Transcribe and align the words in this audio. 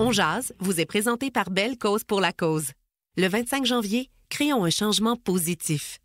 On 0.00 0.12
Jazz 0.12 0.52
vous 0.60 0.78
est 0.78 0.86
présenté 0.86 1.32
par 1.32 1.50
Belle 1.50 1.76
Cause 1.76 2.04
pour 2.04 2.20
la 2.20 2.32
cause. 2.32 2.70
Le 3.16 3.26
25 3.26 3.66
janvier, 3.66 4.10
créons 4.28 4.64
un 4.64 4.70
changement 4.70 5.16
positif. 5.16 5.98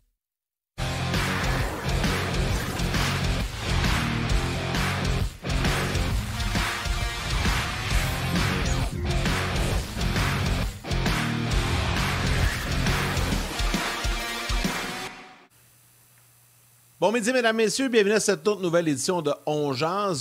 Bon 17.00 17.10
midi, 17.10 17.32
mesdames, 17.32 17.56
messieurs. 17.56 17.88
Bienvenue 17.88 18.14
à 18.14 18.20
cette 18.20 18.44
toute 18.44 18.62
nouvelle 18.62 18.86
édition 18.86 19.20
de 19.20 19.32
On 19.46 19.72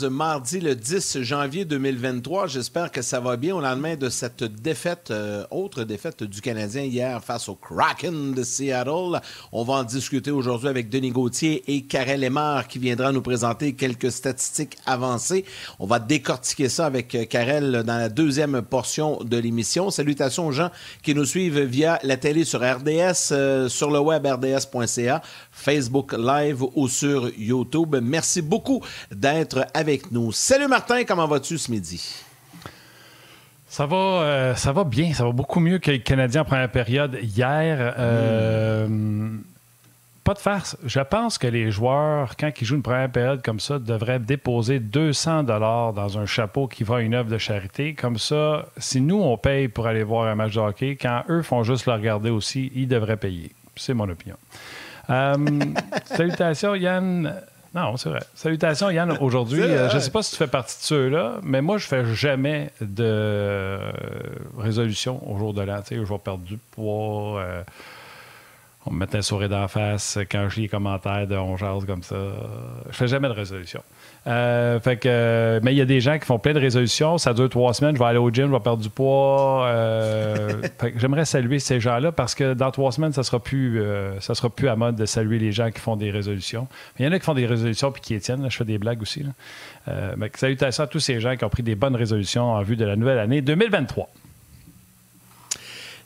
mardi 0.10 0.60
le 0.60 0.73
10 0.73 1.22
janvier 1.22 1.66
2023. 1.66 2.48
J'espère 2.48 2.92
que 2.92 3.04
ça 3.04 3.20
va 3.20 3.38
bien 3.38 3.55
au 3.55 3.62
lendemain 3.62 3.96
de 3.96 4.10
cette 4.10 4.44
défaite, 4.44 5.12
euh, 5.12 5.45
autre 5.52 5.84
défaite 5.84 6.23
du 6.23 6.41
Canadien 6.41 6.81
hier 6.81 7.23
face 7.23 7.48
au 7.48 7.54
Kraken 7.54 8.34
de 8.34 8.41
Seattle. 8.41 9.22
On 9.52 9.64
va 9.64 9.76
en 9.76 9.84
discuter 9.84 10.31
aujourd'hui 10.31 10.67
avec 10.67 10.90
Denis 10.90 11.12
Gauthier 11.12 11.64
et 11.67 11.84
Karel 11.84 12.22
Lemar 12.22 12.67
qui 12.67 12.80
viendra 12.80 13.12
nous 13.12 13.22
présenter 13.22 13.73
quelques 13.73 14.12
statistiques 14.12 14.78
avancées. 14.88 15.45
On 15.78 15.86
va 15.86 16.00
décortiquer 16.00 16.70
ça 16.70 16.88
avec 16.88 17.14
euh, 17.14 17.26
Karel 17.26 17.84
dans 17.86 17.98
la 17.98 18.09
deuxième 18.09 18.64
portion 18.64 19.20
de 19.23 19.38
l'émission. 19.38 19.92
Salutations 19.92 20.48
aux 20.48 20.52
gens 20.52 20.72
qui 21.03 21.14
nous 21.14 21.26
suivent 21.26 21.59
via 21.59 22.00
la 22.02 22.17
télé 22.17 22.45
sur 22.45 22.62
RDS, 22.62 23.31
euh, 23.31 23.70
sur 23.70 23.92
le 23.92 24.00
web 24.00 24.26
rds.ca, 24.26 25.22
Facebook 25.52 26.14
Live 26.14 26.64
ou 26.76 26.88
sur 26.88 27.30
YouTube. 27.38 27.95
Merci 28.02 28.41
beaucoup 28.41 28.81
d'être 29.12 29.68
avec 29.73 30.12
nous. 30.12 30.31
Salut 30.31 30.68
Martin, 30.68 31.04
comment 31.04 31.27
vas-tu 31.27 31.58
ce 31.58 31.72
midi? 31.72 32.23
Ça 33.68 33.88
va, 33.88 33.98
euh, 33.98 34.55
ça 34.55 34.72
va 34.72 34.84
bien. 34.84 35.14
Ça 35.14 35.23
va 35.23 35.31
beaucoup 35.31 35.59
mieux 35.59 35.80
que 35.80 35.90
les 35.90 36.00
Canadiens 36.00 36.41
en 36.41 36.45
première 36.45 36.70
période 36.70 37.17
hier. 37.23 37.95
Euh, 37.97 38.88
pas 40.23 40.36
de 40.36 40.39
farce. 40.39 40.78
Je 40.86 41.00
pense 41.00 41.39
que 41.39 41.47
les 41.47 41.72
joueurs, 41.72 42.38
quand 42.38 42.52
ils 42.62 42.66
jouent 42.66 42.75
une 42.75 42.84
première 42.84 43.12
période 43.12 43.42
comme 43.44 43.59
ça, 43.59 43.80
devraient 43.80 44.19
déposer 44.19 44.80
200 44.80 45.44
dollars 45.44 45.92
dans 45.92 46.17
un 46.19 46.25
chapeau 46.25 46.67
qui 46.67 46.84
va 46.84 46.97
à 46.97 47.02
une 47.02 47.14
œuvre 47.14 47.31
de 47.31 47.38
charité. 47.38 47.94
Comme 47.94 48.17
ça, 48.17 48.67
si 48.78 49.02
nous, 49.02 49.19
on 49.19 49.38
paye 49.38 49.67
pour 49.67 49.88
aller 49.88 50.03
voir 50.03 50.28
un 50.28 50.36
match 50.36 50.53
de 50.53 50.59
hockey, 50.59 50.95
quand 50.95 51.23
eux 51.30 51.42
font 51.42 51.64
juste 51.64 51.88
le 51.88 51.94
regarder 51.94 52.30
aussi, 52.30 52.72
ils 52.75 52.88
devraient 52.88 53.17
payer. 53.17 53.52
C'est 53.75 53.94
mon 53.94 54.08
opinion. 54.08 54.38
Euh, 55.09 55.36
salutations, 56.06 56.76
Yann. 56.76 57.42
Non, 57.73 57.98
c'est 57.98 58.09
vrai. 58.09 58.22
Salutations, 58.36 58.90
Yann. 58.90 59.18
Aujourd'hui, 59.20 59.62
euh, 59.62 59.90
je 59.90 59.96
ne 59.96 60.00
sais 60.00 60.12
pas 60.12 60.22
si 60.22 60.32
tu 60.32 60.38
fais 60.38 60.48
partie 60.48 60.78
de 60.78 60.84
ceux-là, 60.84 61.40
mais 61.42 61.62
moi, 61.62 61.78
je 61.78 61.88
fais 61.88 62.06
jamais 62.14 62.72
de 62.82 63.80
résolution 64.58 65.28
au 65.30 65.38
jour 65.38 65.54
de 65.54 65.62
l'an. 65.62 65.81
Tu 65.81 65.88
sais, 65.88 65.96
je 65.96 66.02
vais 66.04 66.20
perdre 66.20 66.44
du 66.44 66.58
poids. 66.58 67.40
Euh, 67.42 67.64
on 68.86 68.92
me 68.92 69.00
met 69.00 69.16
un 69.16 69.22
sourire 69.22 69.50
d'en 69.50 69.68
face 69.68 70.20
quand 70.30 70.50
je 70.50 70.58
lis 70.58 70.62
les 70.64 70.70
commentaires 70.70 71.26
de 71.26 71.36
On 71.36 71.56
comme 71.58 72.04
ça. 72.04 72.16
Je 72.90 72.96
fais 72.96 73.08
jamais 73.08 73.30
de 73.30 73.34
résolution. 73.34 73.81
Euh, 74.25 74.79
fait 74.79 74.97
que, 74.97 75.59
mais 75.63 75.73
il 75.73 75.77
y 75.77 75.81
a 75.81 75.85
des 75.85 75.99
gens 75.99 76.17
qui 76.17 76.25
font 76.25 76.39
plein 76.39 76.53
de 76.53 76.59
résolutions. 76.59 77.17
Ça 77.17 77.33
dure 77.33 77.49
trois 77.49 77.73
semaines. 77.73 77.95
Je 77.95 77.99
vais 77.99 78.05
aller 78.07 78.17
au 78.17 78.29
gym, 78.29 78.47
je 78.47 78.52
vais 78.52 78.59
perdre 78.59 78.81
du 78.81 78.89
poids. 78.89 79.66
Euh, 79.67 80.61
j'aimerais 80.95 81.25
saluer 81.25 81.59
ces 81.59 81.79
gens-là 81.79 82.11
parce 82.11 82.35
que 82.35 82.53
dans 82.53 82.71
trois 82.71 82.91
semaines, 82.91 83.13
ça 83.13 83.23
sera 83.23 83.39
plus, 83.39 83.81
euh, 83.81 84.19
ça 84.21 84.35
sera 84.35 84.49
plus 84.49 84.67
à 84.67 84.75
mode 84.75 84.95
de 84.95 85.05
saluer 85.05 85.39
les 85.39 85.51
gens 85.51 85.71
qui 85.71 85.79
font 85.79 85.95
des 85.95 86.11
résolutions. 86.11 86.67
Mais 86.97 87.05
il 87.05 87.07
y 87.07 87.11
en 87.11 87.13
a 87.13 87.19
qui 87.19 87.25
font 87.25 87.33
des 87.33 87.45
résolutions 87.45 87.91
puis 87.91 88.01
qui 88.01 88.19
tiennent. 88.19 88.49
je 88.49 88.57
fais 88.57 88.66
des 88.66 88.77
blagues 88.77 89.01
aussi. 89.01 89.23
Là. 89.23 90.16
salutations 90.35 90.83
à 90.83 90.88
tous 90.88 90.99
ces 90.99 91.19
gens 91.19 91.35
qui 91.35 91.44
ont 91.44 91.49
pris 91.49 91.63
des 91.63 91.75
bonnes 91.75 91.95
résolutions 91.95 92.51
en 92.53 92.61
vue 92.61 92.75
de 92.75 92.85
la 92.85 92.95
nouvelle 92.95 93.19
année 93.19 93.41
2023. 93.41 94.09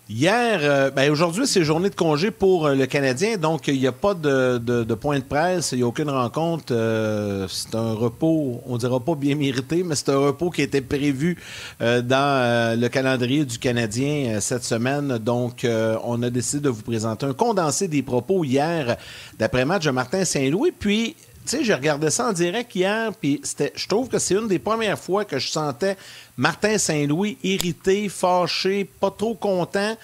Hier, 0.10 0.60
euh, 0.64 0.90
ben 0.90 1.12
aujourd'hui, 1.12 1.46
c'est 1.46 1.66
journée 1.66 1.90
de 1.90 1.96
congé 1.96 2.32
pour 2.32 2.68
euh, 2.68 2.76
le 2.76 2.86
Canadien, 2.86 3.36
donc 3.36 3.68
il 3.68 3.78
n'y 3.78 3.88
a 3.88 3.92
pas 3.92 4.14
de, 4.14 4.94
point 4.94 5.20
de 5.20 5.24
presse, 5.26 5.74
il 5.74 5.80
n'y 5.80 5.84
a 5.84 5.88
aucune 5.88 6.10
rencontre. 6.10 6.68
Euh, 6.72 7.46
c'est 7.50 7.76
un 7.76 7.92
repos, 7.92 8.62
on 8.66 8.78
dira 8.78 9.02
pas 9.02 9.16
bien 9.16 9.36
mérité, 9.36 9.84
mais 9.84 9.96
c'est 9.96 10.08
un 10.08 10.18
repos 10.18 10.50
qui 10.50 10.62
était 10.62 10.80
prévu 10.80 11.38
dans 11.82 12.80
le 12.80 12.88
calendrier 12.88 13.44
du 13.44 13.60
Canadien 13.60 14.40
cette 14.40 14.64
semaine. 14.64 15.18
Donc, 15.18 15.68
on 16.04 16.24
a 16.24 16.30
décidé 16.30 16.62
de 16.62 16.70
vous 16.70 16.84
présenter 16.84 17.26
un 17.26 17.34
condensé 17.34 17.90
des 17.90 18.02
propos 18.02 18.46
hier 18.46 18.96
d'après-match 19.38 19.86
de 19.86 19.92
Martin 19.92 20.24
Saint-Louis. 20.24 20.72
Puis, 20.72 21.16
sais, 21.50 21.64
j'ai 21.64 21.74
regardé 21.74 22.10
ça 22.10 22.30
en 22.30 22.34
direct 22.34 22.74
hier, 22.76 23.12
puis 23.14 23.42
je 23.44 23.88
trouve 23.88 24.08
que 24.08 24.20
c'est 24.20 24.36
une 24.36 24.48
des 24.48 24.60
premières 24.60 25.00
fois 25.00 25.26
que 25.26 25.40
je 25.40 25.50
sentais 25.50 25.98
Martin 26.38 26.78
Saint-Louis 26.78 27.38
irrité, 27.44 28.10
fâché, 28.10 28.86
pas 28.86 29.12
trop 29.12 29.36
content. 29.36 29.96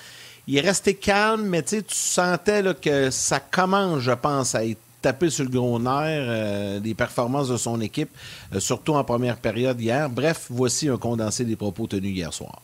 Il 0.48 0.58
est 0.58 0.62
resté 0.62 0.96
calme, 0.96 1.44
mais 1.44 1.64
tu 1.64 1.82
sentais 1.88 2.64
que 2.82 3.10
ça 3.10 3.40
commence, 3.40 4.00
je 4.02 4.12
pense, 4.12 4.56
à 4.56 4.66
être 4.66 4.80
tapé 5.02 5.30
sur 5.30 5.44
le 5.44 5.50
gros 5.50 5.80
nerf 5.80 6.26
euh, 6.28 6.80
des 6.80 6.94
performances 6.94 7.50
de 7.50 7.58
son 7.58 7.80
équipe, 7.82 8.10
euh, 8.54 8.60
surtout 8.60 8.94
en 8.94 9.04
première 9.04 9.38
période 9.38 9.80
hier. 9.80 10.10
Bref, 10.10 10.48
voici 10.50 10.90
un 10.90 10.98
condensé 10.98 11.46
des 11.46 11.56
propos 11.56 11.88
tenus 11.88 12.16
hier 12.16 12.34
soir. 12.34 12.62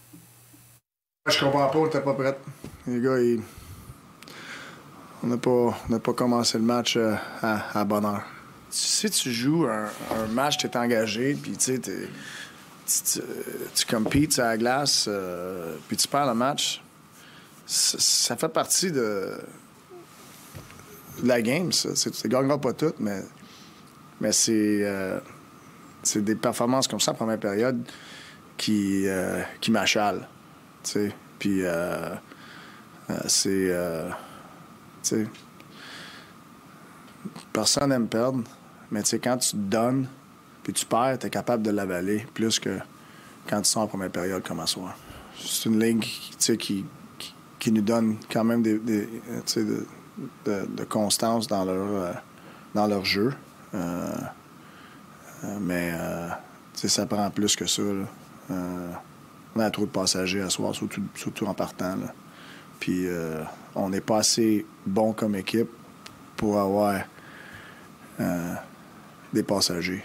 Je 1.27 1.39
comprends 1.39 1.67
pas, 1.67 1.77
on 1.77 1.85
n'était 1.85 2.01
pas 2.01 2.13
prêt. 2.13 2.37
Les 2.87 3.01
gars, 3.01 3.17
on 5.21 5.27
n'a 5.27 5.37
pas, 5.37 5.99
pas 5.99 6.13
commencé 6.13 6.57
le 6.57 6.63
match 6.63 6.95
euh, 6.95 7.13
à, 7.41 7.79
à 7.79 7.83
bonne 7.83 8.05
heure 8.05 8.23
si 8.69 9.09
tu 9.09 9.31
joues 9.31 9.65
un, 9.65 9.89
match, 10.31 10.57
tu 10.57 10.67
es 10.67 10.77
engagé, 10.77 11.33
puis 11.33 11.53
tu 11.53 11.75
sais, 11.75 13.21
tu, 13.75 13.85
compites 13.85 14.39
à 14.39 14.49
la 14.49 14.57
glace, 14.57 15.05
euh, 15.07 15.75
puis 15.87 15.97
tu 15.97 16.07
perds 16.07 16.27
le 16.27 16.33
match, 16.33 16.83
ça, 17.65 18.35
fait 18.35 18.49
partie 18.49 18.91
de, 18.91 19.39
la 21.23 21.41
game, 21.41 21.71
ça. 21.71 21.93
Tu 21.93 22.09
ne 22.09 22.29
gagneras 22.29 22.57
pas 22.57 22.73
tout, 22.73 22.93
mais, 22.99 23.21
mais 24.21 24.31
euh, 24.49 25.19
c'est 26.01 26.23
des 26.23 26.35
performances 26.35 26.87
comme 26.87 26.99
ça 26.99 27.13
première 27.13 27.39
période 27.39 27.83
qui, 28.57 29.07
euh, 29.07 29.43
qui 29.61 29.71
m'achalent. 29.71 30.27
Puis 31.37 31.61
c'est. 33.27 35.27
personne 37.53 37.89
n'aime 37.89 38.07
perdre. 38.07 38.43
Mais 38.91 39.03
tu 39.03 39.09
sais, 39.09 39.19
quand 39.19 39.37
tu 39.37 39.51
te 39.51 39.57
donnes, 39.57 40.07
puis 40.63 40.73
tu 40.73 40.85
perds, 40.85 41.19
tu 41.19 41.27
es 41.27 41.29
capable 41.29 41.63
de 41.63 41.71
l'avaler 41.71 42.25
plus 42.33 42.59
que 42.59 42.79
quand 43.47 43.61
tu 43.61 43.69
sors 43.69 43.83
en 43.83 43.87
première 43.87 44.11
période 44.11 44.43
comme 44.43 44.59
à 44.59 44.67
soir. 44.67 44.95
C'est 45.37 45.69
une 45.69 45.79
ligne 45.79 45.99
qui, 45.99 46.57
qui, 46.57 46.85
qui, 47.57 47.71
nous 47.71 47.81
donne 47.81 48.17
quand 48.31 48.43
même 48.43 48.61
des, 48.61 48.77
de, 48.77 49.07
de, 50.45 50.83
constance 50.83 51.47
dans 51.47 51.65
leur, 51.65 51.87
euh, 51.87 52.13
dans 52.73 52.87
leur 52.87 53.05
jeu. 53.05 53.33
Euh, 53.73 54.11
euh, 55.43 55.57
mais 55.61 55.93
ça 56.73 57.05
prend 57.05 57.29
plus 57.29 57.55
que 57.55 57.65
ça. 57.65 57.81
on 58.49 59.59
a 59.59 59.71
trop 59.71 59.85
de 59.85 59.91
passagers 59.91 60.41
à 60.41 60.49
soir, 60.49 60.75
surtout, 60.75 61.01
surtout 61.15 61.45
en 61.45 61.53
partant. 61.53 61.95
Puis 62.79 63.07
on 63.75 63.89
n'est 63.89 64.01
pas 64.01 64.17
assez 64.17 64.65
bon 64.85 65.13
comme 65.13 65.35
équipe 65.35 65.69
pour 66.35 66.59
avoir 66.59 67.01
des 69.33 69.43
passagers. 69.43 70.03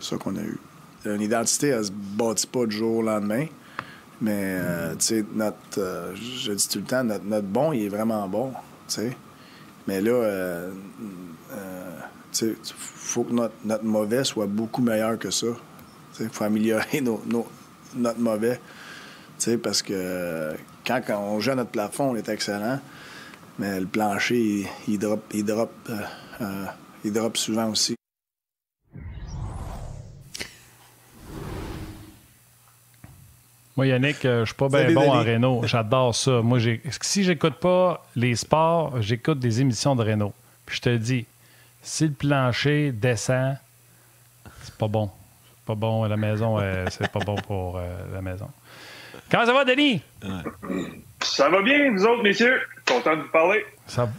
C'est 0.00 0.10
ça 0.10 0.16
qu'on 0.16 0.36
a 0.36 0.42
eu. 0.42 0.58
Une 1.04 1.20
identité, 1.20 1.68
elle 1.68 1.84
se 1.84 1.92
bâtit 1.92 2.46
pas 2.46 2.66
du 2.66 2.76
jour 2.76 2.98
au 2.98 3.02
lendemain. 3.02 3.46
Mais, 4.20 4.58
euh, 4.60 4.94
tu 4.96 5.04
sais, 5.04 5.24
notre. 5.34 5.78
Euh, 5.78 6.14
je 6.16 6.52
dis 6.52 6.68
tout 6.68 6.78
le 6.78 6.84
temps, 6.84 7.04
notre, 7.04 7.46
bon, 7.46 7.72
il 7.72 7.84
est 7.84 7.88
vraiment 7.88 8.26
bon, 8.28 8.52
tu 8.88 8.94
sais. 8.94 9.16
Mais 9.86 10.00
là, 10.00 10.10
euh, 10.10 10.70
tu 12.32 12.38
sais, 12.38 12.56
faut 12.64 13.24
que 13.24 13.32
notre, 13.32 13.84
mauvais 13.84 14.24
soit 14.24 14.46
beaucoup 14.46 14.82
meilleur 14.82 15.18
que 15.18 15.30
ça. 15.30 15.46
Il 16.20 16.28
faut 16.30 16.44
améliorer 16.44 17.00
notre 17.94 18.18
mauvais. 18.18 18.60
Tu 19.38 19.44
sais, 19.44 19.58
parce 19.58 19.82
que 19.82 20.52
quand, 20.84 21.00
on 21.10 21.38
joue 21.38 21.52
à 21.52 21.54
notre 21.54 21.70
plafond, 21.70 22.10
on 22.10 22.16
est 22.16 22.28
excellent. 22.28 22.80
Mais 23.60 23.78
le 23.78 23.86
plancher, 23.86 24.38
il, 24.38 24.68
il 24.88 24.98
drop, 24.98 25.22
il 25.32 25.44
drop, 25.44 25.72
il 27.04 27.12
drop 27.12 27.36
souvent 27.36 27.70
aussi. 27.70 27.97
Moi, 33.78 33.86
Yannick, 33.86 34.24
euh, 34.24 34.40
je 34.40 34.46
suis 34.46 34.56
pas 34.56 34.68
bien 34.68 34.92
bon 34.92 35.08
en 35.08 35.20
Renault. 35.20 35.60
J'adore 35.64 36.12
ça. 36.12 36.42
Moi, 36.42 36.58
si 37.00 37.22
j'écoute 37.22 37.60
pas 37.60 38.04
les 38.16 38.34
sports, 38.34 39.00
j'écoute 39.00 39.38
des 39.38 39.60
émissions 39.60 39.94
de 39.94 40.02
Renault. 40.02 40.32
Puis 40.66 40.78
je 40.78 40.82
te 40.82 40.96
dis, 40.96 41.26
si 41.80 42.08
le 42.08 42.12
plancher 42.12 42.90
descend, 42.90 43.56
c'est 44.62 44.74
pas 44.74 44.88
bon. 44.88 45.08
C'est 45.54 45.64
pas 45.64 45.76
bon 45.76 46.02
à 46.02 46.08
la 46.08 46.16
maison. 46.16 46.58
Euh, 46.58 46.86
c'est 46.90 47.08
pas 47.08 47.20
bon 47.20 47.36
pour 47.36 47.76
euh, 47.76 47.82
la 48.12 48.20
maison. 48.20 48.48
Comment 49.30 49.46
ça 49.46 49.52
va, 49.52 49.64
Denis? 49.64 50.02
Ça 51.20 51.48
va 51.48 51.62
bien, 51.62 51.92
vous 51.92 52.04
autres, 52.04 52.24
messieurs? 52.24 52.60
Content 52.84 53.16
de 53.16 53.22
vous 53.22 53.30
parler. 53.30 53.64
Ça, 53.86 54.10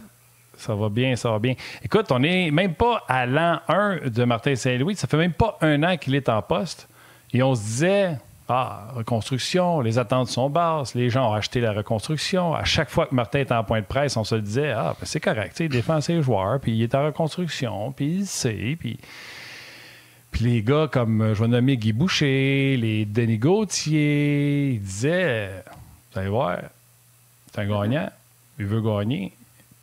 ça 0.56 0.74
va 0.74 0.88
bien, 0.88 1.16
ça 1.16 1.32
va 1.32 1.38
bien. 1.38 1.52
Écoute, 1.84 2.10
on 2.12 2.20
n'est 2.20 2.50
même 2.50 2.72
pas 2.72 3.04
à 3.06 3.26
l'an 3.26 3.60
1 3.68 4.08
de 4.08 4.24
Martin 4.24 4.56
Saint-Louis. 4.56 4.96
Ça 4.96 5.06
fait 5.06 5.18
même 5.18 5.34
pas 5.34 5.58
un 5.60 5.82
an 5.82 5.98
qu'il 5.98 6.14
est 6.14 6.30
en 6.30 6.40
poste. 6.40 6.88
Et 7.34 7.42
on 7.42 7.54
se 7.54 7.60
disait, 7.60 8.16
ah, 8.52 8.88
reconstruction, 8.94 9.80
les 9.80 9.98
attentes 9.98 10.28
sont 10.28 10.50
basses, 10.50 10.96
les 10.96 11.08
gens 11.08 11.30
ont 11.30 11.34
acheté 11.34 11.60
la 11.60 11.72
reconstruction. 11.72 12.52
À 12.52 12.64
chaque 12.64 12.90
fois 12.90 13.06
que 13.06 13.14
Martin 13.14 13.38
est 13.38 13.52
en 13.52 13.62
point 13.62 13.80
de 13.80 13.86
presse, 13.86 14.16
on 14.16 14.24
se 14.24 14.34
disait 14.34 14.72
Ah, 14.72 14.96
ben 14.98 15.06
c'est 15.06 15.20
correct, 15.20 15.56
il 15.60 15.68
défend 15.68 16.00
ses 16.00 16.20
joueurs, 16.20 16.58
puis 16.58 16.72
il 16.72 16.82
est 16.82 16.94
en 16.96 17.06
reconstruction, 17.06 17.92
puis 17.92 18.06
il 18.06 18.26
sait, 18.26 18.76
puis. 18.78 18.98
Puis 20.32 20.44
les 20.44 20.62
gars 20.62 20.88
comme, 20.90 21.34
je 21.34 21.42
vais 21.42 21.48
nommer 21.48 21.76
Guy 21.76 21.92
Boucher, 21.92 22.76
les 22.76 23.04
Denis 23.04 23.38
Gauthier, 23.38 24.70
ils 24.70 24.80
disaient 24.80 25.64
Vous 26.12 26.18
allez 26.18 26.28
voir, 26.28 26.58
c'est 27.52 27.60
un 27.60 27.66
gagnant, 27.66 28.10
il 28.58 28.66
veut 28.66 28.80
gagner. 28.80 29.32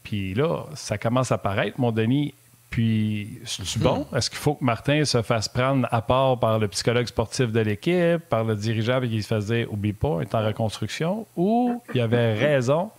Puis 0.04 0.34
là, 0.34 0.64
ça 0.76 0.98
commence 0.98 1.32
à 1.32 1.38
paraître, 1.38 1.80
mon 1.80 1.92
Denis. 1.92 2.34
Puis, 2.78 3.40
c'est 3.44 3.82
bon? 3.82 4.06
Est-ce 4.16 4.30
qu'il 4.30 4.38
faut 4.38 4.54
que 4.54 4.64
Martin 4.64 5.04
se 5.04 5.24
fasse 5.24 5.50
prendre 5.50 5.88
à 5.90 6.00
part 6.04 6.40
par 6.40 6.60
le 6.60 6.68
psychologue 6.68 7.08
sportif 7.08 7.52
de 7.52 7.60
l'équipe, 7.60 8.20
par 8.30 8.44
le 8.44 8.56
dirigeant, 8.56 9.02
et 9.02 9.10
qu'il 9.10 9.24
se 9.24 9.28
fasse 9.30 9.48
dire 9.48 9.74
oublie 9.74 9.94
pas, 9.94 10.20
il 10.20 10.28
est 10.28 10.36
en 10.36 10.46
reconstruction, 10.46 11.26
ou 11.36 11.82
il 11.96 12.00
avait 12.00 12.36
raison 12.36 12.92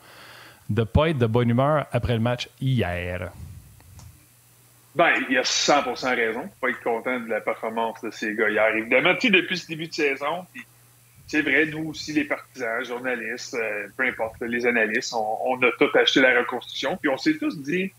de 0.69 0.81
ne 0.81 0.85
pas 0.85 1.11
être 1.11 1.19
de 1.19 1.27
bonne 1.27 1.49
humeur 1.49 1.87
après 1.93 2.15
le 2.15 2.19
match 2.19 2.49
hier? 2.61 3.31
Ben, 4.97 5.13
il 5.31 5.39
a 5.39 5.43
100% 5.43 6.17
raison 6.17 6.41
de 6.43 6.49
pas 6.61 6.71
être 6.71 6.83
content 6.83 7.21
de 7.21 7.29
la 7.29 7.41
performance 7.41 8.01
de 8.03 8.11
ces 8.11 8.35
gars 8.35 8.51
hier. 8.51 8.75
Évidemment, 8.75 9.13
depuis 9.13 9.59
ce 9.59 9.69
début 9.69 9.87
de 9.87 9.95
saison, 9.95 10.45
c'est 11.29 11.43
vrai, 11.43 11.67
nous 11.67 11.91
aussi, 11.91 12.13
les 12.13 12.25
partisans, 12.25 12.85
journalistes, 12.85 13.55
euh, 13.55 13.87
peu 13.97 14.09
importe, 14.09 14.41
les 14.41 14.67
analystes, 14.67 15.15
on, 15.15 15.53
on, 15.53 15.63
a 15.63 15.71
tout 15.79 15.97
acheté 15.97 16.21
la 16.21 16.37
reconstruction, 16.37 16.97
puis 16.97 17.09
on 17.09 17.17
s'est 17.17 17.39
tous 17.39 17.57
dit 17.63 17.93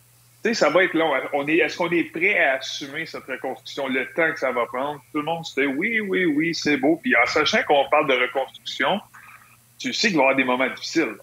sais, 0.44 0.54
ça 0.54 0.70
va 0.70 0.84
être 0.84 0.94
long. 0.94 1.12
On 1.34 1.48
est, 1.48 1.58
est-ce 1.58 1.78
qu'on 1.78 1.90
est 1.90 2.12
prêt 2.12 2.38
à 2.38 2.54
assumer 2.56 3.06
cette 3.06 3.26
reconstruction, 3.26 3.88
le 3.88 4.06
temps 4.14 4.32
que 4.32 4.40
ça 4.40 4.52
va 4.52 4.66
prendre? 4.66 5.02
Tout 5.12 5.20
le 5.20 5.26
monde 5.26 5.46
se 5.46 5.60
dit 5.60 5.68
oui, 5.68 6.00
oui, 6.00 6.26
oui, 6.26 6.56
c'est 6.56 6.78
beau. 6.78 7.00
Puis 7.02 7.16
en 7.16 7.26
sachant 7.26 7.64
qu'on 7.64 7.88
parle 7.90 8.08
de 8.08 8.14
reconstruction, 8.14 9.00
tu 9.78 9.94
sais 9.94 10.10
qu'il 10.10 10.18
va 10.18 10.24
y 10.24 10.26
avoir 10.26 10.38
des 10.38 10.44
moments 10.44 10.70
difficiles. 10.70 11.16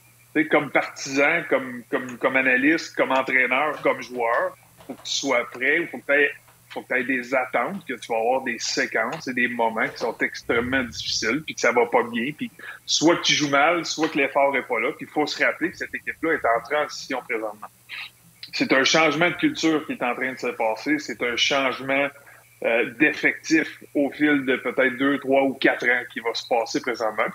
Comme 0.50 0.70
partisan, 0.70 1.44
comme, 1.48 1.82
comme, 1.90 2.18
comme 2.18 2.36
analyste, 2.36 2.94
comme 2.94 3.10
entraîneur, 3.10 3.80
comme 3.80 4.02
joueur, 4.02 4.54
faut 4.86 4.92
que 4.92 5.02
tu 5.02 5.12
sois 5.12 5.48
prêt, 5.50 5.78
il 5.80 5.88
faut 5.88 5.98
que 5.98 6.12
tu 6.12 6.30
faut 6.68 6.82
que 6.82 6.88
tu 6.88 7.00
aies 7.00 7.04
des 7.04 7.34
attentes, 7.34 7.86
que 7.86 7.94
tu 7.94 8.12
vas 8.12 8.18
avoir 8.18 8.42
des 8.42 8.58
séquences 8.58 9.28
et 9.28 9.32
des 9.32 9.48
moments 9.48 9.88
qui 9.88 9.98
sont 9.98 10.16
extrêmement 10.18 10.82
difficiles, 10.82 11.42
puis 11.46 11.54
que 11.54 11.60
ça 11.60 11.72
va 11.72 11.86
pas 11.86 12.02
bien, 12.02 12.32
puis 12.36 12.50
soit 12.84 13.16
que 13.16 13.22
tu 13.22 13.32
joues 13.32 13.48
mal, 13.48 13.86
soit 13.86 14.08
que 14.08 14.18
l'effort 14.18 14.54
est 14.54 14.66
pas 14.66 14.80
là, 14.80 14.90
puis 14.92 15.06
il 15.08 15.12
faut 15.12 15.26
se 15.26 15.42
rappeler 15.42 15.70
que 15.70 15.78
cette 15.78 15.94
équipe-là 15.94 16.34
est 16.34 16.44
en 16.44 16.68
transition 16.68 17.22
présentement 17.26 17.68
c'est 18.56 18.72
un 18.72 18.84
changement 18.84 19.28
de 19.28 19.34
culture 19.34 19.84
qui 19.86 19.92
est 19.92 20.02
en 20.02 20.14
train 20.14 20.32
de 20.32 20.38
se 20.38 20.46
passer. 20.46 20.98
C'est 20.98 21.22
un 21.22 21.36
changement 21.36 22.08
euh, 22.64 22.90
d'effectif 22.98 23.82
au 23.94 24.10
fil 24.10 24.46
de 24.46 24.56
peut-être 24.56 24.96
deux, 24.96 25.18
trois 25.18 25.42
ou 25.42 25.52
quatre 25.52 25.86
ans 25.86 26.02
qui 26.10 26.20
va 26.20 26.32
se 26.32 26.48
passer 26.48 26.80
présentement. 26.80 27.26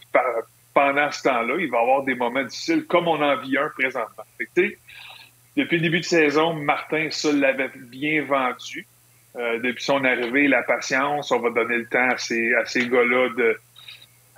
pendant 0.73 1.11
ce 1.11 1.21
temps-là, 1.21 1.55
il 1.59 1.69
va 1.69 1.77
y 1.77 1.81
avoir 1.81 2.03
des 2.03 2.15
moments 2.15 2.43
difficiles 2.43 2.85
comme 2.87 3.07
on 3.07 3.21
en 3.21 3.39
vit 3.39 3.55
un 3.55 3.69
présentement. 3.69 4.23
depuis 4.47 5.77
le 5.77 5.79
début 5.79 5.99
de 5.99 6.05
saison, 6.05 6.55
Martin, 6.55 7.09
ça 7.11 7.31
l'avait 7.31 7.69
bien 7.75 8.23
vendu. 8.23 8.87
Euh, 9.35 9.59
depuis 9.59 9.83
son 9.83 10.03
arrivée, 10.03 10.47
la 10.47 10.63
patience, 10.63 11.31
on 11.31 11.39
va 11.39 11.51
donner 11.51 11.77
le 11.77 11.85
temps 11.85 12.09
à 12.09 12.17
ces, 12.17 12.53
à 12.55 12.65
ces 12.65 12.87
gars-là 12.87 13.29
de, 13.37 13.59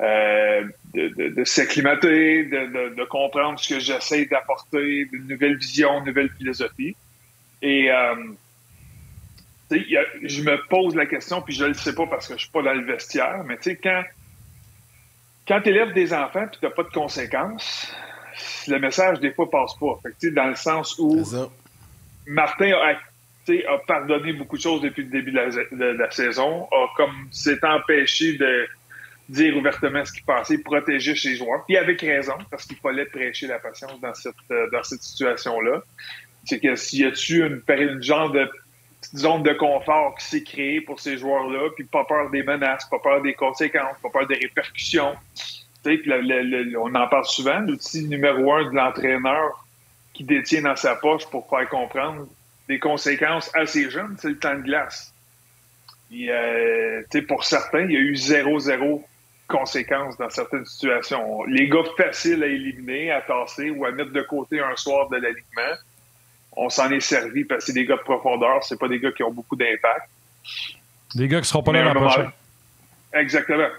euh, 0.01 0.63
de, 0.93 1.29
de, 1.29 1.43
s'acclimater, 1.43 2.45
de, 2.45 2.95
de, 2.95 3.03
comprendre 3.05 3.59
ce 3.59 3.75
que 3.75 3.79
j'essaie 3.79 4.25
d'apporter, 4.25 5.07
une 5.11 5.27
nouvelle 5.27 5.55
vision, 5.57 5.99
une 5.99 6.05
nouvelle 6.05 6.29
philosophie. 6.37 6.95
Et 7.61 7.91
euh, 7.91 8.15
je 9.71 10.41
me 10.41 10.57
pose 10.67 10.95
la 10.95 11.05
question, 11.05 11.41
puis 11.41 11.53
je 11.53 11.63
ne 11.63 11.69
le 11.69 11.73
sais 11.75 11.93
pas 11.93 12.07
parce 12.07 12.27
que 12.27 12.33
je 12.33 12.39
suis 12.39 12.51
pas 12.51 12.63
dans 12.63 12.73
le 12.73 12.85
vestiaire, 12.85 13.43
mais 13.45 13.57
tu 13.57 13.63
sais, 13.63 13.75
quand, 13.75 14.03
quand 15.47 15.61
tu 15.61 15.69
élèves 15.69 15.93
des 15.93 16.13
enfants 16.13 16.43
et 16.43 16.57
tu 16.57 16.65
n'as 16.65 16.71
pas 16.71 16.83
de 16.83 16.89
conséquences, 16.89 17.93
le 18.67 18.79
message 18.79 19.19
des 19.19 19.31
fois 19.31 19.49
passe 19.49 19.75
pas. 19.75 19.99
Fait 20.19 20.31
dans 20.31 20.47
le 20.47 20.55
sens 20.55 20.97
où 20.97 21.23
Martin 22.25 22.71
a, 22.71 22.93
a, 23.49 23.77
pardonné 23.87 24.33
beaucoup 24.33 24.57
de 24.57 24.61
choses 24.61 24.81
depuis 24.81 25.03
le 25.03 25.09
début 25.09 25.31
de 25.31 25.37
la, 25.37 25.49
de 25.49 25.97
la 25.97 26.11
saison, 26.11 26.67
a 26.71 26.87
comme 26.95 27.27
s'est 27.31 27.63
empêché 27.63 28.37
de 28.37 28.67
dire 29.33 29.57
ouvertement 29.57 30.05
ce 30.05 30.13
qu'il 30.13 30.23
pensait, 30.23 30.57
protéger 30.59 31.15
ses 31.15 31.35
joueurs. 31.35 31.65
Puis 31.65 31.77
avec 31.77 32.01
raison, 32.01 32.33
parce 32.49 32.65
qu'il 32.65 32.77
fallait 32.77 33.05
prêcher 33.05 33.47
la 33.47 33.59
patience 33.59 33.99
dans 33.99 34.13
cette, 34.13 34.35
euh, 34.51 34.69
dans 34.71 34.83
cette 34.83 35.01
situation-là. 35.01 35.81
C'est 36.45 36.59
que 36.59 36.75
s'il 36.75 36.99
y 36.99 37.05
a-tu 37.05 37.45
une, 37.45 37.61
une 37.67 38.03
genre 38.03 38.31
de 38.31 38.49
zone 39.15 39.43
de 39.43 39.53
confort 39.53 40.15
qui 40.15 40.25
s'est 40.25 40.43
créée 40.43 40.81
pour 40.81 40.99
ces 40.99 41.17
joueurs-là, 41.17 41.69
puis 41.75 41.85
pas 41.85 42.05
peur 42.05 42.29
des 42.29 42.43
menaces, 42.43 42.85
pas 42.89 42.99
peur 42.99 43.21
des 43.21 43.33
conséquences, 43.33 43.97
pas 44.01 44.09
peur 44.09 44.27
des 44.27 44.35
répercussions. 44.35 45.15
Puis 45.83 46.01
on 46.77 46.95
en 46.95 47.07
parle 47.07 47.25
souvent, 47.25 47.59
l'outil 47.59 48.07
numéro 48.07 48.53
un 48.53 48.69
de 48.69 48.75
l'entraîneur 48.75 49.65
qui 50.13 50.23
détient 50.23 50.61
dans 50.61 50.75
sa 50.75 50.95
poche 50.95 51.25
pour 51.25 51.49
faire 51.49 51.67
comprendre 51.69 52.27
des 52.67 52.79
conséquences 52.79 53.51
à 53.55 53.65
ces 53.65 53.89
jeunes, 53.89 54.15
c'est 54.19 54.29
le 54.29 54.37
temps 54.37 54.55
de 54.55 54.61
glace. 54.61 55.13
Puis, 56.09 56.29
euh, 56.29 57.01
pour 57.27 57.43
certains, 57.43 57.81
il 57.81 57.91
y 57.91 57.97
a 57.97 57.99
eu 57.99 58.13
0-0 58.13 59.03
conséquences 59.53 60.17
dans 60.17 60.29
certaines 60.29 60.65
situations. 60.65 61.43
Les 61.45 61.69
gars 61.69 61.83
faciles 61.95 62.43
à 62.43 62.47
éliminer, 62.47 63.11
à 63.11 63.21
tasser 63.21 63.69
ou 63.69 63.85
à 63.85 63.91
mettre 63.91 64.11
de 64.11 64.21
côté 64.23 64.59
un 64.59 64.75
soir 64.75 65.09
de 65.09 65.17
l'alignement, 65.17 65.77
on 66.53 66.69
s'en 66.69 66.89
est 66.89 66.99
servi 66.99 67.45
parce 67.45 67.59
que 67.61 67.65
c'est 67.67 67.73
des 67.73 67.85
gars 67.85 67.97
de 67.97 68.01
profondeur, 68.01 68.63
c'est 68.63 68.79
pas 68.79 68.87
des 68.87 68.99
gars 68.99 69.11
qui 69.11 69.23
ont 69.23 69.31
beaucoup 69.31 69.55
d'impact. 69.55 70.09
Des 71.15 71.27
gars 71.27 71.41
qui 71.41 71.47
seront 71.47 71.61
pas 71.61 71.71
là 71.71 71.83
l'an 71.83 71.93
prochain. 71.93 72.31
Exactement. 73.13 73.69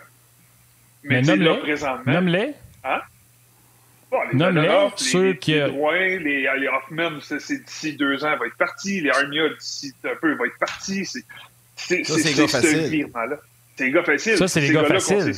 Mais, 1.03 1.17
Mais 1.17 1.23
nomme-les. 1.23 1.59
présentement. 1.59 2.13
Nomme-les. 2.13 2.55
Hein? 2.85 3.01
les 4.31 4.39
nomme-les. 4.39 4.89
Ceux 4.97 5.31
les, 5.31 5.39
qui. 5.39 5.55
Les, 5.55 6.19
les, 6.19 6.49
les 6.59 6.69
Hoffman, 6.69 7.21
c'est 7.21 7.65
d'ici 7.65 7.97
deux 7.97 8.25
ans, 8.25 8.37
va 8.37 8.47
être 8.47 8.57
parti. 8.57 9.01
Les 9.01 9.11
Armia, 9.11 9.49
d'ici 9.49 9.93
un 10.05 10.15
peu, 10.21 10.35
va 10.37 10.47
être 10.47 10.59
parti. 10.59 11.05
C'est 11.77 12.05
ce 12.05 12.89
virement-là. 12.89 13.37
C'est 13.77 13.85
les 13.87 13.93
gars 13.93 14.05
faciles. 14.05 14.37
Ça, 14.37 14.49
c'est 14.49 14.61
les 14.61 14.73
gars 14.73 14.85
faciles. 14.85 15.33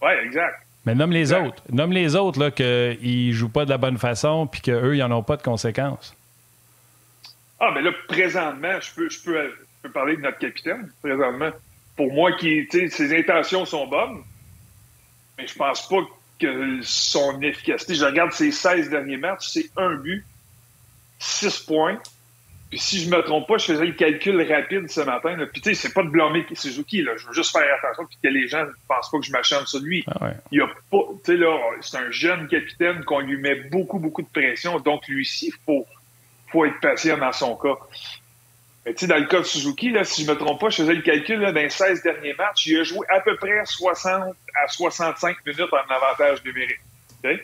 Oui, 0.00 0.10
exact. 0.24 0.62
Mais 0.84 0.94
nomme 0.94 1.12
les 1.12 1.32
autres. 1.32 1.62
Nomme 1.70 1.92
les 1.92 2.16
autres 2.16 2.38
là, 2.40 2.50
qu'ils 2.50 3.28
ne 3.28 3.32
jouent 3.32 3.48
pas 3.48 3.64
de 3.64 3.70
la 3.70 3.78
bonne 3.78 3.98
façon 3.98 4.46
puis 4.46 4.60
qu'eux, 4.60 4.96
ils 4.96 5.00
n'en 5.00 5.18
ont 5.18 5.22
pas 5.22 5.36
de 5.36 5.42
conséquences. 5.42 6.14
Ah, 7.60 7.72
mais 7.74 7.82
là, 7.82 7.90
présentement, 8.06 8.80
je 8.80 8.94
peux, 8.94 9.10
je 9.10 9.20
peux, 9.20 9.34
je 9.34 9.82
peux 9.82 9.90
parler 9.90 10.16
de 10.16 10.22
notre 10.22 10.38
capitaine, 10.38 10.90
présentement. 11.02 11.50
Pour 11.96 12.12
moi, 12.12 12.32
qui, 12.32 12.66
ses 12.70 13.18
intentions 13.18 13.64
sont 13.66 13.86
bonnes, 13.88 14.22
mais 15.36 15.46
je 15.46 15.54
pense 15.54 15.88
pas 15.88 16.00
que 16.38 16.80
son 16.82 17.40
efficacité. 17.42 17.94
Je 17.94 18.04
regarde 18.04 18.32
ses 18.32 18.52
16 18.52 18.90
derniers 18.90 19.16
matchs, 19.16 19.48
c'est 19.48 19.70
un 19.76 19.96
but, 19.96 20.24
6 21.18 21.58
points, 21.60 21.98
si 22.76 23.00
je 23.00 23.10
me 23.10 23.22
trompe 23.22 23.48
pas, 23.48 23.56
je 23.56 23.64
faisais 23.64 23.86
le 23.86 23.92
calcul 23.92 24.40
rapide 24.42 24.90
ce 24.90 25.00
matin. 25.00 25.36
Puis 25.52 25.62
tu 25.62 25.70
sais, 25.70 25.74
c'est 25.74 25.94
pas 25.94 26.02
de 26.02 26.08
blâmer 26.08 26.44
Suzuki. 26.52 27.02
Là. 27.02 27.12
Je 27.16 27.26
veux 27.26 27.32
juste 27.32 27.50
faire 27.50 27.66
attention 27.78 28.04
puis 28.04 28.18
que 28.22 28.28
les 28.28 28.46
gens 28.46 28.64
ne 28.64 28.72
pensent 28.86 29.10
pas 29.10 29.18
que 29.18 29.24
je 29.24 29.32
m'acharne 29.32 29.66
sur 29.66 29.80
lui. 29.80 30.04
Ah 30.06 30.32
Il 30.52 30.60
a 30.60 30.66
pas, 30.90 30.98
tu 31.24 31.32
sais 31.32 31.36
là, 31.36 31.56
c'est 31.80 31.96
un 31.96 32.10
jeune 32.10 32.46
capitaine 32.46 33.04
qu'on 33.04 33.20
lui 33.20 33.38
met 33.38 33.54
beaucoup 33.54 33.98
beaucoup 33.98 34.22
de 34.22 34.28
pression. 34.28 34.78
Donc 34.80 35.08
lui 35.08 35.22
aussi, 35.22 35.52
faut 35.64 35.86
faut 36.50 36.64
être 36.66 36.80
patient 36.80 37.16
dans 37.16 37.32
son 37.32 37.56
cas. 37.56 37.76
Mais 38.84 38.94
tu 38.94 39.00
sais, 39.00 39.06
dans 39.06 39.18
le 39.18 39.26
cas 39.26 39.38
de 39.38 39.44
Suzuki, 39.44 39.90
là, 39.90 40.04
si 40.04 40.24
je 40.24 40.30
me 40.30 40.36
trompe 40.36 40.60
pas, 40.60 40.70
je 40.70 40.76
faisais 40.76 40.94
le 40.94 41.02
calcul 41.02 41.40
là, 41.40 41.52
dans 41.52 41.60
les 41.60 41.70
16 41.70 42.02
derniers 42.02 42.34
matchs, 42.34 42.66
il 42.66 42.80
a 42.80 42.84
joué 42.84 43.06
à 43.08 43.20
peu 43.20 43.36
près 43.36 43.64
60 43.64 44.34
à 44.62 44.68
65 44.68 45.36
minutes 45.46 45.72
en 45.72 45.94
avantage 45.94 46.44
numérique. 46.44 46.80
Okay? 47.22 47.42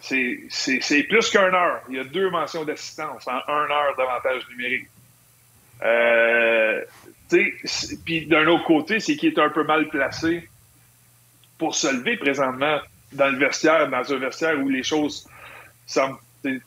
C'est 0.00 1.02
plus 1.08 1.30
qu'un 1.30 1.52
heure. 1.52 1.82
Il 1.88 1.96
y 1.96 1.98
a 1.98 2.04
deux 2.04 2.30
mentions 2.30 2.64
d'assistance 2.64 3.26
en 3.26 3.40
un 3.48 3.70
heure 3.70 3.96
d'avantage 3.96 4.48
numérique. 4.50 4.88
Euh, 5.82 6.84
Puis 8.04 8.26
d'un 8.26 8.46
autre 8.46 8.64
côté, 8.64 9.00
c'est 9.00 9.16
qu'il 9.16 9.32
est 9.32 9.38
un 9.38 9.50
peu 9.50 9.64
mal 9.64 9.88
placé 9.88 10.48
pour 11.58 11.74
se 11.74 11.92
lever 11.92 12.16
présentement 12.16 12.78
dans 13.12 13.28
le 13.28 13.38
vestiaire, 13.38 13.88
dans 13.88 14.12
un 14.12 14.18
vestiaire 14.18 14.58
où 14.60 14.68
les 14.68 14.82
choses 14.82 15.28
semblent 15.86 16.18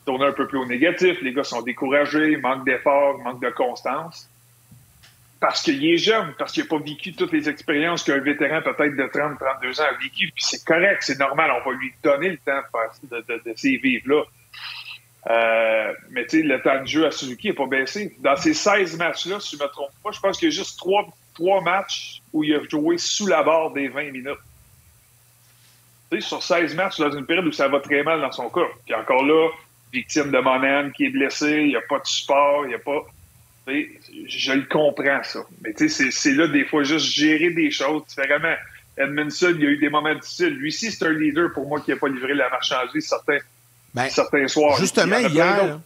tourner 0.05 0.25
un 0.25 0.33
peu 0.33 0.47
plus 0.47 0.57
au 0.57 0.65
négatif. 0.65 1.21
Les 1.21 1.33
gars 1.33 1.43
sont 1.43 1.61
découragés, 1.61 2.37
manque 2.37 2.65
d'efforts, 2.65 3.19
manque 3.19 3.41
de 3.41 3.49
constance 3.49 4.30
parce 5.41 5.63
qu'il 5.63 5.83
est 5.83 5.97
jeune, 5.97 6.35
parce 6.37 6.51
qu'il 6.53 6.63
n'a 6.63 6.69
pas 6.69 6.77
vécu 6.77 7.13
toutes 7.13 7.31
les 7.31 7.49
expériences 7.49 8.03
qu'un 8.03 8.19
vétéran 8.19 8.61
peut-être 8.61 8.95
de 8.95 9.09
30, 9.11 9.39
32 9.39 9.81
ans 9.81 9.85
a 9.85 9.97
vécu. 9.97 10.31
Puis 10.33 10.43
c'est 10.45 10.63
correct, 10.63 10.99
c'est 11.01 11.17
normal, 11.17 11.51
on 11.59 11.67
va 11.67 11.75
lui 11.75 11.91
donner 12.03 12.29
le 12.29 12.37
temps 12.37 12.61
de, 13.03 13.17
de, 13.17 13.25
de, 13.27 13.49
de 13.49 13.53
ces 13.57 13.77
vivres-là. 13.77 14.23
Euh, 15.29 15.93
mais 16.11 16.27
tu 16.27 16.41
sais, 16.41 16.43
le 16.43 16.61
temps 16.61 16.79
de 16.81 16.87
jeu 16.87 17.07
à 17.07 17.11
Suzuki 17.11 17.47
n'est 17.47 17.53
pas 17.53 17.65
baissé. 17.65 18.15
Dans 18.19 18.35
ces 18.35 18.53
16 18.53 18.97
matchs-là, 18.97 19.39
si 19.39 19.57
je 19.57 19.63
ne 19.63 19.67
me 19.67 19.71
trompe 19.73 19.91
pas, 20.03 20.11
je 20.11 20.19
pense 20.19 20.37
qu'il 20.37 20.49
y 20.49 20.51
a 20.51 20.55
juste 20.55 20.77
3, 20.77 21.07
3 21.33 21.61
matchs 21.61 22.21
où 22.33 22.43
il 22.43 22.53
a 22.53 22.59
joué 22.69 22.99
sous 22.99 23.25
la 23.25 23.41
barre 23.41 23.71
des 23.71 23.87
20 23.87 24.11
minutes. 24.11 24.37
Tu 26.11 26.21
sais, 26.21 26.27
sur 26.27 26.43
16 26.43 26.75
matchs, 26.75 26.99
dans 26.99 27.11
une 27.11 27.25
période 27.25 27.47
où 27.47 27.51
ça 27.51 27.67
va 27.67 27.79
très 27.79 28.03
mal 28.03 28.21
dans 28.21 28.31
son 28.31 28.49
cas. 28.49 28.67
Puis 28.85 28.93
encore 28.93 29.23
là, 29.25 29.49
victime 29.91 30.29
de 30.29 30.37
Monan 30.37 30.91
qui 30.91 31.05
est 31.05 31.09
blessé, 31.09 31.61
il 31.63 31.69
n'y 31.69 31.75
a 31.75 31.81
pas 31.81 31.97
de 31.97 32.05
support, 32.05 32.65
il 32.65 32.69
n'y 32.69 32.75
a 32.75 32.79
pas 32.79 33.03
je 33.67 34.51
le 34.53 34.65
comprends, 34.69 35.23
ça. 35.23 35.39
Mais 35.63 35.73
tu 35.73 35.87
sais, 35.89 36.09
c'est 36.11 36.33
là, 36.33 36.47
des 36.47 36.65
fois, 36.65 36.83
juste 36.83 37.05
gérer 37.05 37.51
des 37.51 37.71
choses 37.71 38.03
différemment. 38.07 38.55
Edmondson, 38.97 39.53
il 39.55 39.61
y 39.61 39.65
a 39.65 39.69
eu 39.69 39.77
des 39.77 39.89
moments 39.89 40.13
difficiles. 40.13 40.49
Lui 40.55 40.67
aussi, 40.69 40.91
c'est 40.91 41.05
un 41.05 41.13
leader 41.13 41.51
pour 41.53 41.67
moi 41.67 41.79
qui 41.81 41.91
n'a 41.91 41.97
pas 41.97 42.09
livré 42.09 42.33
la 42.33 42.49
marchandise 42.49 43.07
certains, 43.07 43.37
Ben, 43.93 44.09
certains 44.09 44.47
soirs. 44.47 44.77
Justement, 44.79 45.17
Il 45.17 45.31
hier, 45.31 45.79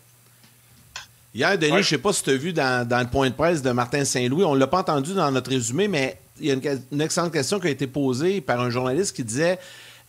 hier, 1.33 1.57
Denis, 1.57 1.71
Ouais. 1.73 1.83
je 1.83 1.89
sais 1.89 1.97
pas 1.97 2.13
si 2.13 2.23
tu 2.23 2.31
as 2.31 2.35
vu 2.37 2.53
dans, 2.53 2.87
dans 2.87 2.99
le 2.99 3.07
point 3.07 3.29
de 3.29 3.35
presse 3.35 3.61
de 3.61 3.71
Martin 3.71 4.05
Saint-Louis, 4.05 4.43
on 4.43 4.55
ne 4.55 4.59
l'a 4.59 4.67
pas 4.67 4.79
entendu 4.79 5.13
dans 5.13 5.29
notre 5.31 5.51
résumé, 5.51 5.87
mais 5.87 6.17
il 6.39 6.47
y 6.47 6.51
a 6.51 6.55
une 6.91 7.01
excellente 7.01 7.31
question 7.33 7.59
qui 7.59 7.67
a 7.67 7.69
été 7.71 7.87
posée 7.87 8.41
par 8.41 8.59
un 8.59 8.69
journaliste 8.69 9.15
qui 9.15 9.23
disait 9.23 9.59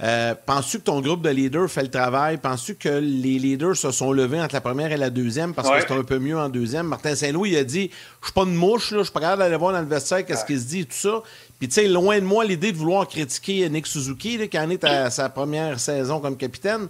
euh, 0.02 0.34
Penses-tu 0.44 0.78
que 0.78 0.84
ton 0.84 1.00
groupe 1.00 1.22
de 1.22 1.30
leaders 1.30 1.70
fait 1.70 1.82
le 1.82 1.90
travail? 1.90 2.36
Penses-tu 2.36 2.74
que 2.74 2.88
les 2.88 3.38
leaders 3.38 3.76
se 3.76 3.90
sont 3.90 4.12
levés 4.12 4.40
entre 4.40 4.54
la 4.54 4.60
première 4.60 4.92
et 4.92 4.96
la 4.96 5.08
deuxième? 5.10 5.54
Parce 5.54 5.68
Ouais. 5.68 5.76
que 5.76 5.80
c'était 5.82 5.94
un 5.94 6.04
peu 6.04 6.18
mieux 6.18 6.38
en 6.38 6.48
deuxième 6.50 6.86
Martin 6.86 7.14
Saint-Louis 7.14 7.50
il 7.52 7.56
a 7.56 7.64
dit 7.64 7.90
Je 8.20 8.26
suis 8.26 8.34
pas 8.34 8.42
une 8.44 8.54
mouche, 8.54 8.90
là, 8.90 8.98
je 8.98 9.04
suis 9.04 9.12
pas 9.12 9.20
capable 9.20 9.42
d'aller 9.42 9.56
voir 9.56 9.72
dans 9.72 9.80
le 9.80 9.86
vestiaire 9.86 10.24
qu'est-ce 10.26 10.44
qu'il 10.44 10.60
se 10.60 10.66
dit 10.66 10.80
et 10.80 10.84
tout 10.84 10.92
ça. 10.96 11.22
Puis, 11.58 11.68
tu 11.68 11.74
sais, 11.74 11.88
loin 11.88 12.18
de 12.18 12.24
moi 12.24 12.44
l'idée 12.44 12.72
de 12.72 12.76
vouloir 12.76 13.08
critiquer 13.08 13.68
Nick 13.70 13.86
Suzuki, 13.86 14.36
là, 14.36 14.46
qui 14.46 14.58
en 14.58 14.68
est 14.68 14.84
à 14.84 15.08
sa 15.10 15.28
première 15.30 15.80
saison 15.80 16.20
comme 16.20 16.36
capitaine. 16.36 16.88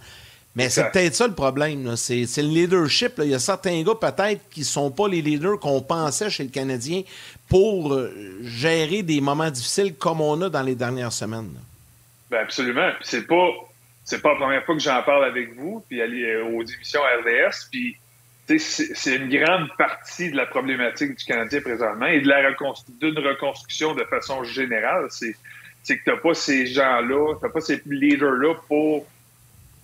Mais 0.57 0.71
c'est 0.71 0.91
peut-être 0.91 1.15
ça 1.15 1.27
le 1.29 1.35
problème. 1.35 1.95
C'est 1.97 2.25
le 2.39 2.49
leadership. 2.49 3.19
là. 3.19 3.25
Il 3.27 3.31
y 3.31 3.35
a 3.35 3.39
certains 3.39 3.83
gars 3.83 3.95
peut-être 3.95 4.41
qui 4.51 4.65
sont 4.65 4.91
pas 4.91 5.07
les 5.07 5.21
leaders 5.21 5.61
qu'on 5.61 5.83
pensait 5.83 6.31
chez 6.31 6.43
le 6.45 6.49
Canadien 6.49 7.03
pour 7.47 7.93
euh, 7.93 8.11
gérer 8.43 9.03
des 9.03 9.21
moments 9.21 9.51
difficiles 9.51 9.95
comme 9.95 10.23
on 10.23 10.41
a 10.41 10.49
dans 10.49 10.63
les 10.63 10.75
dernières 10.75 11.13
semaines. 11.13 11.51
là. 11.55 11.61
Ben 12.31 12.39
absolument. 12.39 12.91
C'est 13.03 13.27
pas 13.27 13.51
c'est 14.05 14.23
pas 14.23 14.31
la 14.31 14.37
première 14.37 14.65
fois 14.65 14.77
que 14.77 14.81
j'en 14.81 15.03
parle 15.03 15.25
avec 15.25 15.55
vous, 15.55 15.85
puis 15.89 16.01
aller 16.01 16.25
euh, 16.25 16.45
aux 16.45 16.63
émissions 16.63 17.01
RDS, 17.01 17.69
puis 17.71 17.97
tu 18.47 18.59
c'est 18.61 19.17
une 19.17 19.29
grande 19.29 19.69
partie 19.77 20.31
de 20.31 20.37
la 20.37 20.47
problématique 20.47 21.17
du 21.17 21.25
Canadien 21.25 21.61
présentement 21.61 22.07
et 22.07 22.21
de 22.21 22.29
la 22.29 22.43
d'une 23.01 23.19
reconstruction 23.19 23.95
de 23.95 24.05
façon 24.05 24.45
générale. 24.45 25.09
C'est 25.11 25.99
que 25.99 26.05
t'as 26.05 26.17
pas 26.17 26.35
ces 26.35 26.67
gens-là, 26.67 27.35
t'as 27.41 27.49
pas 27.49 27.61
ces 27.61 27.83
leaders-là 27.85 28.55
pour 28.69 29.07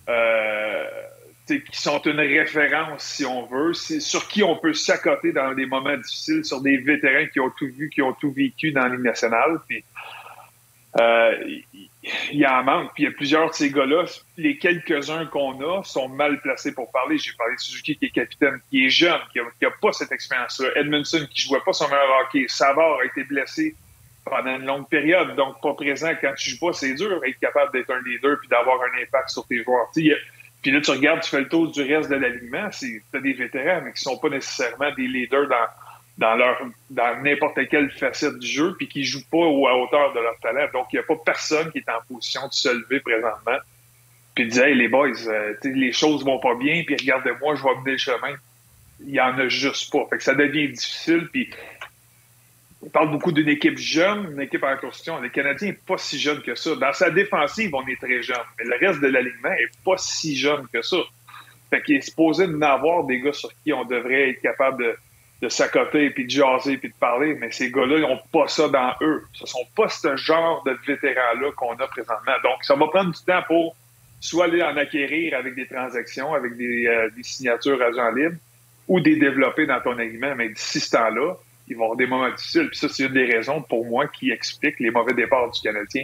euh, 0.09 0.85
tu 1.47 1.61
qui 1.61 1.81
sont 1.81 2.01
une 2.03 2.19
référence, 2.19 3.03
si 3.03 3.25
on 3.25 3.45
veut, 3.45 3.73
sur 3.73 4.27
qui 4.29 4.43
on 4.43 4.55
peut 4.55 4.73
s'accoter 4.73 5.33
dans 5.33 5.53
des 5.53 5.65
moments 5.65 5.97
difficiles, 5.97 6.45
sur 6.45 6.61
des 6.61 6.77
vétérans 6.77 7.27
qui 7.27 7.39
ont 7.41 7.49
tout 7.49 7.67
vu, 7.67 7.89
qui 7.89 8.01
ont 8.01 8.13
tout 8.13 8.31
vécu 8.31 8.71
dans 8.71 8.83
la 8.83 8.89
Ligue 8.89 9.05
nationale. 9.05 9.59
Euh, 10.99 11.59
il- 12.31 12.39
y 12.39 12.45
en 12.45 12.63
manque. 12.63 12.93
Puis 12.93 13.03
il 13.03 13.05
y 13.05 13.09
a 13.09 13.15
plusieurs 13.15 13.49
de 13.49 13.55
ces 13.55 13.71
gars-là, 13.71 14.05
les 14.37 14.57
quelques-uns 14.57 15.25
qu'on 15.27 15.59
a 15.61 15.83
sont 15.83 16.09
mal 16.09 16.39
placés 16.41 16.73
pour 16.73 16.91
parler. 16.91 17.17
J'ai 17.17 17.31
parlé 17.37 17.55
de 17.55 17.59
Suzuki 17.59 17.97
qui 17.97 18.05
est 18.05 18.09
capitaine, 18.09 18.59
qui 18.69 18.85
est 18.85 18.89
jeune, 18.89 19.19
qui 19.31 19.39
n'a 19.39 19.71
pas 19.81 19.91
cette 19.93 20.11
expérience-là. 20.11 20.69
Edmondson 20.75 21.25
qui 21.31 21.41
jouait 21.41 21.61
pas 21.65 21.73
son 21.73 21.87
meilleur 21.87 22.09
hockey. 22.23 22.45
Savard 22.47 22.99
a 22.99 23.05
été 23.05 23.23
blessé 23.23 23.75
pendant 24.25 24.55
une 24.55 24.65
longue 24.65 24.87
période, 24.87 25.35
donc 25.35 25.61
pas 25.61 25.73
présent 25.73 26.11
quand 26.21 26.33
tu 26.37 26.51
joues 26.51 26.59
pas, 26.67 26.73
c'est 26.73 26.93
dur 26.93 27.21
être 27.25 27.39
capable 27.39 27.73
d'être 27.73 27.91
un 27.91 28.01
leader 28.05 28.37
puis 28.39 28.47
d'avoir 28.47 28.79
un 28.81 29.01
impact 29.01 29.29
sur 29.29 29.45
tes 29.45 29.61
joueurs. 29.63 29.87
Tu 29.93 30.13
a- 30.13 30.17
puis 30.61 30.71
là, 30.71 30.79
tu 30.79 30.91
regardes, 30.91 31.19
tu 31.21 31.29
fais 31.29 31.41
le 31.41 31.49
tour 31.49 31.69
du 31.69 31.81
reste 31.81 32.09
de 32.09 32.15
l'alignement, 32.15 32.69
c'est 32.71 33.01
t'as 33.11 33.19
des 33.19 33.33
vétérans, 33.33 33.81
mais 33.83 33.91
qui 33.91 34.01
sont 34.01 34.17
pas 34.17 34.29
nécessairement 34.29 34.91
des 34.93 35.07
leaders 35.07 35.49
dans 35.49 35.65
dans 36.17 36.35
leur 36.35 36.61
dans 36.89 37.21
n'importe 37.23 37.67
quelle 37.69 37.89
facette 37.91 38.37
du 38.37 38.47
jeu, 38.47 38.75
puis 38.77 38.87
qui 38.87 39.03
jouent 39.03 39.27
pas 39.31 39.45
à 39.45 39.75
hauteur 39.75 40.13
de 40.13 40.19
leur 40.19 40.37
talent. 40.39 40.67
Donc, 40.73 40.87
il 40.93 40.97
n'y 40.97 40.99
a 40.99 41.03
pas 41.03 41.15
personne 41.25 41.71
qui 41.71 41.79
est 41.79 41.89
en 41.89 42.01
position 42.07 42.47
de 42.47 42.53
se 42.53 42.69
lever 42.69 42.99
présentement 42.99 43.57
puis 44.35 44.45
de 44.45 44.49
dire 44.49 44.65
Hey, 44.65 44.75
les 44.75 44.87
boys, 44.87 45.27
euh, 45.27 45.53
les 45.63 45.91
choses 45.91 46.23
vont 46.25 46.39
pas 46.39 46.55
bien, 46.55 46.83
puis 46.85 46.95
regardez-moi, 46.99 47.55
je 47.55 47.63
vais 47.63 47.75
mener 47.79 47.91
le 47.91 47.97
chemin. 47.97 48.35
Il 49.05 49.13
y 49.13 49.21
en 49.21 49.37
a 49.37 49.47
juste 49.47 49.91
pas. 49.91 50.05
Fait 50.09 50.17
que 50.17 50.23
ça 50.23 50.33
devient 50.33 50.69
difficile, 50.69 51.27
puis 51.31 51.49
on 52.81 52.89
parle 52.89 53.11
beaucoup 53.11 53.31
d'une 53.31 53.49
équipe 53.49 53.77
jeune, 53.77 54.31
une 54.33 54.41
équipe 54.41 54.63
en 54.63 54.75
construction. 54.77 55.19
Le 55.19 55.29
Canadien 55.29 55.69
n'est 55.69 55.73
pas 55.73 55.97
si 55.97 56.19
jeune 56.19 56.41
que 56.41 56.55
ça. 56.55 56.75
Dans 56.75 56.93
sa 56.93 57.09
défensive, 57.09 57.73
on 57.73 57.85
est 57.87 57.99
très 57.99 58.21
jeune, 58.21 58.37
mais 58.57 58.65
le 58.65 58.87
reste 58.87 59.01
de 59.01 59.07
l'alignement 59.07 59.51
est 59.51 59.71
pas 59.83 59.97
si 59.97 60.35
jeune 60.35 60.67
que 60.71 60.81
ça. 60.81 60.97
Fait 61.69 61.81
qu'il 61.81 61.95
est 61.95 62.01
supposé 62.01 62.47
d'en 62.47 62.61
avoir 62.61 63.03
des 63.05 63.19
gars 63.19 63.33
sur 63.33 63.49
qui 63.63 63.73
on 63.73 63.85
devrait 63.85 64.31
être 64.31 64.41
capable 64.41 64.83
de, 64.83 64.95
de 65.43 65.49
s'accoter, 65.49 66.09
puis 66.11 66.23
de 66.23 66.29
jaser, 66.29 66.77
puis 66.77 66.87
de 66.87 66.95
parler, 66.95 67.35
mais 67.37 67.51
ces 67.51 67.69
gars-là, 67.69 67.97
ils 67.97 68.01
n'ont 68.03 68.19
pas 68.31 68.47
ça 68.47 68.69
dans 68.69 68.93
eux. 69.01 69.23
Ce 69.33 69.45
sont 69.45 69.65
pas 69.75 69.89
ce 69.89 70.15
genre 70.15 70.63
de 70.63 70.71
vétérans-là 70.87 71.51
qu'on 71.57 71.73
a 71.73 71.87
présentement. 71.87 72.31
Donc, 72.43 72.63
ça 72.63 72.75
va 72.75 72.87
prendre 72.87 73.11
du 73.11 73.21
temps 73.25 73.41
pour 73.45 73.75
soit 74.21 74.45
aller 74.45 74.63
en 74.63 74.77
acquérir 74.77 75.37
avec 75.37 75.55
des 75.55 75.67
transactions, 75.67 76.33
avec 76.33 76.55
des, 76.55 76.87
euh, 76.87 77.09
des 77.17 77.23
signatures 77.23 77.81
agents 77.81 78.11
libres, 78.11 78.37
ou 78.87 79.01
des 79.01 79.17
développer 79.17 79.65
dans 79.65 79.81
ton 79.81 79.99
alignement. 79.99 80.33
Mais 80.33 80.47
d'ici 80.47 80.79
ce 80.79 80.91
temps-là, 80.91 81.35
ils 81.67 81.75
vont 81.75 81.83
avoir 81.83 81.97
des 81.97 82.07
moments 82.07 82.31
difficiles. 82.31 82.69
Puis 82.69 82.79
ça, 82.79 82.87
c'est 82.87 83.03
une 83.03 83.13
des 83.13 83.25
raisons 83.25 83.61
pour 83.61 83.85
moi 83.85 84.07
qui 84.07 84.31
explique 84.31 84.79
les 84.79 84.91
mauvais 84.91 85.13
départs 85.13 85.51
du 85.51 85.59
Canadien 85.59 86.03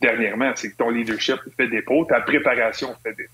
dernièrement. 0.00 0.50
C'est 0.56 0.72
que 0.72 0.76
ton 0.76 0.90
leadership 0.90 1.38
fait 1.56 1.68
défaut, 1.68 2.04
ta 2.04 2.20
préparation 2.20 2.96
fait 3.04 3.14
défaut. 3.14 3.30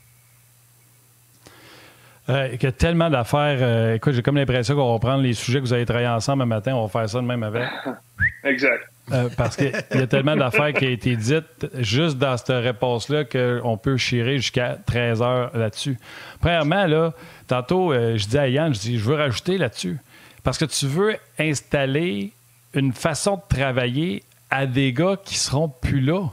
Euh, 2.29 2.49
il 2.53 2.63
y 2.63 2.67
a 2.67 2.73
tellement 2.73 3.09
d'affaires. 3.09 3.59
euh, 3.61 3.95
écoute, 3.95 4.13
j'ai 4.13 4.23
comme 4.23 4.37
l'impression 4.37 4.75
qu'on 4.75 4.93
va 4.93 4.99
prendre 4.99 5.23
les 5.23 5.33
sujets 5.33 5.61
que 5.61 5.65
vous 5.65 5.73
avez 5.73 5.87
travaillés 5.87 6.09
ensemble 6.09 6.43
un 6.43 6.47
matin, 6.47 6.75
on 6.75 6.83
va 6.83 6.89
faire 6.89 7.09
ça 7.09 7.21
de 7.21 7.27
même 7.27 7.43
avec. 7.43 7.65
Exact. 8.45 8.85
Euh, 9.13 9.29
parce 9.37 9.57
qu'il 9.57 9.73
y 9.95 9.99
a 9.99 10.07
tellement 10.07 10.37
d'affaires 10.37 10.73
qui 10.75 10.87
ont 10.87 10.91
été 10.91 11.17
dites 11.17 11.67
juste 11.79 12.19
dans 12.19 12.37
cette 12.37 12.49
réponse-là 12.49 13.25
qu'on 13.25 13.79
peut 13.79 13.97
chirer 13.97 14.37
jusqu'à 14.37 14.77
13 14.85 15.23
heures 15.23 15.57
là-dessus. 15.57 15.97
Premièrement, 16.41 16.85
là, 16.87 17.13
tantôt, 17.47 17.93
euh, 17.93 18.19
je 18.19 18.27
dis 18.27 18.39
à 18.39 18.49
Yann, 18.49 18.75
je 18.75 18.81
dis, 18.81 18.99
je 18.99 19.05
veux 19.05 19.17
rajouter 19.17 19.57
là-dessus. 19.57 19.99
Parce 20.45 20.59
que 20.59 20.67
tu 20.67 20.87
veux 20.87 21.17
installer 21.39 22.33
une 22.75 22.93
façon 22.93 23.37
de 23.37 23.43
travailler 23.49 24.23
à 24.51 24.67
des 24.67 24.93
gars 24.93 25.17
qui 25.23 25.37
seront 25.37 25.69
plus 25.69 26.01
là. 26.01 26.29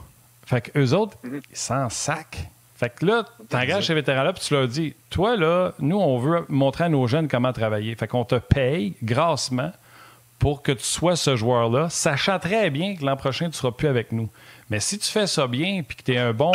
Fait 0.46 0.60
que 0.60 0.78
eux 0.78 0.94
autres, 0.94 1.16
ils 1.24 1.40
s'en 1.52 1.88
sacent. 1.88 2.46
Fait 2.76 2.90
que 2.90 3.06
là, 3.06 3.24
tu 3.48 3.56
engages 3.56 3.86
ces 3.86 3.94
vétérans-là, 3.94 4.34
puis 4.34 4.44
tu 4.44 4.52
leur 4.52 4.68
dis, 4.68 4.94
toi, 5.08 5.36
là, 5.36 5.72
nous, 5.78 5.98
on 5.98 6.18
veut 6.18 6.44
montrer 6.48 6.84
à 6.84 6.88
nos 6.90 7.06
jeunes 7.06 7.26
comment 7.26 7.52
travailler. 7.52 7.94
Fait 7.94 8.06
qu'on 8.06 8.24
te 8.24 8.34
paye 8.34 8.94
grassement 9.02 9.72
pour 10.38 10.62
que 10.62 10.72
tu 10.72 10.84
sois 10.84 11.16
ce 11.16 11.36
joueur-là, 11.36 11.88
sachant 11.88 12.38
très 12.38 12.68
bien 12.68 12.94
que 12.94 13.04
l'an 13.04 13.16
prochain, 13.16 13.46
tu 13.46 13.52
ne 13.52 13.54
seras 13.54 13.70
plus 13.70 13.88
avec 13.88 14.12
nous. 14.12 14.28
Mais 14.68 14.80
si 14.80 14.98
tu 14.98 15.10
fais 15.10 15.26
ça 15.26 15.46
bien, 15.46 15.82
puis 15.86 15.96
que 15.96 16.02
tu 16.02 16.12
es 16.12 16.18
un 16.18 16.34
bon 16.34 16.52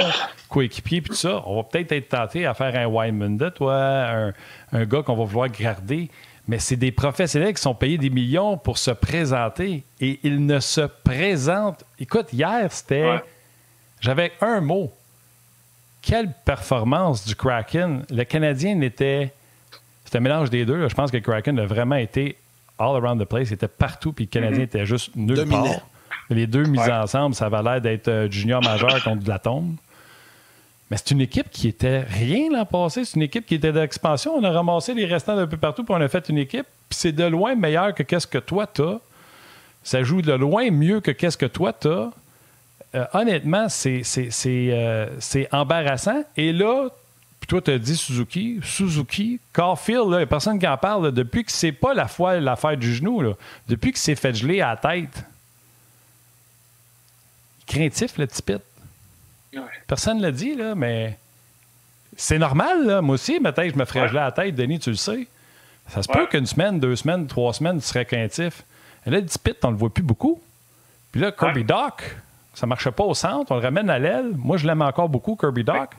coéquipier, 0.47 1.01
puis 1.01 1.09
tout 1.09 1.15
ça, 1.15 1.41
on 1.47 1.55
va 1.55 1.63
peut-être 1.63 1.91
être 1.91 2.09
tenté 2.09 2.45
à 2.45 2.53
faire 2.53 2.75
un 2.75 2.85
Wyman 2.85 3.37
de 3.37 3.49
toi, 3.49 3.75
un, 3.75 4.33
un 4.73 4.85
gars 4.85 5.01
qu'on 5.01 5.15
va 5.15 5.23
vouloir 5.23 5.49
garder. 5.49 6.09
Mais 6.47 6.59
c'est 6.59 6.75
des 6.75 6.91
professionnels 6.91 7.55
qui 7.55 7.61
sont 7.61 7.73
payés 7.73 7.97
des 7.97 8.09
millions 8.11 8.57
pour 8.57 8.77
se 8.77 8.91
présenter 8.91 9.83
et 9.99 10.19
ils 10.23 10.45
ne 10.45 10.59
se 10.59 10.81
présentent. 10.81 11.83
Écoute, 11.99 12.33
hier, 12.33 12.71
c'était. 12.71 13.09
Ouais. 13.09 13.23
J'avais 14.01 14.31
un 14.41 14.61
mot. 14.61 14.91
Quelle 16.01 16.31
performance 16.46 17.25
du 17.25 17.36
Kraken. 17.36 18.03
Le 18.10 18.24
Canadien 18.24 18.75
n'était. 18.75 19.34
C'était 20.05 20.17
un 20.17 20.22
mélange 20.22 20.50
des 20.50 20.65
deux. 20.65 20.75
là. 20.77 20.88
Je 20.88 20.96
pense 20.96 21.12
que 21.12 21.17
le 21.17 21.24
Kraken 21.24 21.60
a 21.60 21.65
vraiment 21.65 21.96
été 21.96 22.36
all 22.79 22.96
around 22.96 23.22
the 23.22 23.25
place. 23.25 23.50
Il 23.50 23.53
était 23.53 23.67
partout, 23.67 24.12
puis 24.13 24.25
le 24.25 24.29
Canadien 24.29 24.63
était 24.63 24.86
juste 24.86 25.15
nulle 25.15 25.36
Dominant. 25.38 25.63
part. 25.63 25.88
Les 26.29 26.48
deux 26.48 26.63
mis 26.63 26.79
Ouais. 26.79 26.91
ensemble, 26.91 27.36
ça 27.36 27.46
avait 27.48 27.62
l'air 27.62 27.81
d'être 27.81 28.08
euh, 28.08 28.31
junior 28.31 28.62
majeur 28.63 29.03
contre 29.03 29.24
de 29.24 29.29
la 29.29 29.38
tombe. 29.39 29.75
Mais 30.89 30.98
c'est 30.98 31.12
une 31.12 31.22
équipe 31.22 31.50
qui 31.51 31.67
était 31.70 32.00
rien 32.01 32.50
l'an 32.51 32.65
passé. 32.65 33.05
C'est 33.05 33.15
une 33.15 33.22
équipe 33.22 33.46
qui 33.46 33.55
était 33.55 33.72
d'expansion. 33.72 34.34
On 34.36 34.43
a 34.43 34.51
ramassé 34.51 34.93
les 34.93 35.05
restants 35.05 35.36
d'un 35.36 35.48
peu 35.48 35.58
partout, 35.58 35.84
puis 35.84 35.93
on 35.98 36.01
a 36.01 36.08
fait 36.10 36.27
une 36.29 36.38
équipe. 36.38 36.65
Puis 36.89 36.98
c'est 37.00 37.12
de 37.13 37.24
loin 37.25 37.55
meilleur 37.55 37.93
que 37.93 38.03
qu'est-ce 38.03 38.27
que 38.27 38.38
toi 38.39 38.65
t'as. 38.67 38.98
Ça 39.84 40.03
joue 40.03 40.22
de 40.22 40.34
loin 40.34 40.70
mieux 40.72 41.00
que 41.00 41.12
qu'est-ce 41.12 41.38
que 41.38 41.46
toi 41.46 41.72
t'as. 41.74 42.10
Euh, 42.93 43.05
honnêtement, 43.13 43.69
c'est 43.69 44.03
c'est- 44.03 44.31
c'est, 44.31 44.69
euh, 44.71 45.07
c'est 45.19 45.48
embarrassant. 45.53 46.24
Et 46.36 46.51
là, 46.51 46.89
puis 47.39 47.48
toi, 47.48 47.62
tu 47.62 47.71
as 47.71 47.77
dit 47.79 47.95
Suzuki, 47.95 48.60
Suzuki, 48.63 49.39
Caulfield, 49.53 50.03
il 50.07 50.17
n'y 50.17 50.24
a 50.24 50.25
personne 50.25 50.60
qui 50.60 50.67
en 50.67 50.77
parle. 50.77 51.05
là, 51.05 51.12
depuis 51.12 51.43
que 51.45 51.51
c'est 51.51 51.71
pas 51.71 51.93
la 51.93 52.07
fois 52.07 52.39
l'affaire 52.39 52.75
du 52.77 52.93
genou, 52.93 53.21
là, 53.21 53.33
depuis 53.69 53.91
qu'il 53.91 54.00
s'est 54.01 54.15
fait 54.15 54.33
geler 54.33 54.60
à 54.62 54.69
la 54.71 54.77
tête. 54.77 55.24
Craintif, 57.67 58.17
le 58.17 58.27
petit 58.27 58.41
pit. 58.41 58.60
Ouais. 59.53 59.62
Personne 59.88 60.17
ne 60.17 60.24
l'a 60.24 60.31
dit, 60.31 60.55
là, 60.55 60.75
mais 60.75 61.17
c'est 62.17 62.39
normal. 62.39 62.86
Là. 62.86 63.01
Moi 63.01 63.15
aussi, 63.15 63.39
ma 63.39 63.53
tête, 63.53 63.74
je 63.74 63.79
me 63.79 63.86
ferais 63.86 64.01
Ouais. 64.01 64.07
geler 64.10 64.19
à 64.19 64.25
la 64.25 64.31
tête, 64.31 64.55
Denis, 64.55 64.79
tu 64.79 64.89
le 64.89 64.95
sais. 64.98 65.27
Ça 65.88 66.03
se 66.03 66.10
Ouais. 66.10 66.15
peut 66.15 66.27
qu'une 66.27 66.45
semaine, 66.45 66.79
deux 66.79 66.95
semaines, 66.95 67.27
trois 67.27 67.53
semaines, 67.53 67.79
tu 67.79 67.86
serais 67.88 68.05
craintif. 68.05 68.63
Et 69.05 69.10
là, 69.10 69.19
le 69.19 69.25
petit 69.25 69.39
pit, 69.39 69.55
on 69.63 69.71
le 69.71 69.77
voit 69.77 69.89
plus 69.93 70.03
beaucoup. 70.03 70.41
Puis 71.12 71.21
là, 71.21 71.31
Kirby. 71.31 71.63
Doc, 71.63 72.15
ça 72.53 72.65
marchait 72.67 72.91
pas 72.91 73.03
au 73.03 73.13
centre, 73.13 73.51
on 73.51 73.55
le 73.55 73.62
ramène 73.62 73.89
à 73.89 74.00
l'aile. 74.00 74.31
Moi, 74.36 74.58
je 74.58 74.67
l'aime 74.67 74.81
encore 74.81 75.10
beaucoup, 75.10 75.36
Kirby 75.36 75.63
Doc. 75.63 75.89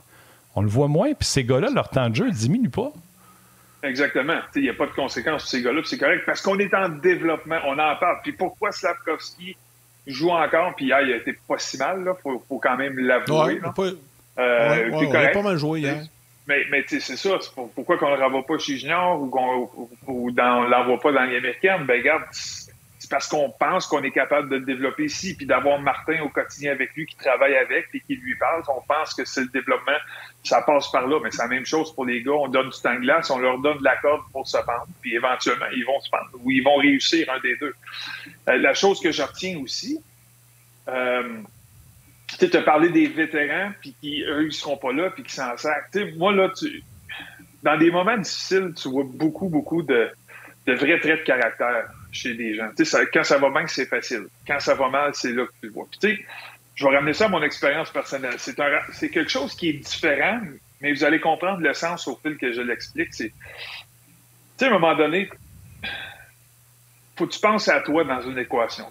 On 0.55 0.61
le 0.61 0.67
voit 0.67 0.87
moins, 0.87 1.13
puis 1.13 1.27
ces 1.27 1.43
gars-là, 1.43 1.69
leur 1.73 1.89
temps 1.89 2.09
de 2.09 2.15
jeu 2.15 2.29
diminue 2.29 2.69
pas. 2.69 2.91
Exactement. 3.81 4.37
Il 4.55 4.61
n'y 4.61 4.69
a 4.69 4.73
pas 4.73 4.85
de 4.85 4.91
conséquences 4.91 5.41
pour 5.43 5.49
ces 5.49 5.61
gars-là, 5.61 5.81
puis 5.81 5.89
c'est 5.89 5.97
correct 5.97 6.23
parce 6.25 6.41
qu'on 6.41 6.57
est 6.59 6.73
en 6.73 6.89
développement, 6.89 7.57
on 7.65 7.73
en 7.73 7.95
parle. 7.95 8.17
Puis 8.23 8.31
pourquoi 8.33 8.71
Slavkovski 8.71 9.57
joue 10.07 10.29
encore, 10.29 10.73
puis 10.75 10.85
hier, 10.85 11.01
il 11.01 11.13
a 11.13 11.17
été 11.17 11.33
pas 11.47 11.57
si 11.57 11.77
mal, 11.77 12.01
il 12.05 12.21
faut, 12.21 12.43
faut 12.47 12.59
quand 12.59 12.77
même 12.77 12.97
l'avouer. 12.99 13.59
Ouais, 13.59 13.71
pas- 13.75 13.83
Euh, 14.41 14.89
ouais, 14.89 15.07
on 15.07 15.13
a 15.13 15.27
pas 15.29 15.41
mal 15.41 15.57
joué 15.57 15.81
hier. 15.81 15.97
Mais, 16.47 16.63
mais 16.71 16.83
tu 16.83 16.99
sais, 16.99 17.15
c'est 17.15 17.29
ça. 17.29 17.37
pour- 17.55 17.71
pourquoi 17.71 17.97
qu'on 17.97 18.11
ne 18.11 18.17
le 18.17 18.23
renvoie 18.23 18.45
pas 18.45 18.57
chez 18.57 18.77
Junior 18.77 19.21
ou 19.21 19.27
qu'on 19.29 19.69
ne 20.07 20.69
l'envoie 20.69 20.99
pas 20.99 21.11
dans 21.11 21.23
les 21.23 21.37
américaines? 21.37 21.85
Ben, 21.85 21.99
regarde, 21.99 22.23
c'est 23.03 23.09
parce 23.09 23.27
qu'on 23.27 23.49
pense 23.49 23.85
qu'on 23.87 24.01
est 24.01 24.11
capable 24.11 24.47
de 24.47 24.55
le 24.55 24.61
développer 24.61 25.03
ici, 25.03 25.35
puis 25.35 25.45
d'avoir 25.45 25.77
Martin 25.77 26.21
au 26.21 26.29
quotidien 26.29 26.71
avec 26.71 26.93
lui 26.95 27.05
qui 27.05 27.17
travaille 27.17 27.53
avec 27.57 27.89
et 27.93 27.99
qui 27.99 28.15
lui 28.15 28.33
parle. 28.35 28.63
On 28.69 28.79
pense 28.79 29.13
que 29.13 29.25
c'est 29.25 29.41
le 29.41 29.47
développement, 29.47 29.97
ça 30.41 30.61
passe 30.61 30.89
par 30.89 31.05
là, 31.05 31.19
mais 31.21 31.29
c'est 31.29 31.41
la 31.41 31.49
même 31.49 31.65
chose 31.65 31.93
pour 31.93 32.05
les 32.05 32.23
gars. 32.23 32.31
On 32.31 32.47
donne 32.47 32.69
du 32.69 32.81
temps 32.81 32.95
glace, 32.95 33.29
on 33.29 33.39
leur 33.39 33.57
donne 33.57 33.79
de 33.79 33.83
la 33.83 33.97
corde 33.97 34.21
pour 34.31 34.47
se 34.47 34.55
pendre, 34.55 34.87
puis 35.01 35.15
éventuellement, 35.15 35.65
ils 35.75 35.83
vont 35.83 35.99
se 35.99 36.09
pendre 36.09 36.29
ou 36.41 36.49
ils 36.49 36.63
vont 36.63 36.77
réussir 36.77 37.29
un 37.29 37.41
des 37.41 37.57
deux. 37.57 37.75
Euh, 38.47 38.55
la 38.55 38.73
chose 38.73 39.01
que 39.01 39.11
je 39.11 39.21
retiens 39.21 39.59
aussi, 39.59 39.99
euh, 40.87 41.39
tu 42.39 42.55
as 42.55 42.61
parlé 42.61 42.87
des 42.87 43.07
vétérans, 43.07 43.73
puis 43.81 43.93
qui, 43.99 44.23
eux, 44.23 44.45
ils 44.45 44.53
seront 44.53 44.77
pas 44.77 44.93
là, 44.93 45.09
puis 45.09 45.23
qui 45.23 45.33
s'en 45.33 45.57
servent. 45.57 46.15
moi, 46.15 46.31
là, 46.31 46.49
tu, 46.57 46.81
dans 47.63 47.77
des 47.77 47.91
moments 47.91 48.15
difficiles, 48.15 48.71
tu 48.81 48.87
vois 48.87 49.03
beaucoup, 49.05 49.49
beaucoup 49.49 49.83
de, 49.83 50.09
de 50.67 50.73
vrais 50.73 51.01
traits 51.01 51.19
de 51.19 51.25
caractère 51.25 51.89
chez 52.13 52.35
des 52.35 52.55
gens. 52.55 52.69
Quand 53.13 53.23
ça 53.23 53.37
va 53.37 53.49
bien, 53.49 53.67
c'est 53.67 53.87
facile. 53.87 54.27
Quand 54.47 54.59
ça 54.59 54.75
va 54.75 54.89
mal, 54.89 55.11
c'est 55.13 55.33
là 55.33 55.45
que 55.45 55.51
tu 55.59 55.67
le 55.67 55.73
vois. 55.73 55.87
Je 56.75 56.85
vais 56.85 56.95
ramener 56.95 57.13
ça 57.13 57.25
à 57.25 57.29
mon 57.29 57.43
expérience 57.43 57.89
personnelle. 57.91 58.35
C'est, 58.37 58.55
quelque 59.09 59.29
chose 59.29 59.55
qui 59.55 59.69
est 59.69 59.73
différent, 59.73 60.39
mais 60.81 60.93
vous 60.93 61.03
allez 61.03 61.19
comprendre 61.19 61.59
le 61.59 61.73
sens 61.73 62.07
au 62.07 62.15
fil 62.15 62.37
que 62.37 62.53
je 62.53 62.61
l'explique. 62.61 63.13
C'est, 63.13 63.33
à 64.61 64.65
un 64.65 64.69
moment 64.69 64.95
donné, 64.95 65.29
faut 67.15 67.27
que 67.27 67.33
tu 67.33 67.39
penses 67.39 67.67
à 67.67 67.81
toi 67.81 68.03
dans 68.03 68.21
une 68.21 68.37
équation. 68.37 68.85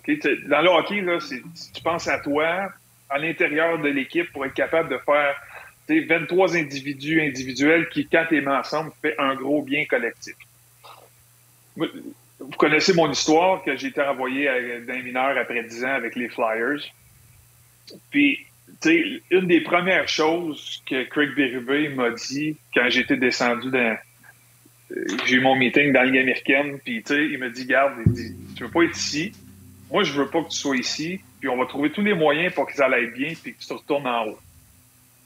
Dans 0.46 0.62
le 0.62 0.68
hockey, 0.68 1.00
là, 1.00 1.18
tu 1.20 1.82
penses 1.82 2.08
à 2.08 2.18
toi 2.18 2.68
à 3.08 3.18
l'intérieur 3.18 3.78
de 3.78 3.88
l'équipe 3.88 4.30
pour 4.32 4.44
être 4.46 4.54
capable 4.54 4.90
de 4.90 4.98
faire 4.98 5.34
23 5.88 6.56
individus 6.56 7.20
individuels 7.20 7.88
qui, 7.88 8.06
quand 8.06 8.24
tu 8.28 8.38
es 8.38 8.46
ensemble, 8.46 8.92
fait 9.02 9.14
un 9.18 9.34
gros 9.34 9.62
bien 9.62 9.84
collectif 9.86 10.34
vous 12.42 12.56
connaissez 12.56 12.94
mon 12.94 13.10
histoire, 13.10 13.62
que 13.62 13.76
j'ai 13.76 13.88
été 13.88 14.02
envoyé 14.02 14.48
d'un 14.86 15.02
mineur 15.02 15.36
après 15.38 15.62
10 15.62 15.84
ans 15.84 15.94
avec 15.94 16.16
les 16.16 16.28
Flyers. 16.28 16.80
Puis, 18.10 18.38
tu 18.80 18.88
sais, 18.88 19.22
une 19.30 19.46
des 19.46 19.60
premières 19.60 20.08
choses 20.08 20.82
que 20.88 21.04
Craig 21.04 21.34
Berube 21.34 21.94
m'a 21.94 22.10
dit 22.10 22.56
quand 22.74 22.88
j'étais 22.88 23.16
descendu 23.16 23.70
dans. 23.70 23.96
Euh, 24.92 25.04
j'ai 25.26 25.36
eu 25.36 25.40
mon 25.40 25.56
meeting 25.56 25.92
dans 25.92 26.00
la 26.00 26.06
Ligue 26.06 26.20
américaine, 26.20 26.78
puis 26.84 27.02
tu 27.02 27.14
sais, 27.14 27.24
il 27.24 27.38
m'a 27.38 27.48
dit 27.48 27.66
Garde, 27.66 27.94
il 28.06 28.12
dit, 28.12 28.36
tu 28.56 28.64
veux 28.64 28.70
pas 28.70 28.82
être 28.82 28.96
ici. 28.96 29.32
Moi, 29.90 30.04
je 30.04 30.12
veux 30.12 30.28
pas 30.28 30.42
que 30.42 30.48
tu 30.48 30.56
sois 30.56 30.76
ici, 30.76 31.20
puis 31.40 31.48
on 31.48 31.56
va 31.56 31.66
trouver 31.66 31.90
tous 31.90 32.02
les 32.02 32.14
moyens 32.14 32.52
pour 32.54 32.66
que 32.66 32.74
ça 32.74 32.86
aille 32.86 33.10
bien, 33.10 33.32
puis 33.40 33.54
que 33.54 33.60
tu 33.60 33.66
te 33.66 33.74
retournes 33.74 34.06
en 34.06 34.26
haut. 34.26 34.38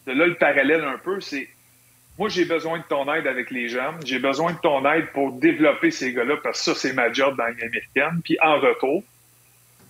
De 0.07 0.13
là, 0.13 0.27
le 0.27 0.35
parallèle 0.35 0.85
un 0.85 0.99
peu, 0.99 1.21
c'est 1.21 1.49
moi, 2.19 2.31
j'ai 2.31 2.47
besoin 2.47 2.79
de 2.79 2.85
ton 2.85 3.13
aide 3.13 3.27
avec 3.27 3.51
les 3.51 3.69
jeunes. 3.69 3.97
J'ai 4.05 4.19
besoin 4.19 4.53
de 4.53 4.59
ton 4.59 4.91
aide 4.91 5.09
pour 5.13 5.33
développer 5.33 5.91
ces 5.91 6.13
gars-là 6.15 6.37
parce 6.43 6.59
que 6.59 6.65
ça, 6.73 6.75
c'est 6.75 6.95
ma 6.95 7.13
job 7.13 7.37
dans 7.37 7.45
américaine. 7.45 8.21
Puis 8.25 8.39
en 8.43 8.59
retour, 8.59 9.03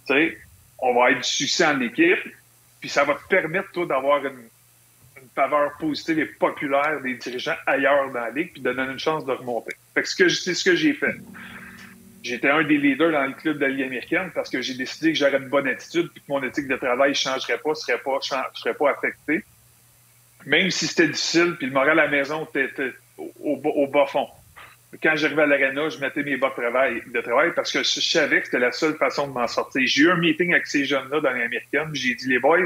tu 0.07 0.15
sais, 0.15 0.39
on 0.79 0.95
va 0.95 1.13
être 1.13 1.19
du 1.19 1.29
succès 1.29 1.67
en 1.67 1.81
équipe. 1.81 2.19
Puis 2.81 2.89
ça 2.89 3.05
va 3.05 3.15
te 3.15 3.29
permettre, 3.29 3.71
toi, 3.73 3.87
d'avoir 3.87 4.25
une, 4.25 4.49
faveur 5.35 5.77
positive 5.79 6.19
et 6.19 6.25
populaire 6.25 7.03
des 7.03 7.15
dirigeants 7.17 7.57
ailleurs 7.67 8.11
dans 8.11 8.21
la 8.21 8.31
ligue 8.31 8.53
puis 8.53 8.63
de 8.63 8.73
donner 8.73 8.91
une 8.91 8.99
chance 8.99 9.27
de 9.27 9.33
remonter. 9.33 9.77
Fait 9.93 10.01
que 10.01 10.29
c'est 10.31 10.55
ce 10.55 10.65
que 10.65 10.75
j'ai 10.75 10.95
fait. 10.95 11.15
J'étais 12.23 12.49
un 12.49 12.65
des 12.65 12.79
leaders 12.79 13.13
dans 13.13 13.27
le 13.27 13.35
club 13.35 13.59
de 13.59 13.67
la 13.67 13.69
Ligue 13.69 13.83
américaine 13.83 14.31
parce 14.35 14.49
que 14.49 14.63
j'ai 14.63 14.73
décidé 14.73 15.13
que 15.13 15.19
j'aurais 15.19 15.37
une 15.37 15.51
bonne 15.51 15.69
attitude 15.69 16.09
puis 16.11 16.23
que 16.23 16.27
mon 16.29 16.43
éthique 16.43 16.69
de 16.69 16.77
travail 16.77 17.11
ne 17.11 17.15
changerait 17.15 17.59
pas, 17.59 17.75
serait 17.75 17.99
pas, 17.99 18.19
serait 18.55 18.75
pas 18.75 18.91
affectée 18.93 19.45
même 20.47 20.71
si 20.71 20.87
c'était 20.87 21.09
difficile, 21.09 21.57
puis 21.59 21.67
le 21.67 21.73
moral 21.73 21.99
à 21.99 22.05
la 22.05 22.09
maison 22.09 22.47
était, 22.55 22.93
au, 23.19 23.87
bas 23.89 24.07
fond. 24.07 24.29
Quand 25.03 25.17
j'arrivais 25.17 25.43
à 25.43 25.47
l'aréna, 25.47 25.89
je 25.89 25.99
mettais 25.99 26.23
mes 26.23 26.37
bas 26.37 26.51
de 26.51 26.63
travail, 26.63 27.03
de 27.13 27.21
travail 27.21 27.53
parce 27.55 27.73
que 27.73 27.83
je 27.83 28.01
savais 28.01 28.41
que 28.41 28.47
c'était 28.47 28.61
la 28.61 28.73
seule 28.73 28.95
façon 28.95 29.27
de 29.27 29.33
m'en 29.33 29.49
sortir. 29.49 29.83
J'ai 29.85 30.03
eu 30.03 30.11
un 30.11 30.17
meeting 30.17 30.53
avec 30.53 30.67
ces 30.67 30.85
jeunes-là 30.85 31.21
dans 31.21 31.31
l'américaine, 31.31 31.91
j'ai 31.93 32.15
dit, 32.15 32.29
les 32.29 32.39
boys, 32.39 32.65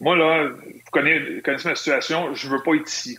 moi, 0.00 0.14
là, 0.14 0.48
vous 0.48 0.90
connaissez, 0.92 1.68
ma 1.68 1.74
situation, 1.74 2.34
je 2.34 2.48
veux 2.48 2.62
pas 2.62 2.74
être 2.74 2.88
ici. 2.88 3.18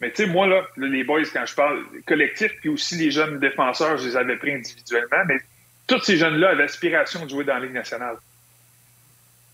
Mais 0.00 0.10
tu 0.10 0.24
sais, 0.24 0.28
moi, 0.28 0.46
là, 0.46 0.66
les 0.78 1.04
boys, 1.04 1.22
quand 1.30 1.44
je 1.44 1.54
parle 1.54 1.84
collectif, 2.06 2.52
puis 2.60 2.70
aussi 2.70 2.96
les 2.96 3.10
jeunes 3.10 3.38
défenseurs, 3.38 3.98
je 3.98 4.08
les 4.08 4.16
avais 4.16 4.36
pris 4.36 4.54
individuellement, 4.54 5.24
mais 5.26 5.38
tous 5.86 6.00
ces 6.02 6.16
jeunes-là 6.16 6.50
avaient 6.50 6.62
l'aspiration 6.62 7.24
de 7.24 7.30
jouer 7.30 7.44
dans 7.44 7.54
la 7.54 7.60
Ligue 7.60 7.74
nationale. 7.74 8.16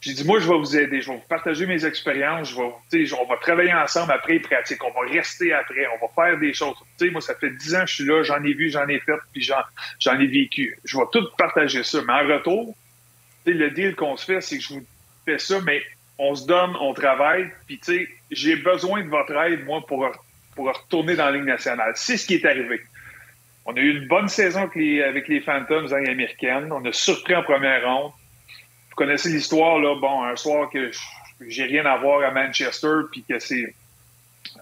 J'ai 0.04 0.12
dit, 0.12 0.24
moi, 0.24 0.38
je 0.38 0.46
vais 0.46 0.58
vous 0.58 0.76
aider, 0.76 1.00
je 1.00 1.08
vais 1.08 1.16
vous 1.16 1.28
partager 1.30 1.64
mes 1.64 1.86
expériences, 1.86 2.50
je 2.50 2.56
vais, 2.56 3.14
on 3.18 3.24
va 3.26 3.38
travailler 3.38 3.72
ensemble 3.72 4.12
après 4.12 4.38
pratique, 4.38 4.84
on 4.84 4.90
va 4.90 5.08
rester 5.10 5.54
après, 5.54 5.86
on 5.86 6.06
va 6.06 6.12
faire 6.14 6.38
des 6.38 6.52
choses. 6.52 6.76
moi, 7.10 7.22
ça 7.22 7.34
fait 7.34 7.48
dix 7.48 7.74
ans 7.74 7.80
que 7.80 7.86
je 7.86 7.94
suis 7.94 8.04
là, 8.04 8.22
j'en 8.22 8.44
ai 8.44 8.52
vu, 8.52 8.68
j'en 8.68 8.86
ai 8.86 9.00
fait, 9.00 9.16
puis 9.32 9.40
j'en 9.40 10.20
ai 10.20 10.26
vécu. 10.26 10.78
Je 10.84 10.98
vais 10.98 11.04
tout 11.10 11.26
partager 11.38 11.82
ça. 11.84 12.00
Mais 12.06 12.12
en 12.12 12.28
retour, 12.28 12.76
le 13.46 13.70
deal 13.70 13.96
qu'on 13.96 14.18
se 14.18 14.26
fait, 14.26 14.42
c'est 14.42 14.58
que 14.58 14.62
je 14.62 14.74
vous 14.74 14.86
fais 15.24 15.38
ça, 15.38 15.58
mais 15.64 15.82
on 16.18 16.34
se 16.34 16.46
donne, 16.46 16.76
on 16.82 16.92
travaille, 16.92 17.50
puis 17.66 17.78
tu 17.78 17.96
sais, 17.96 18.08
j'ai 18.30 18.56
besoin 18.56 19.04
de 19.04 19.08
votre 19.08 19.32
aide, 19.32 19.64
moi, 19.64 19.86
pour, 19.86 20.06
pour 20.54 20.66
retourner 20.66 21.16
dans 21.16 21.24
la 21.24 21.32
Ligue 21.32 21.44
nationale. 21.44 21.92
C'est 21.94 22.18
ce 22.18 22.26
qui 22.26 22.34
est 22.34 22.44
arrivé. 22.44 22.82
On 23.64 23.74
a 23.74 23.80
eu 23.80 23.96
une 23.96 24.06
bonne 24.06 24.28
saison 24.28 24.64
avec 24.64 24.74
les, 24.74 25.02
avec 25.02 25.28
les 25.28 25.40
Phantoms 25.40 25.94
américaines. 25.94 26.70
On 26.72 26.84
a 26.84 26.92
surpris 26.92 27.34
en 27.34 27.42
première 27.42 27.82
ronde 27.86 28.12
vous 28.94 29.04
connaissez 29.04 29.28
l'histoire, 29.30 29.80
là, 29.80 29.96
bon, 29.96 30.22
un 30.22 30.36
soir 30.36 30.70
que 30.70 30.92
j'ai 31.48 31.64
rien 31.64 31.84
à 31.84 31.96
voir 31.96 32.22
à 32.22 32.30
Manchester, 32.30 33.00
puis 33.10 33.24
que 33.28 33.40
c'est 33.40 33.74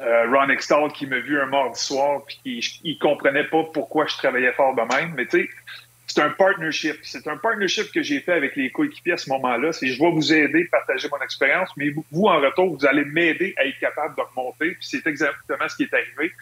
euh, 0.01 0.31
Ron 0.31 0.49
Extall 0.49 0.90
qui 0.92 1.07
m'a 1.07 1.18
vu 1.18 1.38
un 1.38 1.45
mardi 1.45 1.79
soir, 1.79 2.23
puis 2.27 2.81
il, 2.83 2.99
comprenait 2.99 3.45
pas 3.45 3.62
pourquoi 3.75 4.07
je 4.07 4.16
travaillais 4.16 4.53
fort 4.53 4.75
de 4.75 4.81
même. 4.81 5.12
Mais 5.16 5.27
tu 5.27 5.42
sais, 5.42 5.51
c'est 6.07 6.23
un 6.23 6.31
partnership. 6.31 6.97
C'est 7.03 7.27
un 7.29 7.37
partnership 7.37 7.92
que 7.92 8.03
j'ai 8.03 8.21
fait 8.21 8.33
avec 8.33 8.57
les 8.57 8.71
coéquipiers 8.71 9.12
à 9.12 9.16
ce 9.18 9.29
moment-là. 9.29 9.71
C'est 9.75 9.88
je 9.88 10.01
vais 10.01 10.11
vous 10.11 10.33
aider, 10.33 10.64
partager 10.64 11.09
mon 11.11 11.23
expérience, 11.23 11.68
mais 11.77 11.90
vous, 12.11 12.25
en 12.25 12.40
retour, 12.40 12.75
vous 12.75 12.87
allez 12.87 13.05
m'aider 13.05 13.53
à 13.59 13.66
être 13.66 13.79
capable 13.81 14.16
de 14.16 14.23
remonter. 14.23 14.71
Puis 14.71 14.87
c'est 14.88 15.07
exactement 15.07 15.68
ce 15.68 15.77
qui 15.77 15.83
est 15.83 15.92
arrivé. 15.92 16.33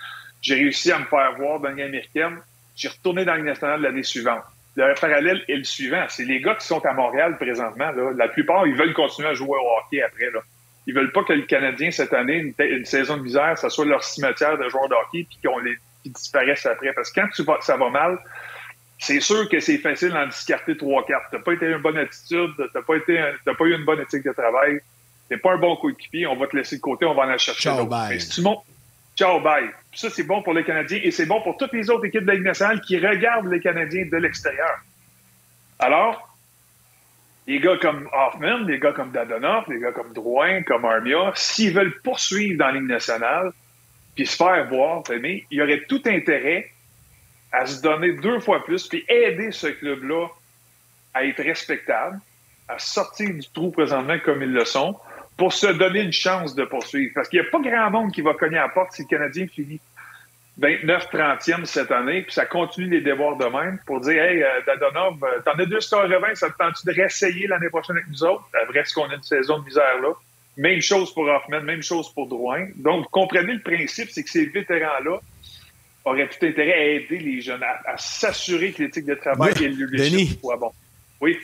J'ai 0.42 0.54
réussi 0.54 0.92
à 0.92 1.00
me 1.00 1.06
faire 1.06 1.34
voir 1.36 1.58
dans 1.58 1.70
l'année 1.70 1.82
américaine. 1.82 2.38
J'ai 2.76 2.86
retourné 2.86 3.24
dans 3.24 3.32
l'année 3.32 3.50
nationale 3.50 3.82
l'année 3.82 4.04
suivante 4.04 4.44
le 4.76 4.94
parallèle 5.00 5.42
est 5.48 5.56
le 5.56 5.64
suivant. 5.64 6.04
C'est 6.08 6.24
les 6.24 6.40
gars 6.40 6.54
qui 6.54 6.66
sont 6.66 6.84
à 6.84 6.92
Montréal 6.92 7.36
présentement. 7.38 7.90
la 8.16 8.28
plupart, 8.28 8.66
ils 8.66 8.74
veulent 8.74 8.94
continuer 8.94 9.28
à 9.28 9.34
jouer 9.34 9.58
au 9.58 9.78
hockey 9.78 10.02
après. 10.02 10.30
Là. 10.30 10.40
Ils 10.86 10.94
veulent 10.94 11.12
pas 11.12 11.24
que 11.24 11.32
le 11.32 11.42
Canadien, 11.42 11.90
cette 11.90 12.12
année, 12.12 12.52
une, 12.58 12.84
saison 12.84 13.16
de 13.16 13.22
misère, 13.22 13.58
ça 13.58 13.68
soit 13.68 13.84
leur 13.84 14.02
cimetière 14.02 14.56
de 14.58 14.68
joueurs 14.68 14.88
de 14.88 14.94
hockey 14.94 15.26
puis 15.28 15.38
qu'on 15.44 15.58
les 15.58 15.76
disparaissent 16.04 16.66
après. 16.66 16.92
Parce 16.92 17.10
que 17.10 17.20
quand 17.20 17.28
tu 17.34 17.44
ça 17.60 17.76
va 17.76 17.90
mal, 17.90 18.18
c'est 18.98 19.20
sûr 19.20 19.48
que 19.48 19.60
c'est 19.60 19.78
facile 19.78 20.10
d'en 20.10 20.26
discarter 20.26 20.76
trois 20.76 21.04
cartes. 21.04 21.26
T'as 21.30 21.40
pas 21.40 21.52
été 21.52 21.66
une 21.66 21.78
bonne 21.78 21.98
attitude, 21.98 22.50
t'as 22.72 22.82
pas 22.82 22.96
été, 22.96 23.18
pas 23.44 23.64
eu 23.64 23.74
une 23.74 23.84
bonne 23.84 24.00
éthique 24.00 24.24
de 24.24 24.32
travail, 24.32 24.80
t'es 25.28 25.38
pas 25.38 25.52
un 25.52 25.58
bon 25.58 25.76
coéquipier, 25.76 26.26
on 26.26 26.36
va 26.36 26.46
te 26.46 26.56
laisser 26.56 26.76
de 26.76 26.80
côté, 26.80 27.06
on 27.06 27.14
va 27.14 27.22
en 27.22 27.28
aller 27.28 27.38
chercher 27.38 27.70
d'autres. 27.70 28.18
Si 28.18 28.28
tu 28.28 28.42
montes, 28.42 28.64
ciao, 29.20 29.38
bye. 29.38 29.68
Ça, 29.92 30.08
c'est 30.08 30.22
bon 30.22 30.42
pour 30.42 30.54
les 30.54 30.64
Canadiens 30.64 31.00
et 31.02 31.10
c'est 31.10 31.26
bon 31.26 31.42
pour 31.42 31.58
toutes 31.58 31.74
les 31.74 31.90
autres 31.90 32.06
équipes 32.06 32.22
de 32.22 32.28
la 32.28 32.34
Ligue 32.34 32.44
nationale 32.44 32.80
qui 32.80 32.98
regardent 32.98 33.52
les 33.52 33.60
Canadiens 33.60 34.06
de 34.06 34.16
l'extérieur. 34.16 34.78
Alors, 35.78 36.34
les 37.46 37.60
gars 37.60 37.76
comme 37.76 38.08
Hoffman, 38.14 38.60
les 38.66 38.78
gars 38.78 38.92
comme 38.92 39.10
Dadonoff, 39.10 39.68
les 39.68 39.78
gars 39.78 39.92
comme 39.92 40.14
Drouin, 40.14 40.62
comme 40.62 40.86
Armia, 40.86 41.32
s'ils 41.34 41.74
veulent 41.74 42.00
poursuivre 42.00 42.58
dans 42.58 42.68
la 42.68 42.72
Ligue 42.72 42.88
nationale 42.88 43.52
puis 44.14 44.26
se 44.26 44.36
faire 44.36 44.66
voir, 44.68 45.02
il 45.10 45.44
y 45.50 45.60
aurait 45.60 45.84
tout 45.86 46.02
intérêt 46.06 46.70
à 47.52 47.66
se 47.66 47.82
donner 47.82 48.12
deux 48.12 48.40
fois 48.40 48.64
plus 48.64 48.88
puis 48.88 49.04
aider 49.06 49.52
ce 49.52 49.66
club-là 49.66 50.28
à 51.12 51.24
être 51.26 51.42
respectable, 51.42 52.18
à 52.68 52.78
sortir 52.78 53.34
du 53.34 53.46
trou 53.52 53.70
présentement 53.70 54.18
comme 54.24 54.42
ils 54.42 54.52
le 54.52 54.64
sont, 54.64 54.96
pour 55.40 55.54
se 55.54 55.68
donner 55.68 56.02
une 56.02 56.12
chance 56.12 56.54
de 56.54 56.66
poursuivre. 56.66 57.12
Parce 57.14 57.30
qu'il 57.30 57.40
n'y 57.40 57.46
a 57.46 57.50
pas 57.50 57.60
grand 57.60 57.90
monde 57.90 58.12
qui 58.12 58.20
va 58.20 58.34
cogner 58.34 58.58
à 58.58 58.64
la 58.64 58.68
porte 58.68 58.92
si 58.92 59.04
le 59.04 59.08
Canadien 59.08 59.46
finit 59.46 59.80
29-30e 60.60 61.64
cette 61.64 61.90
année, 61.90 62.20
puis 62.20 62.34
ça 62.34 62.44
continue 62.44 62.90
les 62.90 63.00
devoirs 63.00 63.38
de 63.38 63.46
même 63.46 63.78
pour 63.86 64.02
dire 64.02 64.22
Hey, 64.22 64.42
euh, 64.42 64.60
Dadonov, 64.66 65.16
euh, 65.24 65.40
t'en 65.42 65.52
as 65.52 65.64
deux 65.64 65.80
stars 65.80 66.10
revins, 66.10 66.34
ça 66.34 66.50
te 66.50 66.58
tente-tu 66.58 66.86
de 66.86 66.92
réessayer 66.92 67.46
l'année 67.46 67.70
prochaine 67.70 67.96
avec 67.96 68.10
nous 68.10 68.22
autres? 68.22 68.44
Après, 68.62 68.80
est-ce 68.80 68.92
qu'on 68.92 69.08
a 69.08 69.14
une 69.14 69.22
saison 69.22 69.60
de 69.60 69.64
misère 69.64 69.98
là? 70.02 70.12
Même 70.58 70.82
chose 70.82 71.14
pour 71.14 71.26
Hoffman, 71.26 71.62
même 71.62 71.82
chose 71.82 72.12
pour 72.12 72.26
Drouin. 72.28 72.66
Donc, 72.76 73.04
vous 73.04 73.10
comprenez 73.10 73.54
le 73.54 73.62
principe, 73.62 74.10
c'est 74.10 74.22
que 74.22 74.28
ces 74.28 74.44
vétérans-là 74.44 75.20
auraient 76.04 76.28
tout 76.28 76.44
intérêt 76.44 76.74
à 76.74 76.84
aider 76.84 77.18
les 77.18 77.40
jeunes, 77.40 77.62
à, 77.62 77.96
s'assurer 77.96 78.72
que 78.72 78.82
l'éthique 78.82 79.06
de 79.06 79.14
travail 79.14 79.54
et 79.62 79.68
le 79.68 79.86
leadership 79.86 80.38
soit 80.38 80.58
bon. 80.58 80.72
Oui. 81.22 81.38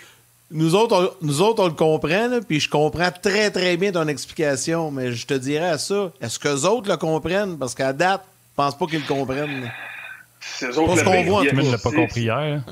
Nous 0.50 0.74
autres, 0.74 1.16
on, 1.20 1.26
nous 1.26 1.42
autres, 1.42 1.62
on 1.62 1.66
le 1.66 1.72
comprend, 1.72 2.40
puis 2.46 2.60
je 2.60 2.70
comprends 2.70 3.10
très, 3.10 3.50
très 3.50 3.76
bien 3.76 3.90
ton 3.90 4.06
explication, 4.06 4.90
mais 4.90 5.12
je 5.12 5.26
te 5.26 5.34
dirais 5.34 5.70
à 5.70 5.78
ça, 5.78 6.12
est-ce 6.20 6.38
que 6.38 6.48
les 6.48 6.64
autres 6.64 6.88
le 6.88 6.96
comprennent? 6.96 7.58
Parce 7.58 7.74
qu'à 7.74 7.92
date, 7.92 8.22
je 8.24 8.54
pense 8.56 8.78
pas 8.78 8.86
qu'ils 8.86 9.00
le 9.00 9.06
comprennent. 9.06 9.70
C'est 10.40 10.72
ce 10.72 10.76
qu'on 10.76 11.22
voit, 11.24 11.44
tout 11.44 11.56
le 11.56 11.62
monde 11.62 11.72
l'a 11.72 11.78
pas 11.78 11.90
compris 11.90 12.22
hier. 12.22 12.62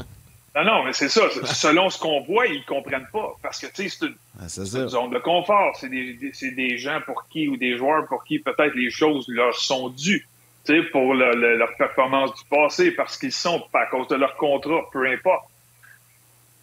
Non, 0.55 0.65
non, 0.65 0.85
mais 0.85 0.93
c'est 0.93 1.09
ça. 1.09 1.23
Selon 1.45 1.91
ce 1.91 1.99
qu'on 1.99 2.21
voit, 2.21 2.47
ils 2.47 2.61
ne 2.61 2.65
comprennent 2.65 3.09
pas. 3.13 3.35
Parce 3.43 3.59
que, 3.59 3.67
tu 3.67 3.89
sais, 3.89 3.97
c'est 3.99 4.07
une, 4.07 4.15
ah, 4.41 4.49
zone 4.49 5.11
de 5.11 5.19
confort. 5.19 5.77
C'est 5.81 5.89
des, 5.89 6.15
des, 6.15 6.79
gens 6.79 7.01
pour 7.05 7.27
qui, 7.29 7.49
ou 7.49 7.57
des 7.57 7.77
joueurs 7.77 8.07
pour 8.07 8.23
qui 8.23 8.39
peut-être 8.39 8.75
les 8.77 8.91
choses 8.91 9.27
leur 9.29 9.55
sont 9.57 9.89
dues. 9.89 10.29
Tu 10.65 10.81
sais, 10.81 10.89
pour 10.91 11.13
leur 11.15 11.77
performance 11.77 12.35
du 12.35 12.45
passé, 12.49 12.93
parce 12.93 13.19
qu'ils 13.19 13.33
sont, 13.33 13.65
à 13.75 13.87
cause 13.87 14.07
de 14.07 14.15
leur 14.15 14.37
contrat, 14.37 14.83
peu 14.93 15.05
importe. 15.11 15.49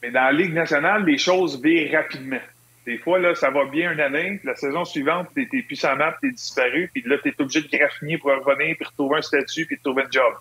Mais 0.02 0.12
dans 0.12 0.24
la 0.24 0.32
Ligue 0.32 0.54
nationale, 0.54 1.06
les 1.06 1.18
choses 1.18 1.62
virent 1.62 1.92
rapidement. 1.92 2.42
Des 2.86 2.98
fois, 2.98 3.20
là, 3.20 3.36
ça 3.36 3.52
va 3.52 3.66
bien 3.66 3.92
une 3.92 4.00
année, 4.00 4.40
la 4.44 4.56
saison 4.56 4.84
suivante, 4.86 5.28
t'es, 5.36 5.48
es 5.54 5.62
plus 5.62 5.76
sans 5.76 5.96
map, 5.96 6.18
t'es 6.20 6.32
disparu, 6.32 6.90
puis 6.92 7.04
là, 7.06 7.18
t'es 7.24 7.34
obligé 7.40 7.62
de 7.62 7.70
graffiner 7.70 8.18
pour 8.18 8.32
revenir, 8.32 8.76
puis 8.76 8.86
retrouver 8.86 9.18
un 9.18 9.22
statut, 9.22 9.68
puis 9.68 9.78
trouver 9.80 10.04
un 10.04 10.12
job. 10.12 10.34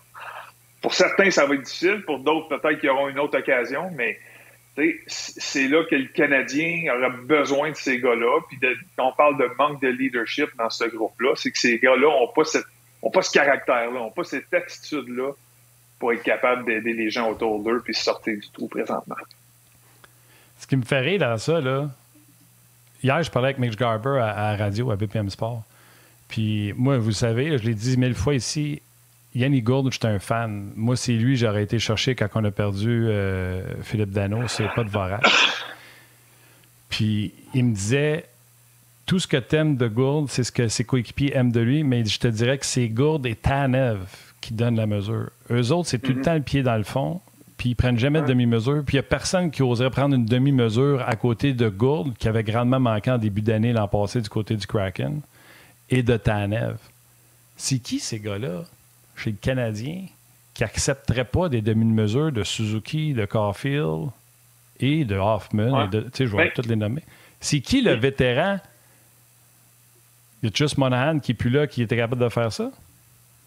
Pour 0.81 0.93
certains, 0.95 1.29
ça 1.29 1.45
va 1.45 1.53
être 1.53 1.61
difficile. 1.61 2.01
Pour 2.03 2.19
d'autres, 2.19 2.57
peut-être 2.57 2.79
qu'ils 2.79 2.89
auront 2.89 3.09
une 3.09 3.19
autre 3.19 3.37
occasion, 3.37 3.91
mais 3.95 4.17
c'est 5.07 5.67
là 5.67 5.83
que 5.89 5.95
le 5.95 6.07
Canadien 6.07 6.95
aura 6.95 7.09
besoin 7.09 7.71
de 7.71 7.75
ces 7.75 7.99
gars-là. 7.99 8.39
Puis 8.49 8.59
on 8.97 9.11
parle 9.11 9.37
de 9.37 9.49
manque 9.59 9.81
de 9.81 9.89
leadership 9.89 10.49
dans 10.57 10.69
ce 10.69 10.85
groupe-là, 10.85 11.33
c'est 11.35 11.51
que 11.51 11.59
ces 11.59 11.77
gars-là 11.77 12.07
n'ont 12.07 12.31
pas, 12.33 12.43
pas 13.13 13.21
ce 13.21 13.31
caractère-là, 13.31 13.91
n'ont 13.91 14.11
pas 14.11 14.23
cette 14.23 14.51
attitude-là 14.51 15.33
pour 15.99 16.13
être 16.13 16.23
capable 16.23 16.65
d'aider 16.65 16.93
les 16.93 17.11
gens 17.11 17.29
autour 17.29 17.59
d'eux 17.59 17.81
puis 17.83 17.93
sortir 17.93 18.35
du 18.39 18.49
trou 18.49 18.67
présentement. 18.67 19.15
Ce 20.61 20.67
qui 20.67 20.75
me 20.75 20.83
fait 20.83 20.99
rire 20.99 21.19
dans 21.19 21.37
ça, 21.39 21.59
là, 21.59 21.89
hier, 23.03 23.23
je 23.23 23.31
parlais 23.31 23.47
avec 23.47 23.57
Mitch 23.57 23.75
Garber 23.75 24.19
à, 24.21 24.55
radio, 24.55 24.91
à 24.91 24.95
BPM 24.95 25.27
Sport. 25.31 25.63
Puis 26.27 26.71
moi, 26.77 26.99
vous 26.99 27.11
savez, 27.11 27.57
je 27.57 27.63
l'ai 27.63 27.73
dit 27.73 27.97
mille 27.97 28.13
fois 28.13 28.35
ici, 28.35 28.79
Yannick 29.33 29.63
Gould, 29.63 29.91
j'étais 29.91 30.07
un 30.07 30.19
fan. 30.19 30.71
Moi, 30.75 30.95
c'est 30.95 31.13
lui, 31.13 31.35
j'aurais 31.35 31.63
été 31.63 31.79
chercher 31.79 32.13
quand 32.13 32.27
on 32.35 32.45
a 32.45 32.51
perdu 32.51 33.07
euh, 33.07 33.63
Philippe 33.81 34.11
Dano, 34.11 34.47
c'est 34.47 34.67
pas 34.75 34.83
de 34.83 34.89
Vorac. 34.89 35.25
Puis 36.89 37.33
il 37.55 37.65
me 37.65 37.73
disait 37.73 38.25
tout 39.07 39.17
ce 39.17 39.25
que 39.25 39.37
t'aimes 39.37 39.77
de 39.77 39.87
Gould, 39.87 40.29
c'est 40.29 40.43
ce 40.43 40.51
que 40.51 40.67
ses 40.67 40.83
coéquipiers 40.83 41.35
aiment 41.35 41.51
de 41.51 41.59
lui, 41.59 41.83
mais 41.83 42.05
je 42.05 42.19
te 42.19 42.27
dirais 42.27 42.59
que 42.59 42.67
c'est 42.67 42.87
Gould 42.87 43.25
et 43.25 43.35
Tanev 43.35 43.99
qui 44.41 44.53
donnent 44.53 44.77
la 44.77 44.85
mesure. 44.85 45.31
Eux 45.49 45.71
autres, 45.71 45.89
c'est 45.89 45.99
tout 45.99 46.11
le 46.11 46.19
mhm. 46.19 46.23
temps 46.23 46.35
le 46.35 46.41
pied 46.41 46.61
dans 46.61 46.77
le 46.77 46.83
fond, 46.83 47.19
puis 47.61 47.69
ils 47.69 47.75
prennent 47.75 47.99
jamais 47.99 48.23
de 48.23 48.25
demi-mesure. 48.25 48.81
Puis 48.83 48.95
il 48.95 49.01
n'y 49.01 49.05
a 49.05 49.07
personne 49.07 49.51
qui 49.51 49.61
oserait 49.61 49.91
prendre 49.91 50.15
une 50.15 50.25
demi-mesure 50.25 51.07
à 51.07 51.15
côté 51.15 51.53
de 51.53 51.69
Gould, 51.69 52.17
qui 52.17 52.27
avait 52.27 52.41
grandement 52.41 52.79
manqué 52.79 53.11
en 53.11 53.19
début 53.19 53.43
d'année 53.43 53.71
l'an 53.71 53.87
passé 53.87 54.19
du 54.19 54.29
côté 54.29 54.55
du 54.55 54.65
Kraken, 54.65 55.21
et 55.87 56.01
de 56.01 56.17
Tanev. 56.17 56.77
C'est 57.57 57.77
qui 57.77 57.99
ces 57.99 58.19
gars-là 58.19 58.63
chez 59.15 59.29
le 59.29 59.37
Canadien 59.39 60.05
qui 60.55 60.63
n'accepteraient 60.63 61.23
pas 61.23 61.49
des 61.49 61.61
demi-mesures 61.61 62.31
de 62.31 62.43
Suzuki, 62.43 63.13
de 63.13 63.25
Caulfield 63.25 64.09
et 64.79 65.05
de 65.05 65.17
Hoffman? 65.17 65.87
Et 65.91 66.01
je 66.17 66.23
vais 66.23 66.45
ben, 66.45 66.51
toutes 66.55 66.65
les 66.65 66.75
nommer. 66.75 67.03
C'est 67.39 67.59
qui 67.59 67.83
le 67.83 67.93
vétéran? 67.93 68.57
Il 70.41 70.49
y 70.49 70.51
a 70.51 70.55
juste 70.55 70.79
Monahan 70.79 71.19
qui 71.19 71.33
n'est 71.33 71.37
plus 71.37 71.51
là, 71.51 71.67
qui 71.67 71.83
était 71.83 71.97
capable 71.97 72.23
de 72.23 72.29
faire 72.29 72.51
ça? 72.51 72.71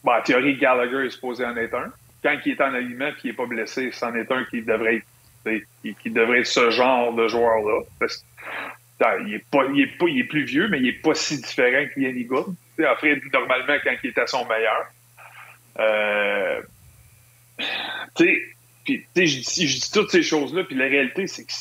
Bah, 0.05 0.21
en 0.21 0.23
théorie, 0.23 0.57
Gallagher 0.57 1.05
est 1.05 1.11
supposé 1.11 1.45
en 1.45 1.57
être 1.57 1.75
un. 1.75 1.91
Quand 2.25 2.37
il 2.45 2.53
est 2.53 2.61
en 2.61 2.75
aliment 2.75 3.09
et 3.09 3.15
qu'il 3.17 3.31
n'est 3.31 3.37
pas 3.37 3.47
blessé, 3.47 3.91
c'en 3.93 4.15
est 4.15 4.33
un 4.33 4.45
qui 4.45 4.63
devrait 4.63 5.03
être, 5.45 5.65
qui, 5.83 6.11
devrait 6.11 6.41
être 6.41 6.47
ce 6.47 6.71
genre 6.71 7.13
de 7.13 7.29
joueur-là. 7.29 7.83
il 9.27 9.35
est, 9.35 9.45
pas, 9.51 9.67
il, 9.75 9.83
est 9.83 9.99
pas, 9.99 10.07
il 10.09 10.21
est 10.21 10.25
plus 10.25 10.45
vieux, 10.45 10.69
mais 10.69 10.79
il 10.79 10.85
n'est 10.85 10.93
pas 10.93 11.15
si 11.15 11.41
différent 11.41 11.85
qu'Yanni 11.93 12.25
Good. 12.25 12.55
Après, 12.89 13.21
normalement, 13.33 13.77
quand 13.85 13.95
il 14.03 14.11
est 14.11 14.19
à 14.19 14.27
son 14.27 14.47
meilleur. 14.47 14.87
Euh, 15.79 16.63
tu 18.17 18.25
sais, 18.25 19.27
je 19.27 19.41
dis 19.41 19.91
toutes 19.93 20.11
ces 20.11 20.23
choses-là, 20.23 20.65
puis 20.65 20.77
la 20.77 20.87
réalité, 20.87 21.27
c'est 21.27 21.45
que 21.45 21.53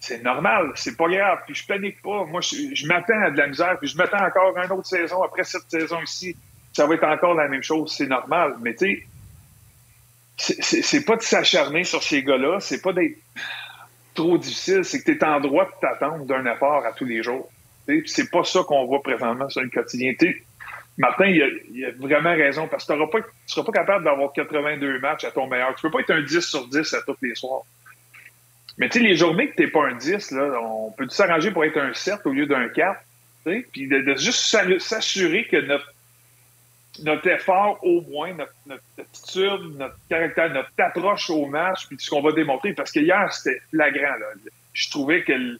c'est 0.00 0.22
normal, 0.22 0.72
c'est 0.76 0.96
pas 0.96 1.08
grave, 1.08 1.40
puis 1.46 1.54
je 1.54 1.66
panique 1.66 2.00
pas. 2.02 2.24
Moi, 2.24 2.40
je, 2.40 2.86
m'attends 2.86 3.20
à 3.22 3.30
de 3.30 3.36
la 3.36 3.48
misère, 3.48 3.78
puis 3.78 3.88
je 3.88 3.96
m'attends 3.96 4.24
encore 4.24 4.56
à 4.56 4.64
une 4.64 4.72
autre 4.72 4.86
saison. 4.86 5.22
Après 5.22 5.44
cette 5.44 5.70
saison 5.70 6.00
ici, 6.02 6.34
ça 6.72 6.86
va 6.86 6.94
être 6.94 7.04
encore 7.04 7.34
la 7.34 7.48
même 7.48 7.62
chose, 7.62 7.94
c'est 7.96 8.06
normal. 8.06 8.54
Mais 8.62 8.74
tu 8.74 8.86
sais, 8.86 9.06
c'est 10.40 11.04
pas 11.04 11.16
de 11.16 11.22
s'acharner 11.22 11.84
sur 11.84 12.02
ces 12.02 12.22
gars-là, 12.22 12.60
c'est 12.60 12.80
pas 12.80 12.92
d'être 12.92 13.18
trop 14.14 14.38
difficile, 14.38 14.84
c'est 14.84 15.00
que 15.00 15.10
tu 15.10 15.18
es 15.18 15.24
en 15.24 15.40
droit 15.40 15.66
de 15.66 15.72
t'attendre 15.80 16.24
d'un 16.24 16.44
effort 16.46 16.84
à 16.84 16.92
tous 16.92 17.04
les 17.04 17.22
jours. 17.22 17.50
C'est 18.06 18.30
pas 18.30 18.44
ça 18.44 18.60
qu'on 18.66 18.86
voit 18.86 19.02
présentement 19.02 19.48
sur 19.48 19.62
le 19.62 19.68
quotidien. 19.68 20.12
Martin, 20.96 21.26
il 21.26 21.84
a, 21.84 21.90
vraiment 21.98 22.32
raison, 22.32 22.68
parce 22.68 22.84
que 22.84 22.92
tu 22.92 22.98
ne 23.00 23.20
seras 23.46 23.64
pas 23.64 23.72
capable 23.72 24.04
d'avoir 24.04 24.32
82 24.32 24.98
matchs 25.00 25.24
à 25.24 25.30
ton 25.30 25.46
meilleur. 25.46 25.74
Tu 25.74 25.82
peux 25.82 25.90
pas 25.90 26.00
être 26.00 26.10
un 26.10 26.22
10 26.22 26.40
sur 26.40 26.66
10 26.68 26.94
à 26.94 27.02
tous 27.02 27.16
les 27.22 27.34
soirs. 27.34 27.62
Mais 28.78 28.88
tu 28.88 28.98
sais, 28.98 29.04
les 29.04 29.16
journées 29.16 29.48
que 29.48 29.56
tu 29.56 29.62
n'es 29.62 29.68
pas 29.68 29.86
un 29.88 29.94
10, 29.94 30.30
là, 30.32 30.60
on 30.62 30.90
peut 30.92 31.08
s'arranger 31.08 31.50
pour 31.50 31.64
être 31.64 31.78
un 31.78 31.92
7 31.92 32.20
au 32.24 32.30
lieu 32.30 32.46
d'un 32.46 32.68
4. 32.68 33.00
Puis 33.44 33.88
de, 33.88 34.14
juste 34.16 34.56
s'assurer 34.78 35.46
que 35.46 35.56
notre, 35.56 35.92
notre 37.02 37.28
effort, 37.28 37.78
au 37.82 38.02
moins, 38.02 38.32
notre, 38.34 38.82
attitude, 38.98 39.76
notre 39.78 39.96
caractère, 40.08 40.52
notre 40.52 40.70
approche 40.78 41.30
au 41.30 41.46
match, 41.46 41.86
puis 41.86 41.96
ce 41.98 42.10
qu'on 42.10 42.22
va 42.22 42.32
démontrer, 42.32 42.72
parce 42.72 42.92
que 42.92 43.00
hier, 43.00 43.32
c'était 43.32 43.60
flagrant. 43.70 44.14
Je 44.72 44.90
trouvais 44.90 45.24
que 45.24 45.32
le, 45.32 45.58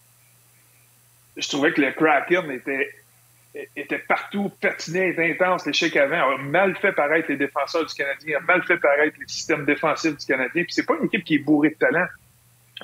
je 1.37 1.49
trouvais 1.49 1.73
que 1.73 1.81
le 1.81 1.93
Kraken 1.93 2.51
était, 2.51 3.99
partout, 4.07 4.51
patinait, 4.61 5.11
était 5.11 5.31
intense. 5.31 5.67
L'échec 5.67 5.97
avant 5.97 6.35
a 6.35 6.39
mal 6.39 6.77
fait 6.77 6.93
paraître 6.93 7.29
les 7.29 7.37
défenseurs 7.37 7.87
du 7.87 7.95
Canadien, 7.95 8.39
a 8.39 8.41
mal 8.41 8.63
fait 8.65 8.79
paraître 8.79 9.17
les 9.19 9.29
systèmes 9.29 9.65
défensifs 9.65 10.17
du 10.17 10.27
Canadien. 10.27 10.65
Puis 10.65 10.73
c'est 10.73 10.87
pas 10.87 10.95
une 11.01 11.07
équipe 11.07 11.25
qui 11.25 11.37
est 11.37 11.39
bourrée 11.39 11.71
de 11.71 11.75
talent. 11.75 12.07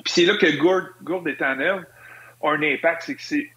Puis 0.03 0.13
c'est 0.13 0.25
là 0.25 0.35
que 0.37 0.57
Gourde, 0.57 0.89
Gourde 1.01 1.27
et 1.27 1.37
Tanev 1.37 1.83
ont 2.41 2.51
un 2.51 2.61
impact. 2.61 3.03
C'est 3.03 3.15
que 3.15 3.21
c'est 3.21 3.51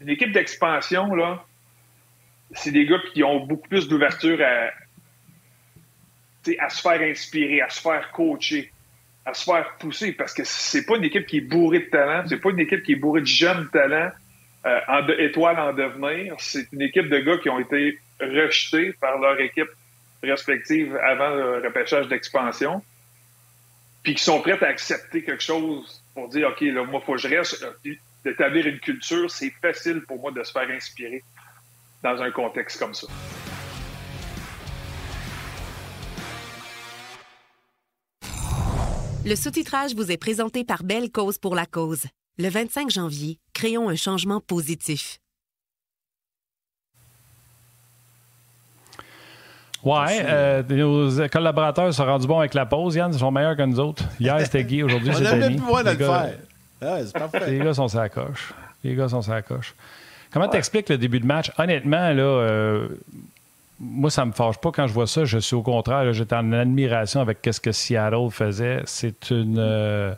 une 0.00 0.10
équipe 0.10 0.32
d'expansion, 0.32 1.14
là. 1.14 1.44
C'est 2.52 2.70
des 2.70 2.86
gars 2.86 3.00
qui 3.12 3.22
ont 3.24 3.44
beaucoup 3.44 3.68
plus 3.68 3.88
d'ouverture 3.88 4.38
à, 4.40 4.70
à 6.58 6.68
se 6.68 6.80
faire 6.80 7.00
inspirer, 7.00 7.60
à 7.60 7.68
se 7.68 7.80
faire 7.80 8.10
coacher, 8.12 8.72
à 9.24 9.34
se 9.34 9.44
faire 9.44 9.76
pousser, 9.78 10.12
parce 10.12 10.32
que 10.32 10.42
c'est 10.44 10.86
pas 10.86 10.96
une 10.96 11.04
équipe 11.04 11.26
qui 11.26 11.38
est 11.38 11.48
bourrée 11.48 11.80
de 11.80 11.90
talent, 11.90 12.24
c'est 12.28 12.40
pas 12.40 12.50
une 12.50 12.60
équipe 12.60 12.82
qui 12.82 12.92
est 12.92 12.96
bourrée 12.96 13.22
de 13.22 13.26
jeunes 13.26 13.68
talents, 13.72 14.10
euh, 14.64 14.80
en 14.88 15.06
étoiles 15.08 15.58
en 15.58 15.72
devenir. 15.72 16.36
C'est 16.38 16.66
une 16.72 16.82
équipe 16.82 17.08
de 17.08 17.18
gars 17.18 17.38
qui 17.38 17.48
ont 17.48 17.58
été 17.58 17.98
rejetés 18.20 18.92
par 19.00 19.18
leur 19.18 19.38
équipe 19.40 19.70
respective 20.22 20.96
avant 20.96 21.30
le 21.30 21.58
repêchage 21.66 22.08
d'expansion 22.08 22.82
puis 24.06 24.14
qui 24.14 24.22
sont 24.22 24.40
prêtes 24.40 24.62
à 24.62 24.68
accepter 24.68 25.24
quelque 25.24 25.42
chose 25.42 26.00
pour 26.14 26.28
dire, 26.28 26.48
OK, 26.48 26.60
là, 26.60 26.84
moi, 26.84 27.02
faut 27.04 27.14
que 27.14 27.18
je 27.18 27.26
reste. 27.26 27.66
D'établir 28.24 28.64
une 28.68 28.78
culture, 28.78 29.28
c'est 29.28 29.50
facile 29.60 30.02
pour 30.02 30.20
moi 30.20 30.30
de 30.30 30.44
se 30.44 30.52
faire 30.52 30.70
inspirer 30.70 31.24
dans 32.02 32.20
un 32.22 32.30
contexte 32.30 32.78
comme 32.78 32.94
ça. 32.94 33.06
Le 39.24 39.34
sous-titrage 39.34 39.94
vous 39.94 40.12
est 40.12 40.16
présenté 40.16 40.62
par 40.62 40.84
Belle 40.84 41.10
Cause 41.10 41.38
pour 41.38 41.56
la 41.56 41.66
cause. 41.66 42.04
Le 42.38 42.48
25 42.48 42.90
janvier, 42.90 43.38
créons 43.54 43.88
un 43.88 43.96
changement 43.96 44.40
positif. 44.40 45.18
Ouais, 49.82 50.20
euh, 50.24 50.62
nos 50.68 51.28
collaborateurs 51.28 51.92
sont 51.92 52.04
rendus 52.04 52.26
bons 52.26 52.38
avec 52.40 52.54
la 52.54 52.66
pause, 52.66 52.94
Yann. 52.96 53.12
Ils 53.12 53.18
sont 53.18 53.30
meilleurs 53.30 53.56
que 53.56 53.62
nous 53.62 53.80
autres. 53.80 54.04
Hier, 54.20 54.40
c'était 54.40 54.64
Guy, 54.64 54.82
aujourd'hui, 54.82 55.12
c'est 55.12 55.22
Denis. 55.22 55.60
On 55.68 55.76
a 55.76 55.82
même 55.82 55.96
plus 55.96 55.96
de 55.96 56.04
le 56.04 56.10
faire. 56.10 56.38
Ah, 56.80 56.98
c'est 57.04 57.12
parfait. 57.12 57.50
Les 57.50 57.58
gars 57.58 57.74
sont 57.74 57.88
sur 57.88 58.00
la 58.00 58.08
coche. 58.08 58.52
Les 58.84 58.94
gars 58.94 59.08
sont 59.08 59.22
sur 59.22 59.32
la 59.32 59.42
coche. 59.42 59.74
Comment 60.36 60.50
t'expliques 60.50 60.90
le 60.90 60.98
début 60.98 61.18
de 61.18 61.24
match? 61.24 61.50
Honnêtement, 61.56 62.12
là, 62.12 62.22
euh, 62.22 62.88
moi, 63.80 64.10
ça 64.10 64.26
me 64.26 64.32
fâche 64.32 64.58
pas 64.58 64.70
quand 64.70 64.86
je 64.86 64.92
vois 64.92 65.06
ça. 65.06 65.24
Je 65.24 65.38
suis 65.38 65.56
au 65.56 65.62
contraire, 65.62 66.12
j'étais 66.12 66.34
en 66.34 66.52
admiration 66.52 67.22
avec 67.22 67.38
ce 67.50 67.58
que 67.58 67.72
Seattle 67.72 68.28
faisait. 68.30 68.82
C'est 68.84 69.30
une. 69.30 69.56
Euh, 69.58 70.12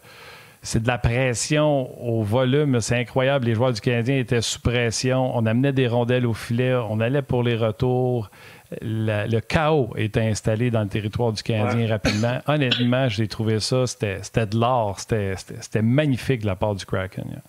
c'est 0.61 0.83
de 0.83 0.89
la 0.89 0.99
pression 0.99 1.89
au 2.05 2.25
volume. 2.25 2.81
C'est 2.81 2.97
incroyable. 2.97 3.47
Les 3.47 3.55
joueurs 3.55 3.73
du 3.73 3.81
Canadien 3.81 4.19
étaient 4.19 4.41
sous 4.41 4.61
pression. 4.61 5.37
On 5.37 5.47
amenait 5.47 5.73
des 5.73 5.87
rondelles 5.87 6.27
au 6.27 6.35
filet. 6.35 6.75
On 6.75 6.99
allait 6.99 7.23
pour 7.23 7.45
les 7.45 7.55
retours 7.55 8.29
le 8.83 9.39
chaos 9.39 9.91
est 9.97 10.17
installé 10.17 10.71
dans 10.73 10.83
le 10.83 10.89
territoire 10.89 11.33
du 11.33 11.45
Canadien 11.45 11.87
rapidement. 11.89 12.41
Honnêtement, 12.49 13.09
j'ai 13.09 13.29
trouvé 13.29 13.61
ça, 13.61 13.87
c'était 13.87 14.47
de 14.47 14.59
l'art, 14.59 14.99
c'était 14.99 15.81
magnifique 15.81 16.43
de 16.43 16.47
la 16.47 16.57
part 16.57 16.75
du 16.75 16.85
Kraken. 16.85 17.41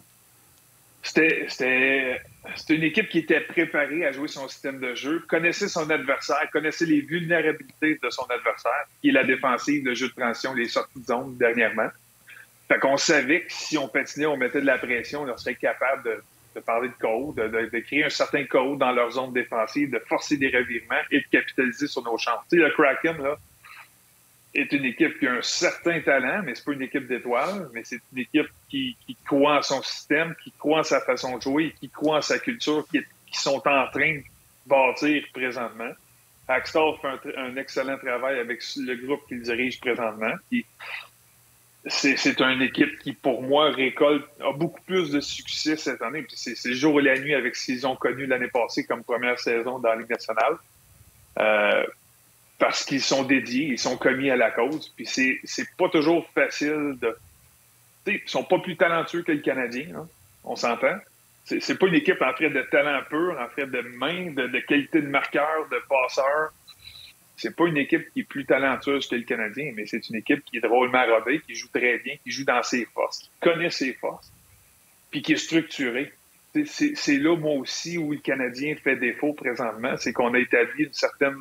C'était 1.04 2.22
une 2.70 2.84
équipe 2.84 3.10
qui 3.10 3.20
était 3.20 3.42
préparée 3.42 4.06
à 4.06 4.12
jouer 4.12 4.28
son 4.28 4.48
système 4.48 4.80
de 4.80 4.94
jeu, 4.96 5.24
connaissait 5.28 5.68
son 5.68 5.90
adversaire, 5.90 6.50
connaissait 6.52 6.86
les 6.86 7.02
vulnérabilités 7.02 8.00
de 8.02 8.10
son 8.10 8.24
adversaire, 8.24 8.86
qui 9.02 9.10
est 9.10 9.14
la 9.14 9.24
défensive, 9.24 9.86
le 9.86 9.94
jeu 9.94 10.08
de 10.08 10.14
transition, 10.14 10.54
les 10.54 10.68
sorties 10.68 11.00
de 11.00 11.06
zone 11.06 11.38
dernièrement. 11.38 11.90
Fait 12.68 12.80
qu'on 12.80 12.98
savait 12.98 13.42
que 13.42 13.52
si 13.52 13.78
on 13.78 13.88
patinait, 13.88 14.28
on 14.28 14.38
mettait 14.38 14.62
de 14.62 14.66
la 14.66 14.78
pression, 14.78 15.24
on 15.24 15.38
serait 15.38 15.56
capable 15.56 16.04
de 16.04 16.24
de 16.56 16.60
parler 16.62 16.90
de 16.90 16.94
code, 16.94 17.36
de, 17.36 17.80
créer 17.80 18.06
un 18.06 18.10
certain 18.10 18.44
code 18.46 18.80
dans 18.80 18.92
leur 18.92 19.12
zone 19.12 19.34
défensive, 19.34 19.92
de 19.92 20.00
forcer 20.00 20.38
des 20.38 20.48
revirements 20.48 21.02
et 21.12 21.20
de 21.20 21.26
capitaliser 21.32 21.88
sur 21.88 22.04
nos 22.04 22.18
chances. 22.18 22.42
Tu 22.50 22.58
sais, 22.58 22.64
le 22.64 22.72
Kraken, 22.72 23.22
là, 23.22 23.38
est 24.54 24.72
une 24.72 24.86
équipe 24.86 25.20
qui 25.20 25.28
a 25.28 25.34
un 25.34 25.42
certain 25.42 26.00
talent, 26.02 26.42
mais 26.44 26.56
c'est 26.56 26.66
pas 26.66 26.74
une 26.74 26.82
équipe 26.82 27.08
d'étoiles, 27.08 27.70
mais 27.74 27.82
c'est 27.84 28.00
une 28.12 28.20
équipe 28.20 28.50
qui, 28.70 28.98
croit 29.26 29.60
en 29.60 29.62
son 29.62 29.82
système, 29.84 30.36
qui 30.44 30.52
croit 30.52 30.80
en 30.80 30.84
sa 30.84 31.02
façon 31.02 31.38
de 31.38 31.42
jouer, 31.42 31.76
qui 31.80 31.90
croit 31.90 32.18
en 32.18 32.22
sa 32.22 32.40
culture, 32.40 32.86
qui, 32.90 33.02
sont 33.32 33.62
en 33.68 33.88
train 33.88 34.16
de 34.16 34.24
bâtir 34.66 35.24
présentement. 35.34 35.92
Axtell 36.48 36.94
fait 37.00 37.38
un, 37.38 37.56
excellent 37.58 37.98
travail 38.00 38.40
avec 38.40 38.64
le 38.78 38.96
groupe 39.06 39.22
qu'il 39.28 39.44
dirige 39.44 39.80
présentement. 39.80 40.34
c'est 41.86 42.42
une 42.42 42.64
équipe 42.64 42.98
qui, 43.00 43.14
pour 43.14 43.44
moi, 43.44 43.70
récolte, 43.70 44.26
a 44.42 44.52
beaucoup 44.52 44.82
plus 44.82 45.12
de 45.12 45.20
succès 45.20 45.78
cette 45.78 46.02
année. 46.02 46.26
C'est 46.34 46.74
jour 46.74 47.00
et 47.00 47.04
la 47.04 47.20
nuit 47.20 47.36
avec 47.36 47.56
ce 47.56 47.66
qu'ils 47.66 47.86
ont 47.86 47.96
connu 47.96 48.26
l'année 48.26 48.48
passée 48.48 48.84
comme 48.84 49.04
première 49.04 49.40
saison 49.40 49.78
dans 49.78 49.90
la 49.90 49.98
Ligue 49.98 50.10
nationale. 50.10 50.56
Euh, 51.38 51.86
parce 52.60 52.84
qu'ils 52.84 53.02
sont 53.02 53.24
dédiés, 53.24 53.68
ils 53.68 53.80
sont 53.80 53.98
commis 53.98 54.30
à 54.30 54.36
la 54.36 54.52
cause. 54.52 54.90
Puis 54.96 55.06
c'est 55.06 55.76
pas 55.78 55.90
toujours 55.90 56.30
facile 56.30 56.98
de. 57.02 57.18
Ils 58.08 58.22
sont 58.26 58.44
pas 58.44 58.60
plus 58.60 58.76
talentueux 58.76 59.24
que 59.24 59.32
les 59.32 59.42
Canadiens, 59.42 59.96
hein. 59.96 60.08
on 60.44 60.56
s'entend? 60.56 60.98
C'est 61.46 61.80
pas 61.80 61.88
une 61.88 61.96
équipe 61.96 62.22
en 62.22 62.34
fait 62.34 62.50
de 62.50 62.62
talent 62.64 63.02
pur, 63.10 63.36
en 63.40 63.50
fait 63.50 63.66
de 63.66 63.82
main, 63.98 64.32
de, 64.32 64.48
de 64.48 64.60
qualité 64.60 65.02
de 65.02 65.08
marqueur, 65.08 65.68
de 65.72 65.78
passeur 65.90 66.52
c'est 67.40 67.56
pas 67.56 67.68
une 67.68 67.78
équipe 67.78 68.12
qui 68.12 68.22
est 68.22 68.24
plus 68.24 68.46
talentueuse 68.46 69.08
que 69.08 69.16
le 69.16 69.24
Canadien, 69.24 69.72
mais 69.74 69.86
c'est 69.86 70.10
une 70.10 70.18
équipe 70.18 70.44
qui 70.44 70.58
est 70.58 70.62
drôlement 70.62 71.06
rodée, 71.06 71.40
qui 71.40 71.56
joue 71.56 71.70
très 71.74 71.98
bien, 72.00 72.16
qui 72.22 72.32
joue 72.32 72.44
dans 72.44 72.62
ses 72.64 72.86
forces, 72.86 73.20
qui 73.20 73.30
connaît 73.40 73.70
ses 73.70 73.94
forces, 73.94 74.32
puis 75.10 75.22
qui 75.22 75.34
est 75.34 75.38
structurée. 75.38 76.12
C'est 76.66 77.18
là, 77.18 77.38
moi 77.38 77.54
aussi, 77.54 77.98
où 77.98 78.12
le 78.12 78.18
Canadien 78.18 78.76
fait 78.76 78.98
défaut 78.98 79.34
présentement, 79.34 79.96
c'est 79.98 80.12
qu'on 80.12 80.34
a 80.34 80.40
établi 80.40 80.84
une 80.84 80.94
certaine 80.94 81.38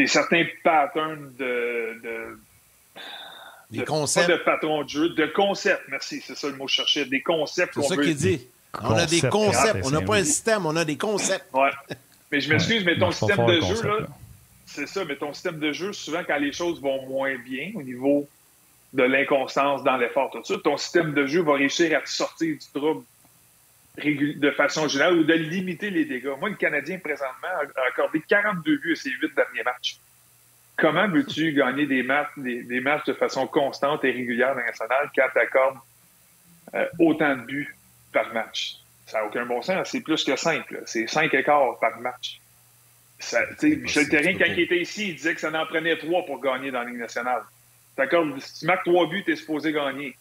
des 0.00 0.06
certains 0.06 0.44
patterns 0.64 1.30
de, 1.38 2.00
de 2.02 2.38
des 3.70 3.84
concepts. 3.84 4.26
Pas 4.26 4.32
de 4.32 4.42
patron 4.42 4.82
de 4.82 4.88
jeu, 4.88 5.08
de 5.10 5.26
concepts, 5.26 5.82
merci, 5.88 6.22
c'est 6.26 6.34
ça 6.34 6.48
le 6.48 6.56
mot 6.56 6.64
que 6.64 6.70
je 6.70 6.76
cherchais. 6.76 7.04
Des 7.04 7.20
concepts 7.20 7.74
C'est 7.74 7.82
ça 7.82 7.96
qu'il 7.96 8.16
dit. 8.16 8.48
On 8.82 8.94
a 8.94 9.04
des 9.04 9.20
concepts. 9.20 9.84
On 9.84 9.90
n'a 9.90 10.00
pas 10.00 10.16
un 10.16 10.24
système, 10.24 10.64
on 10.64 10.74
a 10.74 10.84
des 10.84 10.96
concepts. 10.96 11.52
Ouais. 11.52 11.70
Mais 12.32 12.40
je 12.40 12.48
m'excuse, 12.48 12.84
mais 12.84 12.98
ton 12.98 13.10
système 13.10 13.44
de 13.44 13.60
jeu, 13.60 13.82
là, 13.82 14.06
c'est 14.64 14.88
ça, 14.88 15.04
mais 15.04 15.16
ton 15.16 15.34
système 15.34 15.58
de 15.58 15.72
jeu, 15.72 15.92
souvent 15.92 16.22
quand 16.26 16.38
les 16.38 16.52
choses 16.52 16.80
vont 16.80 17.06
moins 17.06 17.36
bien 17.36 17.72
au 17.74 17.82
niveau 17.82 18.26
de 18.92 19.02
l'inconstance 19.02 19.84
dans 19.84 19.96
l'effort, 19.98 20.30
tout 20.30 20.42
ça, 20.44 20.54
ton 20.64 20.76
système 20.76 21.12
de 21.12 21.26
jeu 21.26 21.42
va 21.42 21.54
réussir 21.54 21.96
à 21.96 22.00
te 22.00 22.08
sortir 22.08 22.56
du 22.56 22.66
trouble 22.72 23.04
de 24.00 24.50
façon 24.52 24.88
générale 24.88 25.18
ou 25.18 25.24
de 25.24 25.32
limiter 25.34 25.90
les 25.90 26.04
dégâts. 26.04 26.32
Moi, 26.38 26.50
le 26.50 26.56
Canadien, 26.56 26.98
présentement, 26.98 27.48
a 27.48 27.88
accordé 27.88 28.20
42 28.26 28.78
buts 28.78 28.92
à 28.92 28.96
ses 28.96 29.10
huit 29.10 29.34
derniers 29.34 29.62
matchs. 29.62 29.98
Comment 30.76 31.08
veux-tu 31.08 31.52
gagner 31.52 31.86
des 31.86 32.02
matchs, 32.02 32.30
des, 32.38 32.80
matchs 32.80 33.04
de 33.04 33.12
façon 33.12 33.46
constante 33.46 34.04
et 34.04 34.12
régulière 34.12 34.54
dans 34.54 34.64
nationale 34.64 35.10
quand 35.14 35.26
tu 35.32 35.38
accordes 35.38 35.78
euh, 36.74 36.86
autant 36.98 37.36
de 37.36 37.42
buts 37.42 37.76
par 38.12 38.32
match? 38.32 38.76
Ça 39.06 39.18
n'a 39.18 39.26
aucun 39.26 39.44
bon 39.44 39.60
sens. 39.60 39.90
C'est 39.90 40.00
plus 40.00 40.24
que 40.24 40.36
5. 40.36 40.64
C'est 40.86 41.06
5 41.06 41.34
écarts 41.34 41.78
par 41.80 42.00
match. 42.00 42.40
Ça, 43.18 43.40
Michel 43.62 44.08
Terrien, 44.08 44.38
quand 44.38 44.46
il 44.46 44.60
était 44.60 44.80
ici, 44.80 45.10
il 45.10 45.16
disait 45.16 45.34
que 45.34 45.40
ça 45.40 45.50
en 45.52 45.66
prenait 45.66 45.98
3 45.98 46.24
pour 46.24 46.40
gagner 46.40 46.70
dans 46.70 46.80
la 46.80 46.86
Ligue 46.88 47.00
nationale. 47.00 47.42
Si 48.38 48.60
tu 48.60 48.66
marques 48.66 48.84
3 48.86 49.08
buts, 49.08 49.22
tu 49.24 49.32
es 49.32 49.36
supposé 49.36 49.72
gagner. 49.72 50.16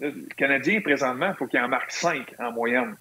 Le 0.00 0.12
Canadien, 0.36 0.80
présentement, 0.80 1.28
il 1.28 1.36
faut 1.36 1.46
qu'il 1.46 1.60
en 1.60 1.68
marque 1.68 1.92
5 1.92 2.34
en 2.40 2.50
moyenne 2.50 2.96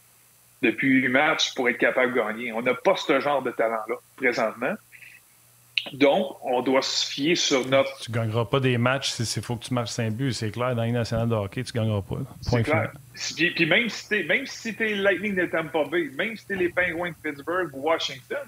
depuis 0.62 0.90
8 0.90 1.08
matchs 1.10 1.54
pour 1.54 1.70
être 1.70 1.78
capable 1.78 2.14
de 2.14 2.20
gagner. 2.20 2.54
On 2.54 2.62
n'a 2.62 2.74
pas 2.74 2.96
ce 2.96 3.20
genre 3.20 3.42
de 3.42 3.52
talent-là 3.52 3.96
présentement. 4.16 4.76
Donc, 5.94 6.38
on 6.44 6.62
doit 6.62 6.84
se 6.84 7.06
fier 7.06 7.36
sur 7.36 7.68
notre. 7.68 8.00
Tu 8.00 8.12
ne 8.12 8.16
gagneras 8.16 8.46
pas 8.46 8.60
des 8.60 8.78
matchs 8.78 9.12
s'il 9.12 9.42
faut 9.42 9.56
que 9.56 9.66
tu 9.66 9.74
marques 9.74 9.88
5 9.88 10.14
buts. 10.14 10.32
C'est 10.32 10.52
clair, 10.52 10.76
dans 10.76 10.84
les 10.84 10.92
nationale 10.92 11.28
de 11.28 11.34
hockey, 11.34 11.64
tu 11.64 11.76
ne 11.76 11.82
gagneras 11.82 12.02
pas. 12.02 12.18
C'est 12.42 12.64
clair. 12.64 12.92
Puis, 13.36 13.66
même 13.66 13.90
si 13.90 14.08
tu 14.08 14.24
même 14.26 14.46
si 14.46 14.76
es 14.80 14.96
Lightning 14.96 15.36
de 15.36 15.46
Tampa 15.48 15.84
Bay, 15.86 16.10
même 16.16 16.38
si 16.38 16.46
tu 16.46 16.54
es 16.54 16.58
les 16.58 16.70
Penguins 16.70 17.10
de 17.10 17.16
Pittsburgh 17.30 17.70
ou 17.74 17.82
Washington, 17.82 18.48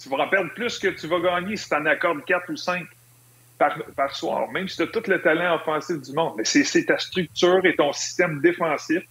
tu 0.00 0.08
vas 0.08 0.24
en 0.24 0.28
perdre 0.28 0.52
plus 0.54 0.78
que 0.78 0.88
tu 0.88 1.06
vas 1.06 1.20
gagner 1.20 1.56
si 1.56 1.68
tu 1.68 1.74
en 1.76 1.86
accordes 1.86 2.24
4 2.24 2.50
ou 2.50 2.56
5 2.56 2.84
par, 3.58 3.78
par 3.96 4.14
soir, 4.14 4.50
même 4.50 4.68
si 4.68 4.76
tu 4.76 4.82
as 4.82 4.86
tout 4.88 5.02
le 5.06 5.22
talent 5.22 5.54
offensif 5.54 6.00
du 6.02 6.12
monde. 6.12 6.34
Mais 6.36 6.44
c'est 6.44 6.84
ta 6.84 6.98
structure 6.98 7.64
et 7.64 7.76
ton 7.76 7.92
système 7.92 8.40
défensif 8.40 9.04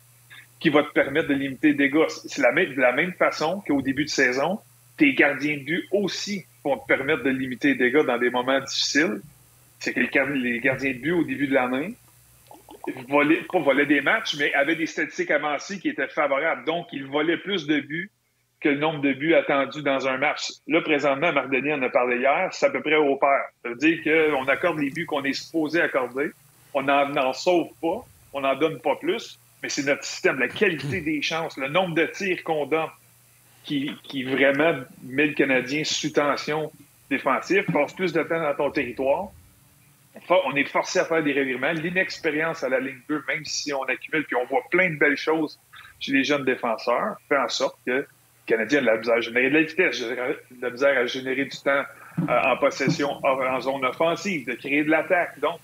qui 0.62 0.70
va 0.70 0.84
te 0.84 0.94
permettre 0.94 1.28
de 1.28 1.34
limiter 1.34 1.70
les 1.70 1.74
dégâts. 1.74 2.08
C'est 2.08 2.42
la, 2.42 2.54
de 2.54 2.80
la 2.80 2.94
même 2.94 3.14
façon 3.14 3.62
qu'au 3.68 3.82
début 3.82 4.06
de 4.06 4.10
saison, 4.10 4.60
tes 4.98 5.14
gardiens 5.14 5.58
de 5.58 5.64
but 5.64 5.88
aussi 5.92 6.46
vont 6.64 6.78
te 6.78 6.86
permettre 6.86 7.24
de 7.24 7.32
limiter 7.32 7.70
les 7.70 7.76
dégâts 7.76 8.06
dans 8.06 8.20
des 8.20 8.30
moments 8.30 8.60
difficiles. 8.60 9.20
C'est 9.80 9.94
que 9.94 10.00
les 10.00 10.60
gardiens 10.60 10.94
de 10.94 11.00
but 11.00 11.12
au 11.12 11.24
début 11.24 11.48
de 11.48 11.56
l'année 11.56 11.96
volaient, 13.10 13.42
pas 13.52 13.60
volaient 13.60 13.88
des 13.88 14.02
matchs, 14.02 14.36
mais 14.38 14.54
avaient 14.54 14.76
des 14.76 14.86
statistiques 14.86 15.32
avancées 15.32 15.80
qui 15.80 15.90
étaient 15.90 16.08
favorables. 16.08 16.64
Donc, 16.66 16.88
ils 16.92 17.06
volaient 17.06 17.38
plus 17.38 17.66
de 17.66 17.80
buts 17.80 18.12
que 18.60 18.70
le 18.70 18.78
nombre 18.78 19.02
de 19.02 19.14
buts 19.14 19.34
attendus 19.34 19.82
dans 19.82 20.08
un 20.08 20.18
match. 20.18 20.52
Là, 20.68 20.82
présentement, 20.82 21.34
Marc 21.34 21.50
Denis 21.50 21.74
en 21.74 21.82
a 21.82 21.90
parlé 21.90 22.18
hier, 22.18 22.50
c'est 22.52 22.68
à 22.68 22.70
peu 22.70 22.82
près 22.82 22.96
au 22.96 23.16
pair. 23.16 23.46
Ça 23.64 23.70
veut 23.70 23.76
dire 23.76 24.04
qu'on 24.04 24.48
accorde 24.48 24.78
les 24.78 24.92
buts 24.92 25.08
qu'on 25.08 25.24
est 25.24 25.34
supposé 25.34 25.82
accorder, 25.82 26.30
on 26.76 26.84
n'en 26.84 27.34
sauve 27.34 27.70
pas, 27.82 28.06
on 28.34 28.42
n'en 28.42 28.56
donne 28.56 28.80
pas 28.80 28.96
plus, 28.98 29.40
mais 29.62 29.70
c'est 29.70 29.84
notre 29.84 30.04
système, 30.04 30.40
la 30.40 30.48
qualité 30.48 31.02
des 31.02 31.22
chances, 31.22 31.58
le 31.58 31.68
nombre 31.68 31.96
de 31.96 32.06
tirs 32.06 32.44
qu'on 32.44 32.66
donne, 32.66 32.90
qui, 33.64 33.92
qui 34.04 34.24
vraiment 34.24 34.82
met 35.04 35.28
le 35.28 35.34
Canadien 35.34 35.84
sous 35.84 36.10
tension 36.10 36.72
défensive, 37.10 37.66
passe 37.72 37.94
plus 37.94 38.12
de 38.14 38.24
temps 38.24 38.42
dans 38.42 38.56
ton 38.56 38.72
territoire. 38.72 39.30
On 40.30 40.56
est 40.56 40.66
forcé 40.66 41.00
à 41.00 41.06
faire 41.06 41.24
des 41.24 41.34
revirements. 41.34 41.72
L'inexpérience 41.72 42.64
à 42.64 42.70
la 42.70 42.80
ligne 42.80 43.00
2, 43.08 43.24
même 43.28 43.46
si 43.46 43.72
on 43.74 43.84
accumule, 43.84 44.26
puis 44.26 44.36
on 44.36 44.46
voit 44.46 44.64
plein 44.70 44.90
de 44.90 44.98
belles 44.98 45.18
choses 45.18 45.60
chez 46.00 46.12
les 46.12 46.24
jeunes 46.24 46.44
défenseurs, 46.44 47.18
fait 47.30 47.38
en 47.38 47.48
sorte 47.48 47.78
que 47.86 47.92
le 47.92 48.08
Canadien 48.46 48.80
a 48.80 48.82
de 48.82 48.88
la 48.88 48.98
misère 48.98 49.16
à 49.16 49.22
générer 49.22 49.50
de 49.50 49.56
la 49.56 49.62
vitesse, 49.62 50.02
de 50.02 50.62
la 50.62 50.70
misère 50.70 50.98
à 50.98 51.06
générer 51.06 51.46
du 51.46 51.58
temps 51.58 51.84
euh, 52.28 52.42
en 52.44 52.58
possession 52.58 53.24
en 53.24 53.62
zone 53.62 53.86
offensive, 53.86 54.48
de 54.48 54.54
créer 54.54 54.84
de 54.84 54.90
l'attaque. 54.90 55.40
Donc, 55.40 55.60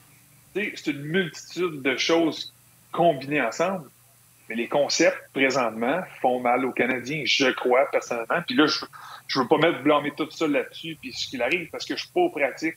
c'est 0.54 0.88
une 0.88 1.04
multitude 1.04 1.82
de 1.82 1.98
choses 1.98 2.54
combinées 2.92 3.42
ensemble 3.42 3.90
mais 4.50 4.56
les 4.56 4.68
concepts, 4.68 5.22
présentement, 5.34 6.02
font 6.22 6.40
mal 6.40 6.66
aux 6.66 6.72
Canadiens, 6.72 7.24
je 7.26 7.48
crois, 7.52 7.90
personnellement. 7.92 8.42
Puis 8.46 8.56
là, 8.56 8.66
je 8.66 9.40
ne 9.40 9.44
veux 9.44 9.48
pas 9.50 9.58
mettre 9.58 9.84
blâmer 9.84 10.12
tout 10.16 10.30
ça 10.32 10.48
là-dessus, 10.48 10.98
puis 11.02 11.12
ce 11.12 11.28
qu'il 11.28 11.42
arrive, 11.42 11.70
parce 11.70 11.86
que 11.86 11.96
je 11.96 12.04
suis 12.04 12.14
pas 12.14 12.22
au 12.22 12.30
pratique 12.30 12.76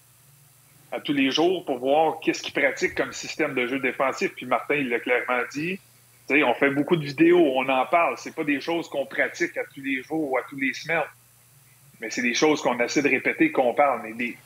à 0.90 1.00
tous 1.00 1.12
les 1.12 1.30
jours 1.30 1.64
pour 1.64 1.78
voir 1.78 2.18
qu'est-ce 2.20 2.42
qu'ils 2.42 2.52
pratiquent 2.52 2.96
comme 2.96 3.12
système 3.12 3.54
de 3.54 3.66
jeu 3.68 3.78
défensif. 3.78 4.32
Puis 4.34 4.46
Martin, 4.46 4.74
il 4.74 4.88
l'a 4.88 4.98
clairement 4.98 5.42
dit. 5.52 5.78
on 6.28 6.54
fait 6.54 6.70
beaucoup 6.70 6.96
de 6.96 7.04
vidéos, 7.04 7.52
on 7.56 7.68
en 7.68 7.86
parle. 7.86 8.16
C'est 8.18 8.34
pas 8.34 8.42
des 8.42 8.60
choses 8.60 8.88
qu'on 8.88 9.06
pratique 9.06 9.56
à 9.56 9.62
tous 9.72 9.80
les 9.80 10.02
jours 10.02 10.32
ou 10.32 10.36
à 10.36 10.42
tous 10.48 10.56
les 10.56 10.72
semaines. 10.72 11.04
Mais 12.00 12.10
c'est 12.10 12.22
des 12.22 12.34
choses 12.34 12.60
qu'on 12.62 12.80
essaie 12.80 13.02
de 13.02 13.08
répéter, 13.08 13.52
qu'on 13.52 13.74
parle. 13.74 14.02
Mais 14.02 14.12
des, 14.14 14.36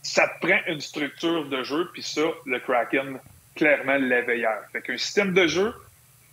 ça 0.00 0.28
te 0.28 0.46
prend 0.46 0.58
une 0.68 0.80
structure 0.80 1.46
de 1.46 1.62
jeu, 1.62 1.90
puis 1.92 2.02
ça, 2.02 2.22
le 2.46 2.58
Kraken 2.60 3.18
clairement 3.54 3.96
l'éveilleur. 3.96 4.62
Fait 4.72 4.82
qu'un 4.82 4.96
système 4.96 5.32
de 5.32 5.46
jeu 5.46 5.72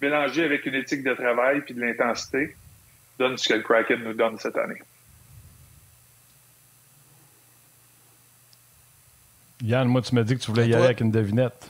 mélangé 0.02 0.44
avec 0.44 0.66
une 0.66 0.76
éthique 0.76 1.04
de 1.04 1.14
travail 1.14 1.62
puis 1.62 1.74
de 1.74 1.82
l'intensité 1.82 2.56
donne 3.20 3.38
ce 3.38 3.50
que 3.50 3.54
le 3.54 3.62
Kraken 3.62 4.04
nous 4.04 4.14
donne 4.14 4.38
cette 4.40 4.58
année. 4.58 4.82
Yann, 9.64 9.88
moi, 9.88 10.02
tu 10.02 10.16
m'as 10.16 10.24
dit 10.24 10.36
que 10.36 10.42
tu 10.42 10.50
voulais 10.50 10.68
y 10.68 10.74
aller 10.74 10.86
avec 10.86 11.02
une 11.02 11.12
devinette. 11.12 11.70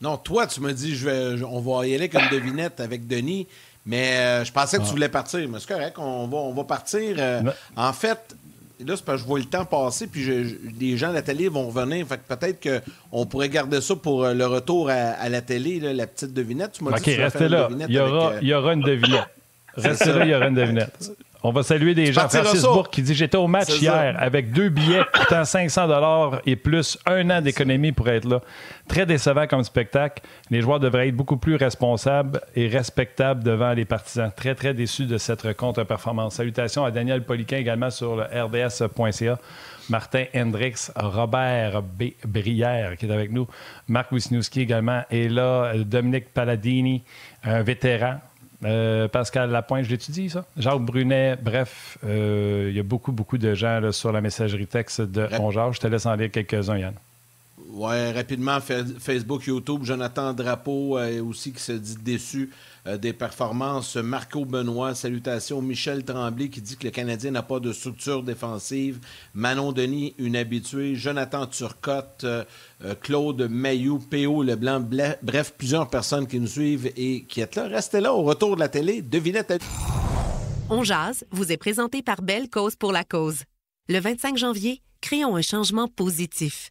Non, 0.00 0.16
toi, 0.16 0.46
tu 0.46 0.60
m'as 0.60 0.72
dit 0.72 0.96
je 0.96 1.08
vais, 1.08 1.42
on 1.44 1.60
va 1.60 1.86
y 1.86 1.94
aller 1.94 2.08
avec 2.10 2.14
une 2.14 2.28
devinette 2.30 2.80
avec 2.80 3.06
Denis, 3.06 3.46
mais 3.86 4.16
euh, 4.16 4.44
je 4.44 4.52
pensais 4.52 4.78
que 4.78 4.82
tu 4.82 4.88
ah. 4.88 4.92
voulais 4.92 5.08
partir. 5.08 5.46
Mais 5.48 5.60
c'est 5.60 5.68
correct, 5.68 5.98
on 5.98 6.26
va, 6.26 6.36
on 6.38 6.54
va 6.54 6.64
partir. 6.64 7.16
Euh, 7.18 7.42
en 7.76 7.92
fait, 7.92 8.34
là, 8.80 8.96
c'est 8.96 9.04
parce 9.04 9.18
que 9.18 9.22
je 9.22 9.28
vois 9.28 9.38
le 9.38 9.44
temps 9.44 9.64
passer, 9.64 10.06
puis 10.06 10.24
les 10.80 10.96
gens 10.96 11.10
à 11.10 11.12
la 11.12 11.22
télé 11.22 11.48
vont 11.48 11.68
revenir. 11.68 12.06
Fait 12.06 12.18
que 12.18 12.34
peut-être 12.34 12.82
qu'on 13.10 13.26
pourrait 13.26 13.48
garder 13.48 13.80
ça 13.80 13.94
pour 13.96 14.24
euh, 14.24 14.34
le 14.34 14.46
retour 14.46 14.90
à, 14.90 15.28
la 15.28 15.40
télé, 15.40 15.80
la 15.80 16.06
petite 16.06 16.32
devinette. 16.32 16.72
Tu 16.72 16.84
m'as 16.84 16.98
dit 16.98 17.14
restez 17.14 17.48
là. 17.48 17.68
Il 17.88 17.94
y, 17.94 17.98
aura, 17.98 18.32
euh, 18.32 18.38
il 18.42 18.48
y 18.48 18.54
aura 18.54 18.72
une 18.74 18.82
devinette. 18.82 19.28
restez 19.76 20.12
là, 20.12 20.24
il 20.24 20.30
y 20.30 20.34
aura 20.34 20.48
une 20.48 20.54
devinette. 20.54 21.12
On 21.46 21.52
va 21.52 21.62
saluer 21.62 21.94
des 21.94 22.10
gens. 22.10 22.26
Francis 22.26 22.62
Bourg 22.62 22.88
qui 22.88 23.02
dit 23.02 23.14
J'étais 23.14 23.36
au 23.36 23.46
match 23.46 23.68
hier 23.78 24.16
avec 24.18 24.50
deux 24.50 24.70
billets 24.70 25.02
coûtant 25.12 25.44
500 25.44 26.40
et 26.46 26.56
plus 26.56 26.96
un 27.04 27.28
an 27.28 27.42
d'économie 27.42 27.92
pour 27.92 28.08
être 28.08 28.26
là. 28.26 28.40
Très 28.88 29.04
décevant 29.04 29.46
comme 29.46 29.62
spectacle. 29.62 30.22
Les 30.48 30.62
joueurs 30.62 30.80
devraient 30.80 31.08
être 31.08 31.16
beaucoup 31.16 31.36
plus 31.36 31.56
responsables 31.56 32.40
et 32.56 32.66
respectables 32.66 33.44
devant 33.44 33.74
les 33.74 33.84
partisans. 33.84 34.32
Très, 34.34 34.54
très 34.54 34.72
déçu 34.72 35.04
de 35.04 35.18
cette 35.18 35.54
contre-performance. 35.54 36.36
Salutations 36.36 36.86
à 36.86 36.90
Daniel 36.90 37.22
Poliquin 37.22 37.58
également 37.58 37.90
sur 37.90 38.16
le 38.16 38.22
rds.ca. 38.22 39.38
Martin 39.90 40.24
Hendrix, 40.34 40.88
Robert 40.96 41.82
B. 41.82 42.04
Brière 42.24 42.96
qui 42.96 43.04
est 43.04 43.12
avec 43.12 43.30
nous, 43.30 43.46
Marc 43.86 44.12
Wisniewski 44.12 44.62
également 44.62 45.02
est 45.10 45.28
là, 45.28 45.74
Dominique 45.76 46.32
Palladini, 46.32 47.02
un 47.42 47.62
vétéran, 47.62 48.18
euh, 48.64 49.08
Pascal 49.08 49.50
Lapointe, 49.50 49.84
je 49.84 49.90
l'étudie, 49.90 50.30
ça. 50.30 50.44
Jacques 50.56 50.80
Brunet, 50.80 51.36
bref, 51.40 51.98
euh, 52.04 52.68
il 52.70 52.76
y 52.76 52.80
a 52.80 52.82
beaucoup, 52.82 53.12
beaucoup 53.12 53.38
de 53.38 53.54
gens 53.54 53.92
sur 53.92 54.12
la 54.12 54.20
messagerie 54.20 54.66
texte 54.66 55.00
de 55.02 55.22
Rap 55.22 55.72
Je 55.72 55.80
te 55.80 55.86
laisse 55.86 56.06
en 56.06 56.14
lire 56.14 56.30
quelques-uns, 56.30 56.78
Yann. 56.78 56.94
Ouais, 57.72 58.12
rapidement, 58.12 58.58
Facebook, 58.60 59.46
YouTube, 59.46 59.84
Jonathan 59.84 60.32
Drapeau 60.32 60.96
euh, 60.96 61.22
aussi 61.22 61.52
qui 61.52 61.60
se 61.60 61.72
dit 61.72 61.96
déçu 61.96 62.50
euh, 62.86 62.98
des 62.98 63.12
performances. 63.12 63.96
Marco 63.96 64.44
Benoît, 64.44 64.94
salutations. 64.94 65.62
Michel 65.62 66.04
Tremblay 66.04 66.48
qui 66.48 66.60
dit 66.60 66.76
que 66.76 66.84
le 66.84 66.90
Canadien 66.90 67.30
n'a 67.30 67.42
pas 67.42 67.60
de 67.60 67.72
structure 67.72 68.22
défensive. 68.22 68.98
Manon 69.34 69.72
Denis, 69.72 70.14
une 70.18 70.36
habituée. 70.36 70.94
Jonathan 70.94 71.46
Turcotte, 71.46 72.24
euh, 72.24 72.44
Claude 73.00 73.48
Mayou, 73.50 73.98
P.O. 73.98 74.42
Leblanc. 74.42 74.86
Bref, 75.22 75.54
plusieurs 75.56 75.88
personnes 75.88 76.26
qui 76.26 76.38
nous 76.38 76.46
suivent 76.46 76.90
et 76.96 77.24
qui 77.24 77.40
êtes 77.40 77.56
là. 77.56 77.68
Restez 77.68 78.00
là 78.00 78.12
au 78.12 78.22
retour 78.22 78.56
de 78.56 78.60
la 78.60 78.68
télé. 78.68 79.02
Devinette. 79.02 79.62
On 80.70 80.82
jase 80.82 81.24
vous 81.30 81.52
est 81.52 81.56
présenté 81.56 82.02
par 82.02 82.22
Belle 82.22 82.48
Cause 82.50 82.76
pour 82.76 82.92
la 82.92 83.04
cause. 83.04 83.42
Le 83.88 83.98
25 83.98 84.36
janvier, 84.36 84.80
créons 85.00 85.36
un 85.36 85.42
changement 85.42 85.88
positif. 85.88 86.70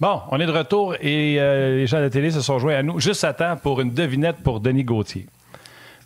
Bon, 0.00 0.22
on 0.30 0.38
est 0.38 0.46
de 0.46 0.52
retour 0.52 0.94
et 1.00 1.40
euh, 1.40 1.76
les 1.76 1.88
gens 1.88 1.96
de 1.96 2.02
la 2.02 2.10
télé 2.10 2.30
se 2.30 2.40
sont 2.40 2.60
joints 2.60 2.76
à 2.76 2.84
nous 2.84 3.00
juste 3.00 3.24
à 3.24 3.32
temps 3.32 3.56
pour 3.56 3.80
une 3.80 3.90
devinette 3.90 4.36
pour 4.44 4.60
Denis 4.60 4.84
Gauthier. 4.84 5.26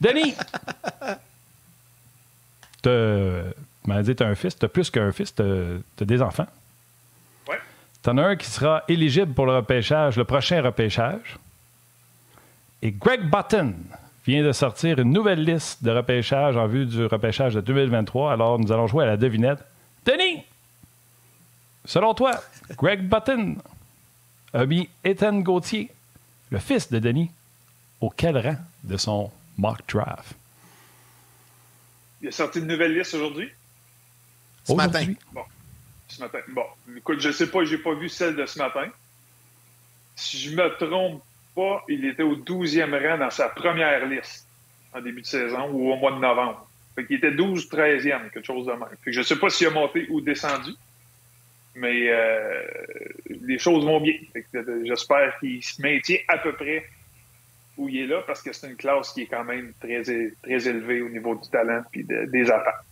Denis! 0.00 0.32
tu 2.82 2.88
m'as 3.86 4.02
dit 4.02 4.16
tu 4.16 4.22
as 4.22 4.28
un 4.28 4.34
fils, 4.34 4.58
tu 4.58 4.64
as 4.64 4.70
plus 4.70 4.90
qu'un 4.90 5.12
fils, 5.12 5.34
tu 5.34 5.42
as, 5.42 6.04
des 6.04 6.22
enfants. 6.22 6.46
Ouais. 7.48 7.58
Tu 8.02 8.08
en 8.08 8.16
as 8.16 8.22
un 8.22 8.36
qui 8.36 8.46
sera 8.46 8.82
éligible 8.88 9.34
pour 9.34 9.44
le 9.44 9.56
repêchage, 9.56 10.16
le 10.16 10.24
prochain 10.24 10.62
repêchage. 10.62 11.36
Et 12.80 12.92
Greg 12.92 13.28
Button 13.28 13.74
vient 14.26 14.42
de 14.42 14.52
sortir 14.52 15.00
une 15.00 15.12
nouvelle 15.12 15.44
liste 15.44 15.84
de 15.84 15.90
repêchage 15.90 16.56
en 16.56 16.66
vue 16.66 16.86
du 16.86 17.04
repêchage 17.04 17.52
de 17.54 17.60
2023. 17.60 18.32
Alors, 18.32 18.58
nous 18.58 18.72
allons 18.72 18.86
jouer 18.86 19.04
à 19.04 19.08
la 19.08 19.18
devinette. 19.18 19.58
Denis! 20.06 20.44
Selon 21.84 22.14
toi, 22.14 22.30
Greg 22.76 23.06
Button 23.06 23.56
a 24.52 24.66
mis 24.66 24.88
Ethan 25.04 25.40
Gauthier, 25.40 25.90
le 26.50 26.58
fils 26.58 26.90
de 26.90 26.98
Denis, 26.98 27.30
au 28.00 28.10
quel 28.10 28.36
rang 28.36 28.56
de 28.84 28.96
son 28.96 29.30
mock 29.56 29.78
draft? 29.88 30.34
Il 32.20 32.28
a 32.28 32.32
sorti 32.32 32.58
une 32.58 32.66
nouvelle 32.66 32.96
liste 32.96 33.14
aujourd'hui? 33.14 33.50
Ce 34.64 34.72
matin. 34.72 35.12
Bon. 35.32 35.42
Ce 36.08 36.20
matin. 36.20 36.38
Bon. 36.48 36.64
Écoute, 36.96 37.20
je 37.20 37.32
sais 37.32 37.50
pas, 37.50 37.64
j'ai 37.64 37.78
pas 37.78 37.94
vu 37.94 38.08
celle 38.08 38.36
de 38.36 38.46
ce 38.46 38.58
matin. 38.58 38.88
Si 40.14 40.38
je 40.38 40.54
me 40.54 40.68
trompe 40.76 41.22
pas, 41.54 41.84
il 41.88 42.04
était 42.04 42.22
au 42.22 42.36
12e 42.36 43.08
rang 43.08 43.18
dans 43.18 43.30
sa 43.30 43.48
première 43.48 44.06
liste 44.06 44.46
en 44.92 45.00
début 45.00 45.22
de 45.22 45.26
saison 45.26 45.70
ou 45.70 45.90
au 45.90 45.96
mois 45.96 46.12
de 46.12 46.18
novembre. 46.18 46.68
Fait 46.94 47.06
qu'il 47.06 47.16
était 47.16 47.32
12, 47.32 47.68
13e, 47.68 48.30
quelque 48.30 48.44
chose 48.44 48.66
de 48.66 48.72
même. 48.72 48.88
Fait 49.02 49.10
que 49.10 49.12
je 49.12 49.22
sais 49.22 49.36
pas 49.36 49.48
s'il 49.48 49.68
a 49.68 49.70
monté 49.70 50.06
ou 50.10 50.20
descendu 50.20 50.72
mais 51.74 52.08
euh, 52.08 52.62
les 53.42 53.58
choses 53.58 53.84
vont 53.84 54.00
bien. 54.00 54.14
Euh, 54.54 54.82
j'espère 54.84 55.38
qu'il 55.38 55.62
se 55.62 55.80
maintient 55.80 56.18
à 56.28 56.38
peu 56.38 56.52
près 56.52 56.84
où 57.78 57.88
il 57.88 58.00
est 58.00 58.06
là 58.06 58.22
parce 58.26 58.42
que 58.42 58.52
c'est 58.52 58.68
une 58.68 58.76
classe 58.76 59.12
qui 59.12 59.22
est 59.22 59.26
quand 59.26 59.44
même 59.44 59.72
très, 59.80 60.02
très 60.02 60.68
élevée 60.68 61.00
au 61.00 61.08
niveau 61.08 61.34
du 61.34 61.48
talent 61.48 61.82
et 61.94 62.02
des 62.02 62.50
attentes. 62.50 62.84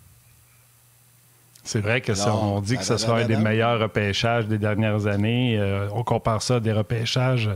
C'est 1.62 1.80
vrai 1.80 2.00
que 2.00 2.14
ça, 2.14 2.34
on 2.34 2.62
dit 2.62 2.78
que 2.78 2.84
ce 2.84 2.96
sera 2.96 3.18
un 3.18 3.26
des 3.26 3.36
meilleurs 3.36 3.78
repêchages 3.78 4.46
des 4.46 4.56
dernières 4.56 5.06
années. 5.06 5.58
Euh, 5.58 5.88
on 5.92 6.02
compare 6.02 6.40
ça 6.40 6.56
à 6.56 6.60
des 6.60 6.72
repêchages 6.72 7.50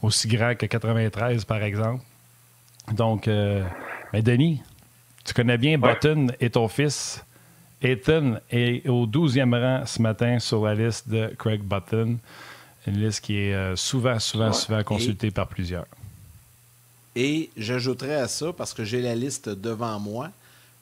aussi 0.00 0.26
grands 0.26 0.54
que 0.54 0.64
93, 0.64 1.44
par 1.44 1.62
exemple. 1.62 2.02
Donc, 2.92 3.28
mais 3.28 4.22
Denis, 4.22 4.62
tu 5.24 5.34
connais 5.34 5.58
bien 5.58 5.78
Button 5.78 6.28
et 6.40 6.50
ton 6.50 6.66
fils. 6.68 7.24
Ethan 7.82 8.36
est 8.50 8.88
au 8.88 9.06
12e 9.06 9.58
rang 9.60 9.86
ce 9.86 10.00
matin 10.00 10.38
sur 10.38 10.64
la 10.64 10.74
liste 10.74 11.08
de 11.08 11.32
Craig 11.38 11.60
Button, 11.62 12.18
une 12.86 13.04
liste 13.04 13.20
qui 13.20 13.36
est 13.36 13.54
euh, 13.54 13.76
souvent, 13.76 14.18
souvent, 14.18 14.52
souvent 14.52 14.82
consultée 14.84 15.30
par 15.30 15.48
plusieurs. 15.48 15.86
Et 17.16 17.50
j'ajouterais 17.56 18.14
à 18.14 18.28
ça, 18.28 18.52
parce 18.52 18.72
que 18.72 18.84
j'ai 18.84 19.02
la 19.02 19.14
liste 19.14 19.48
devant 19.48 19.98
moi, 19.98 20.30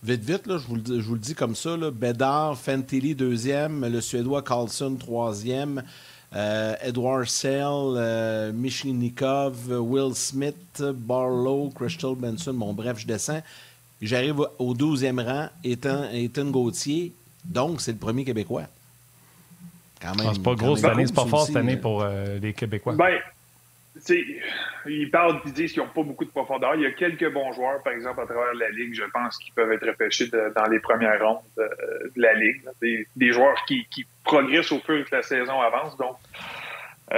vite, 0.02 0.22
vite, 0.22 0.46
là, 0.46 0.58
je, 0.58 0.66
vous 0.66 0.76
le, 0.76 1.00
je 1.00 1.06
vous 1.06 1.14
le 1.14 1.20
dis 1.20 1.34
comme 1.34 1.54
ça, 1.54 1.76
là, 1.76 1.90
Bedard, 1.90 2.56
Fantilli, 2.56 3.14
deuxième, 3.14 3.86
le 3.86 4.00
Suédois 4.00 4.42
Carlson, 4.42 4.94
troisième, 4.96 5.82
euh, 6.36 6.74
Edward 6.82 7.26
Sell, 7.26 7.62
euh, 7.64 8.52
Michinikov, 8.52 9.68
Will 9.70 10.14
Smith, 10.14 10.80
Barlow, 10.80 11.70
Crystal 11.74 12.14
Benson, 12.14 12.54
bon 12.54 12.72
bref, 12.72 12.98
je 12.98 13.06
descends. 13.06 13.42
J'arrive 14.02 14.40
au 14.58 14.74
12e 14.74 15.22
rang, 15.22 15.48
étant 15.62 16.08
Ethan 16.10 16.46
Gauthier. 16.46 17.12
Donc, 17.44 17.80
c'est 17.80 17.92
le 17.92 17.98
premier 17.98 18.24
Québécois. 18.24 18.64
Quand 20.00 20.16
même. 20.16 20.26
Ah, 20.28 20.32
c'est 20.34 20.42
pas 20.42 20.54
gros 20.54 20.76
cette 20.76 20.86
année, 20.86 21.06
c'est 21.06 21.14
pas 21.14 21.26
fort 21.26 21.46
cette 21.46 21.56
année 21.56 21.76
pour 21.76 22.02
euh, 22.02 22.38
les 22.40 22.54
Québécois. 22.54 22.94
Ben, 22.94 23.18
tu 23.94 24.00
sais, 24.00 24.24
ils 24.86 25.10
parlent, 25.10 25.40
ils 25.44 25.52
disent 25.52 25.72
qu'ils 25.72 25.82
n'ont 25.82 25.88
pas 25.88 26.02
beaucoup 26.02 26.24
de 26.24 26.30
profondeur. 26.30 26.74
Il 26.76 26.82
y 26.82 26.86
a 26.86 26.92
quelques 26.92 27.30
bons 27.30 27.52
joueurs, 27.52 27.82
par 27.82 27.92
exemple, 27.92 28.20
à 28.20 28.24
travers 28.24 28.54
la 28.54 28.70
Ligue, 28.70 28.94
je 28.94 29.04
pense, 29.12 29.36
qui 29.36 29.50
peuvent 29.50 29.70
être 29.72 29.86
repêchés 29.86 30.28
dans 30.28 30.66
les 30.70 30.78
premières 30.78 31.20
rondes 31.20 31.42
de, 31.58 31.68
la 32.16 32.34
Ligue. 32.34 32.62
Des, 33.16 33.32
joueurs 33.32 33.62
qui, 33.66 33.86
progressent 34.24 34.72
au 34.72 34.80
fur 34.80 34.96
et 34.96 35.04
que 35.04 35.14
la 35.14 35.22
saison 35.22 35.60
avance. 35.60 35.96
Donc, 35.98 36.16
euh, 37.12 37.16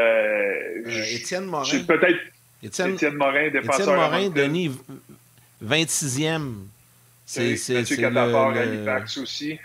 euh 0.87 1.14
Étienne 1.14 1.45
Morin. 1.45 1.85
Peut-être 1.87 2.18
Étienne, 2.62 3.14
Morin, 3.14 3.51
défenseur. 3.51 3.81
Étienne 3.81 3.97
Morin, 3.97 4.29
Denis, 4.31 4.73
26e. 5.64 6.55
C'est 7.33 7.75
Mathieu 7.75 7.97
le... 7.97 8.18
Halifax 8.18 9.16
aussi. 9.16 9.59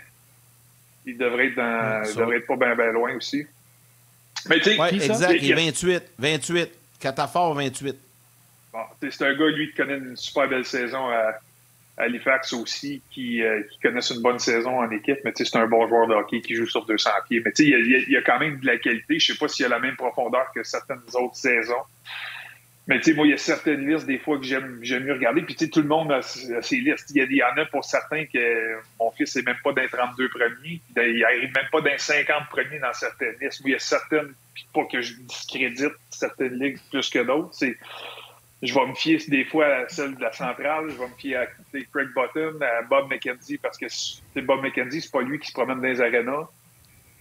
Il 1.04 1.18
devrait 1.18 1.48
être, 1.48 1.56
dans, 1.56 2.02
il 2.08 2.16
devrait 2.16 2.36
être 2.38 2.46
pas 2.46 2.56
bien 2.56 2.74
ben 2.74 2.92
loin 2.92 3.14
aussi. 3.14 3.46
Mais 4.48 4.58
tu 4.58 4.70
sais, 4.70 4.80
ouais, 4.80 4.94
exact, 4.94 5.38
il 5.42 5.50
est 5.50 5.54
28. 5.54 6.02
28. 6.18 6.70
Catafort, 6.98 7.54
28. 7.54 7.96
Bon, 8.72 8.78
c'est 9.02 9.22
un 9.22 9.34
gars, 9.34 9.46
lui, 9.48 9.68
qui 9.68 9.74
connaît 9.74 9.98
une 9.98 10.16
super 10.16 10.48
belle 10.48 10.64
saison 10.64 11.08
à, 11.10 11.34
Halifax 11.98 12.52
aussi, 12.52 13.02
qui, 13.10 13.42
euh, 13.42 13.62
qui 13.70 13.80
connaissent 13.80 14.10
une 14.10 14.22
bonne 14.22 14.38
saison 14.38 14.78
en 14.78 14.90
équipe, 14.90 15.18
mais 15.24 15.32
c'est 15.34 15.56
un 15.56 15.66
bon 15.66 15.86
joueur 15.88 16.06
de 16.06 16.14
hockey 16.14 16.40
qui 16.40 16.54
joue 16.54 16.66
sur 16.66 16.86
200 16.86 17.10
pieds. 17.28 17.42
Mais 17.44 17.50
il, 17.58 18.04
il, 18.08 18.12
y 18.12 18.16
a 18.16 18.22
quand 18.22 18.38
même 18.38 18.60
de 18.60 18.66
la 18.66 18.78
qualité. 18.78 19.18
Je 19.18 19.32
sais 19.32 19.38
pas 19.38 19.48
s'il 19.48 19.66
a 19.66 19.68
la 19.68 19.80
même 19.80 19.96
profondeur 19.96 20.46
que 20.54 20.62
certaines 20.62 21.02
autres 21.14 21.36
saisons. 21.36 21.82
Mais 22.88 22.98
tu 23.00 23.10
sais, 23.10 23.14
moi, 23.14 23.26
il 23.26 23.30
y 23.30 23.34
a 23.34 23.38
certaines 23.38 23.86
listes, 23.86 24.06
des 24.06 24.18
fois, 24.18 24.38
que 24.38 24.44
j'aime, 24.44 24.80
mieux 24.80 25.12
regarder. 25.12 25.42
Puis 25.42 25.54
tu 25.54 25.66
sais, 25.66 25.70
tout 25.70 25.82
le 25.82 25.88
monde 25.88 26.10
a, 26.10 26.22
ses 26.22 26.76
listes. 26.76 27.10
Il 27.14 27.32
y, 27.32 27.42
en 27.42 27.54
a 27.58 27.66
pour 27.66 27.84
certains 27.84 28.24
que 28.24 28.78
mon 28.98 29.10
fils 29.10 29.36
n'est 29.36 29.42
même 29.42 29.58
pas 29.62 29.74
d'un 29.74 29.86
32 29.86 30.30
premiers. 30.30 30.80
Il 30.96 31.18
n'arrive 31.18 31.52
même 31.54 31.68
pas 31.70 31.82
d'un 31.82 31.98
50 31.98 32.48
premiers 32.48 32.78
dans 32.78 32.92
certaines 32.94 33.36
listes. 33.42 33.60
Moi, 33.60 33.70
il 33.70 33.72
y 33.72 33.76
a 33.76 33.78
certaines, 33.78 34.32
puis 34.54 34.66
pas 34.72 34.86
que 34.86 35.02
je 35.02 35.12
discrédite 35.20 35.92
certaines 36.08 36.58
ligues 36.58 36.78
plus 36.90 37.10
que 37.10 37.18
d'autres. 37.18 37.54
Je 38.62 38.74
vais 38.74 38.86
me 38.86 38.94
fier 38.94 39.18
des 39.28 39.44
fois 39.44 39.66
à 39.66 39.88
celle 39.88 40.14
de 40.14 40.22
la 40.22 40.32
centrale. 40.32 40.88
Je 40.88 40.96
vais 40.96 41.08
me 41.08 41.14
fier 41.18 41.36
à 41.36 41.46
Craig 41.46 42.08
Button, 42.14 42.58
à 42.62 42.82
Bob 42.82 43.10
McKenzie, 43.10 43.58
parce 43.58 43.76
que 43.76 43.86
Bob 44.40 44.62
McKenzie, 44.62 45.02
c'est 45.02 45.12
pas 45.12 45.20
lui 45.20 45.38
qui 45.38 45.48
se 45.48 45.52
promène 45.52 45.82
dans 45.82 45.88
les 45.88 46.00
arénas 46.00 46.48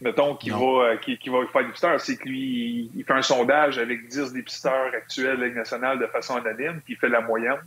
mettons, 0.01 0.35
qui 0.35 0.49
va, 0.49 0.57
euh, 0.57 0.97
qui, 0.97 1.17
qui, 1.17 1.29
va 1.29 1.39
faire 1.51 1.65
dépisteurs, 1.65 1.99
c'est 1.99 2.17
que 2.17 2.27
lui, 2.27 2.91
il 2.95 3.03
fait 3.03 3.13
un 3.13 3.21
sondage 3.21 3.77
avec 3.77 4.07
10 4.07 4.33
dépisteurs 4.33 4.93
actuels 4.93 5.39
de 5.39 5.45
Ligue 5.45 5.55
nationale 5.55 5.99
de 5.99 6.07
façon 6.07 6.35
anonyme, 6.35 6.81
puis 6.83 6.93
il 6.93 6.97
fait 6.97 7.09
la 7.09 7.21
moyenne. 7.21 7.59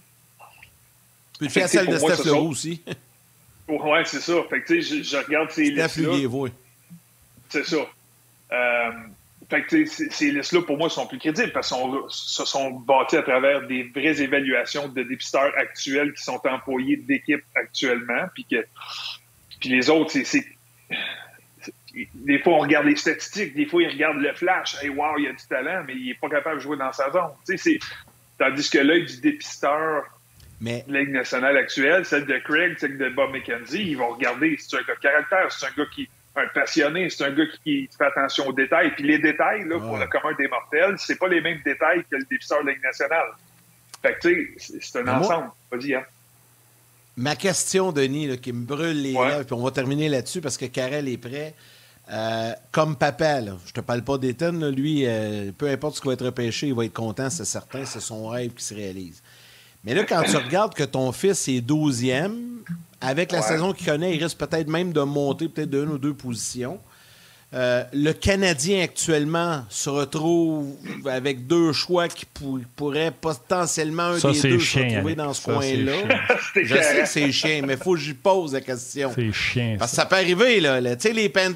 Puis 1.39 1.47
il 1.47 1.51
fait 1.51 1.67
celle 1.69 1.89
de 1.89 1.99
Steph 1.99 2.25
Leroux 2.25 2.51
aussi. 2.51 2.83
Ouais, 3.69 4.05
c'est 4.05 4.21
ça. 4.21 4.35
Fait 4.49 4.63
que, 4.63 4.67
tu 4.67 4.83
sais, 4.83 5.03
je, 5.03 5.17
regarde 5.17 5.51
ces 5.51 5.71
listes-là. 5.71 6.49
C'est 7.49 7.65
ça. 7.65 7.77
Euh, 8.53 8.91
fait 9.49 9.63
que, 9.63 9.87
ces 9.87 10.33
listes-là, 10.33 10.63
pour 10.63 10.77
moi, 10.77 10.91
sont 10.91 11.07
plus 11.07 11.19
crédibles 11.19 11.53
parce 11.53 11.71
qu'elles 11.71 12.01
se 12.09 12.45
sont 12.45 12.71
bâties 12.71 13.17
à 13.17 13.23
travers 13.23 13.67
des 13.67 13.85
vraies 13.95 14.21
évaluations 14.21 14.89
de 14.89 15.03
dépisteurs 15.03 15.53
actuels 15.57 16.13
qui 16.15 16.23
sont 16.23 16.41
employés 16.47 16.97
d'équipe 16.97 17.45
actuellement. 17.55 18.27
Puis 18.35 18.45
que 18.45 18.67
puis 19.61 19.69
les 19.69 19.91
autres, 19.91 20.11
c'est 20.11 20.45
des 22.15 22.39
fois, 22.41 22.55
on 22.55 22.59
regarde 22.61 22.87
les 22.87 22.97
statistiques, 22.97 23.55
des 23.55 23.67
fois, 23.67 23.83
il 23.83 23.91
regarde 23.91 24.19
le 24.19 24.33
flash. 24.35 24.77
Hey, 24.83 24.91
wow, 24.91 25.19
il 25.19 25.29
a 25.29 25.33
du 25.33 25.47
talent, 25.49 25.85
mais 25.87 25.95
il 25.95 26.07
n'est 26.07 26.15
pas 26.15 26.29
capable 26.29 26.57
de 26.57 26.63
jouer 26.63 26.77
dans 26.77 26.93
sa 26.93 27.11
zone. 27.11 27.31
Tandis 28.39 28.71
que 28.71 28.79
l'œil 28.79 29.05
du 29.05 29.21
dépisteur 29.21 30.05
mais... 30.61 30.85
de 30.87 30.93
la 30.93 31.01
Ligue 31.01 31.11
nationale 31.11 31.57
actuelle, 31.57 32.05
celle 32.05 32.27
de 32.27 32.39
Craig, 32.39 32.79
celle 32.79 32.97
de 32.97 33.09
Bob 33.11 33.33
McKenzie, 33.33 33.91
ils 33.91 33.97
vont 33.97 34.11
regarder 34.11 34.57
si 34.57 34.69
c'est 34.71 34.77
un 34.77 34.83
gars 34.83 34.95
de 34.95 35.01
caractère, 35.01 35.53
c'est 35.53 35.67
un 35.67 35.71
gars 35.77 35.89
qui 35.93 36.09
un 36.37 36.47
passionné, 36.55 37.11
c'est 37.11 37.25
un 37.25 37.33
gars 37.33 37.45
qui, 37.65 37.89
fait 37.97 38.05
attention 38.05 38.47
aux 38.47 38.53
détails. 38.53 38.93
Puis 38.95 39.05
les 39.05 39.19
détails, 39.19 39.65
là, 39.69 39.79
pour 39.79 39.99
le 39.99 40.07
commun 40.07 40.35
des 40.39 40.49
mortels, 40.49 40.95
c'est 40.99 41.19
pas 41.19 41.29
les 41.29 41.41
mêmes 41.41 41.61
détails 41.65 42.05
que 42.11 42.17
le 42.17 42.25
dépisteur 42.31 42.63
de 42.63 42.69
la 42.69 42.73
Ligue 42.73 42.83
nationale. 42.83 43.33
Fait 44.01 44.15
que, 44.15 44.29
tu 44.29 44.55
sais, 44.59 44.79
c'est 44.81 44.99
un 45.01 45.09
ensemble. 45.09 45.51
Vas-y, 45.71 45.95
hein. 45.95 46.05
Ma 47.17 47.37
question, 47.37 47.93
Denis, 47.93 48.39
qui 48.39 48.53
me 48.53 48.65
brûle 48.65 49.03
les 49.03 49.13
lèvres, 49.13 49.45
puis 49.45 49.53
on 49.53 49.63
va 49.63 49.71
terminer 49.71 50.09
là-dessus 50.09 50.41
parce 50.41 50.57
que 50.57 50.67
Karel 50.67 51.09
est 51.09 51.19
prêt. 51.19 51.55
Euh, 52.13 52.53
comme 52.73 52.97
papa, 52.97 53.41
là, 53.41 53.53
je 53.65 53.73
te 53.73 53.81
parle 53.81 54.03
pas 54.03 54.19
d'Ethan, 54.19 54.53
lui, 54.53 55.05
euh, 55.07 55.53
peu 55.57 55.69
importe 55.69 55.97
ce 55.97 56.01
qui 56.01 56.09
va 56.09 56.15
être 56.15 56.25
repêché, 56.25 56.67
il 56.69 56.75
va 56.75 56.85
être 56.85 56.93
content, 56.93 57.31
c'est 57.31 57.45
certain, 57.45 57.85
c'est 57.85 58.01
son 58.01 58.29
rêve 58.29 58.53
qui 58.53 58.65
se 58.65 58.75
réalise. 58.75 59.23
Mais 59.85 59.95
là, 59.95 60.05
quand 60.05 60.23
tu 60.25 60.37
regardes 60.37 60.75
que 60.75 60.83
ton 60.83 61.13
fils 61.13 61.47
est 61.49 61.61
12e, 61.61 62.33
avec 63.01 63.33
la 63.33 63.43
saison 63.43 63.73
qu'il 63.73 63.87
connaît, 63.87 64.17
il 64.17 64.23
risque 64.23 64.39
peut-être 64.39 64.69
même 64.69 64.93
de 64.93 65.01
monter 65.03 65.49
peut-être 65.49 65.71
d'une 65.71 65.89
ou 65.89 65.99
deux 65.99 66.13
positions. 66.13 66.79
Euh, 67.53 67.83
le 67.93 68.13
Canadien 68.13 68.85
actuellement 68.85 69.65
se 69.69 69.91
retrouve 69.91 70.77
avec 71.07 71.49
deux 71.49 71.73
choix 71.73 72.07
qui 72.07 72.25
pourraient 72.77 73.11
potentiellement 73.11 74.05
un 74.05 74.19
des 74.19 74.41
deux 74.41 74.61
se 74.61 74.79
retrouver 74.79 75.17
dans 75.17 75.35
ce 75.35 75.43
coin-là. 75.43 75.93
Je 76.55 76.75
sais 76.77 77.01
que 77.01 77.09
c'est 77.09 77.33
chien, 77.33 77.63
mais 77.67 77.73
il 77.73 77.79
faut 77.81 77.95
que 77.95 78.01
j'y 78.01 78.15
pose 78.15 78.53
la 78.53 78.61
question. 78.61 79.11
C'est 79.13 79.33
chien. 79.33 79.77
Parce 79.81 79.91
que 79.91 79.97
ça 79.97 80.07
peut 80.07 80.15
arriver. 80.15 80.61
Là, 80.61 80.81
les 80.81 80.97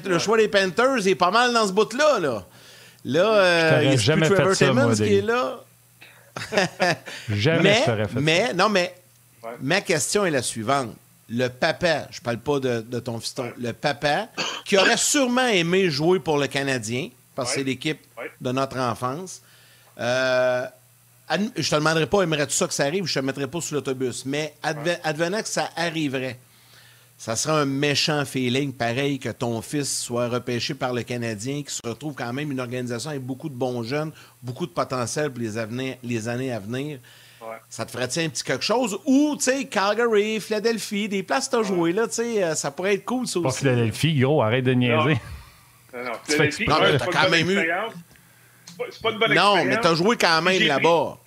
Le 0.05 0.19
choix 0.19 0.37
des 0.37 0.49
Panthers 0.49 1.07
est 1.07 1.15
pas 1.15 1.31
mal 1.31 1.53
dans 1.53 1.65
ce 1.65 1.71
bout-là. 1.71 2.19
Là, 2.19 2.45
là 3.05 3.33
euh, 3.33 3.79
il 3.83 3.89
y 3.91 3.93
a 3.93 3.95
jamais 3.95 4.27
plus 4.27 4.35
Trevor 4.35 4.55
Timmons 4.55 4.95
qui 4.95 5.15
est 5.15 5.21
là. 5.21 5.61
jamais 7.29 7.63
mais, 7.63 7.83
je 7.87 8.03
fait 8.03 8.19
mais, 8.19 8.53
Non, 8.53 8.67
mais 8.67 8.93
ma 9.61 9.79
question 9.79 10.25
est 10.25 10.31
la 10.31 10.41
suivante 10.41 10.93
le 11.29 11.47
papa, 11.47 12.07
je 12.11 12.21
parle 12.21 12.37
pas 12.37 12.59
de, 12.59 12.99
ton 12.99 13.19
fiston, 13.19 13.51
le 13.57 13.73
papa, 13.73 14.29
qui 14.63 14.77
aurait 14.77 14.97
sûrement 14.97 15.47
aimé 15.47 15.89
jouer 15.89 16.19
pour 16.19 16.37
le 16.37 16.47
Canadien, 16.47 17.09
parce 17.35 17.49
que 17.49 17.55
c'est 17.59 17.63
l'équipe 17.63 17.99
de 18.39 18.51
notre 18.51 18.77
enfance. 18.77 19.41
Euh, 19.99 20.65
je 21.57 21.69
te 21.69 21.75
demanderai 21.75 22.05
pas, 22.05 22.21
aimerais-tu 22.21 22.53
ça 22.53 22.67
que 22.67 22.73
ça 22.73 22.85
arrive, 22.85 23.05
je 23.05 23.19
te 23.19 23.25
mettrais 23.25 23.47
pas 23.47 23.61
sur 23.61 23.75
l'autobus. 23.75 24.25
Mais 24.25 24.53
advenant 24.61 25.41
que 25.41 25.47
ça 25.47 25.69
arriverait, 25.75 26.39
ça 27.17 27.35
serait 27.35 27.61
un 27.61 27.65
méchant 27.65 28.23
feeling, 28.25 28.73
pareil 28.73 29.17
que 29.19 29.29
ton 29.29 29.61
fils 29.61 30.03
soit 30.03 30.27
repêché 30.27 30.75
par 30.75 30.93
le 30.93 31.01
Canadien, 31.01 31.63
qui 31.63 31.73
se 31.73 31.81
retrouve 31.83 32.13
quand 32.13 32.31
même 32.33 32.51
une 32.51 32.59
organisation 32.59 33.09
avec 33.09 33.23
beaucoup 33.23 33.49
de 33.49 33.55
bons 33.55 33.83
jeunes, 33.83 34.11
beaucoup 34.43 34.67
de 34.67 34.71
potentiel 34.71 35.31
pour 35.31 35.41
les, 35.41 35.97
les 36.03 36.27
années 36.27 36.51
à 36.51 36.59
venir. 36.59 36.99
Ça 37.69 37.85
te 37.85 37.91
ferait-tu 37.91 38.19
un 38.19 38.29
petit 38.29 38.43
quelque 38.43 38.63
chose? 38.63 38.99
Ou, 39.05 39.35
tu 39.37 39.43
sais, 39.43 39.65
Calgary, 39.65 40.39
Philadelphie, 40.39 41.09
des 41.09 41.23
places 41.23 41.47
que 41.47 41.55
tu 41.55 41.61
as 41.61 41.63
joué, 41.63 41.91
là, 41.91 42.07
tu 42.07 42.15
sais, 42.15 42.43
euh, 42.43 42.55
ça 42.55 42.71
pourrait 42.71 42.95
être 42.95 43.05
cool, 43.05 43.27
ça 43.27 43.39
aussi. 43.39 43.47
Pas 43.47 43.51
Philadelphie, 43.51 44.19
gros, 44.19 44.41
arrête 44.41 44.63
de 44.63 44.73
niaiser. 44.73 45.17
Non, 45.93 46.03
non. 46.03 46.11
Philadelphie, 46.23 46.65
pas, 46.65 46.97
quand 46.99 47.29
même 47.29 47.49
eu... 47.49 47.69
C'est 48.89 49.01
pas 49.01 49.11
une 49.11 49.19
bonne 49.19 49.31
expérience. 49.31 49.57
Non, 49.57 49.65
mais 49.65 49.79
tu 49.79 49.87
as 49.87 49.95
joué 49.95 50.17
quand 50.17 50.41
même 50.41 50.61
là-bas. 50.61 51.17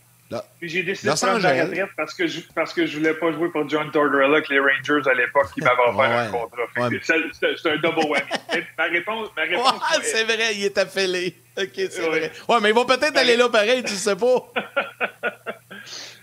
Puis 0.61 0.69
j'ai 0.69 0.83
décidé 0.83 1.11
de 1.11 1.17
prendre 1.17 1.39
la 1.39 1.65
retraite 1.65 1.89
parce 1.97 2.13
que, 2.13 2.27
je, 2.27 2.41
parce 2.55 2.75
que 2.75 2.85
je 2.85 2.99
voulais 2.99 3.15
pas 3.15 3.33
jouer 3.33 3.49
pour 3.49 3.67
John 3.69 3.91
Tortorella 3.91 4.37
avec 4.37 4.49
les 4.51 4.59
Rangers 4.59 5.09
à 5.11 5.15
l'époque 5.15 5.49
qui 5.55 5.61
m'avaient 5.63 5.89
offert 5.89 6.19
un 6.19 6.29
contrat. 6.29 6.91
C'est 7.33 7.71
un 7.71 7.77
double 7.77 8.05
whammy. 8.07 8.65
ma 8.79 8.85
réponse, 8.85 9.29
ma 9.37 9.43
réponse 9.43 9.73
c'est 10.03 10.25
vrai, 10.25 10.55
il 10.55 10.65
est 10.65 10.77
affilé. 10.77 11.35
OK, 11.57 11.71
c'est 11.75 12.01
vrai. 12.01 12.31
Ouais, 12.47 12.57
mais 12.61 12.69
ils 12.69 12.75
vont 12.75 12.85
peut-être 12.85 13.17
aller 13.17 13.37
là 13.37 13.49
pareil, 13.49 13.83
tu 13.83 13.95
sais 13.95 14.17
pas. 14.17 14.53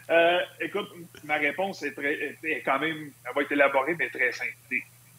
Euh, 0.10 0.40
écoute, 0.62 0.90
ma 1.24 1.36
réponse 1.36 1.82
est, 1.84 1.94
très, 1.94 2.38
est 2.44 2.62
quand 2.64 2.80
même, 2.80 3.12
elle 3.26 3.34
va 3.34 3.42
être 3.42 3.52
élaborée, 3.52 3.96
mais 3.98 4.10
très 4.10 4.32
simple. 4.32 4.54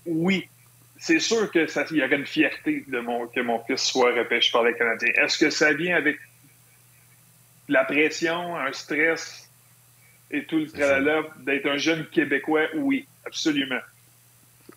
Oui, 0.06 0.48
c'est 0.98 1.18
sûr 1.18 1.50
que 1.50 1.66
ça, 1.66 1.84
y 1.90 2.02
aurait 2.02 2.16
une 2.16 2.26
fierté 2.26 2.84
de 2.86 3.00
mon, 3.00 3.26
que 3.26 3.40
mon 3.40 3.62
fils 3.64 3.82
soit 3.82 4.14
repêché 4.14 4.52
par 4.52 4.62
les 4.62 4.74
Canadiens. 4.74 5.12
Est-ce 5.22 5.38
que 5.38 5.50
ça 5.50 5.72
vient 5.72 5.96
avec 5.96 6.18
la 7.68 7.84
pression, 7.84 8.56
un 8.56 8.72
stress 8.72 9.50
et 10.30 10.44
tout 10.44 10.58
le 10.58 10.66
tralala 10.66 11.22
d'être 11.38 11.66
un 11.66 11.76
jeune 11.76 12.06
Québécois? 12.06 12.68
Oui, 12.74 13.06
absolument. 13.24 13.80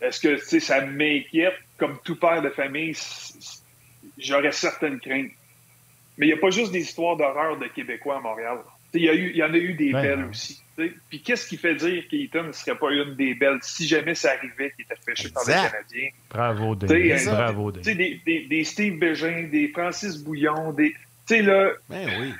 Est-ce 0.02 0.20
que 0.20 0.60
ça 0.60 0.82
m'inquiète? 0.86 1.56
Comme 1.78 2.00
tout 2.04 2.16
père 2.16 2.42
de 2.42 2.50
famille, 2.50 2.98
j'aurais 4.18 4.52
certaines 4.52 5.00
craintes. 5.00 5.32
Mais 6.18 6.26
il 6.26 6.30
n'y 6.30 6.38
a 6.38 6.42
pas 6.42 6.50
juste 6.50 6.72
des 6.72 6.82
histoires 6.82 7.16
d'horreur 7.16 7.58
de 7.58 7.68
Québécois 7.68 8.18
à 8.18 8.20
Montréal. 8.20 8.58
Il 8.94 9.02
y, 9.02 9.38
y, 9.38 9.44
en 9.44 9.54
a 9.54 9.58
eu 9.58 9.74
des 9.74 9.92
belles 9.92 10.26
aussi. 10.30 10.62
Puis 11.10 11.22
qu'est-ce 11.22 11.48
qui 11.48 11.58
fait 11.58 11.76
dire 11.76 12.08
qu'Eaton 12.10 12.44
ne 12.44 12.52
serait 12.52 12.78
pas 12.78 12.92
une 12.92 13.16
des 13.16 13.34
belles 13.34 13.60
si 13.62 13.88
jamais 13.88 14.16
ça 14.16 14.32
arrivait 14.32 14.72
qu'il 14.72 14.86
était 14.86 14.96
pêché 15.06 15.30
par 15.30 15.44
les 15.46 15.54
Canadiens? 15.54 16.10
Bravo, 16.30 16.76
Dave. 16.76 17.26
Bravo, 17.26 17.72
Dave. 17.72 17.84
Des, 17.84 18.22
des, 18.26 18.46
des, 18.50 18.64
Steve 18.64 18.98
Bégin, 18.98 19.48
des 19.52 19.68
Francis 19.70 20.18
Bouillon, 20.18 20.72
des. 20.72 20.96
Tu 21.28 21.42
là. 21.42 21.72
Ben 21.90 22.08
oui. 22.20 22.34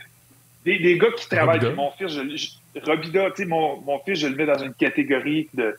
Des, 0.66 0.80
des, 0.80 0.98
gars 0.98 1.12
qui 1.18 1.28
travaillent. 1.28 1.60
Robida. 1.60 1.76
Mon 1.76 1.92
fils, 1.92 2.14
je, 2.14 2.80
Robida, 2.82 3.32
tu 3.32 3.44
sais, 3.44 3.46
mon, 3.46 3.82
mon 3.82 4.00
fils, 4.00 4.20
je 4.20 4.28
le 4.28 4.36
mets 4.36 4.46
dans 4.46 4.58
une 4.58 4.74
catégorie 4.74 5.50
de, 5.54 5.78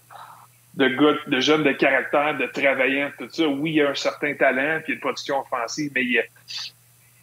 de 0.74 0.88
gars, 0.88 1.18
de 1.26 1.40
jeunes 1.40 1.64
de 1.64 1.72
caractère, 1.72 2.36
de 2.36 2.46
travaillants, 2.46 3.10
tout 3.18 3.28
ça. 3.30 3.46
Oui, 3.46 3.70
il 3.70 3.76
y 3.76 3.82
a 3.82 3.90
un 3.90 3.94
certain 3.94 4.34
talent, 4.34 4.80
puis 4.84 4.94
une 4.94 5.00
production 5.00 5.40
offensive, 5.40 5.90
mais 5.94 6.02
il 6.02 6.12
y 6.12 6.18
a, 6.18 6.22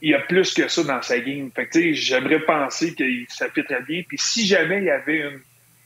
il 0.02 0.12
y 0.12 0.14
a 0.14 0.20
plus 0.20 0.54
que 0.54 0.68
ça 0.68 0.84
dans 0.84 1.02
sa 1.02 1.20
game. 1.20 1.50
Fait 1.56 1.68
que, 1.68 1.94
j'aimerais 1.94 2.40
penser 2.42 2.94
que 2.94 3.04
ça 3.30 3.50
fait 3.50 3.64
très 3.64 3.82
bien. 3.82 4.04
Puis 4.08 4.18
si 4.18 4.46
jamais 4.46 4.78
il 4.78 4.86
y 4.86 4.90
avait 4.90 5.40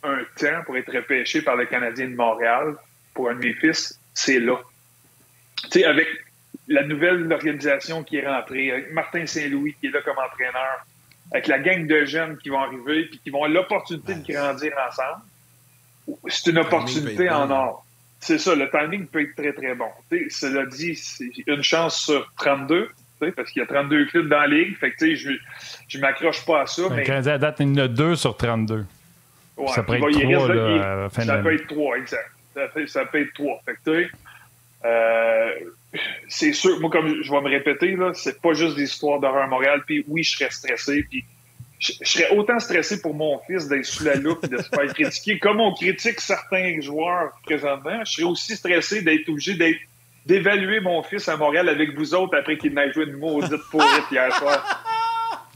un 0.03 0.20
temps 0.36 0.64
pour 0.66 0.78
être 0.78 0.91
repêché 0.93 1.41
par 1.41 1.55
le 1.55 1.66
Canadien 1.66 2.09
de 2.09 2.16
Montréal 2.16 2.76
pour 3.14 3.30
un 3.30 3.36
de 3.36 3.39
mes 3.39 3.53
fils, 3.53 3.99
c'est 4.14 4.39
là. 4.39 4.59
sais, 5.70 5.86
avec 5.86 6.07
la 6.68 6.84
nouvelle 6.84 7.32
organisation 7.32 8.03
qui 8.03 8.18
est 8.18 8.28
rentrée, 8.28 8.72
avec 8.72 8.91
Martin 8.91 9.26
Saint-Louis 9.26 9.76
qui 9.80 9.88
est 9.88 9.91
là 9.91 10.01
comme 10.01 10.18
entraîneur, 10.18 10.86
avec 11.32 11.47
la 11.47 11.59
gang 11.59 11.88
de 11.88 12.05
jeunes 12.05 12.38
qui 12.38 12.49
vont 12.49 12.59
arriver 12.59 13.05
puis 13.05 13.20
qui 13.24 13.30
vont 13.30 13.43
avoir 13.43 13.64
l'opportunité 13.64 14.16
de 14.16 14.34
grandir 14.34 14.74
ensemble, 14.89 15.22
c'est 16.28 16.49
une 16.49 16.57
opportunité 16.57 17.30
en 17.30 17.49
or. 17.49 17.86
C'est 18.20 18.38
ça, 18.38 18.53
le 18.53 18.70
timing 18.70 19.07
peut 19.07 19.22
être 19.22 19.36
très, 19.36 19.53
très 19.53 19.74
bon. 19.74 19.89
cela 20.30 20.66
dit, 20.66 20.95
c'est 20.95 21.32
une 21.47 21.64
chance 21.64 22.01
sur 22.01 22.32
32 22.38 22.89
parce 23.30 23.51
qu'il 23.51 23.61
y 23.61 23.63
a 23.63 23.67
32 23.67 24.05
clubs 24.07 24.28
dans 24.28 24.39
la 24.39 24.47
ligue. 24.47 24.78
Fait 24.78 24.91
que, 24.91 25.15
je 25.15 25.32
je 25.88 25.99
m'accroche 25.99 26.45
pas 26.45 26.61
à 26.61 26.65
ça. 26.65 26.84
Le 26.84 26.95
mais... 26.95 27.03
Canadien, 27.03 27.34
à 27.34 27.38
date, 27.38 27.57
il 27.59 27.78
y 27.78 27.82
en 27.82 27.86
a 27.86 27.88
2 27.88 28.15
sur 28.15 28.36
32. 28.36 28.86
Ouais, 29.57 29.67
ça 29.67 29.84
peut 29.84 29.95
être 29.95 30.09
3 30.09 30.47
là, 30.47 31.09
fin 31.09 31.22
Ça 31.22 31.38
peut 31.38 31.53
être 31.53 31.67
3, 31.67 31.97
exact. 31.97 32.32
Ça 32.53 32.67
peut, 32.67 32.88
ça 32.88 33.05
peut 33.05 33.22
être 33.22 33.34
3. 33.34 33.61
Fait 33.65 33.76
que, 33.84 34.07
euh, 34.84 35.51
c'est 36.28 36.53
sûr, 36.53 36.80
moi, 36.80 36.89
comme 36.89 37.22
je 37.22 37.32
vais 37.32 37.41
me 37.41 37.49
répéter, 37.49 37.95
là, 37.95 38.11
c'est 38.13 38.41
pas 38.41 38.53
juste 38.53 38.76
des 38.76 38.84
histoires 38.84 39.19
d'horreur 39.19 39.43
à 39.43 39.47
Montréal. 39.47 39.84
Puis 39.86 40.03
oui, 40.07 40.24
je 40.24 40.38
serais 40.38 40.49
stressé. 40.49 41.05
Puis 41.09 41.24
je, 41.80 41.93
serais 42.03 42.30
autant 42.32 42.59
stressé 42.59 43.01
pour 43.01 43.13
mon 43.13 43.39
fils 43.47 43.67
d'être 43.67 43.86
sous 43.86 44.03
la 44.03 44.15
loupe 44.15 44.43
et 44.43 44.47
de 44.47 44.57
se 44.57 44.69
faire 44.69 44.86
critiquer. 44.93 45.39
Comme 45.39 45.59
on 45.59 45.74
critique 45.74 46.22
certains 46.22 46.80
joueurs 46.80 47.32
présentement, 47.43 48.03
je 48.05 48.13
serais 48.13 48.24
aussi 48.24 48.55
stressé 48.55 49.01
d'être 49.01 49.28
obligé 49.30 49.55
d'être 49.55 49.80
d'évaluer 50.26 50.80
mon 50.80 51.01
fils 51.03 51.28
à 51.30 51.38
Montréal 51.38 51.69
avec 51.69 51.95
vous 51.95 52.13
autres 52.13 52.38
après 52.38 52.57
qu'il 52.57 52.74
n'ait 52.74 52.91
joué 52.91 53.05
une 53.05 53.17
maudite 53.17 53.61
pourrite 53.69 54.05
hier 54.11 54.34
soir. 54.36 54.84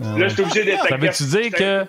Ah 0.04 0.18
là, 0.18 0.28
je 0.28 0.34
suis 0.34 0.44
obligé 0.44 0.64
d'être 0.66 0.92
à 0.92 0.98
Gaston. 0.98 1.26
dire 1.26 1.52
que. 1.52 1.86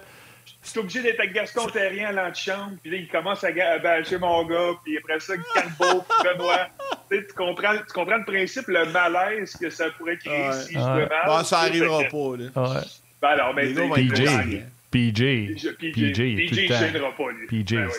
Je 0.63 0.71
suis 0.71 0.81
obligé 0.81 1.03
d'être 1.03 1.21
à 1.21 1.27
Gaston 1.27 1.67
Terrien 1.69 2.09
à 2.09 2.13
l'antichambre, 2.13 2.73
puis 2.83 2.91
là, 2.91 2.97
il 2.99 3.09
commence 3.09 3.45
à, 3.45 3.79
bâcher 3.79 4.19
mon 4.19 4.45
gars, 4.45 4.73
puis 4.85 4.99
après 4.99 5.21
ça, 5.21 5.35
Carbo, 5.55 6.03
puis 6.03 6.29
Benoît. 6.29 6.69
Tu, 7.09 7.17
sais, 7.17 7.27
tu, 7.27 7.35
comprends, 7.35 7.77
tu 7.77 7.93
comprends 7.95 8.17
le 8.17 8.25
principe, 8.25 8.67
le 8.67 8.85
malaise 8.87 9.57
que 9.57 9.71
ça 9.71 9.91
pourrait 9.91 10.17
créer 10.17 10.53
si 10.53 10.75
je 10.75 10.79
ouais. 10.79 11.07
mal. 11.07 11.27
Bon, 11.27 11.45
ça 11.45 11.63
n'arrivera 11.63 12.03
pas, 12.05 12.37
là. 12.37 12.75
Ouais. 12.75 12.81
Ben 13.23 13.29
alors, 13.29 13.55
mais 13.55 13.67
PJ. 13.69 14.65
PJ. 14.91 15.23
PJ. 15.57 15.77
PJ. 15.79 16.21
PJ 16.37 16.71
ne 16.71 16.77
gênera 16.77 17.13
pas, 17.17 17.31
lui. 17.31 17.47
PJ. 17.47 17.75
Ben 17.75 17.91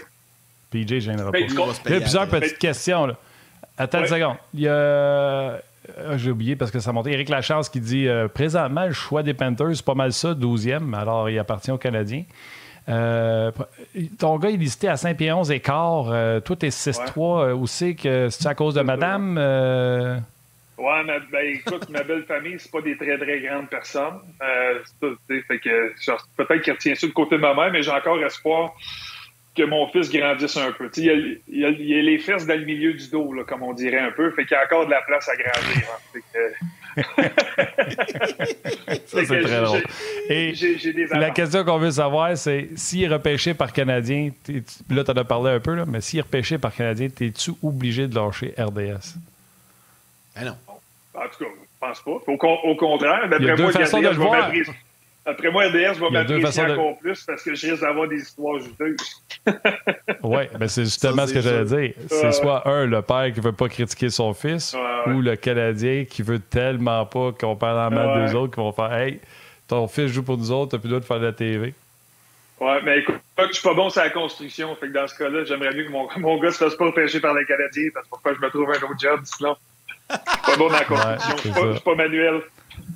PJ 0.69 0.93
ne 0.93 0.99
gênera 0.99 1.32
pas. 1.32 1.39
Il 1.39 1.53
y 1.53 1.95
a 1.95 1.99
plusieurs 2.01 2.28
petites 2.28 2.59
questions, 2.59 3.05
là. 3.07 3.17
Attends 3.78 3.99
une 3.99 4.07
seconde. 4.07 4.38
Il 4.53 4.61
y 4.61 4.67
a. 4.67 5.59
Ah, 5.97 6.17
j'ai 6.17 6.32
oublié 6.32 6.55
parce 6.55 6.71
que 6.71 6.80
ça 6.80 6.91
montait. 6.91 7.11
Éric 7.11 7.30
Lachance 7.30 7.69
qui 7.69 7.80
dit 7.80 8.07
euh, 8.07 8.28
présentement, 8.28 8.86
le 8.86 8.93
choix 8.93 9.23
des 9.23 9.34
Panthers, 9.34 9.75
c'est 9.75 9.86
pas 9.86 9.95
mal 9.95 10.11
ça, 10.11 10.34
12e, 10.34 10.93
alors 10.93 11.30
il 11.30 11.39
appartient 11.39 11.71
aux 11.71 11.78
Canadiens. 11.78 12.23
Euh, 12.89 13.51
ton 14.17 14.38
gars, 14.38 14.49
il 14.49 14.55
est 14.55 14.59
listé 14.59 14.88
à 14.88 14.95
5 14.97 15.17
pieds 15.17 15.32
11 15.32 15.51
et 15.51 15.59
quart. 15.59 16.09
Euh, 16.09 16.39
toi, 16.39 16.55
t'es 16.55 16.69
6-3. 16.69 17.53
Où 17.53 17.67
c'est 17.67 17.95
que 17.95 18.30
c'est 18.30 18.47
à 18.47 18.55
cause 18.55 18.75
de 18.75 18.82
madame? 18.82 19.38
Ouais, 20.78 21.03
ben, 21.32 21.55
écoute, 21.55 21.89
ma 21.89 22.03
belle 22.03 22.23
famille, 22.23 22.55
c'est 22.59 22.71
pas 22.71 22.82
des 22.82 22.95
très, 22.95 23.17
très 23.17 23.39
grandes 23.41 23.69
personnes. 23.69 24.19
fait 24.39 25.59
que 25.59 25.93
peut-être 26.38 26.61
qu'il 26.61 26.73
retient 26.73 26.95
ça 26.95 27.07
de 27.07 27.13
côté 27.13 27.36
de 27.36 27.41
ma 27.41 27.53
mère, 27.53 27.71
mais 27.71 27.82
j'ai 27.82 27.91
encore 27.91 28.23
espoir 28.23 28.73
que 29.58 29.64
mon 29.64 29.88
fils 29.88 30.12
grandisse 30.12 30.55
un 30.58 30.72
peu. 30.72 30.89
Il 30.95 31.03
y, 31.03 31.10
a, 31.10 31.14
il, 31.14 31.39
y 31.49 31.66
a, 31.66 31.70
il 31.70 31.88
y, 31.88 31.99
a, 31.99 32.01
les 32.01 32.20
fesses 32.20 32.45
dans 32.45 32.58
le 32.58 32.66
milieu 32.66 32.93
du 32.93 33.10
dos, 33.10 33.34
là, 33.34 33.43
comme 33.43 33.64
on 33.64 33.74
dirait 33.74 33.99
un 33.99 34.12
peu. 34.12 34.30
Fait 34.32 34.45
qu'il 34.45 34.55
y 34.55 34.60
a 34.60 34.64
encore 34.64 34.86
de 34.86 34.91
la 34.91 35.01
place 35.01 35.28
à 35.28 35.36
grandir. 35.36 35.84
Hein. 35.91 36.20
Ça, 39.05 39.26
c'est 39.26 39.41
très 39.41 39.62
drôle. 39.62 39.84
Et 40.30 40.53
la 41.12 41.32
question 41.32 41.64
qu'on 41.64 41.78
veut 41.78 41.91
savoir, 41.91 42.38
c'est 42.38 42.70
s'il 42.76 43.03
est 43.03 43.08
repêché 43.08 43.53
par 43.53 43.74
Canadien, 43.74 44.32
là, 44.89 45.03
tu 45.03 45.12
en 45.12 45.16
as 45.16 45.24
parlé 45.24 45.51
un 45.51 45.60
peu, 45.60 45.76
là, 45.76 45.86
mais 45.88 46.01
s'il 46.01 46.20
est 46.20 46.24
repêché 46.24 46.58
par 46.58 46.74
Canadien, 46.74 47.08
es-tu 47.20 47.51
obligé 47.64 48.08
de 48.08 48.16
lâcher 48.16 48.53
RDS? 48.58 49.16
Ah 50.36 50.45
non. 50.45 50.55
En 51.14 51.28
tout 51.28 51.43
cas, 51.43 51.49
je 51.49 51.80
pense 51.80 52.01
pas. 52.01 52.12
Au, 52.12 52.70
au 52.72 52.76
contraire, 52.76 53.28
d'après 53.30 53.55
moi, 53.55 53.72
façons 53.72 54.01
de 54.01 54.08
le 54.08 54.16
voir. 54.16 54.51
Après 55.28 55.51
moi, 55.51 55.65
RDS 55.65 55.99
va 55.99 56.09
m'apprécier 56.09 56.63
encore 56.63 56.97
plus 56.99 57.21
parce 57.25 57.43
que 57.43 57.53
je 57.53 57.67
risque 57.67 57.82
d'avoir 57.82 58.07
des 58.07 58.21
histoires 58.21 58.59
juteuses. 58.59 59.21
oui, 60.23 60.43
ben 60.57 60.67
c'est 60.69 60.86
justement 60.86 61.28
ce 61.28 61.34
que 61.34 61.41
j'allais 61.41 61.65
dire. 61.65 61.93
C'est 62.07 62.32
soit 62.32 62.65
un, 62.65 62.86
le 62.86 63.01
père 63.01 63.34
qui 63.34 63.41
veut 63.41 63.51
pas 63.51 63.67
critiquer 63.67 64.09
son 64.09 64.34
fils, 64.34 64.73
ou 65.07 65.21
le 65.21 65.36
Canadien 65.36 66.05
qui 66.05 66.21
veut 66.21 66.39
tellement 66.39 67.05
pas 67.05 67.34
qu'on 67.34 67.57
parle 67.57 67.78
en 67.78 67.95
mal 67.95 68.25
des 68.25 68.36
autres 68.36 68.53
qui 68.53 68.61
vont 68.61 68.71
faire 68.71 68.93
Hey, 68.93 69.19
ton 69.67 69.88
fils 69.89 70.13
joue 70.13 70.23
pour 70.23 70.38
nous 70.38 70.49
autres, 70.49 70.71
t'as 70.71 70.78
plus 70.78 70.88
le 70.88 70.99
droit 70.99 71.01
de 71.01 71.05
faire 71.05 71.19
de 71.19 71.25
la 71.25 71.34
TV. 71.34 71.73
Ouais, 72.59 72.82
mais 72.84 72.99
écoute, 72.99 73.19
je 73.38 73.51
suis 73.51 73.61
pas 73.61 73.73
bon 73.73 73.89
sur 73.89 74.01
la 74.01 74.09
construction. 74.09 74.78
dans 74.82 75.07
ce 75.07 75.15
cas-là, 75.15 75.43
j'aimerais 75.43 75.73
mieux 75.75 75.84
que 75.84 75.91
mon, 75.91 76.07
mon 76.17 76.39
gars 76.39 76.51
se 76.51 76.57
fasse 76.57 76.75
pas 76.75 76.86
repêcher 76.86 77.19
par 77.19 77.34
les 77.34 77.45
Canadiens 77.45 77.89
parce 77.93 78.05
que 78.05 78.09
pourquoi 78.11 78.34
je 78.34 78.39
me 78.39 78.49
trouve 78.49 78.69
un 78.69 78.89
autre 78.89 78.99
job 78.99 79.19
sinon? 79.25 79.55
pas 80.07 80.55
bon 80.57 80.67
dans 80.67 80.73
la 80.73 80.86
compétition. 80.86 81.36
je 81.43 81.67
ne 81.67 81.73
suis 81.73 81.84
pas 81.84 81.95
manuel. 81.95 82.41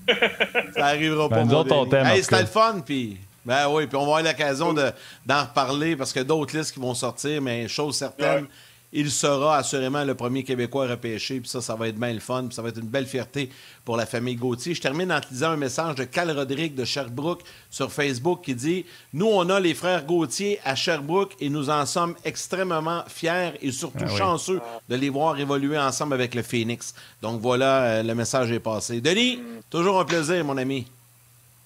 ça 0.75 0.85
arrivera 0.85 1.29
pas. 1.29 1.37
Ben, 1.37 1.45
nous 1.45 1.53
autres, 1.53 1.75
on 1.75 1.85
t'aime. 1.85 2.05
Hey, 2.05 2.23
c'était 2.23 2.41
le 2.41 2.47
fun, 2.47 2.81
puis. 2.85 3.17
Ben 3.43 3.67
oui, 3.69 3.87
puis 3.87 3.95
on 3.95 4.01
va 4.01 4.19
avoir 4.19 4.23
l'occasion 4.23 4.71
d'en 4.71 5.41
reparler 5.41 5.95
parce 5.95 6.13
que 6.13 6.19
d'autres 6.19 6.55
listes 6.55 6.73
qui 6.73 6.79
vont 6.79 6.93
sortir, 6.93 7.41
mais 7.41 7.67
chose 7.67 7.95
certaine, 7.97 8.45
il 8.93 9.09
sera 9.09 9.57
assurément 9.57 10.03
le 10.03 10.15
premier 10.15 10.43
Québécois 10.43 10.87
repêché. 10.87 11.39
Puis 11.39 11.49
ça, 11.49 11.61
ça 11.61 11.75
va 11.75 11.87
être 11.87 11.97
bien 11.97 12.13
le 12.13 12.19
fun. 12.19 12.45
Puis 12.45 12.55
ça 12.55 12.61
va 12.61 12.69
être 12.69 12.79
une 12.79 12.87
belle 12.87 13.05
fierté 13.05 13.49
pour 13.85 13.95
la 13.95 14.05
famille 14.05 14.35
Gauthier. 14.35 14.73
Je 14.73 14.81
termine 14.81 15.11
en 15.11 15.21
te 15.21 15.27
lisant 15.31 15.51
un 15.51 15.57
message 15.57 15.95
de 15.95 16.03
Cal 16.03 16.31
Rodrigue 16.31 16.75
de 16.75 16.83
Sherbrooke 16.83 17.41
sur 17.69 17.91
Facebook 17.91 18.41
qui 18.43 18.53
dit 18.53 18.85
Nous, 19.13 19.27
on 19.27 19.49
a 19.49 19.59
les 19.59 19.73
frères 19.73 20.05
Gauthier 20.05 20.59
à 20.65 20.75
Sherbrooke 20.75 21.35
et 21.39 21.49
nous 21.49 21.69
en 21.69 21.85
sommes 21.85 22.15
extrêmement 22.25 23.03
fiers 23.07 23.51
et 23.61 23.71
surtout 23.71 24.05
ah 24.05 24.17
chanceux 24.17 24.61
de 24.89 24.95
les 24.95 25.09
voir 25.09 25.39
évoluer 25.39 25.77
ensemble 25.77 26.13
avec 26.13 26.35
le 26.35 26.43
Phoenix. 26.43 26.93
Donc 27.21 27.39
voilà, 27.41 27.83
euh, 27.83 28.03
le 28.03 28.13
message 28.13 28.51
est 28.51 28.59
passé. 28.59 28.99
Denis, 28.99 29.41
toujours 29.69 29.99
un 29.99 30.05
plaisir, 30.05 30.43
mon 30.43 30.57
ami. 30.57 30.85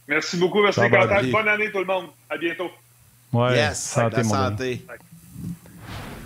Merci 0.07 0.37
beaucoup. 0.37 0.61
Merci, 0.61 0.81
Bonne 1.31 1.47
année, 1.47 1.71
tout 1.71 1.79
le 1.79 1.85
monde. 1.85 2.05
À 2.29 2.37
bientôt. 2.37 2.69
Ouais, 3.33 3.55
yes, 3.55 3.81
santé, 3.81 4.23
santé. 4.23 4.85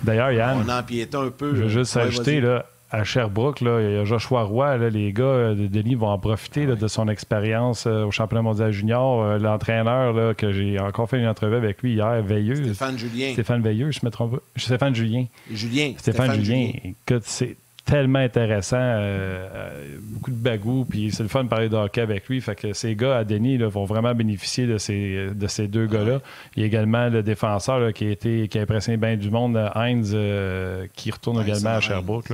D'ailleurs, 0.03 0.31
Yann. 0.31 0.63
On 0.65 0.69
empiétait 0.71 1.17
un 1.17 1.29
peu. 1.29 1.55
Je 1.55 1.63
veux 1.63 1.69
juste 1.69 1.97
ajouter, 1.97 2.41
là, 2.41 2.65
à 2.91 3.03
Sherbrooke, 3.03 3.61
là, 3.61 3.81
il 3.81 3.95
y 3.95 3.97
a 3.97 4.03
Joshua 4.03 4.43
Roy, 4.43 4.77
là, 4.77 4.89
les 4.89 5.13
gars 5.13 5.53
de 5.53 5.67
Denis 5.67 5.95
vont 5.95 6.07
en 6.07 6.17
profiter 6.17 6.65
de 6.65 6.87
son 6.87 7.07
expérience 7.07 7.85
euh, 7.85 8.05
au 8.05 8.11
championnat 8.11 8.41
mondial 8.41 8.71
junior. 8.71 9.23
Euh, 9.23 9.37
l'entraîneur, 9.37 10.35
que 10.35 10.51
j'ai 10.51 10.79
encore 10.79 11.09
fait 11.09 11.19
une 11.19 11.27
entrevue 11.27 11.55
avec 11.55 11.81
lui 11.83 11.93
hier, 11.93 12.21
Veilleux. 12.23 12.63
Stéphane 12.63 12.97
Julien. 12.97 13.33
Stéphane 13.33 13.61
Veilleux, 13.61 13.91
je 13.91 13.99
me 14.03 14.09
trompe 14.09 14.37
pas. 14.37 14.41
Stéphane 14.55 14.95
Julien. 14.95 15.25
Julien. 15.51 15.93
Stéphane, 15.97 16.41
Julien. 16.41 16.71
Écoute, 16.83 17.23
c'est 17.25 17.57
tellement 17.89 18.19
intéressant. 18.19 18.77
Euh, 18.77 19.47
euh, 19.53 19.97
beaucoup 20.01 20.31
de 20.31 20.35
bagou, 20.35 20.85
puis 20.85 21.11
c'est 21.11 21.23
le 21.23 21.29
fun 21.29 21.43
de 21.43 21.49
parler 21.49 21.69
de 21.69 21.75
hockey 21.75 22.01
avec 22.01 22.27
lui. 22.27 22.39
Fait 22.39 22.55
que 22.55 22.73
ces 22.73 22.95
gars 22.95 23.17
à 23.17 23.23
Denis 23.23 23.57
vont 23.57 23.85
vraiment 23.85 24.13
bénéficier 24.13 24.67
de 24.67 24.77
ces, 24.77 25.29
de 25.33 25.47
ces 25.47 25.67
deux 25.67 25.87
gars-là. 25.87 26.19
Il 26.55 26.61
y 26.61 26.63
a 26.63 26.67
également 26.67 27.09
le 27.09 27.23
défenseur 27.23 27.91
qui, 27.93 28.05
a 28.05 28.11
été, 28.11 28.47
qui 28.47 28.59
a 28.59 28.61
impressionné 28.61 28.97
bien 28.97 29.17
du 29.17 29.31
monde, 29.31 29.57
Heinz, 29.75 30.11
euh, 30.13 30.85
qui 30.93 31.09
retourne 31.09 31.41
également 31.41 31.71
à 31.71 31.81
Sherbrooke. 31.81 32.31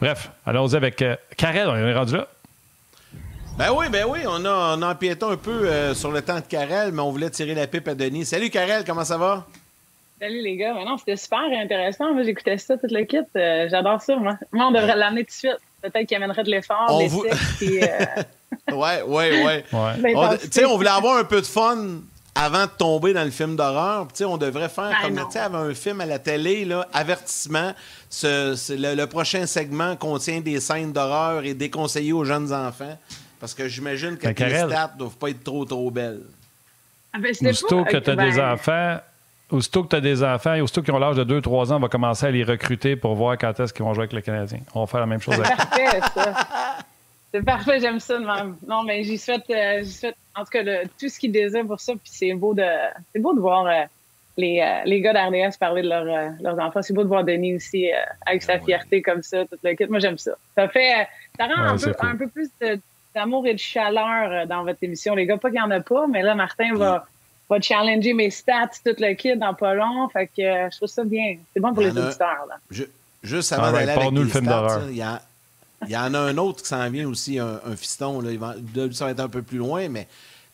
Bref, 0.00 0.30
allons-y 0.46 0.76
avec 0.76 1.04
Karel, 1.36 1.68
on 1.68 1.76
est 1.76 1.94
rendu 1.94 2.16
là. 2.16 2.28
Ben 3.56 3.68
oui, 3.76 3.86
ben 3.88 4.04
oui, 4.08 4.20
on 4.26 4.44
a, 4.44 4.76
on 4.76 4.82
a 4.82 4.92
empiété 4.92 5.24
un 5.24 5.36
peu 5.36 5.94
sur 5.94 6.10
le 6.10 6.22
temps 6.22 6.36
de 6.36 6.40
Karel, 6.40 6.90
mais 6.92 7.00
on 7.00 7.12
voulait 7.12 7.30
tirer 7.30 7.54
la 7.54 7.66
pipe 7.66 7.86
à 7.86 7.94
Denis. 7.94 8.24
Salut 8.24 8.50
Karel, 8.50 8.84
comment 8.84 9.04
ça 9.04 9.16
va? 9.16 9.46
Salut 10.24 10.40
les 10.40 10.56
gars. 10.56 10.72
Mais 10.72 10.86
non, 10.86 10.96
c'était 10.96 11.16
super 11.16 11.42
intéressant. 11.52 12.14
Moi, 12.14 12.22
j'écoutais 12.22 12.56
ça, 12.56 12.78
tout 12.78 12.86
le 12.90 13.04
kit. 13.04 13.18
Euh, 13.36 13.68
j'adore 13.70 14.00
ça, 14.00 14.16
moi. 14.16 14.38
Moi, 14.52 14.68
on 14.68 14.70
devrait 14.70 14.96
l'amener 14.96 15.22
tout 15.22 15.28
de 15.28 15.32
suite. 15.32 15.58
Peut-être 15.82 16.06
qu'il 16.06 16.16
amènerait 16.16 16.44
de 16.44 16.50
l'effort, 16.50 16.98
des 16.98 17.08
vous... 17.08 17.26
Oui, 17.60 17.76
ouais, 18.72 19.02
ouais, 19.04 19.44
ouais. 19.44 19.64
Ben, 19.98 20.38
tu 20.40 20.48
sais, 20.50 20.64
on 20.64 20.76
voulait 20.76 20.88
avoir 20.88 21.18
un 21.18 21.24
peu 21.24 21.42
de 21.42 21.46
fun 21.46 22.00
avant 22.34 22.64
de 22.64 22.70
tomber 22.70 23.12
dans 23.12 23.24
le 23.24 23.30
film 23.30 23.54
d'horreur. 23.54 24.06
Tu 24.08 24.18
sais, 24.18 24.24
on 24.24 24.38
devrait 24.38 24.70
faire 24.70 24.96
ben 25.02 25.14
comme, 25.14 25.26
tu 25.26 25.32
sais, 25.32 25.40
avait 25.40 25.58
un 25.58 25.74
film 25.74 26.00
à 26.00 26.06
la 26.06 26.18
télé, 26.18 26.64
là, 26.64 26.88
avertissement. 26.94 27.74
Ce, 28.08 28.72
le, 28.72 29.04
prochain 29.04 29.44
segment 29.44 29.94
contient 29.96 30.40
des 30.40 30.58
scènes 30.58 30.92
d'horreur 30.92 31.44
et 31.44 31.52
déconseillé 31.52 32.14
aux 32.14 32.24
jeunes 32.24 32.50
enfants. 32.50 32.96
Parce 33.40 33.52
que 33.52 33.68
j'imagine 33.68 34.16
que 34.16 34.28
ben, 34.28 34.48
les 34.48 34.56
stats 34.56 34.92
ne 34.94 34.98
doivent 35.00 35.18
pas 35.18 35.28
être 35.28 35.44
trop, 35.44 35.66
trop 35.66 35.90
belles. 35.90 36.22
Ah 37.12 37.18
ben, 37.18 37.30
Aussitôt 37.30 37.84
que 37.84 37.98
tu 37.98 38.10
as 38.10 38.16
des 38.16 38.40
enfants, 38.40 38.98
aussitôt 39.50 39.84
que 39.84 39.88
tu 39.88 39.96
as 39.96 40.00
des 40.00 40.22
enfants 40.22 40.54
et 40.54 40.60
aussitôt 40.60 40.82
qu'ils 40.82 40.94
ont 40.94 40.98
l'âge 40.98 41.16
de 41.16 41.40
2-3 41.40 41.72
ans, 41.72 41.76
on 41.76 41.80
va 41.80 41.88
commencer 41.88 42.26
à 42.26 42.30
les 42.30 42.44
recruter 42.44 42.96
pour 42.96 43.14
voir 43.14 43.36
quand 43.38 43.58
est-ce 43.60 43.72
qu'ils 43.72 43.84
vont 43.84 43.94
jouer 43.94 44.04
avec 44.04 44.12
le 44.12 44.20
Canadien. 44.20 44.60
On 44.74 44.80
va 44.80 44.86
faire 44.86 45.00
la 45.00 45.06
même 45.06 45.20
chose 45.20 45.34
avec 45.34 45.46
C'est 45.48 45.56
parfait, 46.00 46.00
ça. 46.14 46.34
C'est 47.34 47.42
parfait, 47.42 47.80
j'aime 47.80 47.98
ça 47.98 48.18
même. 48.20 48.56
Non, 48.66 48.84
mais 48.84 49.02
j'y 49.02 49.18
souhaite, 49.18 49.50
euh, 49.50 49.82
souhaite, 49.82 50.14
en 50.36 50.44
tout 50.44 50.50
cas, 50.50 50.62
tout 51.00 51.08
ce 51.08 51.18
qu'ils 51.18 51.32
désirent 51.32 51.66
pour 51.66 51.80
ça. 51.80 51.92
Puis 51.94 52.02
c'est 52.12 52.32
beau 52.32 52.54
de, 52.54 52.62
c'est 53.12 53.20
beau 53.20 53.34
de 53.34 53.40
voir 53.40 53.66
euh, 53.66 53.82
les, 54.36 54.60
euh, 54.60 54.82
les 54.84 55.00
gars 55.00 55.12
d'RDS 55.12 55.58
parler 55.58 55.82
de 55.82 55.88
leurs 55.88 56.58
enfants. 56.60 56.80
C'est 56.80 56.94
beau 56.94 57.02
de 57.02 57.08
voir 57.08 57.24
Denis 57.24 57.56
aussi 57.56 57.90
avec 58.24 58.42
sa 58.42 58.60
fierté 58.60 59.02
comme 59.02 59.24
ça, 59.24 59.44
tout 59.46 59.58
le 59.64 59.74
kit. 59.74 59.86
Moi, 59.86 59.98
j'aime 59.98 60.16
ça. 60.16 60.36
Ça 60.54 60.68
fait, 60.68 61.08
ça 61.36 61.46
rend 61.46 61.60
un, 61.60 61.76
peu, 61.76 61.92
un 61.98 62.16
peu 62.16 62.28
plus 62.28 62.50
d'amour 63.12 63.48
et 63.48 63.54
de 63.54 63.58
chaleur 63.58 64.46
dans 64.46 64.62
votre 64.62 64.78
émission, 64.82 65.16
les 65.16 65.26
gars. 65.26 65.36
Pas 65.36 65.50
qu'il 65.50 65.58
n'y 65.58 65.66
en 65.66 65.72
a 65.72 65.80
pas, 65.80 66.06
mais 66.06 66.22
là, 66.22 66.36
Martin 66.36 66.72
va 66.74 67.04
va 67.48 67.60
challenger 67.60 68.14
mes 68.14 68.30
stats, 68.30 68.70
tout 68.84 68.94
le 68.98 69.14
kit 69.14 69.36
dans 69.36 69.54
pas 69.54 69.74
long. 69.74 70.08
Fait 70.08 70.26
que 70.26 70.42
euh, 70.42 70.68
je 70.70 70.76
trouve 70.76 70.88
ça 70.88 71.04
bien. 71.04 71.36
C'est 71.52 71.60
bon 71.60 71.72
pour 71.72 71.82
les 71.82 71.90
auditeurs. 71.90 72.46
Là. 72.48 72.84
juste 73.22 73.52
avant 73.52 73.72
d'aller 73.72 73.92
avec 73.92 74.10
nous 74.12 74.22
le 74.22 74.28
film 74.28 74.46
d'horreur. 74.46 74.82
Il 74.90 75.90
y, 75.90 75.96
en 75.96 76.14
a 76.14 76.18
un 76.18 76.38
autre 76.38 76.62
qui 76.62 76.68
s'en 76.68 76.88
vient 76.88 77.06
aussi, 77.06 77.38
un, 77.38 77.76
fiston. 77.76 78.20
Là. 78.20 78.30
ça 78.92 79.04
va 79.04 79.10
être 79.10 79.20
un 79.20 79.28
peu 79.28 79.42
plus 79.42 79.58
loin, 79.58 79.88
mais 79.88 80.06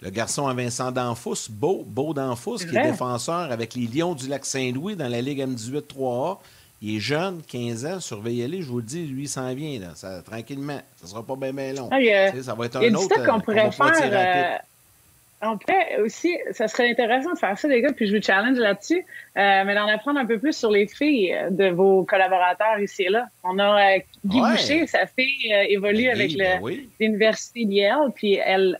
le 0.02 0.10
garçon 0.10 0.48
à 0.48 0.54
Vincent 0.54 0.90
Danfous, 0.90 1.48
Beau, 1.50 1.84
Beau 1.86 2.14
Danfous, 2.14 2.56
qui 2.56 2.76
est 2.76 2.82
défenseur 2.82 3.52
avec 3.52 3.74
les 3.74 3.86
Lions 3.86 4.14
du 4.14 4.28
Lac-Saint-Louis 4.28 4.96
dans 4.96 5.08
la 5.08 5.20
Ligue 5.20 5.40
M18 5.40 5.82
3A. 5.82 6.38
Il 6.82 6.96
est 6.96 7.00
jeune, 7.00 7.42
15 7.46 7.84
ans, 7.84 8.00
surveillez-les, 8.00 8.62
je 8.62 8.68
vous 8.68 8.78
le 8.78 8.82
dis, 8.82 9.04
lui, 9.06 9.24
il 9.24 9.28
s'en 9.28 9.52
vient, 9.54 9.78
là, 9.78 9.88
ça, 9.94 10.22
tranquillement. 10.22 10.80
Ça 10.96 11.08
sera 11.08 11.22
pas 11.22 11.36
bien, 11.36 11.74
long. 11.74 11.90
ça 12.42 12.54
va 12.54 12.66
être 12.66 12.76
un 12.76 12.94
autre. 12.94 13.14
qu'on 13.26 13.36
euh, 13.36 13.40
pourrait 13.40 13.70
faire. 13.70 14.62
On 15.42 15.56
pourrait 15.56 15.98
aussi, 16.00 16.36
ça 16.52 16.68
serait 16.68 16.90
intéressant 16.90 17.32
de 17.32 17.38
faire 17.38 17.58
ça, 17.58 17.66
les 17.66 17.80
gars, 17.80 17.92
puis 17.92 18.06
je 18.06 18.14
vous 18.14 18.22
challenge 18.22 18.58
là-dessus, 18.58 18.98
euh, 18.98 19.64
mais 19.64 19.74
d'en 19.74 19.86
apprendre 19.86 20.20
un 20.20 20.26
peu 20.26 20.38
plus 20.38 20.52
sur 20.52 20.70
les 20.70 20.86
filles 20.86 21.34
de 21.50 21.70
vos 21.70 22.04
collaborateurs 22.04 22.78
ici 22.78 23.04
et 23.04 23.08
là. 23.08 23.26
On 23.42 23.58
a 23.58 23.96
euh, 23.96 23.98
Guy 24.26 24.38
Boucher, 24.38 24.86
sa 24.86 25.06
fille 25.06 25.50
euh, 25.50 25.64
évolue 25.68 26.08
avec 26.08 26.36
ben 26.36 26.60
l'Université 27.00 27.64
d'Yale, 27.64 28.12
puis 28.14 28.34
elle, 28.34 28.78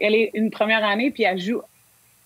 elle 0.00 0.14
est 0.14 0.30
une 0.32 0.50
première 0.50 0.82
année, 0.82 1.10
puis 1.10 1.24
elle 1.24 1.38
joue 1.38 1.60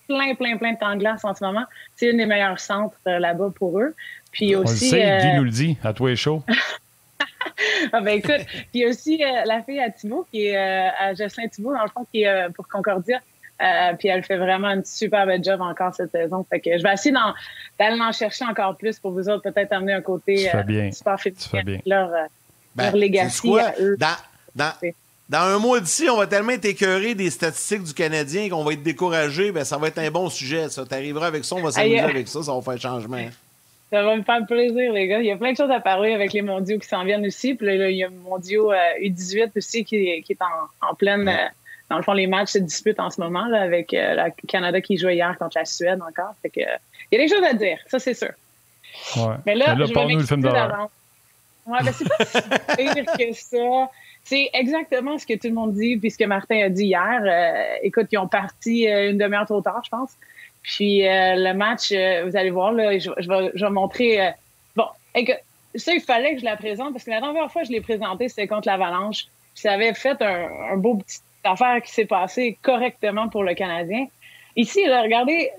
plein, 0.06 0.36
plein, 0.36 0.56
plein 0.58 0.74
de 0.74 0.78
temps 0.78 0.94
de 0.94 1.00
glace 1.00 1.24
en 1.24 1.34
ce 1.34 1.44
moment. 1.44 1.64
C'est 1.96 2.10
une 2.10 2.18
des 2.18 2.26
meilleurs 2.26 2.60
centres 2.60 3.00
là-bas 3.04 3.52
pour 3.56 3.80
eux. 3.80 3.96
Puis 4.30 4.54
On 4.54 4.60
aussi. 4.60 4.84
Le 4.84 4.90
sait, 4.90 5.18
Guy 5.22 5.36
nous 5.38 5.44
le 5.44 5.50
dit, 5.50 5.76
à 5.82 5.92
toi 5.92 6.12
et 6.12 6.16
chaud. 6.16 6.44
ah 7.92 8.00
ben 8.00 8.16
écoute, 8.18 8.46
puis 8.72 8.86
aussi 8.86 9.20
la 9.44 9.60
fille 9.64 9.80
à 9.80 9.90
Thibault, 9.90 10.24
qui 10.30 10.46
est 10.46 10.56
à 10.56 11.14
Jocelyn 11.14 11.48
Thibault, 11.48 11.74
dans 11.74 11.82
le 11.82 11.90
fond, 11.90 12.06
qui 12.12 12.22
est 12.22 12.48
pour 12.54 12.68
Concordia. 12.68 13.20
Euh, 13.62 13.94
puis 13.98 14.08
elle 14.08 14.22
fait 14.22 14.36
vraiment 14.36 14.68
une 14.68 14.84
super 14.84 15.26
belle 15.26 15.42
job 15.42 15.60
encore 15.60 15.94
cette 15.94 16.12
saison. 16.12 16.44
Fait 16.48 16.60
que 16.60 16.76
je 16.76 16.82
vais 16.82 16.92
essayer 16.92 17.14
d'aller 17.78 18.00
en 18.00 18.12
chercher 18.12 18.44
encore 18.44 18.76
plus 18.76 18.98
pour 18.98 19.12
vous 19.12 19.28
autres, 19.28 19.50
peut-être 19.50 19.72
amener 19.72 19.94
un 19.94 20.02
côté 20.02 20.50
euh, 20.54 20.90
super 20.92 21.18
féminin. 21.18 21.78
Leur, 21.86 22.12
euh, 22.12 22.26
ben, 22.74 22.84
leur 22.84 22.96
legacy 22.96 23.50
Dans, 23.98 24.72
dans, 25.28 25.38
un 25.38 25.58
mois 25.58 25.80
d'ici, 25.80 26.08
on 26.10 26.18
va 26.18 26.26
tellement 26.26 26.52
être 26.52 26.66
écœuré 26.66 27.14
des 27.14 27.30
statistiques 27.30 27.84
du 27.84 27.94
Canadien 27.94 28.50
qu'on 28.50 28.62
va 28.62 28.74
être 28.74 28.82
découragé. 28.82 29.52
Ben, 29.52 29.64
ça 29.64 29.78
va 29.78 29.88
être 29.88 29.98
un 29.98 30.10
bon 30.10 30.28
sujet, 30.28 30.68
ça. 30.68 30.84
T'arriveras 30.84 31.28
avec 31.28 31.44
ça, 31.44 31.56
on 31.56 31.62
va 31.62 31.70
s'amuser 31.70 32.00
avec 32.00 32.28
ça, 32.28 32.42
ça 32.42 32.54
va 32.54 32.60
faire 32.60 32.80
changement. 32.80 33.24
Ça 33.90 34.02
va 34.02 34.16
me 34.16 34.22
faire 34.22 34.44
plaisir, 34.44 34.92
les 34.92 35.06
gars. 35.06 35.20
Il 35.20 35.26
y 35.26 35.30
a 35.30 35.36
plein 35.36 35.52
de 35.52 35.56
choses 35.56 35.70
à 35.70 35.80
parler 35.80 36.12
avec 36.12 36.32
les 36.34 36.42
mondiaux 36.42 36.78
qui 36.78 36.88
s'en 36.88 37.04
viennent 37.04 37.24
aussi. 37.24 37.54
Puis 37.54 37.66
là, 37.66 37.88
il 37.88 37.96
y 37.96 38.04
a 38.04 38.08
le 38.08 38.16
mondiaux 38.16 38.72
U18 39.00 39.52
aussi 39.56 39.84
qui, 39.84 40.22
qui 40.22 40.32
est 40.32 40.42
en, 40.42 40.88
en 40.90 40.94
pleine 40.94 41.32
dans 41.88 41.96
le 41.96 42.02
fond, 42.02 42.12
les 42.12 42.26
matchs 42.26 42.50
se 42.50 42.58
disputent 42.58 43.00
en 43.00 43.10
ce 43.10 43.20
moment 43.20 43.46
là, 43.46 43.62
avec 43.62 43.94
euh, 43.94 44.14
le 44.14 44.46
Canada 44.46 44.80
qui 44.80 44.96
jouait 44.96 45.16
hier 45.16 45.36
contre 45.38 45.58
la 45.58 45.64
Suède 45.64 46.00
encore. 46.02 46.34
Fait 46.42 46.50
que, 46.50 46.60
il 46.60 47.18
y 47.18 47.22
a 47.22 47.26
des 47.26 47.28
choses 47.28 47.44
à 47.44 47.54
dire, 47.54 47.78
ça 47.86 47.98
c'est 47.98 48.14
sûr. 48.14 48.32
Ouais. 49.16 49.36
Mais 49.44 49.54
là, 49.54 49.74
là 49.74 49.86
je 49.86 49.94
vais 49.94 50.06
nous 50.06 50.18
le 50.18 50.26
film 50.26 50.42
d'horreur. 50.42 50.90
Ouais, 51.66 51.78
ben 51.82 51.92
c'est 51.92 52.08
pas 52.08 52.24
si 52.24 52.76
pire 52.76 53.04
que 53.04 53.32
ça. 53.32 53.90
C'est 54.24 54.50
exactement 54.54 55.18
ce 55.18 55.26
que 55.26 55.34
tout 55.34 55.48
le 55.48 55.54
monde 55.54 55.74
dit, 55.74 55.96
puis 55.96 56.10
ce 56.10 56.18
que 56.18 56.24
Martin 56.24 56.64
a 56.64 56.68
dit 56.68 56.86
hier. 56.86 57.22
Euh, 57.24 57.76
écoute, 57.82 58.06
ils 58.10 58.18
ont 58.18 58.28
parti 58.28 58.88
euh, 58.88 59.10
une 59.10 59.18
demi-heure 59.18 59.46
trop 59.46 59.60
tard, 59.60 59.82
je 59.84 59.90
pense. 59.90 60.10
Puis 60.62 61.02
le 61.04 61.52
match, 61.52 61.92
vous 61.92 62.36
allez 62.36 62.50
voir, 62.50 62.72
là, 62.72 62.98
je, 62.98 63.08
vais, 63.08 63.52
je 63.54 63.64
vais 63.64 63.70
montrer. 63.70 64.32
bon, 64.74 64.86
écoute, 65.14 65.36
ça, 65.76 65.92
il 65.92 66.00
fallait 66.00 66.34
que 66.34 66.40
je 66.40 66.44
la 66.44 66.56
présente 66.56 66.92
parce 66.92 67.04
que 67.04 67.10
la 67.10 67.20
dernière 67.20 67.52
fois 67.52 67.62
que 67.62 67.68
je 67.68 67.72
l'ai 67.72 67.80
présentée, 67.80 68.28
c'était 68.28 68.48
contre 68.48 68.66
l'Avalanche. 68.66 69.26
Ça 69.54 69.72
avait 69.72 69.94
fait 69.94 70.20
un, 70.20 70.48
un 70.72 70.76
beau 70.76 70.96
petit 70.96 71.20
affaire 71.46 71.80
qui 71.82 71.92
s'est 71.92 72.06
passée 72.06 72.58
correctement 72.62 73.28
pour 73.28 73.42
le 73.42 73.54
Canadien. 73.54 74.06
Ici, 74.56 74.86
regardez, 74.86 75.50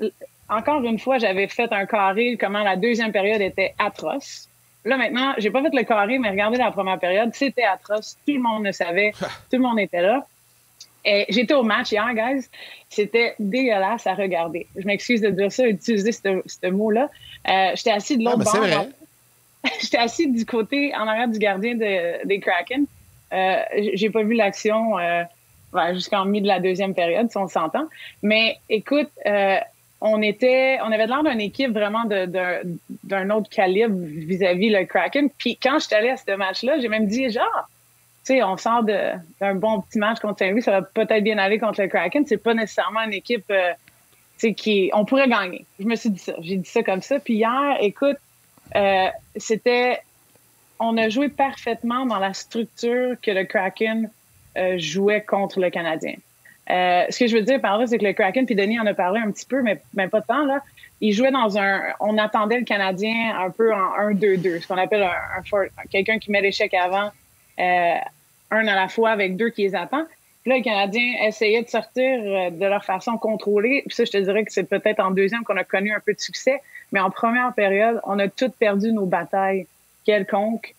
encore 0.49 0.83
une 0.83 0.99
fois, 0.99 1.17
j'avais 1.17 1.47
fait 1.47 1.71
un 1.71 1.85
carré, 1.85 2.37
comment 2.39 2.63
la 2.63 2.75
deuxième 2.75 3.11
période 3.11 3.41
était 3.41 3.73
atroce. 3.79 4.49
Là, 4.85 4.97
maintenant, 4.97 5.33
j'ai 5.37 5.51
pas 5.51 5.61
fait 5.61 5.73
le 5.73 5.83
carré, 5.83 6.17
mais 6.17 6.29
regardez 6.29 6.57
la 6.57 6.71
première 6.71 6.99
période, 6.99 7.31
c'était 7.33 7.63
atroce. 7.63 8.17
Tout 8.25 8.33
le 8.33 8.41
monde 8.41 8.65
le 8.65 8.71
savait. 8.71 9.11
tout 9.19 9.57
le 9.57 9.59
monde 9.59 9.79
était 9.79 10.01
là. 10.01 10.25
Et 11.03 11.25
j'étais 11.29 11.53
au 11.53 11.63
match 11.63 11.91
hier, 11.91 12.07
guys. 12.13 12.47
C'était 12.89 13.35
dégueulasse 13.39 14.07
à 14.07 14.13
regarder. 14.13 14.67
Je 14.75 14.85
m'excuse 14.85 15.21
de 15.21 15.29
dire 15.29 15.51
ça, 15.51 15.63
d'utiliser 15.63 16.11
ce, 16.11 16.69
mot-là. 16.69 17.09
Euh, 17.47 17.71
j'étais 17.75 17.91
assis 17.91 18.17
de 18.17 18.23
l'autre 18.23 18.43
ah, 18.53 18.67
bord. 18.67 18.87
j'étais 19.81 19.97
assis 19.97 20.29
du 20.29 20.45
côté, 20.45 20.93
en 20.95 21.07
arrière 21.07 21.27
du 21.27 21.39
gardien 21.39 21.75
des 21.75 22.39
Kraken. 22.39 22.85
Euh, 23.33 23.61
j'ai 23.93 24.09
pas 24.09 24.23
vu 24.23 24.33
l'action. 24.33 24.97
Euh, 24.97 25.23
jusqu'en 25.93 26.25
mi 26.25 26.41
de 26.41 26.47
la 26.47 26.59
deuxième 26.59 26.93
période, 26.93 27.29
si 27.29 27.37
on 27.37 27.47
s'entend. 27.47 27.87
Mais 28.21 28.57
écoute, 28.69 29.09
euh, 29.25 29.57
on 30.01 30.21
était, 30.21 30.79
on 30.81 30.91
avait 30.91 31.07
l'air 31.07 31.23
d'une 31.23 31.41
équipe 31.41 31.71
vraiment 31.71 32.05
d'un 32.05 33.29
autre 33.29 33.49
calibre 33.49 33.95
vis-à-vis 33.97 34.69
le 34.69 34.85
Kraken. 34.85 35.29
Puis 35.37 35.57
quand 35.61 35.79
je 35.79 35.85
suis 35.85 35.95
allée 35.95 36.09
à 36.09 36.17
ce 36.17 36.35
match-là, 36.35 36.79
j'ai 36.79 36.87
même 36.87 37.07
dit 37.07 37.29
genre, 37.29 37.69
tu 38.25 38.33
sais, 38.33 38.43
on 38.43 38.57
sort 38.57 38.83
d'un 38.83 39.55
bon 39.55 39.81
petit 39.81 39.97
match 39.97 40.19
contre 40.19 40.39
Saint-Louis, 40.39 40.61
ça 40.61 40.71
va 40.71 40.81
peut-être 40.81 41.23
bien 41.23 41.37
aller 41.37 41.59
contre 41.59 41.81
le 41.81 41.87
Kraken. 41.87 42.25
C'est 42.25 42.37
pas 42.37 42.53
nécessairement 42.53 43.01
une 43.01 43.13
équipe, 43.13 43.49
euh, 43.49 43.71
tu 44.37 44.49
sais, 44.49 44.53
qui, 44.53 44.91
on 44.93 45.05
pourrait 45.05 45.29
gagner. 45.29 45.65
Je 45.79 45.85
me 45.85 45.95
suis 45.95 46.11
dit 46.11 46.19
ça, 46.19 46.33
j'ai 46.41 46.57
dit 46.57 46.69
ça 46.69 46.83
comme 46.83 47.01
ça. 47.01 47.19
Puis 47.19 47.35
hier, 47.35 47.77
écoute, 47.79 48.17
euh, 48.75 49.07
c'était, 49.35 49.99
on 50.79 50.95
a 50.97 51.09
joué 51.09 51.29
parfaitement 51.29 52.05
dans 52.05 52.19
la 52.19 52.33
structure 52.33 53.15
que 53.21 53.31
le 53.31 53.45
Kraken 53.45 54.11
euh, 54.57 54.77
jouait 54.77 55.21
contre 55.21 55.59
le 55.59 55.69
Canadien. 55.69 56.15
Euh, 56.69 57.05
ce 57.09 57.19
que 57.19 57.27
je 57.27 57.35
veux 57.35 57.43
dire 57.43 57.61
par 57.61 57.77
là, 57.77 57.87
c'est 57.87 57.97
que 57.97 58.05
le 58.05 58.13
Kraken, 58.13 58.45
puis 58.45 58.55
Denis 58.55 58.79
en 58.79 58.85
a 58.85 58.93
parlé 58.93 59.21
un 59.21 59.31
petit 59.31 59.45
peu, 59.45 59.61
mais, 59.61 59.79
mais 59.93 60.07
pas 60.07 60.21
tant, 60.21 60.45
là. 60.45 60.61
Il 60.99 61.13
jouait 61.13 61.31
dans 61.31 61.57
un. 61.57 61.81
On 61.99 62.17
attendait 62.17 62.57
le 62.57 62.65
Canadien 62.65 63.37
un 63.39 63.51
peu 63.51 63.73
en 63.73 64.11
1-2-2, 64.11 64.61
ce 64.61 64.67
qu'on 64.67 64.77
appelle 64.77 65.03
un, 65.03 65.65
quelqu'un 65.91 66.17
qui 66.17 66.31
met 66.31 66.41
l'échec 66.41 66.73
avant, 66.73 67.11
euh, 67.59 67.95
un 68.51 68.67
à 68.67 68.75
la 68.75 68.87
fois 68.87 69.11
avec 69.11 69.37
deux 69.37 69.49
qui 69.49 69.61
les 69.61 69.75
attend. 69.75 70.05
Puis 70.41 70.51
là, 70.51 70.57
le 70.57 70.63
Canadien 70.63 71.13
essayait 71.23 71.61
de 71.61 71.69
sortir 71.69 72.51
de 72.51 72.65
leur 72.65 72.83
façon 72.83 73.17
contrôlée. 73.17 73.83
Puis 73.85 73.95
ça, 73.95 74.05
je 74.05 74.11
te 74.11 74.17
dirais 74.17 74.43
que 74.43 74.51
c'est 74.51 74.67
peut-être 74.67 74.99
en 74.99 75.11
deuxième 75.11 75.43
qu'on 75.43 75.57
a 75.57 75.63
connu 75.63 75.93
un 75.93 75.99
peu 75.99 76.13
de 76.13 76.19
succès. 76.19 76.61
Mais 76.91 76.99
en 76.99 77.11
première 77.11 77.53
période, 77.53 77.99
on 78.05 78.17
a 78.17 78.27
toutes 78.27 78.55
perdu 78.55 78.91
nos 78.91 79.05
batailles 79.05 79.67
quelconques 80.05 80.73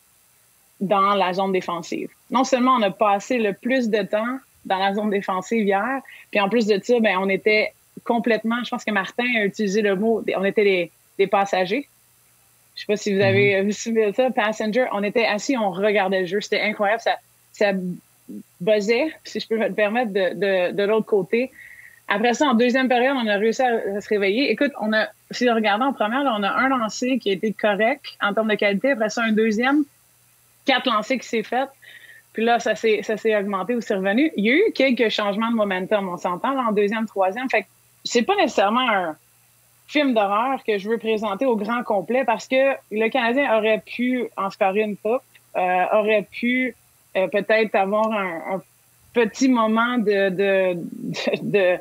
dans 0.80 1.14
la 1.14 1.32
zone 1.32 1.52
défensive. 1.52 2.08
Non 2.30 2.44
seulement 2.44 2.76
on 2.76 2.82
a 2.82 2.90
passé 2.90 3.38
le 3.38 3.52
plus 3.52 3.88
de 3.88 4.02
temps 4.02 4.38
dans 4.64 4.78
la 4.78 4.94
zone 4.94 5.10
défensive 5.10 5.64
hier. 5.64 6.00
Puis 6.30 6.40
en 6.40 6.48
plus 6.48 6.66
de 6.66 6.80
ça, 6.82 7.00
ben, 7.00 7.18
on 7.20 7.28
était 7.28 7.72
complètement, 8.04 8.62
je 8.64 8.70
pense 8.70 8.84
que 8.84 8.90
Martin 8.90 9.26
a 9.40 9.44
utilisé 9.44 9.82
le 9.82 9.96
mot, 9.96 10.24
on 10.36 10.44
était 10.44 10.90
des, 11.18 11.26
passagers. 11.26 11.88
Je 12.76 12.82
sais 12.82 12.86
pas 12.86 12.96
si 12.96 13.12
vous 13.12 13.20
avez 13.20 13.60
mm-hmm. 13.60 14.06
vu 14.06 14.14
ça, 14.14 14.30
passenger. 14.30 14.86
On 14.92 15.02
était 15.02 15.26
assis, 15.26 15.56
on 15.56 15.70
regardait 15.72 16.20
le 16.20 16.26
jeu. 16.26 16.40
C'était 16.40 16.60
incroyable. 16.60 17.00
Ça, 17.00 17.16
ça 17.52 17.72
buzzait, 18.60 19.12
si 19.24 19.40
je 19.40 19.48
peux 19.48 19.58
me 19.58 19.72
permettre, 19.72 20.12
de, 20.12 20.72
de, 20.72 20.82
l'autre 20.84 21.06
côté. 21.06 21.50
Après 22.06 22.34
ça, 22.34 22.46
en 22.46 22.54
deuxième 22.54 22.88
période, 22.88 23.16
on 23.20 23.26
a 23.26 23.36
réussi 23.36 23.62
à, 23.62 24.00
se 24.00 24.08
réveiller. 24.08 24.50
Écoute, 24.52 24.72
on 24.80 24.92
a, 24.92 25.08
si 25.32 25.50
on 25.50 25.54
regarde 25.54 25.82
en 25.82 25.92
première, 25.92 26.20
on 26.20 26.42
a 26.42 26.50
un 26.50 26.68
lancé 26.68 27.18
qui 27.18 27.30
a 27.30 27.32
été 27.32 27.52
correct 27.52 28.04
en 28.22 28.32
termes 28.32 28.48
de 28.48 28.54
qualité. 28.54 28.92
Après 28.92 29.08
ça, 29.08 29.24
un 29.24 29.32
deuxième, 29.32 29.84
quatre 30.68 30.86
lancés 30.86 31.18
qui 31.18 31.26
s'est 31.26 31.42
fait. 31.42 31.68
Puis 32.34 32.44
là, 32.44 32.60
ça 32.60 32.76
s'est, 32.76 33.02
ça 33.02 33.16
s'est 33.16 33.34
augmenté 33.34 33.74
ou 33.74 33.80
c'est 33.80 33.94
revenu. 33.94 34.30
Il 34.36 34.44
y 34.44 34.50
a 34.50 34.54
eu 34.54 34.72
quelques 34.74 35.08
changements 35.08 35.50
de 35.50 35.56
momentum, 35.56 36.08
on 36.08 36.18
s'entend, 36.18 36.52
là, 36.52 36.66
en 36.68 36.72
deuxième, 36.72 37.06
troisième. 37.06 37.48
Fait 37.50 37.62
que 37.62 37.68
c'est 38.04 38.22
pas 38.22 38.36
nécessairement 38.36 38.88
un 38.88 39.16
film 39.88 40.12
d'horreur 40.12 40.62
que 40.64 40.78
je 40.78 40.88
veux 40.88 40.98
présenter 40.98 41.46
au 41.46 41.56
grand 41.56 41.82
complet 41.82 42.24
parce 42.24 42.46
que 42.46 42.74
le 42.90 43.08
Canadien 43.08 43.56
aurait 43.56 43.82
pu 43.84 44.28
en 44.36 44.50
scorer 44.50 44.82
une 44.82 44.96
coupe, 44.96 45.22
euh, 45.56 45.84
aurait 45.92 46.28
pu 46.30 46.76
euh, 47.16 47.26
peut-être 47.28 47.74
avoir 47.74 48.12
un, 48.12 48.62
petit 49.14 49.48
moment 49.48 49.98
de, 49.98 50.28
de, 50.28 50.76
de, 51.42 51.78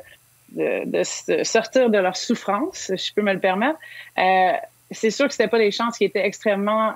de, 0.86 1.44
sortir 1.44 1.90
de 1.90 1.98
leur 1.98 2.16
souffrance, 2.16 2.90
si 2.96 2.96
je 2.96 3.14
peux 3.14 3.22
me 3.22 3.34
le 3.34 3.38
permettre. 3.38 3.78
Euh, 4.18 4.52
c'est 4.90 5.10
sûr 5.10 5.26
que 5.26 5.32
c'était 5.32 5.48
pas 5.48 5.58
des 5.58 5.70
chances 5.70 5.98
qui 5.98 6.04
étaient 6.04 6.26
extrêmement 6.26 6.94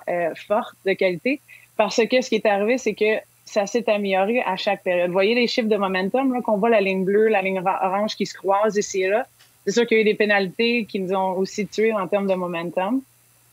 fortes 0.49 0.75
de 0.87 0.95
qualité 0.95 1.41
parce 1.77 2.01
que 2.09 2.21
ce 2.21 2.29
qui 2.29 2.37
est 2.37 2.47
arrivé, 2.47 2.79
c'est 2.79 2.95
que 2.95 3.19
ça 3.45 3.67
s'est 3.67 3.89
amélioré 3.91 4.41
à 4.43 4.57
chaque 4.57 4.83
période. 4.83 5.09
Vous 5.09 5.13
voyez 5.13 5.35
les 5.35 5.47
chiffres 5.47 5.69
de 5.69 5.77
momentum, 5.77 6.33
là, 6.33 6.41
qu'on 6.41 6.57
voit 6.57 6.71
la 6.71 6.81
ligne 6.81 7.05
bleue, 7.05 7.29
la 7.29 7.43
ligne 7.43 7.61
orange 7.61 8.17
qui 8.17 8.27
se 8.27 8.35
croisent 8.35 8.77
ici 8.77 9.03
et 9.03 9.09
là. 9.09 9.27
C'est 9.65 9.73
sûr 9.73 9.87
qu'il 9.87 9.99
y 9.99 10.01
a 10.01 10.03
eu 10.03 10.05
des 10.05 10.15
pénalités 10.15 10.87
qui 10.87 10.99
nous 11.01 11.15
ont 11.15 11.37
aussi 11.39 11.67
tués 11.67 11.93
en 11.93 12.09
termes 12.09 12.27
de 12.27 12.35
momentum. 12.35 13.01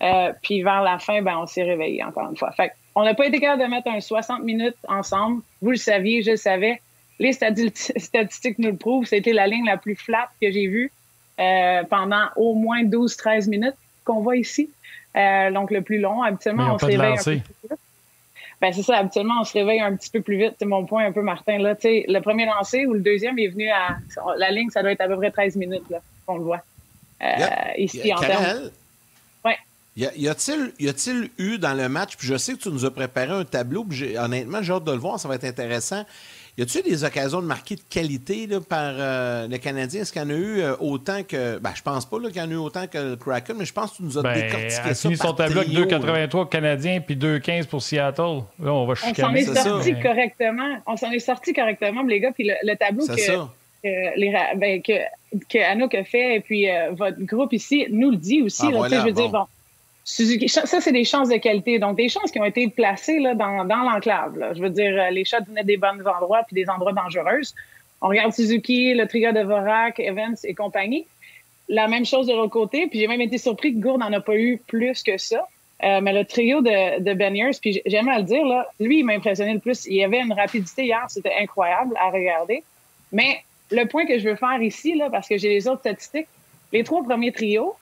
Euh, 0.02 0.32
puis 0.42 0.64
vers 0.64 0.82
la 0.82 0.98
fin, 0.98 1.22
ben, 1.22 1.38
on 1.38 1.46
s'est 1.46 1.64
réveillé 1.64 2.04
encore 2.04 2.30
une 2.30 2.38
fois. 2.38 2.52
Fait 2.52 2.72
on 2.96 3.04
n'a 3.04 3.14
pas 3.14 3.28
été 3.28 3.40
capable 3.40 3.64
de 3.64 3.68
mettre 3.68 3.90
un 3.90 4.00
60 4.00 4.44
minutes 4.44 4.78
ensemble. 4.88 5.42
Vous 5.62 5.72
le 5.72 5.78
saviez, 5.78 6.24
je 6.24 6.32
le 6.32 6.38
savais. 6.38 6.82
Les 7.20 7.34
statistiques 7.34 8.60
nous 8.60 8.72
le 8.72 8.78
prouvent. 8.78 9.06
C'était 9.06 9.34
la 9.34 9.48
ligne 9.48 9.66
la 9.66 9.78
plus 9.78 9.96
flat 9.96 10.30
que 10.42 10.50
j'ai 10.50 10.68
vue 10.68 10.92
euh, 11.40 11.84
pendant 11.84 12.26
au 12.36 12.56
moins 12.56 12.84
12-13 12.84 13.50
minutes 13.50 13.76
qu'on 14.06 14.22
voit 14.22 14.38
ici. 14.38 14.70
Euh, 15.16 15.52
donc 15.52 15.72
le 15.72 15.82
plus 15.82 16.00
long. 16.00 16.22
Habituellement, 16.24 16.76
on 16.76 16.80
se 16.80 16.86
réveille 16.86 17.18
un 17.18 17.24
peu 17.24 17.42
plus 17.68 17.78
ben 18.62 18.74
c'est 18.74 18.84
ça, 18.84 18.98
habituellement, 18.98 19.36
on 19.40 19.44
se 19.46 19.54
réveille 19.54 19.80
un 19.80 19.96
petit 19.96 20.10
peu 20.10 20.22
plus 20.22 20.38
vite. 20.38 20.56
C'est 20.60 20.66
mon 20.66 20.86
point 20.86 21.06
un 21.06 21.12
peu, 21.12 21.22
Martin. 21.22 21.58
Là, 21.60 21.76
le 21.82 22.20
premier 22.20 22.46
lancé 22.46 22.86
ou 22.86 22.94
le 22.94 23.00
deuxième 23.00 23.40
est 23.40 23.48
venu 23.48 23.70
à. 23.70 23.98
La 24.38 24.52
ligne, 24.52 24.70
ça 24.70 24.82
doit 24.82 24.92
être 24.92 25.02
à 25.02 25.08
peu 25.08 25.16
près 25.16 25.32
13 25.32 25.56
minutes, 25.56 25.90
là, 25.90 26.02
qu'on 26.26 26.38
le 26.38 26.44
voit. 26.44 26.62
Euh, 27.22 27.28
ici, 27.78 28.14
en 28.14 28.20
termes. 28.20 28.70
Ouais. 29.46 29.58
Y 29.96 30.28
a-t-il 30.28 31.30
eu 31.38 31.58
dans 31.58 31.74
le 31.74 31.88
match, 31.88 32.18
puis 32.18 32.28
je 32.28 32.36
sais 32.38 32.54
que 32.54 32.60
tu 32.60 32.70
nous 32.70 32.84
as 32.86 32.92
préparé 32.92 33.32
un 33.32 33.46
tableau, 33.46 33.86
puis 33.86 34.18
honnêtement, 34.18 34.62
j'ai 34.62 34.74
hâte 34.74 34.84
de 34.84 34.92
le 34.92 34.98
voir, 34.98 35.20
ça 35.20 35.28
va 35.30 35.36
être 35.36 35.46
intéressant. 35.46 36.06
Y 36.58 36.64
a-t-il 36.64 36.84
des 36.84 37.04
occasions 37.04 37.42
de 37.42 37.48
marquer 37.48 37.76
de 37.76 37.82
qualité 37.90 38.48
là, 38.48 38.60
par 38.60 38.94
euh, 38.98 39.48
le 39.48 39.58
Canadien? 39.58 40.02
Est-ce 40.02 40.12
qu'il 40.12 40.22
y 40.22 40.26
en 40.26 40.30
a 40.30 40.34
eu 40.34 40.60
euh, 40.60 40.76
autant 40.80 41.24
que. 41.24 41.58
Ben, 41.60 41.72
je 41.76 41.82
pense 41.82 42.06
pas 42.06 42.18
qu'il 42.20 42.36
y 42.36 42.42
en 42.42 42.50
a 42.50 42.54
eu 42.54 42.58
autant 42.58 42.88
que 42.88 42.98
le 42.98 43.16
Kraken, 43.16 43.56
mais 43.58 43.66
je 43.66 43.74
pense 43.74 43.92
que 43.92 43.98
tu 43.98 44.04
nous 44.04 44.18
as 44.18 44.24
ben, 44.24 44.34
décortiqué 44.34 44.94
ça. 44.94 44.94
fini 44.96 45.18
son 45.18 45.34
tableau 45.34 45.62
avec 45.62 45.72
2,83 45.72 46.50
Canadiens 46.50 47.00
puis 47.02 47.16
2,15 47.16 47.68
pour 47.68 47.82
Seattle. 47.82 48.44
Là, 48.62 48.74
on 48.74 48.86
va 48.86 48.96
chicaner. 48.96 49.48
On 49.50 49.54
s'en 49.54 49.54
est, 49.54 49.64
sorti 49.64 49.94
correctement. 50.02 50.78
On 50.86 50.98
s'en 50.98 51.12
est 51.12 51.20
sorti 51.20 51.54
correctement, 51.54 52.04
les 52.04 52.20
gars. 52.20 52.32
Puis 52.32 52.50
le, 52.64 52.76
tableau 52.76 53.06
que, 53.06 53.14
que, 53.14 54.20
les, 54.20 54.34
ben, 54.58 54.82
que, 54.82 54.94
que 55.50 55.72
Anouk 55.72 55.96
a 55.96 56.04
fait 56.04 56.36
et 56.36 56.40
puis 56.40 56.70
euh, 56.70 56.92
votre 56.92 57.22
groupe 57.22 57.54
ici 57.54 57.88
nous 57.90 58.12
le 58.12 58.18
dit 58.18 58.42
aussi. 58.42 58.66
Ah, 58.68 58.88
là, 58.88 59.00
je 59.00 59.06
veux 59.06 59.12
dire, 59.12 59.30
bon 59.30 59.46
ça, 60.10 60.82
c'est 60.82 60.92
des 60.92 61.04
chances 61.04 61.30
de 61.30 61.38
qualité. 61.38 61.78
Donc, 61.78 61.96
des 61.96 62.10
chances 62.10 62.32
qui 62.32 62.40
ont 62.40 62.46
été 62.46 62.68
placées 62.68 63.20
là, 63.20 63.36
dans, 63.36 63.64
l'enclave. 63.64 64.54
Je 64.56 64.62
veux 64.62 64.72
dire, 64.72 64.94
euh, 65.00 65.12
les 65.12 65.24
shots 65.24 65.44
venaient 65.48 65.64
des 65.64 65.78
bons 65.78 66.06
endroits 66.06 66.42
puis 66.48 66.56
des 66.56 66.70
endroits 66.70 66.94
dangereux. 66.94 67.42
On 68.02 68.08
regarde 68.08 68.34
Suzuki, 68.34 68.96
le 68.96 69.08
trio 69.08 69.32
de 69.32 69.42
Vorak, 69.42 70.00
Evans 70.00 70.36
et 70.44 70.56
compagnie. 70.56 71.06
La 71.68 71.88
même 71.88 72.06
chose 72.06 72.26
de 72.26 72.34
l'autre 72.34 72.52
côté. 72.52 72.88
Puis 72.88 73.00
j'ai 73.00 73.08
même 73.08 73.22
été 73.22 73.38
surpris 73.38 73.74
que 73.74 73.80
Gourde 73.80 74.00
n'en 74.00 74.12
a 74.12 74.20
pas 74.20 74.36
eu 74.36 74.60
plus 74.68 75.04
que 75.04 75.18
ça. 75.18 75.48
Euh, 75.84 76.02
mais 76.02 76.12
le 76.12 76.26
trio 76.26 76.62
de, 76.62 77.00
de 77.02 77.14
Beniers, 77.14 77.58
puis 77.62 77.82
j'aime 77.86 78.10
à 78.10 78.18
le 78.18 78.24
dire, 78.24 78.46
là, 78.46 78.68
lui, 78.80 79.00
il 79.00 79.04
m'a 79.04 79.14
impressionné 79.14 79.54
le 79.54 79.60
plus. 79.60 79.86
Il 79.86 79.94
y 79.94 80.04
avait 80.04 80.20
une 80.20 80.34
rapidité 80.34 80.86
hier, 80.86 81.06
c'était 81.08 81.36
incroyable 81.40 81.96
à 81.98 82.10
regarder. 82.10 82.64
Mais 83.12 83.44
le 83.72 83.86
point 83.86 84.06
que 84.06 84.18
je 84.18 84.28
veux 84.28 84.36
faire 84.36 84.62
ici, 84.62 84.96
là, 84.96 85.10
parce 85.10 85.28
que 85.28 85.38
j'ai 85.38 85.50
les 85.50 85.68
autres 85.68 85.82
statistiques, 85.82 86.28
les 86.74 86.84
trois 86.84 87.04
premiers 87.04 87.32
trios 87.32 87.76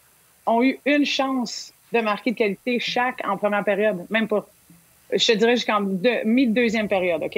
ont 0.45 0.61
eu 0.61 0.77
une 0.85 1.05
chance 1.05 1.73
de 1.93 1.99
marquer 1.99 2.31
de 2.31 2.37
qualité 2.37 2.79
chaque 2.79 3.25
en 3.27 3.37
première 3.37 3.63
période. 3.63 4.05
Même 4.09 4.27
pas. 4.27 4.47
Je 5.11 5.25
te 5.25 5.37
dirais 5.37 5.55
jusqu'en 5.55 5.81
mi-deuxième 6.25 6.87
période, 6.87 7.23
OK? 7.23 7.37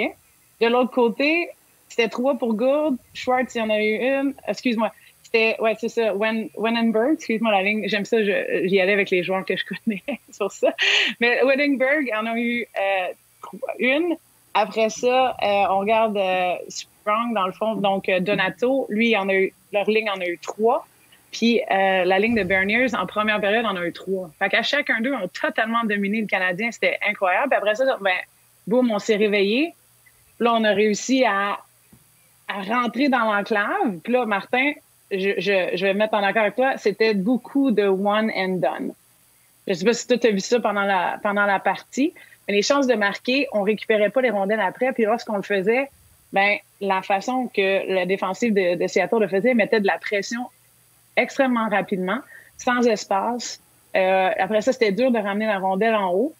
De 0.62 0.68
l'autre 0.68 0.91
côté, 0.91 1.50
c'était 1.88 2.10
trois 2.10 2.36
pour 2.36 2.54
Gourde. 2.54 2.97
Schwartz, 3.14 3.56
il 3.56 3.60
y 3.60 3.62
en 3.62 3.70
a 3.70 3.80
eu 3.80 3.95
une. 3.95 4.34
Excuse-moi. 4.47 4.91
C'était, 5.24 5.56
ouais, 5.60 5.76
c'est 5.80 5.89
ça. 5.89 6.14
Wenenberg, 6.16 7.14
excuse-moi 7.14 7.52
la 7.52 7.62
ligne. 7.62 7.88
J'aime 7.88 8.06
ça. 8.06 8.18
J'y 8.24 8.80
allais 8.80 8.93
avec 8.93 9.12
les 9.12 9.24
joueurs 9.24 9.45
que 9.45 9.56
je 9.56 9.64
connais 9.66 10.04
sur 10.32 10.52
ça. 10.52 10.74
Mais 11.20 11.43
Wenenberg 11.43 12.12
en 12.16 12.26
a 12.26 12.38
eu 12.38 12.66
euh, 12.78 13.58
une. 13.78 14.16
Après 14.56 14.89
ça, 14.89 15.38
euh, 15.43 15.66
on 15.70 15.80
regarde 15.80 16.18
euh, 16.18 16.56
Sprung, 16.68 17.34
dans 17.36 17.45
le 17.45 17.54
fond. 17.54 17.76
Donc, 17.76 18.10
Donato, 18.22 18.88
lui, 18.89 19.16
en 19.16 19.30
a 19.30 19.36
eu, 19.36 19.54
leur 19.72 19.88
ligne 19.89 20.10
en 20.10 20.20
a 20.20 20.26
eu 20.26 20.39
trois. 20.39 20.88
Puis 21.32 21.61
euh, 21.71 22.05
la 22.05 22.19
ligne 22.19 22.36
de 22.36 22.43
Berniers, 22.43 22.95
en 22.95 23.05
première 23.05 23.39
période, 23.39 23.65
on 23.69 23.75
a 23.75 23.86
eu 23.86 23.93
trois. 23.93 24.32
Fait 24.39 24.49
qu'à 24.49 24.63
chacun 24.63 24.99
d'eux, 25.01 25.13
on 25.13 25.25
a 25.25 25.27
totalement 25.27 25.84
dominé 25.84 26.21
le 26.21 26.27
Canadien. 26.27 26.71
C'était 26.71 26.97
incroyable. 27.07 27.49
Puis 27.49 27.57
après 27.57 27.75
ça, 27.75 27.97
ben, 28.01 28.11
boum, 28.67 28.91
on 28.91 28.99
s'est 28.99 29.15
réveillé. 29.15 29.73
Là, 30.39 30.53
on 30.53 30.63
a 30.63 30.71
réussi 30.71 31.25
à, 31.25 31.59
rentrer 32.47 33.09
dans 33.09 33.32
l'enclave. 33.32 33.99
Puis 34.03 34.13
là, 34.13 34.25
Martin, 34.25 34.71
je, 35.11 35.84
vais 35.84 35.93
me 35.93 35.99
mettre 35.99 36.15
en 36.15 36.23
accord 36.23 36.41
avec 36.43 36.55
toi, 36.55 36.77
c'était 36.77 37.13
beaucoup 37.13 37.69
de 37.69 37.84
one 37.84 38.32
and 38.36 38.57
done. 38.57 38.93
Je 39.67 39.73
sais 39.73 39.86
pas 39.86 39.93
si 39.93 40.07
tu 40.07 40.27
as 40.27 40.32
vu 40.32 40.39
ça 40.39 40.59
pendant 40.59 40.82
la, 40.82 41.19
pendant 41.21 41.45
la 41.45 41.59
partie, 41.59 42.11
mais 42.47 42.55
les 42.55 42.63
chances 42.63 42.88
de 42.88 42.95
marquer, 42.95 43.47
on 43.53 43.61
récupérait 43.61 44.09
pas 44.09 44.21
les 44.21 44.32
rondelles 44.32 44.61
après. 44.61 44.91
Puis 44.93 45.03
lorsqu'on 45.03 45.36
le 45.36 45.43
faisait, 45.43 45.91
ben 46.34 46.57
la 46.82 47.03
façon 47.03 47.51
que 47.53 47.88
la 47.93 48.07
défensive 48.07 48.53
de, 48.53 48.75
de 48.82 48.88
Seattle 48.88 49.19
le 49.19 49.27
faisait 49.27 49.53
mettait 49.53 49.80
de 49.80 49.88
la 49.88 49.99
pression 49.99 50.47
extrêmement 51.22 51.70
rapidement, 51.70 52.20
sans 52.57 52.82
espace. 52.88 53.61
Euh, 53.95 54.30
après 54.38 54.61
ça, 54.61 54.72
c'était 54.74 54.91
dur 54.91 55.11
de 55.11 55.20
ramener 55.20 55.45
la 55.45 55.59
rondelle 55.59 55.95
en 55.95 56.11
haut. 56.11 56.34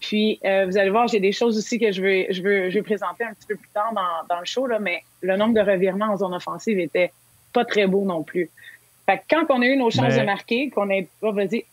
Puis, 0.00 0.38
euh, 0.44 0.66
vous 0.66 0.76
allez 0.76 0.90
voir, 0.90 1.08
j'ai 1.08 1.20
des 1.20 1.32
choses 1.32 1.56
aussi 1.56 1.78
que 1.78 1.90
je 1.90 2.02
veux, 2.02 2.26
je 2.30 2.42
veux, 2.42 2.70
je 2.70 2.74
vais 2.74 2.82
présenter 2.82 3.24
un 3.24 3.32
petit 3.32 3.46
peu 3.46 3.56
plus 3.56 3.68
tard 3.72 3.92
dans, 3.94 4.26
dans 4.28 4.40
le 4.40 4.44
show, 4.44 4.66
là, 4.66 4.78
mais 4.78 5.02
le 5.22 5.36
nombre 5.36 5.54
de 5.54 5.60
revirements 5.60 6.12
en 6.12 6.16
zone 6.18 6.34
offensive 6.34 6.78
était 6.78 7.12
pas 7.52 7.64
très 7.64 7.86
beau 7.86 8.04
non 8.04 8.22
plus. 8.22 8.50
Fait 9.06 9.18
que 9.18 9.22
quand 9.30 9.46
on 9.50 9.62
a 9.62 9.66
eu 9.66 9.76
nos 9.76 9.90
chances 9.90 10.16
de 10.16 10.22
marquer, 10.22 10.68
qu'on 10.68 10.90
est. 10.90 11.08
Oh, 11.22 11.32
vas-y. 11.32 11.64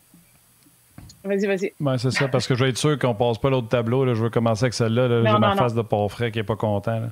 Vas-y, 1.24 1.46
vas-y. 1.46 1.72
Ben, 1.80 1.98
c'est 1.98 2.10
ça, 2.10 2.28
parce 2.28 2.46
que 2.46 2.54
je 2.54 2.62
veux 2.62 2.70
être 2.70 2.78
sûr 2.78 2.98
qu'on 2.98 3.14
passe 3.14 3.38
pas 3.38 3.50
l'autre 3.50 3.68
tableau. 3.68 4.04
Là. 4.04 4.14
Je 4.14 4.22
veux 4.22 4.30
commencer 4.30 4.64
avec 4.64 4.74
celle-là. 4.74 5.08
J'ai 5.08 5.38
ma 5.38 5.56
face 5.56 5.74
de 5.74 5.82
pauvre 5.82 6.10
frais 6.10 6.30
qui 6.30 6.38
est 6.38 6.44
pas 6.44 6.56
content. 6.56 7.02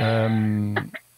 Euh, 0.00 0.74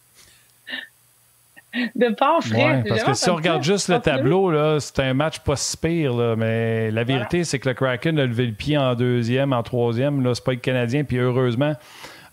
de 1.95 2.13
part 2.15 2.41
frais. 2.43 2.83
parce 2.87 3.03
que 3.03 3.13
si 3.13 3.29
on 3.29 3.35
regarde 3.35 3.63
juste 3.63 3.89
le 3.89 3.99
tableau, 3.99 4.49
là, 4.51 4.79
c'est 4.79 4.99
un 4.99 5.13
match 5.13 5.39
pas 5.39 5.55
si 5.55 5.75
pire, 5.77 6.13
là, 6.13 6.35
mais 6.35 6.91
la 6.91 7.03
vérité, 7.03 7.43
c'est 7.43 7.59
que 7.59 7.69
le 7.69 7.75
Kraken 7.75 8.17
a 8.19 8.25
levé 8.25 8.45
le 8.47 8.53
pied 8.53 8.77
en 8.77 8.95
deuxième, 8.95 9.53
en 9.53 9.63
troisième. 9.63 10.23
Là, 10.23 10.33
c'est 10.35 10.43
pas 10.43 10.51
le 10.51 10.57
Canadien, 10.57 11.03
puis 11.03 11.17
heureusement. 11.17 11.73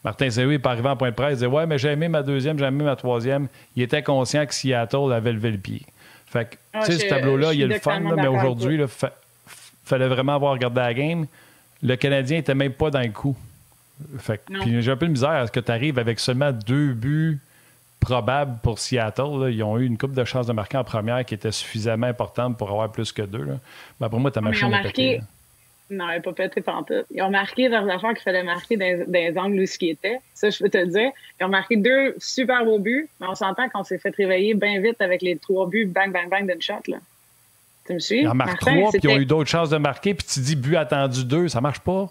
Martin 0.05 0.30
Saint-Louis 0.30 0.55
est 0.57 0.66
arrivé 0.66 0.88
en 0.88 0.97
point 0.97 1.11
de 1.11 1.14
presse, 1.14 1.32
il 1.32 1.34
disait 1.34 1.47
Ouais, 1.47 1.64
mais 1.66 1.78
j'ai 1.78 1.88
aimé 1.93 2.09
ma 2.09 2.22
deuxième, 2.22 2.59
j'ai 2.59 2.64
aimé 2.64 2.82
ma 2.84 2.97
troisième. 2.97 3.47
Il 3.76 3.82
était 3.84 4.03
conscient 4.03 4.45
que 4.47 4.53
Seattle 4.55 5.12
avait 5.12 5.32
levé 5.32 5.53
le 5.53 5.59
pied. 5.59 5.82
Fait 6.26 6.51
que, 6.51 6.57
Ah, 6.72 6.80
tu 6.84 6.93
sais, 6.93 6.99
ce 6.99 7.07
tableau-là, 7.09 7.53
il 7.53 7.61
y 7.61 7.62
a 7.62 7.66
le 7.68 7.78
fun, 7.78 8.01
là, 8.01 8.14
mais 8.16 8.26
aujourd'hui, 8.26 8.76
il 8.80 8.86
fallait 9.84 10.09
vraiment 10.09 10.34
avoir 10.34 10.53
regardé 10.55 10.80
la 10.80 10.95
game. 10.95 11.26
Le 11.82 11.95
Canadien 11.97 12.38
était 12.38 12.55
même 12.55 12.72
pas 12.72 12.90
dans 12.90 13.01
le 13.01 13.09
coup. 13.11 13.36
Fait 14.18 14.38
que- 14.45 14.53
Non. 14.53 14.61
puis 14.62 14.82
j'ai 14.82 14.90
un 14.90 14.97
peu 14.97 15.07
de 15.07 15.12
misère 15.12 15.30
à 15.30 15.47
ce 15.47 15.53
que 15.53 15.61
tu 15.61 15.70
arrives 15.70 15.99
avec 15.99 16.18
seulement 16.18 16.51
deux 16.51 16.93
buts 16.95 17.38
probables 18.03 18.59
pour 18.62 18.78
Seattle. 18.78 19.22
là. 19.40 19.48
Ils 19.50 19.62
ont 19.62 19.78
eu 19.78 19.86
une 19.86 19.96
coupe 19.96 20.12
de 20.12 20.24
chances 20.24 20.46
de 20.46 20.53
marquer 20.53 20.76
en 20.76 20.84
première 20.84 21.24
qui 21.24 21.34
était 21.34 21.53
suffisamment 21.53 22.07
importante 22.09 22.59
pour 22.59 22.70
avoir 22.70 22.90
plus 22.92 23.12
que 23.12 23.22
deux. 23.22 23.44
Là. 23.44 23.55
Mais 24.00 24.07
après 24.07 24.18
moi, 24.18 24.30
ta 24.30 24.40
ils 24.40 24.44
machine 24.44 24.66
ont 24.66 24.76
est 24.78 24.82
pétée. 24.82 25.20
Non, 25.90 26.09
elle 26.09 26.16
n'est 26.16 26.22
pas 26.22 26.32
pété 26.32 26.61
pantoute. 26.62 27.05
Ils 27.11 27.20
ont 27.22 27.30
marqué 27.30 27.68
leurs 27.68 27.86
affaires 27.88 28.14
qu'il 28.14 28.22
fallait 28.22 28.42
marquer 28.42 28.76
dans, 28.76 29.05
dans 29.07 29.12
les 29.12 29.36
angles 29.38 29.61
où 29.61 29.66
ce 29.66 29.76
qui 29.78 29.90
était. 29.90 30.20
Ça, 30.32 30.48
je 30.48 30.59
peux 30.59 30.70
te 30.70 30.78
le 30.78 30.86
dire. 30.86 31.11
Ils 31.40 31.44
ont 31.44 31.48
marqué 31.48 31.76
deux 31.76 32.14
super 32.18 32.64
beaux 32.64 32.78
buts, 32.78 33.09
mais 33.20 33.26
on 33.28 33.34
s'entend 33.34 33.68
qu'on 33.68 33.84
s'est 33.84 33.98
fait 33.98 34.14
réveiller 34.16 34.55
bien 34.55 34.80
vite 34.80 35.00
avec 35.03 35.20
les 35.22 35.36
trois 35.36 35.66
buts 35.68 35.84
bang, 35.84 36.11
bang, 36.11 36.30
bang 36.30 36.50
d'une 36.50 36.62
shot. 36.62 36.74
Là. 36.88 36.96
Tu 37.86 37.92
me 37.94 37.98
suis? 37.98 38.20
Ils 38.22 38.28
en 38.28 38.34
marquent 38.34 38.59
trois, 38.61 38.90
puis 38.90 39.00
ils 39.03 39.09
ont 39.11 39.18
eu 39.18 39.26
d'autres 39.26 39.50
chances 39.50 39.68
de 39.70 39.76
marquer, 39.76 40.14
puis 40.14 40.26
tu 40.26 40.40
dis 40.40 40.57
but 40.57 40.76
attendu 40.76 41.24
deux, 41.24 41.48
ça 41.48 41.61
marche 41.61 41.80
pas? 41.80 42.11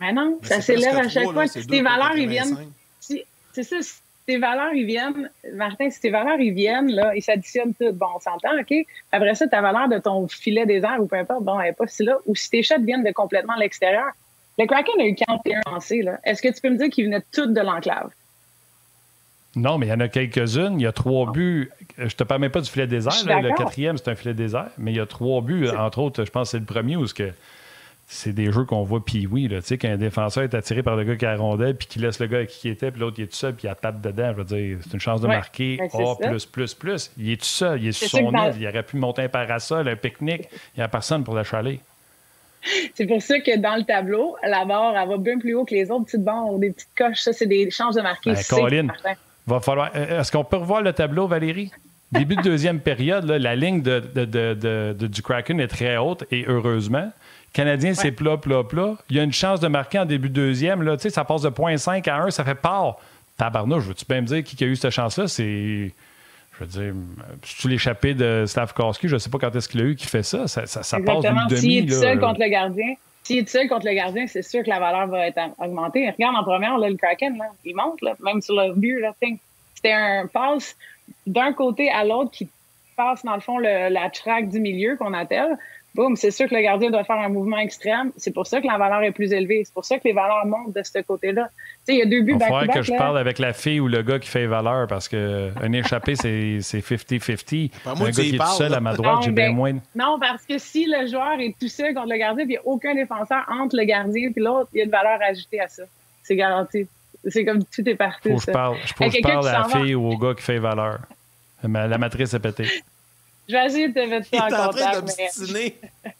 Mais 0.00 0.12
non, 0.14 0.38
Mais 0.40 0.48
ça 0.48 0.60
s'élève 0.62 0.96
à 0.96 1.08
chaque 1.08 1.24
trois, 1.24 1.34
fois. 1.34 1.48
tes 1.48 1.60
pour 1.62 1.82
valeurs, 1.82 2.16
ils 2.16 2.28
viennent. 2.28 2.48
85. 2.56 2.68
si- 3.00 3.24
C'est 3.52 3.62
ça, 3.64 3.76
si 3.82 3.94
tes 4.26 4.38
valeurs, 4.38 4.72
ils 4.74 4.86
viennent. 4.86 5.30
Martin, 5.54 5.90
si 5.90 6.00
tes 6.00 6.10
valeurs, 6.10 6.40
ils 6.40 6.52
viennent, 6.52 6.90
là, 6.92 7.14
ils 7.14 7.22
s'additionnent 7.22 7.74
toutes. 7.74 7.96
Bon, 7.96 8.06
on 8.14 8.20
s'entend, 8.20 8.58
OK? 8.58 8.74
Après 9.12 9.34
ça, 9.34 9.48
ta 9.48 9.60
valeur 9.60 9.88
de 9.88 9.98
ton 9.98 10.28
filet 10.28 10.66
des 10.66 10.78
airs 10.84 10.98
ou 11.00 11.06
peu 11.06 11.16
importe, 11.16 11.44
bon, 11.44 11.58
elle 11.58 11.70
n'est 11.70 11.72
pas 11.74 11.86
si 11.86 12.04
là. 12.04 12.18
Ou 12.26 12.36
si 12.36 12.50
tes 12.50 12.62
shots 12.62 12.82
viennent 12.82 13.04
de 13.04 13.12
complètement 13.12 13.56
l'extérieur. 13.56 14.10
Le 14.58 14.66
Kraken 14.66 15.00
a 15.00 15.06
eu 15.06 15.14
41 15.14 15.60
lancés, 15.72 16.02
là. 16.02 16.18
Est-ce 16.24 16.42
que 16.42 16.48
tu 16.48 16.60
peux 16.60 16.70
me 16.70 16.76
dire 16.76 16.88
qu'ils 16.90 17.06
venaient 17.06 17.22
toutes 17.32 17.52
de 17.52 17.60
l'enclave? 17.60 18.10
Non, 19.56 19.78
mais 19.78 19.86
il 19.86 19.88
y 19.90 19.92
en 19.92 20.00
a 20.00 20.08
quelques-unes. 20.08 20.78
Il 20.78 20.82
y 20.82 20.86
a 20.86 20.92
trois 20.92 21.32
buts. 21.32 21.70
Je 21.98 22.14
te 22.14 22.22
parle 22.22 22.42
même 22.42 22.52
pas 22.52 22.60
du 22.60 22.70
filet 22.70 22.86
désert. 22.86 23.12
Là. 23.26 23.40
Le 23.40 23.52
quatrième, 23.54 23.96
c'est 23.98 24.10
un 24.10 24.14
filet 24.14 24.34
désert. 24.34 24.68
Mais 24.78 24.92
il 24.92 24.96
y 24.96 25.00
a 25.00 25.06
trois 25.06 25.40
buts. 25.40 25.68
Entre 25.68 25.98
autres, 25.98 26.24
je 26.24 26.30
pense 26.30 26.48
que 26.48 26.50
c'est 26.52 26.58
le 26.60 26.66
premier 26.66 26.96
où 26.96 27.06
ce 27.06 27.14
que 27.14 27.32
c'est 28.12 28.32
des 28.32 28.50
jeux 28.50 28.64
qu'on 28.64 28.82
voit 28.82 29.04
puis 29.04 29.28
oui, 29.28 29.46
là, 29.46 29.60
tu 29.60 29.68
sais, 29.68 29.78
qu'un 29.78 29.96
défenseur 29.96 30.42
est 30.42 30.54
attiré 30.54 30.82
par 30.82 30.96
le 30.96 31.04
gars 31.04 31.14
qui 31.14 31.24
a 31.26 31.30
la 31.30 31.36
rondelle 31.38 31.76
puis 31.76 31.86
qui 31.86 32.00
laisse 32.00 32.18
le 32.18 32.26
gars 32.26 32.44
qui 32.44 32.68
était, 32.68 32.90
puis 32.90 33.00
l'autre 33.00 33.16
il 33.18 33.24
est 33.24 33.26
tout 33.28 33.36
seul 33.36 33.54
puis 33.54 33.68
il 33.68 33.70
a 33.70 33.76
tape 33.76 34.00
dedans. 34.00 34.32
Je 34.32 34.36
veux 34.38 34.44
dire, 34.44 34.78
c'est 34.82 34.94
une 34.94 35.00
chance 35.00 35.20
de 35.20 35.28
Ouais, 35.28 35.36
marquer 35.36 35.76
ben, 35.78 35.88
A 36.06 36.16
plus 36.28 36.44
plus 36.44 36.74
plus. 36.74 37.12
Il 37.16 37.30
est 37.30 37.36
tout 37.36 37.44
seul, 37.44 37.80
il 37.80 37.88
est 37.88 37.92
sur 37.92 38.08
son 38.08 38.32
île, 38.32 38.54
il 38.58 38.66
aurait 38.66 38.82
pu 38.82 38.96
monter 38.96 39.22
un 39.22 39.28
parasol, 39.28 39.86
un 39.88 39.94
pique-nique. 39.96 40.48
Il 40.74 40.78
n'y 40.78 40.82
a 40.82 40.88
personne 40.88 41.22
pour 41.22 41.34
le 41.36 41.44
chaler. 41.44 41.78
C'est 42.94 43.06
pour 43.06 43.22
ça 43.22 43.40
que 43.40 43.56
dans 43.58 43.76
le 43.76 43.84
tableau, 43.84 44.36
la 44.46 44.64
barre, 44.64 44.94
elle 44.96 45.08
va 45.08 45.16
bien 45.16 45.38
plus 45.38 45.54
haut 45.54 45.64
que 45.64 45.74
les 45.74 45.90
autres 45.90 46.04
petites 46.06 46.24
barres 46.24 46.52
ou 46.52 46.58
des 46.58 46.70
petites 46.72 46.90
coches. 46.96 47.20
Ça, 47.20 47.32
c'est 47.32 47.46
des 47.46 47.70
chances 47.70 47.94
de 47.94 48.02
marquer. 48.02 48.32
Ben, 48.32 48.36
C, 48.36 48.54
Colin. 48.54 48.82
Martin. 48.82 49.12
Va 49.46 49.60
falloir. 49.60 49.90
euh, 49.96 50.20
Est-ce 50.20 50.30
qu'on 50.30 50.44
peut 50.44 50.58
revoir 50.58 50.82
le 50.82 50.92
tableau, 50.92 51.26
Valérie? 51.26 51.70
Début 52.12 52.36
de 52.36 52.42
deuxième 52.42 52.80
période, 52.80 53.24
là, 53.24 53.38
la 53.38 53.54
ligne 53.56 53.80
de- 53.82 54.00
de- 54.14 54.94
de- 54.94 55.06
du 55.06 55.22
Kraken 55.22 55.60
est 55.60 55.68
très 55.68 55.96
haute 55.96 56.24
et 56.32 56.44
heureusement. 56.48 57.10
Canadien, 57.52 57.94
c'est 57.94 58.12
plat, 58.12 58.36
plat, 58.36 58.62
plat. 58.62 58.94
Il 59.10 59.16
y 59.16 59.20
a 59.20 59.22
une 59.24 59.32
chance 59.32 59.58
de 59.60 59.68
marquer 59.68 59.98
en 59.98 60.04
début 60.04 60.28
de 60.28 60.34
deuxième. 60.34 60.82
Là, 60.82 60.96
Tu 60.96 61.02
sais, 61.04 61.10
ça 61.10 61.24
passe 61.24 61.42
de 61.42 61.50
0.5 61.50 62.08
à 62.08 62.22
1, 62.22 62.30
ça 62.30 62.44
fait 62.44 62.54
part. 62.54 62.96
Tabarnouche, 63.36 63.84
veux-tu 63.84 64.04
bien 64.08 64.20
me 64.20 64.26
dire 64.26 64.44
qui 64.44 64.62
a 64.62 64.66
eu 64.66 64.76
cette 64.76 64.90
chance-là? 64.92 65.26
C'est. 65.26 65.92
Je 66.58 66.64
veux 66.64 66.66
dire, 66.66 66.94
c'est-tu 67.42 67.68
l'échappée 67.68 68.12
de 68.14 68.44
Slavkowski? 68.46 69.08
Je 69.08 69.14
ne 69.14 69.18
sais 69.18 69.30
pas 69.30 69.38
quand 69.38 69.54
est-ce 69.56 69.68
qu'il 69.68 69.80
a 69.80 69.84
eu 69.84 69.96
qui 69.96 70.06
fait 70.06 70.22
ça. 70.22 70.46
Ça, 70.46 70.66
ça, 70.66 70.82
ça 70.82 70.98
passe 71.00 71.16
Exactement. 71.16 71.46
d'une 71.46 71.56
S'il 71.56 71.72
est 71.72 71.80
demi. 71.82 71.86
tout 71.88 71.94
là. 71.94 72.00
seul 72.00 72.20
contre 72.20 72.40
le 72.40 72.48
gardien, 72.50 72.94
s'il 73.22 73.38
est 73.38 73.42
tout 73.44 73.48
seul 73.50 73.68
contre 73.68 73.86
le 73.86 73.94
gardien, 73.94 74.26
c'est 74.26 74.42
sûr 74.42 74.62
que 74.62 74.68
la 74.68 74.78
valeur 74.78 75.06
va 75.06 75.26
être 75.26 75.38
augmentée. 75.58 76.08
Regarde 76.10 76.36
en 76.36 76.44
première, 76.44 76.76
là, 76.76 76.90
le 76.90 76.96
Kraken, 76.96 77.38
là, 77.38 77.46
il 77.64 77.74
monte, 77.74 78.02
là, 78.02 78.12
même 78.22 78.42
sur 78.42 78.54
le 78.54 78.74
but. 78.74 79.02
C'était 79.74 79.92
un 79.92 80.26
passe 80.26 80.76
d'un 81.26 81.52
côté 81.54 81.90
à 81.90 82.04
l'autre 82.04 82.30
qui 82.30 82.46
passe, 83.00 83.24
dans 83.24 83.34
le 83.34 83.40
fond, 83.40 83.58
le- 83.58 83.88
la 83.92 84.10
track 84.10 84.48
du 84.48 84.60
milieu 84.60 84.96
qu'on 84.96 85.14
appelle. 85.14 85.56
Boum, 85.96 86.14
c'est 86.14 86.30
sûr 86.30 86.48
que 86.48 86.54
le 86.54 86.60
gardien 86.62 86.88
doit 86.90 87.02
faire 87.02 87.18
un 87.18 87.28
mouvement 87.28 87.58
extrême. 87.58 88.12
C'est 88.16 88.32
pour 88.32 88.46
ça 88.46 88.60
que 88.60 88.66
la 88.68 88.78
valeur 88.78 89.02
est 89.02 89.10
plus 89.10 89.32
élevée. 89.32 89.62
C'est 89.64 89.74
pour 89.74 89.84
ça 89.84 89.98
que 89.98 90.04
les 90.04 90.12
valeurs 90.12 90.46
montent 90.46 90.72
de 90.72 90.82
ce 90.84 91.00
côté-là. 91.02 91.48
Tu 91.48 91.58
sais, 91.86 91.92
il 91.94 91.98
y 91.98 92.02
a 92.02 92.06
deux 92.06 92.20
buts 92.22 92.34
Il 92.34 92.38
back-to-back. 92.38 92.74
que 92.76 92.82
je 92.82 92.92
parle 92.92 93.18
avec 93.18 93.40
la 93.40 93.52
fille 93.52 93.80
ou 93.80 93.88
le 93.88 94.00
gars 94.02 94.20
qui 94.20 94.28
fait 94.28 94.46
valeur 94.46 94.86
parce 94.86 95.08
qu'un 95.08 95.72
échappé, 95.72 96.14
c'est 96.14 96.58
c'est 96.60 96.80
50-50. 96.80 97.72
Pas 97.82 97.94
moi, 97.96 98.06
Un 98.06 98.10
tu 98.12 98.16
gars 98.18 98.22
qui 98.28 98.34
est 98.36 98.38
tout 98.38 98.46
seul 98.56 98.70
là. 98.70 98.76
à 98.76 98.80
ma 98.80 98.94
droite, 98.94 99.14
Non, 99.16 99.20
j'ai 99.22 99.32
bien 99.32 99.48
ben, 99.50 99.56
moins. 99.56 99.72
de- 99.72 99.80
Non, 99.96 100.16
parce 100.20 100.44
que 100.46 100.58
si 100.58 100.86
le 100.86 101.08
joueur 101.08 101.40
est 101.40 101.56
tout 101.60 101.66
seul 101.68 101.92
contre 101.92 102.08
le 102.12 102.18
gardien, 102.18 102.44
puis 102.44 102.54
il 102.54 102.58
n'y 102.58 102.64
a 102.64 102.66
aucun 102.66 102.94
défenseur 102.94 103.44
entre 103.60 103.74
le 103.76 103.84
gardien 103.84 104.30
et 104.36 104.40
l'autre, 104.40 104.68
il 104.72 104.78
y 104.78 104.80
a 104.82 104.84
une 104.84 104.90
valeur 104.92 105.18
ajoutée 105.28 105.58
à 105.60 105.66
ça. 105.66 105.82
C'est 106.22 106.36
garanti. 106.36 106.86
C'est 107.26 107.44
comme 107.44 107.64
tout 107.64 107.86
est 107.88 107.96
parti. 107.96 108.30
Faut 108.30 108.36
que 108.36 108.42
je 108.46 108.50
parle, 108.52 108.76
faut 108.96 109.04
que 109.06 109.10
je 109.10 109.20
parle 109.22 109.48
à 109.48 109.52
la 109.58 109.64
fille 109.64 109.94
ou 109.96 110.06
au 110.06 110.16
gars 110.16 110.34
qui 110.36 110.42
fait 110.42 110.58
valeur. 110.60 111.00
La 111.64 111.98
matrice 111.98 112.32
est 112.32 112.38
pétée. 112.38 112.68
Je 113.50 113.56
vais 113.56 113.66
essayer 113.66 113.88
de 113.88 113.94
te 113.94 114.06
mettre 114.06 114.28
Il 114.32 114.36
est 114.36 114.50
ça 114.50 114.66
en 114.66 114.68
en 114.68 114.72
train 114.72 115.02
mais-. 115.52 115.74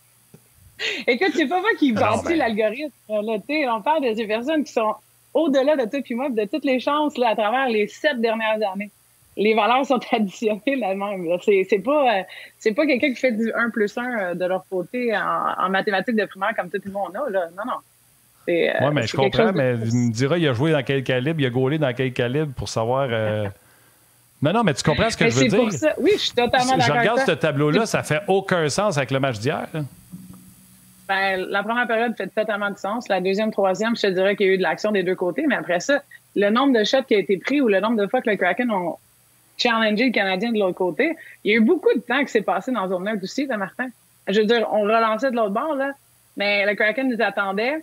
Écoute, 1.07 1.33
c'est 1.35 1.47
pas 1.47 1.61
moi 1.61 1.71
qui 1.79 1.93
Non, 1.93 2.01
bâtis 2.01 2.25
mais- 2.29 2.37
l'algorithme. 2.37 2.91
tu 3.07 3.69
on 3.69 3.83
parle 3.83 4.03
de 4.09 4.15
ces 4.15 4.27
personnes 4.27 4.65
qui 4.65 4.73
sont 4.73 4.95
au-delà 5.35 5.77
de 5.77 5.85
tout 5.91 6.03
puis 6.03 6.15
moi, 6.15 6.29
de 6.31 6.45
toutes 6.47 6.65
les 6.65 6.81
chances 6.81 7.17
là, 7.19 7.29
à 7.29 7.37
travers 7.37 7.69
les 7.69 7.87
sept 7.87 8.21
dernières 8.21 8.59
années. 8.73 8.91
Les 9.37 9.55
valeurs 9.55 9.87
sont 9.87 10.01
additionnées 10.13 10.77
là 10.77 10.95
même. 10.95 11.27
C'est 11.45 11.67
c'est 11.69 11.79
pas, 11.79 12.19
euh, 12.19 12.23
c'est 12.59 12.73
pas 12.73 12.87
quelqu'un 12.87 13.11
qui 13.11 13.17
fait 13.21 13.33
du 13.33 13.53
1 13.53 13.71
plus 13.71 13.97
1 13.97 14.35
de 14.35 14.45
leur 14.47 14.65
côté 14.69 15.15
en, 15.17 15.65
en 15.67 15.69
mathématiques 15.69 16.17
de 16.17 16.25
primaire 16.25 16.55
comme 16.57 16.71
tout 16.71 16.81
le 16.85 16.91
monde 16.91 17.15
a. 17.15 17.31
Là. 17.31 17.49
Non, 17.57 17.63
non. 17.67 17.79
Euh, 18.49 18.73
Oui, 18.81 18.95
mais 18.95 19.07
je 19.07 19.15
comprends, 19.17 19.53
mais 19.53 19.75
il 19.75 19.95
me 20.09 20.13
dira, 20.13 20.37
il 20.39 20.49
a 20.49 20.53
joué 20.55 20.73
dans 20.73 20.83
quel 20.83 21.05
calibre, 21.05 21.41
il 21.41 21.47
a 21.47 21.51
gaulé 21.51 21.79
dans 21.79 21.93
quel 21.95 22.13
calibre 22.13 22.53
pour 22.55 22.69
savoir. 22.69 23.09
Non, 24.43 24.53
non, 24.53 24.63
mais 24.63 24.73
tu 24.75 24.83
comprends 24.83 25.11
ce 25.11 25.17
que 25.17 25.25
Mais 25.25 25.31
je 25.31 25.39
veux 25.41 25.49
dire? 25.49 25.73
ça. 25.73 25.95
Oui, 25.99 26.13
je 26.15 26.19
suis 26.21 26.31
totalement 26.31 26.75
Je 26.75 26.79
d'accord 26.79 26.97
regarde 26.99 27.19
avec 27.19 27.31
ce 27.31 27.35
tableau-là, 27.35 27.87
ça 27.87 28.03
fait 28.03 28.23
aucun 28.27 28.69
sens 28.69 28.97
avec 28.97 29.11
le 29.11 29.21
match 29.21 29.39
d'hier. 29.39 29.67
Ben, 31.09 31.45
la 31.49 31.63
première 31.63 31.87
période 31.87 32.17
fait 32.17 32.29
totalement 32.29 32.71
du 32.71 32.79
sens. 32.79 33.09
La 33.09 33.21
deuxième, 33.21 33.51
troisième, 33.51 33.97
je 33.97 34.03
te 34.03 34.07
dirais 34.07 34.37
qu'il 34.37 34.47
y 34.47 34.51
a 34.51 34.53
eu 34.55 34.59
de 34.59 34.63
l'action 34.63 34.93
des 34.93 35.03
deux 35.03 35.17
côtés. 35.17 35.45
Mais 35.47 35.57
après 35.57 35.81
ça, 35.81 36.03
le 36.37 36.51
nombre 36.51 36.79
de 36.79 36.85
shots 36.85 37.03
qui 37.03 37.17
a 37.17 37.19
été 37.19 37.37
pris 37.37 37.61
ou 37.61 37.69
le 37.69 37.81
nombre 37.81 37.97
de 38.01 38.07
fois 38.07 38.23
que 38.23 38.31
le 38.31 38.37
Kraken 38.37 38.71
ont 38.71 38.97
challengé 39.59 40.07
le 40.07 40.13
Canadien 40.13 40.53
de 40.53 40.59
l'autre 40.59 40.79
côté, 40.79 41.17
il 41.45 41.51
y 41.51 41.55
a 41.55 41.57
eu 41.59 41.61
beaucoup 41.61 41.93
de 41.95 42.01
temps 42.01 42.21
qui 42.25 42.29
s'est 42.31 42.41
passé 42.43 42.71
dans 42.73 42.89
zone 42.89 43.05
neutre 43.05 43.25
aussi, 43.25 43.47
là, 43.47 43.57
Martin. 43.57 43.89
Je 44.29 44.41
veux 44.41 44.47
dire, 44.47 44.67
on 44.73 44.83
relançait 44.83 45.31
de 45.31 45.37
l'autre 45.37 45.51
bord, 45.51 45.75
là, 45.75 45.93
mais 46.37 46.65
le 46.65 46.75
Kraken 46.75 47.09
nous 47.11 47.21
attendait. 47.23 47.83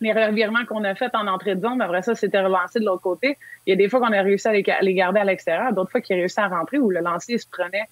Les 0.00 0.12
revirements 0.12 0.64
qu'on 0.64 0.84
a 0.84 0.94
fait 0.94 1.14
en 1.14 1.26
entrée 1.26 1.56
de 1.56 1.60
zone, 1.60 1.80
après 1.82 2.02
ça, 2.02 2.14
c'était 2.14 2.40
relancé 2.40 2.78
de 2.78 2.84
l'autre 2.84 3.02
côté. 3.02 3.36
Il 3.66 3.70
y 3.70 3.72
a 3.72 3.76
des 3.76 3.88
fois 3.88 4.00
qu'on 4.00 4.12
a 4.12 4.22
réussi 4.22 4.46
à 4.46 4.52
les, 4.52 4.64
les 4.80 4.94
garder 4.94 5.20
à 5.20 5.24
l'extérieur, 5.24 5.72
d'autres 5.72 5.90
fois 5.90 6.00
qu'ils 6.00 6.16
ont 6.16 6.20
réussi 6.20 6.38
à 6.38 6.48
rentrer 6.48 6.78
où 6.78 6.90
le 6.90 7.00
lancier 7.00 7.36
se 7.38 7.46
prenait, 7.50 7.88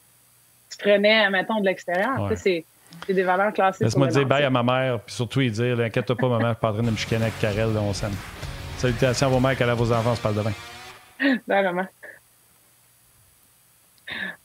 se 0.71 0.79
prenait, 0.79 1.29
mettons, 1.31 1.61
de 1.61 1.67
l'extérieur. 1.67 2.23
Ouais. 2.23 2.37
C'est 2.37 2.65
des 3.09 3.23
valeurs 3.23 3.53
classées. 3.53 3.85
Laisse-moi 3.85 4.07
dire 4.09 4.27
bye 4.27 4.43
lancer. 4.43 4.45
à 4.45 4.51
ma 4.51 4.63
mère, 4.63 5.01
puis 5.01 5.15
surtout 5.15 5.41
lui 5.41 5.51
dire 5.51 5.79
Inquiète-toi 5.81 6.17
pas, 6.17 6.29
maman, 6.29 6.41
je 6.41 6.49
suis 6.49 6.61
pas 6.61 6.71
en 6.71 6.73
train 6.75 6.83
de 6.83 6.91
me 6.91 6.97
chicaner 6.97 7.23
avec 7.25 7.39
Karel, 7.39 7.77
on 7.77 7.93
s'aime. 7.93 8.15
Salutations 8.79 9.27
à 9.27 9.31
vos 9.31 9.41
mères, 9.41 9.57
qu'elle 9.57 9.71
a 9.71 9.75
vos 9.75 9.93
enfants, 9.93 10.13
on 10.13 10.17
se 10.17 10.23
parle 10.23 10.37
demain. 10.37 10.53
Ben, 11.49 11.63
vraiment. 11.63 11.87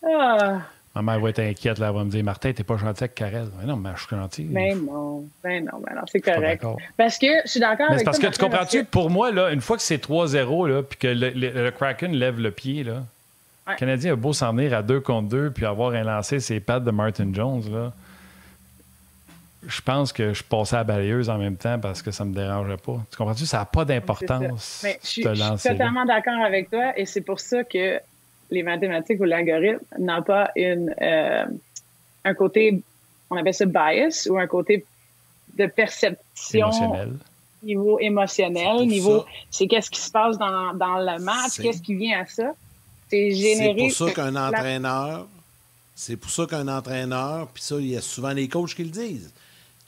Ah, 0.03 0.61
Ma 0.93 1.01
mère 1.01 1.19
va 1.21 1.29
être 1.29 1.39
inquiète, 1.39 1.79
là, 1.79 1.87
elle 1.87 1.95
va 1.95 2.03
me 2.03 2.09
dire 2.09 2.21
Martin, 2.23 2.51
t'es 2.51 2.63
pas 2.65 2.75
gentil 2.75 3.05
avec 3.05 3.15
Karel. 3.15 3.47
Mais 3.59 3.65
non, 3.65 3.77
mais 3.77 3.91
je 3.95 4.01
suis 4.05 4.13
gentil. 4.15 4.43
ben 4.43 4.77
non, 4.85 5.23
ben 5.41 5.63
non, 5.63 5.79
ben 5.85 5.95
non, 5.95 6.01
c'est 6.11 6.19
correct. 6.19 6.65
Parce 6.97 7.17
que 7.17 7.27
je 7.45 7.49
suis 7.51 7.59
d'accord 7.61 7.85
Mais 7.89 7.95
avec 7.95 8.05
parce 8.05 8.19
que 8.19 8.27
tu 8.27 8.37
comprends-tu, 8.37 8.83
pour 8.83 9.09
moi, 9.09 9.31
là, 9.31 9.51
une 9.51 9.61
fois 9.61 9.77
que 9.77 9.83
c'est 9.83 10.05
3-0, 10.05 10.67
là, 10.67 10.83
puis 10.83 10.97
que 10.97 11.07
le, 11.07 11.29
le- 11.29 11.63
le 11.63 11.71
Kraken 11.71 12.11
lève 12.11 12.39
le 12.39 12.51
pied, 12.51 12.83
là, 12.83 13.03
Ouais. 13.67 13.73
le 13.73 13.77
Canadien 13.79 14.13
a 14.13 14.15
beau 14.15 14.33
s'en 14.33 14.51
venir 14.53 14.73
à 14.73 14.81
2 14.81 14.99
contre 15.01 15.29
2 15.29 15.51
puis 15.51 15.65
avoir 15.67 15.91
un 15.93 16.03
lancé 16.03 16.39
ses 16.39 16.59
pattes 16.59 16.83
de 16.83 16.89
Martin 16.91 17.29
Jones, 17.31 17.61
là, 17.71 17.93
je 19.67 19.79
pense 19.81 20.11
que 20.11 20.33
je 20.33 20.43
passais 20.43 20.75
à 20.75 20.79
la 20.79 20.83
balayeuse 20.83 21.29
en 21.29 21.37
même 21.37 21.55
temps 21.55 21.77
parce 21.79 22.01
que 22.01 22.09
ça 22.09 22.25
me 22.25 22.33
dérangeait 22.33 22.77
pas. 22.77 22.97
Tu 23.11 23.17
comprends-tu? 23.17 23.45
Ça 23.45 23.59
n'a 23.59 23.65
pas 23.65 23.85
d'importance. 23.85 24.81
Mais 24.83 24.99
je 25.03 25.07
suis, 25.07 25.21
totalement 25.23 26.05
d'accord 26.05 26.43
avec 26.43 26.71
toi 26.71 26.97
et 26.97 27.05
c'est 27.05 27.21
pour 27.21 27.39
ça 27.39 27.63
que 27.63 27.99
les 28.51 28.63
mathématiques 28.63 29.19
ou 29.19 29.23
l'algorithme 29.23 29.83
n'ont 29.99 30.21
pas 30.23 30.51
une, 30.55 30.93
euh, 31.01 31.45
un 32.25 32.33
côté, 32.33 32.81
on 33.29 33.37
appelle 33.37 33.53
ça 33.53 33.65
bias 33.65 34.27
ou 34.29 34.37
un 34.37 34.47
côté 34.47 34.85
de 35.57 35.65
perception 35.65 36.69
Émotionnel. 36.69 37.13
niveau 37.63 37.97
C'est 37.99 38.05
émotionnel, 38.05 38.87
niveau 38.87 39.25
c'est 39.49 39.67
qu'est-ce 39.67 39.89
qui 39.89 39.99
se 40.01 40.11
passe 40.11 40.37
dans, 40.37 40.73
dans 40.73 40.97
le 40.97 41.19
match, 41.23 41.51
C'est- 41.51 41.63
qu'est-ce 41.63 41.81
qui 41.81 41.95
vient 41.95 42.21
à 42.21 42.25
ça. 42.25 42.53
C'est 43.09 43.31
C'est 43.31 43.35
généré. 43.35 43.87
pour 43.89 43.91
ça 44.07 44.11
qu'un 44.13 44.35
entraîneur, 44.35 45.27
c'est 45.95 46.15
pour 46.15 46.29
ça 46.29 46.45
qu'un 46.45 46.67
entraîneur, 46.67 47.47
puis 47.47 47.61
ça, 47.63 47.75
il 47.79 47.87
y 47.87 47.97
a 47.97 48.01
souvent 48.01 48.31
les 48.31 48.47
coachs 48.47 48.73
qui 48.73 48.83
le 48.83 48.89
disent. 48.89 49.33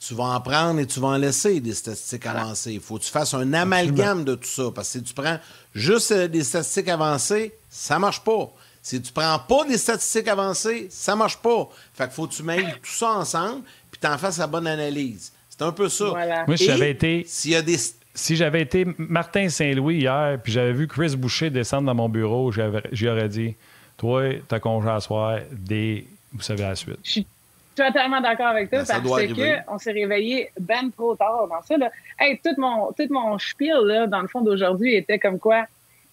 Tu 0.06 0.16
vas 0.16 0.26
en 0.26 0.42
prendre 0.42 0.80
et 0.82 0.86
tu 0.86 1.00
vas 1.00 1.10
en 1.10 1.18
laisser 1.18 1.62
des 1.62 1.74
statistiques 1.74 2.26
avancées. 2.26 2.74
Il 2.74 2.82
faut 2.82 2.98
que 2.98 3.04
tu 3.04 3.12
fasses 3.12 3.34
un 3.34 3.54
amalgame 3.54 4.26
de 4.26 4.36
tout 4.36 4.48
ça. 4.48 4.64
Parce 4.76 4.92
que 4.92 5.00
si 5.00 5.04
tu 5.04 5.14
prends 5.14 5.40
juste 5.74 6.12
euh, 6.12 6.28
des 6.28 6.44
statistiques 6.44 6.90
avancées, 6.90 7.54
ça 7.70 8.00
marche 8.00 8.22
pas. 8.22 8.52
Si 8.82 9.02
tu 9.02 9.14
prends 9.14 9.40
pas 9.40 9.64
des 9.66 9.78
statistiques 9.78 10.28
avancées, 10.28 10.88
ça 10.90 11.16
marche 11.16 11.38
pas. 11.38 11.70
Fait 11.94 12.04
qu'il 12.04 12.14
faut 12.14 12.28
que 12.28 12.34
tu 12.34 12.44
mêles 12.44 12.74
tout 12.84 12.92
ça 12.92 13.12
ensemble, 13.12 13.64
puis 13.90 14.00
t'en 14.02 14.18
fasses 14.18 14.40
la 14.40 14.48
bonne 14.48 14.68
analyse. 14.68 15.32
C'est 15.50 15.62
un 15.62 15.72
peu 15.72 15.88
ça. 15.88 16.10
Voilà. 16.10 16.44
Moi, 16.48 16.58
j'avais 16.58 16.92
été, 16.92 17.24
S'il 17.26 17.52
y 17.52 17.56
a 17.56 17.62
des. 17.62 17.78
si 18.14 18.36
j'avais 18.36 18.62
été 18.62 18.86
Martin 18.98 19.48
Saint-Louis 19.48 20.00
hier, 20.00 20.38
puis 20.44 20.52
j'avais 20.52 20.74
vu 20.74 20.88
Chris 20.88 21.16
Boucher 21.16 21.50
descendre 21.50 21.86
dans 21.86 21.96
mon 21.96 22.10
bureau, 22.10 22.52
j'y 22.52 23.08
aurais 23.08 23.30
dit 23.30 23.56
Toi, 23.96 24.34
t'as 24.50 24.60
congé 24.60 24.90
à 24.90 25.00
soir, 25.00 25.40
des. 25.50 26.06
Vous 26.34 26.42
savez 26.42 26.64
la 26.64 26.76
suite. 26.76 27.00
Je 27.04 27.12
suis 27.12 27.28
totalement 27.76 28.22
d'accord 28.22 28.48
avec 28.48 28.70
toi 28.70 28.80
Ben, 28.80 28.86
parce 28.88 29.66
qu'on 29.68 29.78
s'est 29.78 29.92
réveillé 29.92 30.50
ben 30.60 30.92
trop 30.92 31.16
tard 31.16 31.48
dans 31.48 31.62
ça. 31.62 31.78
Là. 31.78 31.92
Hey, 32.20 32.40
tout 32.44 32.54
mon, 32.60 32.92
tout 32.92 33.08
mon 33.10 33.38
spiel, 33.40 33.78
là, 33.86 34.08
dans 34.08 34.22
le 34.22 34.28
fond 34.28 34.42
d'aujourd'hui, 34.42 34.96
était 34.96 35.20
comme 35.20 35.40
quoi 35.40 35.66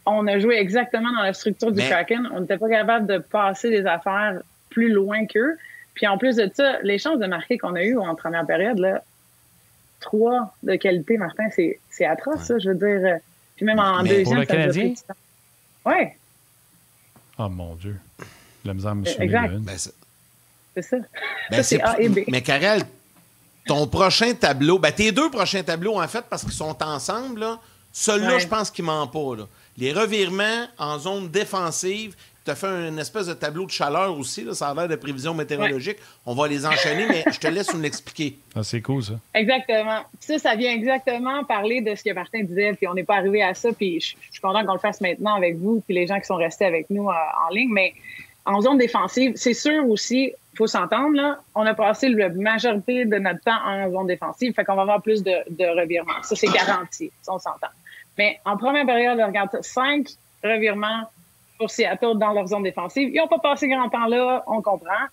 on 0.06 0.26
a 0.26 0.38
joué 0.38 0.56
exactement 0.56 1.12
dans 1.12 1.22
la 1.22 1.32
structure 1.32 1.70
du 1.72 1.78
Mais- 1.82 1.88
Kraken. 1.88 2.28
On 2.34 2.40
n'était 2.40 2.58
pas 2.58 2.68
capable 2.68 3.06
de 3.06 3.18
passer 3.18 3.70
des 3.70 3.84
affaires 3.86 4.40
plus 4.70 4.90
loin 4.90 5.26
qu'eux. 5.26 5.56
Puis 5.94 6.06
en 6.06 6.16
plus 6.18 6.36
de 6.36 6.50
ça, 6.54 6.78
les 6.82 6.98
chances 6.98 7.18
de 7.18 7.26
marquer 7.26 7.58
qu'on 7.58 7.74
a 7.74 7.82
eues 7.82 7.98
en 7.98 8.14
première 8.14 8.46
période, 8.46 8.78
là, 8.78 9.02
trois 10.00 10.54
de 10.62 10.76
qualité, 10.76 11.18
Martin, 11.18 11.48
c'est 11.50 11.78
c'est 11.90 12.06
atroce, 12.06 12.40
ça, 12.44 12.58
je 12.58 12.70
veux 12.70 12.74
dire. 12.74 13.18
Puis 13.56 13.66
même 13.66 13.78
en 13.78 14.02
Mais 14.02 14.08
deuxième, 14.08 14.24
pour 14.24 14.34
le 14.36 14.44
ça 14.46 14.52
Canadien? 14.56 14.94
Ouais, 15.84 16.16
Oh 17.38 17.48
mon 17.48 17.74
Dieu. 17.74 17.96
La 18.64 18.74
misère 18.74 18.94
me 18.94 19.06
Exact. 19.06 19.50
une. 19.52 19.60
Ben, 19.60 19.76
c'est- 20.82 20.88
c'est 20.90 20.96
ça. 20.98 21.06
ben, 21.50 21.56
ça, 21.56 21.62
c'est 21.62 21.82
A 21.82 22.00
et 22.00 22.08
B. 22.08 22.20
Mais 22.28 22.42
Karel, 22.42 22.82
ton 23.66 23.86
prochain 23.86 24.32
tableau, 24.34 24.78
ben, 24.78 24.92
tes 24.92 25.12
deux 25.12 25.30
prochains 25.30 25.62
tableaux, 25.62 26.00
en 26.00 26.08
fait, 26.08 26.24
parce 26.28 26.42
qu'ils 26.42 26.52
sont 26.52 26.76
ensemble, 26.82 27.40
là, 27.40 27.58
celui-là, 27.92 28.34
Ouais. 28.34 28.40
je 28.40 28.48
pense 28.48 28.70
qu'il 28.70 28.84
ment 28.84 29.06
pas. 29.06 29.36
Là. 29.36 29.44
Les 29.76 29.92
revirements 29.92 30.66
en 30.78 30.98
zone 30.98 31.28
défensive, 31.28 32.14
tu 32.44 32.50
as 32.50 32.54
fait 32.54 32.66
une 32.88 32.98
espèce 32.98 33.26
de 33.26 33.34
tableau 33.34 33.66
de 33.66 33.70
chaleur 33.70 34.16
aussi, 34.18 34.44
là, 34.44 34.54
ça 34.54 34.68
a 34.68 34.74
l'air 34.74 34.88
de 34.88 34.96
prévision 34.96 35.34
météorologique. 35.34 35.98
On 36.24 36.34
va 36.34 36.48
les 36.48 36.64
enchaîner, 36.64 37.06
mais 37.06 37.22
je 37.30 37.38
te 37.38 37.46
laisse 37.48 37.72
nous 37.74 37.80
l'expliquer. 37.80 38.38
Ah, 38.56 38.62
c'est 38.62 38.80
cool, 38.80 39.02
ça. 39.02 39.12
Exactement. 39.34 40.00
Ça, 40.20 40.38
ça 40.38 40.54
vient 40.56 40.72
exactement 40.72 41.44
parler 41.44 41.80
de 41.82 41.94
ce 41.94 42.02
que 42.02 42.12
Martin 42.12 42.42
disait, 42.42 42.72
puis 42.72 42.88
on 42.88 42.94
n'est 42.94 43.04
pas 43.04 43.16
arrivé 43.16 43.42
à 43.42 43.54
ça, 43.54 43.70
puis 43.72 44.00
je, 44.00 44.14
je 44.26 44.32
suis 44.32 44.40
content 44.40 44.64
qu'on 44.64 44.72
le 44.72 44.78
fasse 44.80 45.00
maintenant 45.00 45.34
avec 45.34 45.56
vous, 45.58 45.82
puis 45.86 45.94
les 45.94 46.06
gens 46.06 46.18
qui 46.18 46.26
sont 46.26 46.36
restés 46.36 46.64
avec 46.64 46.88
nous 46.90 47.08
euh, 47.08 47.12
en 47.48 47.52
ligne, 47.54 47.70
mais 47.70 47.94
en 48.46 48.60
zone 48.62 48.78
défensive, 48.78 49.32
c'est 49.36 49.54
sûr 49.54 49.86
aussi, 49.88 50.32
faut 50.56 50.66
s'entendre, 50.66 51.14
là, 51.14 51.38
on 51.54 51.64
a 51.64 51.74
passé 51.74 52.08
la 52.08 52.28
majorité 52.30 53.04
de 53.04 53.18
notre 53.18 53.40
temps 53.40 53.60
en 53.64 53.90
zone 53.90 54.06
défensive, 54.06 54.52
fait 54.54 54.64
qu'on 54.64 54.74
va 54.74 54.82
avoir 54.82 55.02
plus 55.02 55.22
de, 55.22 55.32
de 55.50 55.80
revirements. 55.80 56.22
Ça, 56.22 56.36
c'est 56.36 56.48
garanti, 56.48 57.10
ça, 57.22 57.32
on 57.32 57.38
s'entend. 57.38 57.68
Mais 58.18 58.40
en 58.44 58.56
première 58.56 58.84
période, 58.84 59.18
regarde, 59.20 59.50
ça, 59.52 59.62
cinq 59.62 60.08
revirements 60.42 61.08
pour 61.58 61.70
Seattle 61.70 62.16
dans 62.16 62.32
leur 62.32 62.46
zone 62.46 62.62
défensive. 62.62 63.10
Ils 63.12 63.18
n'ont 63.18 63.28
pas 63.28 63.38
passé 63.38 63.68
grand 63.68 63.88
temps 63.88 64.06
là, 64.06 64.42
on 64.46 64.62
comprend. 64.62 65.06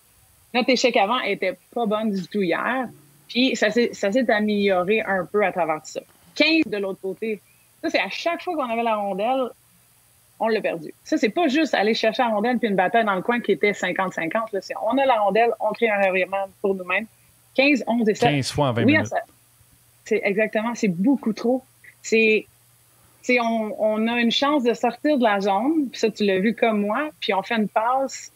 Notre 0.54 0.70
échec 0.70 0.96
avant 0.96 1.20
était 1.20 1.58
pas 1.74 1.86
bonne 1.86 2.10
du 2.10 2.26
tout 2.26 2.42
hier. 2.42 2.88
Puis 3.28 3.54
ça 3.54 3.70
s'est 3.70 3.90
ça 3.92 4.10
s'est 4.10 4.30
amélioré 4.30 5.02
un 5.02 5.26
peu 5.26 5.44
à 5.44 5.52
travers 5.52 5.80
ça. 5.84 6.00
15 6.36 6.64
de 6.66 6.78
l'autre 6.78 7.00
côté. 7.02 7.40
Ça, 7.82 7.90
c'est 7.90 8.00
à 8.00 8.08
chaque 8.08 8.42
fois 8.42 8.54
qu'on 8.54 8.70
avait 8.70 8.82
la 8.82 8.96
rondelle, 8.96 9.50
on 10.40 10.48
l'a 10.48 10.60
perdu. 10.60 10.92
Ça, 11.04 11.16
c'est 11.16 11.28
pas 11.30 11.48
juste 11.48 11.74
aller 11.74 11.94
chercher 11.94 12.22
la 12.22 12.28
rondelle 12.28 12.58
puis 12.58 12.68
une 12.68 12.76
bataille 12.76 13.04
dans 13.04 13.14
le 13.14 13.22
coin 13.22 13.40
qui 13.40 13.52
était 13.52 13.72
50-50. 13.72 14.32
là. 14.52 14.60
C'est 14.60 14.74
On 14.90 14.96
a 14.98 15.04
la 15.06 15.20
rondelle, 15.20 15.50
on 15.60 15.72
crée 15.72 15.90
un 15.90 16.00
revirement 16.08 16.46
pour 16.60 16.74
nous-mêmes. 16.74 17.06
15, 17.54 17.84
11 17.86 18.08
et 18.08 18.14
7. 18.14 18.28
15 18.30 18.52
fois 18.52 18.68
en 18.68 18.72
20 18.72 18.84
Oui, 18.84 18.92
minutes. 18.92 19.12
c'est 20.04 20.20
exactement, 20.24 20.74
c'est 20.74 20.88
beaucoup 20.88 21.32
trop. 21.32 21.62
C'est, 22.02 22.46
c'est 23.22 23.40
on, 23.40 23.74
on 23.82 24.06
a 24.06 24.20
une 24.20 24.30
chance 24.30 24.62
de 24.62 24.74
sortir 24.74 25.18
de 25.18 25.24
la 25.24 25.40
zone, 25.40 25.88
puis 25.90 25.98
ça 25.98 26.10
tu 26.10 26.24
l'as 26.24 26.38
vu 26.38 26.54
comme 26.54 26.82
moi, 26.82 27.10
puis 27.20 27.34
on 27.34 27.42
fait 27.42 27.56
une 27.56 27.68
passe 27.68 28.30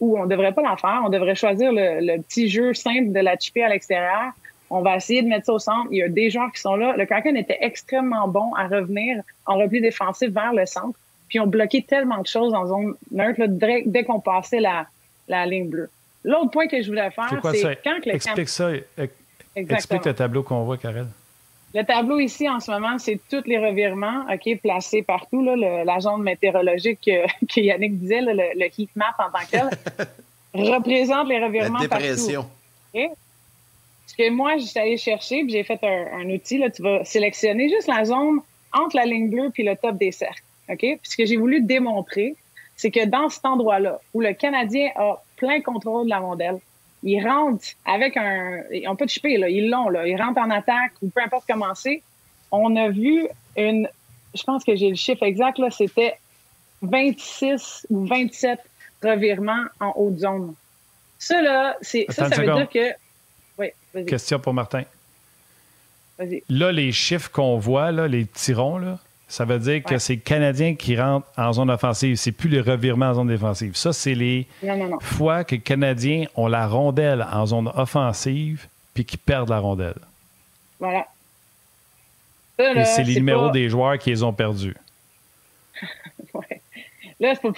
où 0.00 0.16
on 0.16 0.26
devrait 0.26 0.52
pas 0.52 0.62
la 0.62 0.76
faire, 0.76 1.02
on 1.04 1.08
devrait 1.08 1.34
choisir 1.34 1.72
le, 1.72 1.98
le 2.00 2.22
petit 2.22 2.48
jeu 2.48 2.72
simple 2.72 3.10
de 3.12 3.18
la 3.18 3.36
chipper 3.36 3.64
à 3.64 3.68
l'extérieur. 3.68 4.30
On 4.70 4.80
va 4.82 4.96
essayer 4.96 5.22
de 5.22 5.28
mettre 5.28 5.46
ça 5.46 5.54
au 5.54 5.58
centre. 5.58 5.88
Il 5.90 5.96
y 5.98 6.02
a 6.02 6.08
des 6.08 6.30
joueurs 6.30 6.52
qui 6.52 6.60
sont 6.60 6.76
là. 6.76 6.94
Le 6.96 7.04
Kraken 7.06 7.36
était 7.36 7.56
extrêmement 7.62 8.28
bon 8.28 8.54
à 8.54 8.68
revenir 8.68 9.22
en 9.46 9.56
repli 9.56 9.80
défensif 9.80 10.28
vers 10.28 10.52
le 10.52 10.66
centre, 10.66 10.96
puis 11.28 11.38
on 11.40 11.46
bloqué 11.46 11.82
tellement 11.82 12.18
de 12.22 12.26
choses 12.26 12.54
en 12.54 12.66
zone 12.66 12.94
neutre 13.10 13.40
là, 13.40 13.46
dès, 13.48 13.82
dès 13.86 14.04
qu'on 14.04 14.20
passait 14.20 14.60
la, 14.60 14.86
la 15.28 15.46
ligne 15.46 15.68
bleue. 15.68 15.90
L'autre 16.24 16.50
point 16.50 16.66
que 16.68 16.82
je 16.82 16.88
voulais 16.88 17.10
faire, 17.10 17.26
C'est 17.30 17.40
quoi 17.40 17.52
c'est 17.52 17.62
ça? 17.62 17.74
quand 17.76 18.00
que 18.02 18.08
le 18.08 18.14
Explique 18.16 18.48
ça. 18.48 18.70
Exactement. 18.72 19.76
Explique 19.76 20.04
le 20.04 20.14
tableau 20.14 20.42
qu'on 20.42 20.62
voit, 20.64 20.76
Karel. 20.76 21.06
Le 21.74 21.82
tableau 21.84 22.18
ici, 22.18 22.48
en 22.48 22.60
ce 22.60 22.70
moment, 22.70 22.98
c'est 22.98 23.20
tous 23.30 23.42
les 23.46 23.58
revirements 23.58 24.24
OK, 24.32 24.58
placés 24.62 25.02
partout. 25.02 25.42
Là, 25.44 25.54
le- 25.54 25.84
la 25.84 26.00
zone 26.00 26.22
météorologique 26.22 26.98
que, 27.04 27.26
que 27.54 27.60
Yannick 27.60 27.98
disait, 27.98 28.20
là, 28.22 28.32
le, 28.34 28.58
le 28.58 28.66
heat 28.78 28.90
map 28.96 29.14
en 29.18 29.30
tant 29.30 29.44
que 29.44 29.50
tel, 29.50 29.68
représente 30.54 31.28
les 31.28 31.38
La 31.38 31.46
revirements 31.46 31.78
dépression. 31.80 32.42
partout. 32.42 32.48
OK? 32.94 33.10
Ce 34.06 34.14
que 34.16 34.30
moi, 34.30 34.56
je 34.56 34.64
suis 34.64 34.78
allée 34.80 34.96
chercher, 34.96 35.42
puis 35.42 35.50
j'ai 35.52 35.62
fait 35.64 35.78
un, 35.82 36.20
un 36.20 36.30
outil. 36.30 36.58
Là, 36.58 36.70
tu 36.70 36.82
vas 36.82 37.04
sélectionner 37.04 37.68
juste 37.68 37.86
la 37.86 38.04
zone 38.04 38.40
entre 38.72 38.96
la 38.96 39.04
ligne 39.04 39.28
bleue 39.30 39.50
puis 39.52 39.62
le 39.62 39.76
top 39.76 39.96
des 39.98 40.12
cercles. 40.12 40.42
OK? 40.68 40.78
Puis 40.78 41.00
ce 41.02 41.16
que 41.16 41.26
j'ai 41.26 41.36
voulu 41.36 41.60
démontrer, 41.62 42.36
c'est 42.76 42.90
que 42.90 43.04
dans 43.06 43.28
cet 43.28 43.44
endroit-là, 43.44 44.00
où 44.14 44.20
le 44.20 44.32
Canadien 44.32 44.90
a 44.96 45.22
plein 45.36 45.60
contrôle 45.60 46.04
de 46.04 46.10
la 46.10 46.18
rondelle, 46.18 46.58
ils 47.02 47.22
rentrent 47.22 47.66
avec 47.84 48.16
un... 48.16 48.62
Pas 48.96 49.04
de 49.04 49.10
chipé, 49.10 49.36
là. 49.36 49.48
Ils 49.48 49.68
l'ont, 49.70 49.88
là. 49.88 50.06
Ils 50.06 50.20
rentrent 50.20 50.40
en 50.40 50.50
attaque 50.50 50.92
ou 51.02 51.08
peu 51.08 51.20
importe 51.20 51.44
comment 51.48 51.74
c'est. 51.74 52.02
On 52.50 52.74
a 52.76 52.88
vu 52.88 53.26
une... 53.56 53.88
Je 54.34 54.42
pense 54.42 54.64
que 54.64 54.76
j'ai 54.76 54.90
le 54.90 54.96
chiffre 54.96 55.22
exact, 55.22 55.58
là. 55.58 55.70
C'était 55.70 56.16
26 56.82 57.86
ou 57.90 58.04
27 58.06 58.60
revirements 59.02 59.64
en 59.80 59.92
haute 59.96 60.18
zone. 60.18 60.54
Ça, 61.18 61.40
là, 61.40 61.76
c'est... 61.82 62.06
Ça, 62.10 62.28
ça 62.28 62.42
veut 62.42 62.52
dire 62.52 62.68
que... 62.68 62.92
Oui, 63.58 63.68
vas-y, 63.92 64.06
Question 64.06 64.38
pour 64.38 64.54
Martin. 64.54 64.84
vas-y. 66.18 66.42
Là, 66.48 66.72
les 66.72 66.92
chiffres 66.92 67.30
qu'on 67.30 67.58
voit, 67.58 67.90
là, 67.92 68.06
les 68.06 68.26
tirons, 68.26 68.78
là, 68.78 68.98
ça 69.28 69.44
veut 69.44 69.58
dire 69.58 69.82
que 69.82 69.94
Ouais. 69.94 69.98
c'est 69.98 70.14
le 70.14 70.20
Canadien 70.20 70.74
qui 70.74 70.98
rentre 70.98 71.26
en 71.36 71.52
zone 71.52 71.70
offensive. 71.70 72.16
C'est 72.16 72.32
plus 72.32 72.48
les 72.48 72.60
revirements 72.60 73.10
en 73.10 73.14
zone 73.14 73.28
défensive. 73.28 73.76
Ça, 73.76 73.92
c'est 73.92 74.14
les 74.14 74.46
Non, 74.62 74.76
non, 74.76 74.88
non. 74.88 75.00
fois 75.00 75.44
que 75.44 75.54
les 75.56 75.60
Canadiens 75.60 76.24
ont 76.34 76.46
la 76.48 76.66
rondelle 76.66 77.26
en 77.30 77.44
zone 77.46 77.70
offensive 77.74 78.66
puis 78.94 79.04
qu'ils 79.04 79.18
perdent 79.18 79.50
la 79.50 79.58
rondelle. 79.58 79.98
Voilà. 80.80 81.06
Ça, 82.58 82.72
Et 82.72 82.74
là, 82.74 82.84
c'est 82.84 83.04
les 83.04 83.14
numéros 83.16 83.46
pas- 83.48 83.52
des 83.52 83.68
joueurs 83.68 83.98
qui 83.98 84.10
les 84.10 84.22
ont 84.22 84.32
perdus. 84.32 84.74
Ouais. 86.34 86.60
Là, 87.20 87.34
c'est 87.34 87.42
pas. 87.42 87.52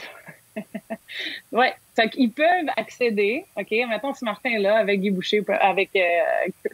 ouais. 1.52 1.74
Fait 1.96 2.08
qu'ils 2.10 2.30
peuvent 2.30 2.68
accéder. 2.76 3.44
OK, 3.56 3.70
mettons 3.88 4.14
si 4.14 4.24
Martin 4.24 4.58
là 4.58 4.76
avec 4.78 5.00
Guy 5.00 5.10
Boucher, 5.10 5.42
avec 5.60 5.90
euh, 5.96 6.00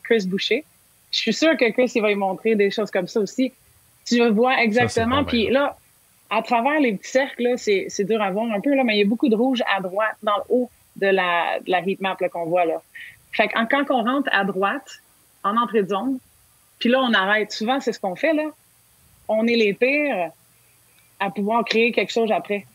Chris 0.04 0.24
Boucher. 0.26 0.64
Je 1.10 1.18
suis 1.18 1.32
sûre 1.32 1.56
que 1.56 1.70
Chris, 1.70 1.90
il 1.94 2.02
va 2.02 2.08
lui 2.08 2.14
montrer 2.16 2.54
des 2.54 2.70
choses 2.70 2.90
comme 2.90 3.06
ça 3.08 3.20
aussi. 3.20 3.52
Tu 4.06 4.26
vois 4.30 4.62
exactement. 4.62 5.24
Puis 5.24 5.50
là, 5.50 5.76
à 6.30 6.42
travers 6.42 6.80
les 6.80 6.92
petits 6.94 7.10
cercles, 7.10 7.42
là, 7.42 7.56
c'est, 7.56 7.86
c'est 7.88 8.04
dur 8.04 8.20
à 8.22 8.30
voir 8.30 8.50
un 8.52 8.60
peu, 8.60 8.74
là, 8.74 8.84
mais 8.84 8.96
il 8.96 8.98
y 9.00 9.02
a 9.02 9.06
beaucoup 9.06 9.28
de 9.28 9.36
rouge 9.36 9.62
à 9.74 9.80
droite, 9.80 10.16
dans 10.22 10.36
le 10.36 10.42
haut 10.48 10.70
de 10.96 11.06
la, 11.08 11.58
de 11.60 11.70
la 11.70 11.80
heat 11.80 12.00
map 12.00 12.16
là, 12.20 12.28
qu'on 12.28 12.46
voit 12.46 12.64
là. 12.64 12.80
Fait 13.32 13.48
que 13.48 13.54
quand 13.68 13.84
on 13.90 14.02
rentre 14.02 14.30
à 14.32 14.44
droite, 14.44 15.02
en 15.44 15.56
entrée 15.56 15.82
de 15.82 15.88
zone, 15.88 16.18
puis 16.78 16.88
là, 16.88 17.00
on 17.02 17.12
arrête. 17.12 17.52
Souvent, 17.52 17.80
c'est 17.80 17.92
ce 17.92 18.00
qu'on 18.00 18.16
fait, 18.16 18.32
là. 18.32 18.44
On 19.28 19.46
est 19.46 19.56
les 19.56 19.72
pires 19.72 20.30
à 21.18 21.30
pouvoir 21.30 21.64
créer 21.64 21.92
quelque 21.92 22.12
chose 22.12 22.30
après. 22.30 22.66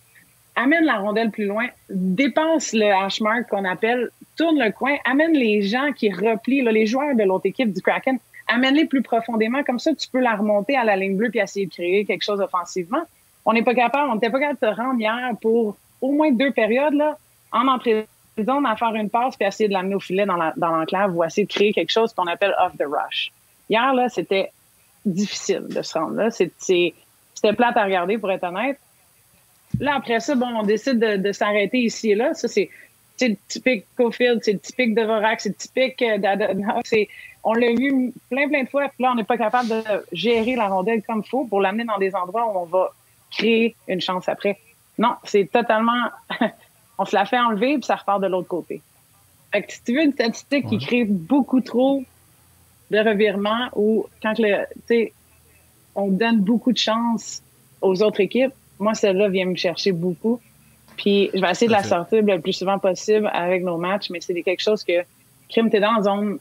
Amène 0.56 0.84
la 0.84 0.98
rondelle 0.98 1.32
plus 1.32 1.46
loin, 1.46 1.68
dépense 1.90 2.74
le 2.74 2.92
hash 2.92 3.22
mark 3.22 3.48
qu'on 3.50 3.64
appelle, 3.64 4.10
tourne 4.36 4.60
le 4.60 4.72
coin, 4.72 4.98
amène 5.06 5.34
les 5.34 5.62
gens 5.62 5.94
qui 5.94 6.12
replient, 6.12 6.62
là, 6.62 6.72
les 6.72 6.86
joueurs 6.86 7.16
de 7.16 7.24
l'autre 7.24 7.46
équipe 7.46 7.72
du 7.72 7.82
Kraken, 7.82 8.20
amène-les 8.54 8.86
plus 8.86 9.02
profondément, 9.02 9.64
comme 9.64 9.80
ça 9.80 9.93
tu 9.93 10.08
peux 10.10 10.20
la 10.20 10.36
remonter 10.36 10.76
à 10.76 10.84
la 10.84 10.95
ligne 10.95 11.16
bleue 11.16 11.30
puis 11.30 11.39
essayer 11.39 11.66
de 11.66 11.72
créer 11.72 12.06
quelque 12.06 12.24
chose 12.24 12.41
offensivement. 12.41 13.02
On 13.45 13.54
n'est 13.54 13.64
pas 13.64 13.74
capable, 13.74 14.10
on 14.10 14.16
n'était 14.16 14.30
pas 14.30 14.39
capable 14.39 14.60
de 14.62 14.68
se 14.68 14.82
rendre 14.82 14.99
hier 14.99 15.32
pour 15.41 15.78
au 16.02 16.12
moins 16.12 16.32
deux 16.32 16.52
périodes 16.52 16.93
là, 16.93 17.18
en 17.52 17.68
entrée 17.68 18.08
de 18.38 18.43
zone 18.43 18.66
à 18.66 18.76
faire 18.76 18.93
une 18.95 19.10
passe 19.10 19.36
puis 19.36 19.47
essayer 19.47 19.68
de 19.68 19.74
l'amener 19.74 19.95
au 19.95 19.99
filet 19.99 20.26
dans 20.26 20.38
la- 20.38 20.54
dans 20.58 20.70
l'enclave 20.70 21.16
ou 21.16 21.24
essayer 21.24 21.45
de 21.45 21.52
créer 21.52 21.74
quelque 21.74 21.91
chose 21.91 22.14
qu'on 22.14 22.28
appelle 22.28 22.56
off 22.60 22.74
the 22.78 22.86
rush. 22.86 23.32
Hier 23.70 23.93
c'était 24.10 24.52
difficile 25.06 25.68
de 25.70 25.82
se 25.82 25.97
rendre 25.97 26.16
là, 26.16 26.32
c'était 26.32 26.93
plate 27.54 27.78
à 27.78 27.84
regarder 27.84 28.18
pour 28.18 28.32
être 28.32 28.43
honnête. 28.43 28.78
Là, 29.80 29.95
après 29.95 30.20
ça, 30.20 30.36
bon, 30.36 30.47
on 30.47 30.64
décide 30.64 30.99
de, 30.99 31.32
s'arrêter 31.32 31.80
ici 31.80 32.12
et 32.12 32.16
là. 32.16 32.34
Ça, 32.34 32.47
c'est 33.22 33.28
le 33.30 33.38
typique 33.47 33.86
Cofield, 33.95 34.39
c'est 34.43 34.53
le 34.53 34.59
typique 34.59 34.95
Devorak, 34.95 35.41
c'est 35.41 35.49
le 35.49 35.55
typique 35.55 36.01
euh. 36.01 36.82
C'est- 36.84 37.07
On 37.43 37.53
l'a 37.53 37.72
vu 37.72 38.11
plein, 38.32 38.47
plein 38.47 38.63
de 38.63 38.69
fois. 38.69 38.88
Puis 38.89 39.03
là, 39.03 39.11
on 39.11 39.15
n'est 39.15 39.24
pas 39.24 39.38
capable 39.38 39.69
de 39.69 39.84
gérer 40.11 40.55
la 40.55 40.67
rondelle 40.67 41.03
comme 41.03 41.22
il 41.24 41.30
faut 41.30 41.45
pour 41.45 41.61
l'amener 41.61 41.84
dans 41.84 41.99
des 41.99 42.15
endroits 42.15 42.47
où 42.47 42.57
on 42.57 42.65
va 42.65 42.91
créer 43.30 43.76
une 43.88 44.01
chance 44.01 44.28
après. 44.28 44.57
Non, 44.97 45.13
c'est 45.24 45.51
totalement... 45.51 46.03
on 46.97 47.05
se 47.05 47.15
la 47.15 47.26
fait 47.26 47.39
enlever, 47.39 47.76
puis 47.76 47.84
ça 47.84 47.95
repart 47.95 48.22
de 48.22 48.28
l'autre 48.28 48.47
côté. 48.47 48.82
Fait 49.51 49.61
que 49.61 49.72
si 49.72 49.84
tu 49.84 49.93
veux 49.95 50.03
une 50.03 50.13
statistique 50.13 50.67
qui 50.67 50.80
crée 50.80 51.03
beaucoup 51.03 51.61
trop 51.61 52.03
de 52.89 52.97
revirements 52.97 53.69
ou 53.76 54.05
quand 54.24 54.34
le, 54.39 54.65
on 55.93 56.07
donne 56.07 56.39
beaucoup 56.39 56.72
de 56.72 56.78
chance 56.78 57.43
aux 57.82 58.01
autres 58.01 58.22
équipes, 58.22 58.53
moi, 58.80 58.95
celle-là 58.95 59.30
vient 59.30 59.45
me 59.45 59.55
chercher 59.55 59.91
beaucoup. 59.91 60.39
Puis 61.02 61.32
je 61.34 61.41
vais 61.41 61.49
essayer 61.49 61.66
de 61.66 61.72
la 61.72 61.82
sortir 61.82 62.22
le 62.22 62.39
plus 62.39 62.54
souvent 62.54 62.78
possible 62.78 63.28
avec 63.34 63.64
nos 63.64 63.78
matchs, 63.78 64.12
mais 64.12 64.22
c'est 64.22 64.39
quelque 64.43 64.62
chose 64.62 64.84
que, 64.84 65.04
crime, 65.49 65.72
t'es 65.72 65.80
dans 65.80 65.93
la 65.93 66.04
zone, 66.04 66.38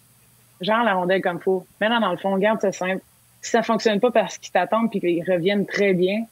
genre 0.61 0.85
la 0.85 0.93
rondelle 0.93 1.23
comme 1.23 1.41
faut. 1.41 1.67
Mets-la 1.81 1.99
dans 1.99 2.11
le 2.11 2.19
fond, 2.19 2.37
garde 2.37 2.61
ça 2.61 2.71
simple. 2.71 3.01
Si 3.41 3.53
ça 3.53 3.63
fonctionne 3.63 4.01
pas 4.01 4.11
parce 4.11 4.37
qu'ils 4.37 4.53
t'attendent 4.53 4.91
puis 4.91 5.01
qu'ils 5.01 5.25
reviennent 5.27 5.65
très 5.65 5.95
bien, 5.95 6.27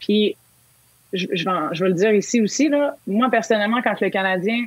puis 0.00 0.34
je, 1.12 1.26
je, 1.30 1.44
vais, 1.44 1.56
je 1.72 1.84
vais 1.84 1.90
le 1.90 1.94
dire 1.94 2.12
ici 2.12 2.40
aussi, 2.40 2.70
là, 2.70 2.96
moi 3.06 3.28
personnellement, 3.28 3.82
quand 3.82 4.00
le 4.00 4.08
Canadien 4.08 4.64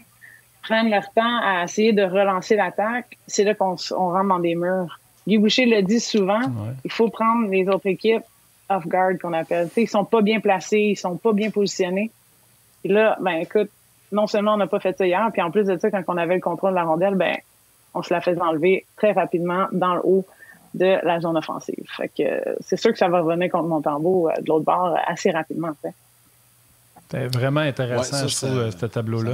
prennent 0.62 0.91
leur 0.91 1.12
temps 1.12 1.39
à 1.43 1.64
essayer 1.64 1.93
de 1.93 2.04
relancer 2.04 2.56
l'attaque, 2.56 3.18
c'est 3.26 3.43
là 3.43 3.56
qu'on 3.56 3.78
on 3.97 4.10
rentre 4.10 4.28
dans 4.28 4.39
des 4.39 4.54
murs. 4.54 4.99
Guy 5.28 5.39
Boucher 5.39 5.66
le 5.66 5.82
dit 5.82 5.99
souvent, 5.99 6.41
il 6.86 6.91
faut 6.91 7.10
prendre 7.10 7.49
les 7.49 7.68
autres 7.68 7.88
équipes 7.88 8.24
off 8.70 8.86
guard 8.86 9.14
qu'on 9.20 9.34
appelle. 9.34 9.70
T'sais, 9.70 9.84
ils 9.84 9.89
sont 9.89 10.06
pas 10.06 10.22
bien 10.22 10.39
placés, 10.39 10.91
ils 10.91 10.95
sont 10.95 11.18
pas 11.18 11.34
bien 11.34 11.49
positionnés. 11.49 12.12
Et 12.84 12.90
là, 12.90 13.18
ben 13.22 13.34
écoute, 13.34 13.70
non 14.12 14.28
seulement 14.28 14.56
on 14.56 14.58
n'a 14.58 14.68
pas 14.68 14.80
fait 14.80 14.98
ça 14.98 15.06
hier, 15.06 15.28
puis 15.32 15.42
en 15.42 15.52
plus 15.52 15.66
de 15.66 15.78
ça, 15.78 15.92
quand 15.92 16.04
on 16.08 16.18
avait 16.18 16.36
le 16.36 16.42
contrôle 16.42 16.72
de 16.72 16.76
la 16.76 16.84
rondelle, 16.84 17.16
ben 17.16 17.38
on 17.94 18.02
se 18.02 18.14
la 18.14 18.22
fait 18.22 18.40
enlever 18.42 18.86
très 18.98 19.12
rapidement 19.12 19.68
dans 19.72 19.96
le 19.96 20.02
haut 20.04 20.26
de 20.74 20.98
la 21.04 21.20
zone 21.20 21.38
offensive. 21.38 21.86
Fait 21.98 22.08
que 22.08 22.58
c'est 22.62 22.78
sûr 22.78 22.92
que 22.92 22.98
ça 22.98 23.10
va 23.10 23.22
revenir 23.22 23.52
contre 23.52 23.68
Montembeau 23.68 24.30
euh, 24.30 24.42
de 24.42 24.48
l'autre 24.48 24.66
bord 24.66 24.98
assez 25.06 25.32
rapidement. 25.32 25.72
Fait. 25.82 25.94
C'était 27.12 27.28
vraiment 27.28 27.60
intéressant, 27.60 28.16
ouais, 28.16 28.22
ça, 28.22 28.28
je 28.28 28.36
trouve, 28.38 28.58
euh, 28.58 28.72
ce 28.72 28.86
tableau-là. 28.86 29.34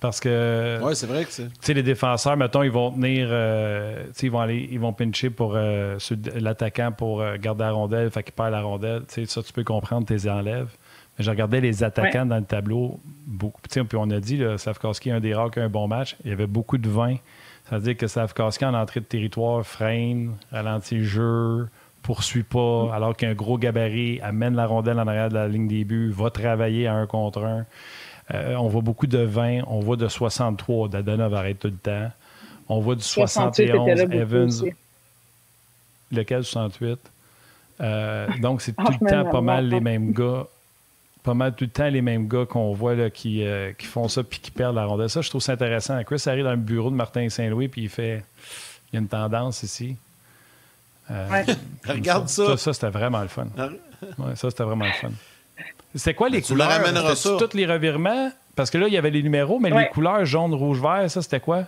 Parce 0.00 0.18
que. 0.18 0.80
Oui, 0.82 0.96
c'est 0.96 1.06
vrai 1.06 1.24
que 1.24 1.30
c'est. 1.30 1.44
Tu 1.44 1.54
sais, 1.60 1.74
les 1.74 1.84
défenseurs, 1.84 2.36
mettons, 2.36 2.64
ils 2.64 2.72
vont 2.72 2.90
tenir. 2.90 3.28
Euh, 3.30 4.02
tu 4.06 4.12
sais, 4.14 4.26
ils 4.26 4.32
vont 4.32 4.40
aller. 4.40 4.68
Ils 4.72 4.80
vont 4.80 4.92
pincher 4.92 5.30
pour 5.30 5.52
euh, 5.54 5.96
l'attaquant 6.34 6.90
pour 6.90 7.20
euh, 7.20 7.36
garder 7.38 7.62
la 7.62 7.70
rondelle, 7.70 8.10
fait 8.10 8.24
qu'il 8.24 8.32
perd 8.32 8.50
la 8.50 8.62
rondelle. 8.62 9.02
Tu 9.06 9.26
sais, 9.26 9.26
ça, 9.26 9.44
tu 9.44 9.52
peux 9.52 9.62
comprendre, 9.62 10.06
tu 10.08 10.12
les 10.12 10.28
enlèves. 10.28 10.70
Je 11.18 11.30
regardais 11.30 11.60
les 11.60 11.84
attaquants 11.84 12.22
ouais. 12.22 12.28
dans 12.28 12.36
le 12.36 12.44
tableau. 12.44 12.98
Beaucoup. 13.26 13.60
Puis 13.62 13.84
on 13.96 14.10
a 14.10 14.20
dit, 14.20 14.36
là, 14.36 14.58
Slavkowski, 14.58 15.10
un 15.10 15.20
des 15.20 15.34
rares 15.34 15.50
qui 15.50 15.60
a 15.60 15.64
un 15.64 15.68
bon 15.68 15.86
match. 15.86 16.16
Il 16.24 16.30
y 16.30 16.32
avait 16.32 16.46
beaucoup 16.46 16.78
de 16.78 16.88
vin. 16.88 17.16
Ça 17.68 17.78
veut 17.78 17.84
dire 17.84 17.96
que 17.96 18.06
Slavkowski, 18.06 18.64
en 18.64 18.74
entrée 18.74 19.00
de 19.00 19.06
territoire, 19.06 19.64
freine, 19.64 20.32
ralentit 20.50 20.96
le 20.96 21.04
jeu 21.04 21.68
poursuit 22.04 22.42
pas, 22.42 22.94
alors 22.94 23.16
qu'un 23.16 23.34
gros 23.34 23.58
gabarit 23.58 24.20
amène 24.20 24.54
la 24.54 24.66
rondelle 24.66 25.00
en 25.00 25.08
arrière 25.08 25.30
de 25.30 25.34
la 25.34 25.48
ligne 25.48 25.66
des 25.66 25.84
buts, 25.84 26.12
va 26.14 26.30
travailler 26.30 26.86
à 26.86 26.94
un 26.94 27.06
contre 27.06 27.42
un. 27.42 27.64
Euh, 28.32 28.54
on 28.56 28.68
voit 28.68 28.82
beaucoup 28.82 29.06
de 29.06 29.18
20, 29.18 29.62
on 29.66 29.80
voit 29.80 29.96
de 29.96 30.06
63, 30.06 30.88
Dadonov 30.88 31.34
arrête 31.34 31.58
tout 31.58 31.68
le 31.68 31.74
temps. 31.74 32.10
On 32.68 32.80
voit 32.80 32.94
du 32.94 33.02
71, 33.02 34.00
Evans. 34.12 34.50
Lequel 36.12 36.44
68? 36.44 36.98
Euh, 37.80 38.28
donc, 38.40 38.60
c'est 38.60 38.76
tout 38.76 38.84
le 39.00 39.10
temps 39.10 39.30
pas 39.30 39.40
mal 39.40 39.68
les 39.68 39.80
mêmes 39.80 40.12
gars. 40.12 40.46
Pas 41.24 41.34
mal 41.34 41.54
tout 41.54 41.64
le 41.64 41.70
temps 41.70 41.88
les 41.88 42.02
mêmes 42.02 42.28
gars 42.28 42.46
qu'on 42.46 42.72
voit 42.72 42.94
là, 42.94 43.10
qui, 43.10 43.44
euh, 43.44 43.72
qui 43.72 43.86
font 43.86 44.08
ça 44.08 44.22
puis 44.22 44.38
qui 44.38 44.50
perdent 44.50 44.76
la 44.76 44.84
rondelle. 44.84 45.10
Ça, 45.10 45.22
je 45.22 45.30
trouve 45.30 45.40
ça 45.40 45.52
intéressant. 45.52 46.00
Chris 46.04 46.22
arrive 46.26 46.44
dans 46.44 46.52
le 46.52 46.56
bureau 46.56 46.90
de 46.90 46.94
Martin 46.94 47.28
Saint-Louis 47.28 47.68
puis 47.68 47.82
il 47.84 47.88
fait. 47.88 48.22
Il 48.92 48.96
y 48.96 48.98
a 48.98 49.00
une 49.00 49.08
tendance 49.08 49.62
ici. 49.62 49.96
Euh, 51.10 51.28
ouais. 51.30 51.44
Regarde 51.88 52.28
ça. 52.28 52.46
Ça, 52.46 52.56
ça 52.56 52.72
c'était 52.74 52.90
vraiment 52.90 53.22
le 53.22 53.28
fun. 53.28 53.46
Ouais, 54.18 54.36
ça, 54.36 54.50
c'était 54.50 54.62
vraiment 54.62 54.84
le 54.84 54.92
fun. 54.92 55.10
C'était 55.94 56.14
quoi 56.14 56.28
les 56.28 56.42
tu 56.42 56.52
couleurs? 56.52 57.16
C'était 57.16 57.48
tous 57.48 57.56
les 57.56 57.66
revirements? 57.66 58.30
Parce 58.54 58.70
que 58.70 58.78
là, 58.78 58.86
il 58.86 58.94
y 58.94 58.98
avait 58.98 59.10
les 59.10 59.22
numéros, 59.22 59.58
mais 59.58 59.72
ouais. 59.72 59.84
les 59.84 59.88
couleurs 59.88 60.24
jaune, 60.24 60.54
rouge, 60.54 60.80
vert, 60.80 61.10
ça, 61.10 61.22
c'était 61.22 61.40
quoi? 61.40 61.64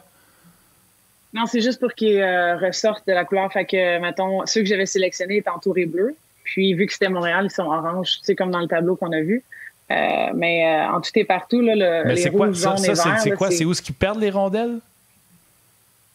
Non, 1.32 1.46
c'est 1.46 1.60
juste 1.60 1.80
pour 1.80 1.92
qu'ils 1.92 2.20
euh, 2.20 2.56
ressortent 2.56 3.06
de 3.06 3.12
la 3.12 3.24
couleur. 3.24 3.52
Fait 3.52 3.64
que, 3.64 3.98
mettons, 3.98 4.46
ceux 4.46 4.62
que 4.62 4.66
j'avais 4.66 4.86
sélectionnés 4.86 5.38
étaient 5.38 5.50
entourés 5.50 5.86
bleus. 5.86 6.16
Puis, 6.46 6.74
vu 6.74 6.86
que 6.86 6.92
c'était 6.92 7.08
Montréal, 7.08 7.46
ils 7.46 7.50
sont 7.50 7.64
orange, 7.64 8.18
tu 8.18 8.24
sais, 8.24 8.34
comme 8.34 8.52
dans 8.52 8.60
le 8.60 8.68
tableau 8.68 8.96
qu'on 8.96 9.12
a 9.12 9.20
vu. 9.20 9.42
Euh, 9.90 9.94
mais 10.34 10.64
euh, 10.64 10.96
en 10.96 11.00
tout 11.00 11.10
et 11.14 11.24
partout, 11.24 11.60
là, 11.60 11.74
le, 11.74 12.06
mais 12.06 12.14
les 12.14 12.30
quoi, 12.30 12.46
rouges, 12.46 12.56
ça, 12.56 12.76
jaunes 12.76 12.94
ça. 12.94 13.18
C'est 13.18 13.32
quoi? 13.32 13.50
C'est 13.50 13.64
où 13.64 13.72
est-ce 13.72 13.82
qu'ils 13.82 13.94
perdent 13.94 14.20
les 14.20 14.30
rondelles? 14.30 14.78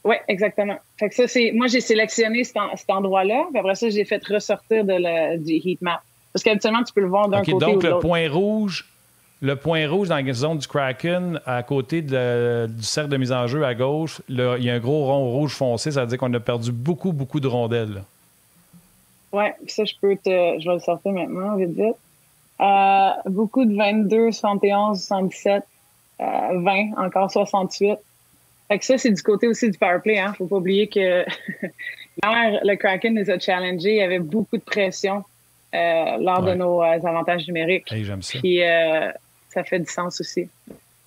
Oui, 0.04 0.16
exactement. 0.28 0.78
Fait 0.98 1.10
que 1.10 1.16
ça, 1.16 1.28
c'est. 1.28 1.52
Moi, 1.54 1.68
j'ai 1.68 1.80
sélectionné 1.80 2.44
cet, 2.44 2.58
en, 2.58 2.76
cet 2.76 2.90
endroit-là, 2.90 3.46
puis 3.52 3.60
après 3.60 3.76
ça, 3.76 3.90
j'ai 3.90 4.04
fait 4.04 4.26
ressortir 4.26 4.84
de 4.84 4.94
la, 4.94 5.38
du 5.38 5.54
heat 5.54 5.82
map. 5.82 6.02
Parce 6.34 6.44
qu'habituellement, 6.44 6.84
tu 6.84 6.94
peux 6.94 7.02
le 7.02 7.08
voir 7.08 7.30
d'un 7.30 7.42
okay, 7.42 7.52
côté 7.52 7.66
donc 7.66 7.84
ou 7.84 7.88
le 7.88 8.00
point 8.00 8.30
rouge, 8.30 8.86
le 9.42 9.56
point 9.56 9.88
rouge 9.88 10.08
dans 10.08 10.18
la 10.18 10.34
zone 10.34 10.58
du 10.58 10.68
Kraken, 10.68 11.40
à 11.46 11.62
côté 11.64 12.02
de, 12.02 12.68
du 12.68 12.84
cercle 12.84 13.10
de 13.10 13.18
mise 13.18 13.32
en 13.32 13.48
jeu 13.48 13.64
à 13.66 13.74
gauche, 13.74 14.22
là, 14.30 14.56
il 14.58 14.64
y 14.64 14.70
a 14.70 14.74
un 14.74 14.80
gros 14.80 15.06
rond 15.06 15.30
rouge 15.30 15.54
foncé, 15.54 15.92
ça 15.92 16.02
veut 16.02 16.08
dire 16.08 16.18
qu'on 16.18 16.34
a 16.34 16.40
perdu 16.40 16.72
beaucoup, 16.72 17.12
beaucoup 17.12 17.40
de 17.40 17.48
rondelles. 17.48 18.04
Oui, 19.34 19.46
ça, 19.68 19.86
je 19.86 19.94
peux 20.02 20.16
te. 20.16 20.30
Je 20.60 20.68
vais 20.68 20.74
le 20.76 20.80
sortir 20.80 21.12
maintenant, 21.12 21.56
vite, 21.56 21.70
vite. 21.70 21.96
Euh, 22.60 23.10
beaucoup 23.26 23.66
de 23.66 23.76
22, 23.76 24.32
71, 24.32 25.00
77, 25.02 25.64
euh, 26.20 26.24
20, 26.60 26.92
encore 26.98 27.32
68. 27.32 27.98
Fait 28.68 28.80
que 28.80 28.86
ça, 28.86 28.98
c'est 28.98 29.12
du 29.12 29.22
côté 29.22 29.48
aussi 29.48 29.70
du 29.72 29.78
powerplay. 29.78 30.20
Hein. 30.20 30.34
Faut 30.38 30.46
pas 30.48 30.58
oublier 30.58 30.88
que 30.88 31.26
hier, 32.24 32.60
le 32.64 32.76
Kraken 32.76 33.16
les 33.16 33.30
a 33.30 33.40
challengés. 33.40 33.92
Il 33.92 33.98
y 33.98 34.02
avait 34.02 34.20
beaucoup 34.20 34.58
de 34.58 34.62
pression 34.64 35.24
euh, 35.74 36.18
lors 36.20 36.44
Ouais. 36.44 36.52
de 36.52 36.58
nos 36.58 36.82
euh, 36.84 37.00
avantages 37.04 37.48
numériques. 37.48 37.92
Hey, 37.92 38.04
J'aime 38.04 38.22
ça. 38.22 38.38
Puis 38.40 38.62
euh, 38.64 39.12
ça 39.50 39.64
fait 39.64 39.80
du 39.80 39.90
sens 39.92 40.20
aussi. 40.22 40.48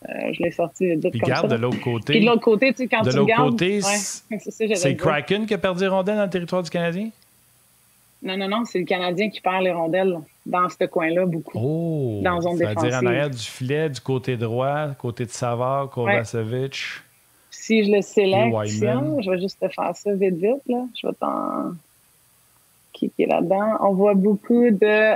Euh, 0.08 0.32
je 0.32 0.42
l'ai 0.42 0.50
sorti 0.50 0.86
vite 0.96 1.10
Puis 1.12 1.20
comme 1.20 1.28
garde 1.30 1.48
ça. 1.50 1.56
de 1.56 1.62
l'autre 1.62 1.76
Puis 1.76 1.84
côté. 1.92 2.20
de 2.20 2.26
l'autre 2.26 2.42
côté, 2.42 2.72
tu 2.72 2.78
sais, 2.78 2.88
quand 2.88 3.02
De 3.02 3.10
tu 3.10 3.16
l'autre 3.16 3.32
regardes... 3.32 3.50
côté, 3.52 3.76
ouais, 3.76 3.80
c'est- 3.80 4.50
c'est 4.50 4.74
ça. 4.74 4.92
Kraken 4.94 5.46
qui 5.46 5.54
a 5.54 5.58
perdu 5.58 5.82
les 5.82 5.88
rondelles 5.88 6.16
dans 6.16 6.24
le 6.24 6.30
territoire 6.30 6.62
du 6.62 6.68
Canadien? 6.70 7.08
Non, 8.24 8.36
non, 8.38 8.48
non, 8.48 8.64
c'est 8.64 8.78
le 8.78 8.84
Canadien 8.86 9.28
qui 9.30 9.40
perd 9.40 9.62
les 9.62 9.70
rondelles 9.72 10.18
dans 10.46 10.68
ce 10.70 10.84
coin-là, 10.86 11.26
beaucoup. 11.26 11.58
Oh! 11.58 12.20
Dans 12.24 12.40
zone 12.40 12.56
C'est-à-dire 12.56 12.78
en 12.78 12.82
défensive. 12.84 13.06
arrière 13.08 13.30
du 13.30 13.38
filet, 13.38 13.88
du 13.90 14.00
côté 14.00 14.36
droit, 14.36 14.88
côté 14.98 15.26
de 15.26 15.30
Savard, 15.30 15.90
Kovacevic. 15.90 16.78
Si 17.50 17.84
je 17.84 17.92
le 17.92 18.00
sélectionne, 18.02 19.22
je 19.22 19.30
vais 19.30 19.38
juste 19.40 19.60
te 19.60 19.68
faire 19.68 19.94
ça 19.94 20.12
vite, 20.14 20.34
vite. 20.36 20.62
Là. 20.68 20.84
Je 21.00 21.06
vais 21.06 21.12
t'en 21.14 21.72
cliquer 22.94 23.26
là-dedans. 23.26 23.76
On 23.80 23.92
voit 23.92 24.14
beaucoup 24.14 24.70
de 24.70 25.12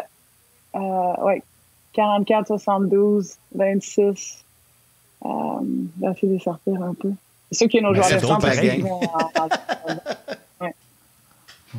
euh, 0.74 1.24
ouais, 1.24 1.42
44, 1.94 2.46
72, 2.46 3.36
26. 3.54 4.44
Euh, 5.24 5.28
je 6.00 6.06
vais 6.06 6.12
essayer 6.12 6.34
de 6.34 6.38
sortir 6.42 6.82
un 6.82 6.94
peu. 6.94 7.10
C'est 7.50 7.58
sûr 7.58 7.68
qu'il 7.68 7.80
y 7.80 7.84
a 7.84 7.86
nos 7.88 7.92
Mais 7.92 7.96
joueurs 8.02 8.08
c'est 8.08 8.16
de 8.20 8.26
centre 8.26 8.46
aussi 8.46 8.56
pareil. 8.56 8.70
qui 8.76 8.80
vont 8.82 9.00
en- 9.00 10.64
ouais. 10.64 10.74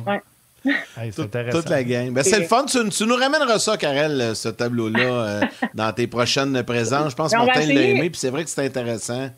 Ouais. 0.06 0.20
Hey, 0.64 1.10
c'est 1.10 1.12
Tout- 1.12 1.22
intéressant. 1.22 1.58
toute 1.58 1.70
la 1.70 1.84
gang. 1.84 2.10
Ben, 2.12 2.22
c'est 2.22 2.38
le 2.38 2.46
fun. 2.46 2.64
Tu, 2.66 2.86
tu 2.90 3.06
nous 3.06 3.14
ramèneras 3.16 3.58
ça, 3.58 3.76
Karel, 3.76 4.20
euh, 4.20 4.34
ce 4.34 4.48
tableau-là, 4.48 5.00
euh, 5.00 5.40
dans 5.74 5.92
tes 5.92 6.06
prochaines 6.06 6.62
présences. 6.64 7.12
Je 7.12 7.16
pense 7.16 7.32
que 7.32 7.38
va 7.38 7.46
Martin 7.46 7.66
l'a 7.66 7.82
aimé, 7.82 8.10
puis 8.10 8.18
c'est 8.20 8.30
vrai 8.30 8.44
que 8.44 8.50
c'est 8.50 8.64
intéressant. 8.64 9.30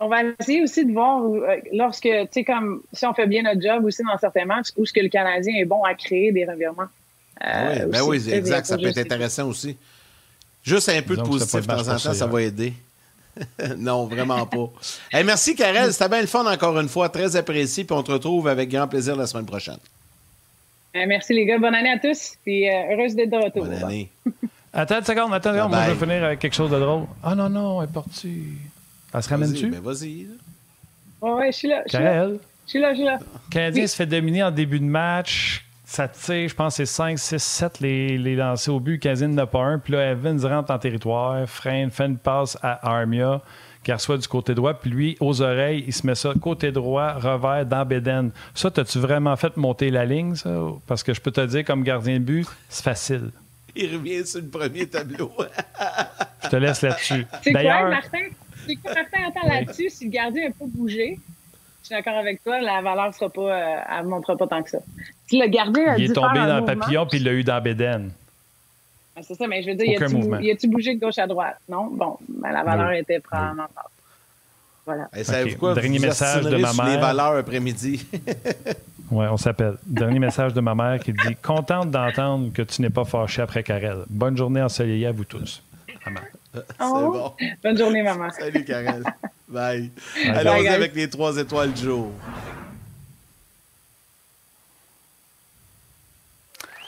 On 0.00 0.08
va 0.08 0.18
essayer 0.38 0.62
aussi 0.62 0.84
de 0.84 0.92
voir 0.92 1.24
euh, 1.24 1.56
lorsque, 1.72 2.02
tu 2.02 2.28
sais, 2.30 2.44
comme 2.44 2.82
si 2.92 3.06
on 3.06 3.14
fait 3.14 3.26
bien 3.26 3.42
notre 3.42 3.60
job 3.60 3.84
aussi 3.84 4.02
dans 4.02 4.18
certains 4.18 4.44
matchs, 4.44 4.68
où 4.76 4.84
est-ce 4.84 4.92
que 4.92 5.00
le 5.00 5.08
Canadien 5.08 5.54
est 5.56 5.64
bon 5.64 5.82
à 5.82 5.94
créer 5.94 6.30
des 6.32 6.44
revirements. 6.44 6.82
Euh, 6.82 7.46
Ah 7.46 7.68
oui, 7.72 7.90
ben 7.90 8.02
aussi, 8.02 8.26
oui, 8.28 8.32
exact. 8.34 8.66
Ça 8.66 8.76
peut 8.76 8.86
être 8.86 8.98
intéressant 8.98 9.48
aussi. 9.48 9.76
Juste 10.62 10.88
un 10.88 11.02
peu 11.02 11.16
de 11.16 11.22
Disons 11.22 11.32
positif 11.32 11.60
de 11.60 11.66
temps 11.66 11.80
en 11.80 11.84
temps, 11.84 11.98
ça, 11.98 12.14
ça 12.14 12.26
va 12.26 12.42
aider. 12.42 12.72
non, 13.78 14.06
vraiment 14.06 14.46
pas. 14.46 14.70
Hey, 15.12 15.24
merci, 15.24 15.54
Karel. 15.56 15.92
C'était 15.92 16.08
bien 16.08 16.20
le 16.20 16.26
fun 16.26 16.44
encore 16.46 16.78
une 16.78 16.88
fois. 16.88 17.08
Très 17.08 17.34
apprécié. 17.36 17.84
Puis 17.84 17.94
on 17.96 18.02
te 18.02 18.12
retrouve 18.12 18.46
avec 18.48 18.70
grand 18.70 18.86
plaisir 18.86 19.16
la 19.16 19.26
semaine 19.26 19.46
prochaine. 19.46 19.78
Euh, 20.96 21.04
merci 21.08 21.32
les 21.34 21.44
gars. 21.44 21.58
Bonne 21.58 21.74
année 21.74 21.90
à 21.90 21.98
tous. 21.98 22.34
Puis 22.44 22.68
euh, 22.68 22.72
heureuse 22.92 23.14
d'être 23.14 23.30
de 23.30 23.36
retour. 23.36 23.64
Bonne 23.64 23.82
année. 23.84 24.10
Attends 24.72 24.98
une 24.98 25.04
seconde, 25.04 25.32
attends 25.34 25.50
une 25.50 25.56
seconde. 25.58 25.70
Moi, 25.70 25.84
je 25.86 25.90
vais 25.92 26.06
finir 26.06 26.24
avec 26.24 26.38
quelque 26.40 26.54
chose 26.54 26.70
de 26.70 26.78
drôle. 26.80 27.04
Ah 27.22 27.34
non, 27.36 27.48
non, 27.48 27.80
elle 27.80 27.88
est 27.88 27.92
partie. 27.92 28.42
Elle 29.14 29.22
se 29.22 29.28
Vas-y, 29.28 29.40
ramène-tu? 29.40 29.66
ben 29.70 29.80
vas-y. 29.80 30.26
Ouais, 31.20 31.30
ouais, 31.32 31.52
je 31.52 31.56
suis 31.58 31.68
là. 31.68 31.82
Je 31.86 31.90
suis 31.90 31.98
là. 32.02 32.10
Karel? 32.10 32.38
Je 32.66 32.70
suis 32.70 32.80
là, 32.80 32.90
je 32.90 32.96
suis 32.96 33.04
là. 33.04 33.18
Le 33.20 33.52
Canadien 33.52 33.82
Oui. 33.82 33.88
se 33.88 33.94
fait 33.94 34.06
dominer 34.06 34.42
en 34.42 34.50
début 34.50 34.80
de 34.80 34.84
match. 34.84 35.64
Ça 35.84 36.08
tire, 36.08 36.48
je 36.48 36.54
pense, 36.56 36.76
que 36.76 36.84
c'est 36.84 36.92
5, 36.92 37.18
6, 37.20 37.38
7 37.40 37.80
les, 37.80 38.18
les 38.18 38.34
lancers 38.34 38.74
au 38.74 38.80
but. 38.80 38.92
Le 38.94 38.98
Canadien 38.98 39.28
n'a 39.28 39.46
pas 39.46 39.60
un. 39.62 39.78
Puis 39.78 39.92
là, 39.92 40.10
Evans 40.10 40.44
rentre 40.44 40.72
en 40.72 40.78
territoire, 40.80 41.48
freine, 41.48 41.90
fait 41.92 42.06
une 42.06 42.18
passe 42.18 42.58
à 42.60 42.84
Armia, 42.96 43.42
qui 43.84 43.92
reçoit 43.92 44.18
du 44.18 44.26
côté 44.26 44.54
droit. 44.54 44.74
Puis 44.74 44.90
lui, 44.90 45.16
aux 45.20 45.42
oreilles, 45.42 45.84
il 45.86 45.92
se 45.92 46.06
met 46.06 46.14
ça 46.14 46.32
côté 46.40 46.72
droit, 46.72 47.12
revers 47.12 47.66
dans 47.66 47.84
Beden. 47.84 48.30
Ça, 48.54 48.70
t'as-tu 48.70 48.98
vraiment 48.98 49.36
fait 49.36 49.56
monter 49.56 49.90
la 49.90 50.04
ligne, 50.04 50.34
ça? 50.34 50.50
Parce 50.86 51.02
que 51.02 51.14
je 51.14 51.20
peux 51.20 51.30
te 51.30 51.44
dire, 51.46 51.64
comme 51.64 51.84
gardien 51.84 52.18
de 52.18 52.24
but, 52.24 52.46
c'est 52.68 52.82
facile. 52.82 53.30
Il 53.76 53.94
revient 53.94 54.26
sur 54.26 54.40
le 54.40 54.48
premier 54.48 54.86
tableau. 54.86 55.32
Je 56.44 56.48
te 56.48 56.56
laisse 56.56 56.82
là-dessus. 56.82 57.26
C'est 57.42 57.52
quoi, 57.52 57.62
D'ailleurs, 57.62 57.88
Martin? 57.88 58.26
C'est 58.66 58.76
quoi, 58.76 58.94
Martin? 58.94 59.18
Attends, 59.28 59.48
là-dessus, 59.48 59.88
si 59.90 60.04
le 60.04 60.10
gardien 60.10 60.48
n'a 60.48 60.50
pas 60.50 60.66
bougé, 60.66 61.18
je 61.80 61.86
suis 61.86 61.94
d'accord 61.94 62.18
avec 62.18 62.42
toi, 62.42 62.60
la 62.60 62.82
valeur 62.82 63.12
sera 63.14 63.30
pas, 63.30 63.40
euh, 63.40 63.76
elle 63.98 64.04
ne 64.04 64.10
montrera 64.10 64.36
pas 64.36 64.46
tant 64.46 64.62
que 64.62 64.70
ça. 64.70 64.78
Si 65.26 65.40
le 65.40 65.48
gardien 65.48 65.92
a 65.92 65.96
il 65.96 66.06
dû 66.06 66.10
est 66.10 66.14
tombé 66.14 66.34
faire 66.34 66.46
dans 66.46 66.60
le 66.60 66.64
papillon, 66.64 67.06
puis 67.06 67.18
il 67.18 67.24
l'a 67.24 67.32
eu 67.32 67.44
dans 67.44 67.60
Beden. 67.62 68.10
Ah, 69.16 69.20
C'est 69.22 69.34
ça, 69.34 69.46
mais 69.46 69.62
je 69.62 69.68
veux 69.70 69.74
dire, 69.76 69.86
y 69.86 70.50
a-tu, 70.50 70.66
bougé 70.68 70.94
de 70.96 71.00
gauche 71.00 71.18
à 71.18 71.26
droite? 71.26 71.56
Non? 71.68 71.86
Bon, 71.90 72.16
ben, 72.28 72.50
la 72.52 72.62
valeur 72.64 72.90
Oui. 72.90 72.98
était 72.98 73.20
probablement 73.20 73.68
pas. 73.74 73.90
Voilà. 74.86 75.08
Hey, 75.14 75.24
savez-vous 75.24 75.54
Ok, 75.54 75.58
quoi? 75.60 75.74
dernier 75.74 75.98
Vous 75.98 76.04
message 76.06 76.44
de 76.44 76.56
ma 76.56 76.68
sur 76.72 76.84
les 76.84 76.90
mère. 76.92 77.00
valeurs 77.00 77.36
après-midi. 77.36 78.06
Oui, 79.10 79.26
on 79.30 79.36
s'appelle. 79.36 79.76
Dernier 79.86 80.18
message 80.18 80.54
de 80.54 80.60
ma 80.62 80.74
mère 80.74 80.98
qui 80.98 81.12
dit 81.12 81.36
Contente 81.42 81.90
d'entendre 81.90 82.50
que 82.54 82.62
tu 82.62 82.80
n'es 82.80 82.88
pas 82.88 83.04
fâché 83.04 83.42
après 83.42 83.62
Karel. 83.62 83.98
Bonne 84.08 84.34
journée 84.36 84.62
ensoleillée 84.62 85.06
à 85.08 85.12
vous 85.12 85.24
tous. 85.26 85.62
maman. 86.06 86.20
C'est 86.54 86.62
Oh. 86.80 87.12
bon. 87.12 87.46
Bonne 87.62 87.76
journée, 87.76 88.02
maman. 88.02 88.30
Salut, 88.30 88.64
Karel. 88.64 89.02
Bye. 89.48 89.90
Bye, 90.24 90.30
Allons-y 90.30 90.68
avec 90.68 90.94
les 90.96 91.08
trois 91.10 91.36
étoiles 91.36 91.72
du 91.74 91.82
jour. 91.82 92.10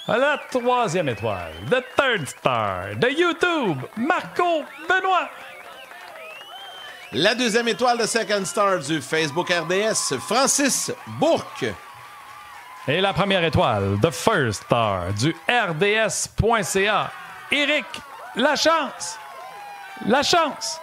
À 0.09 0.19
la 0.19 0.41
troisième 0.51 1.09
étoile, 1.09 1.53
The 1.69 1.83
Third 1.97 2.29
Star 2.29 2.95
de 2.95 3.09
YouTube, 3.09 3.83
Marco 3.97 4.65
Benoît. 4.89 5.29
La 7.13 7.35
deuxième 7.35 7.67
étoile 7.67 7.99
de 7.99 8.07
Second 8.07 8.45
Star 8.45 8.79
du 8.79 9.01
Facebook 9.01 9.51
RDS, 9.51 10.17
Francis 10.21 10.93
Bourque. 11.19 11.67
Et 12.87 13.01
la 13.01 13.13
première 13.13 13.43
étoile, 13.43 13.99
The 14.01 14.13
First 14.13 14.63
Star 14.63 15.13
du 15.13 15.35
RDS.ca, 15.49 17.11
Éric 17.51 17.87
Lachance. 18.37 19.19
La 20.07 20.23
chance. 20.23 20.81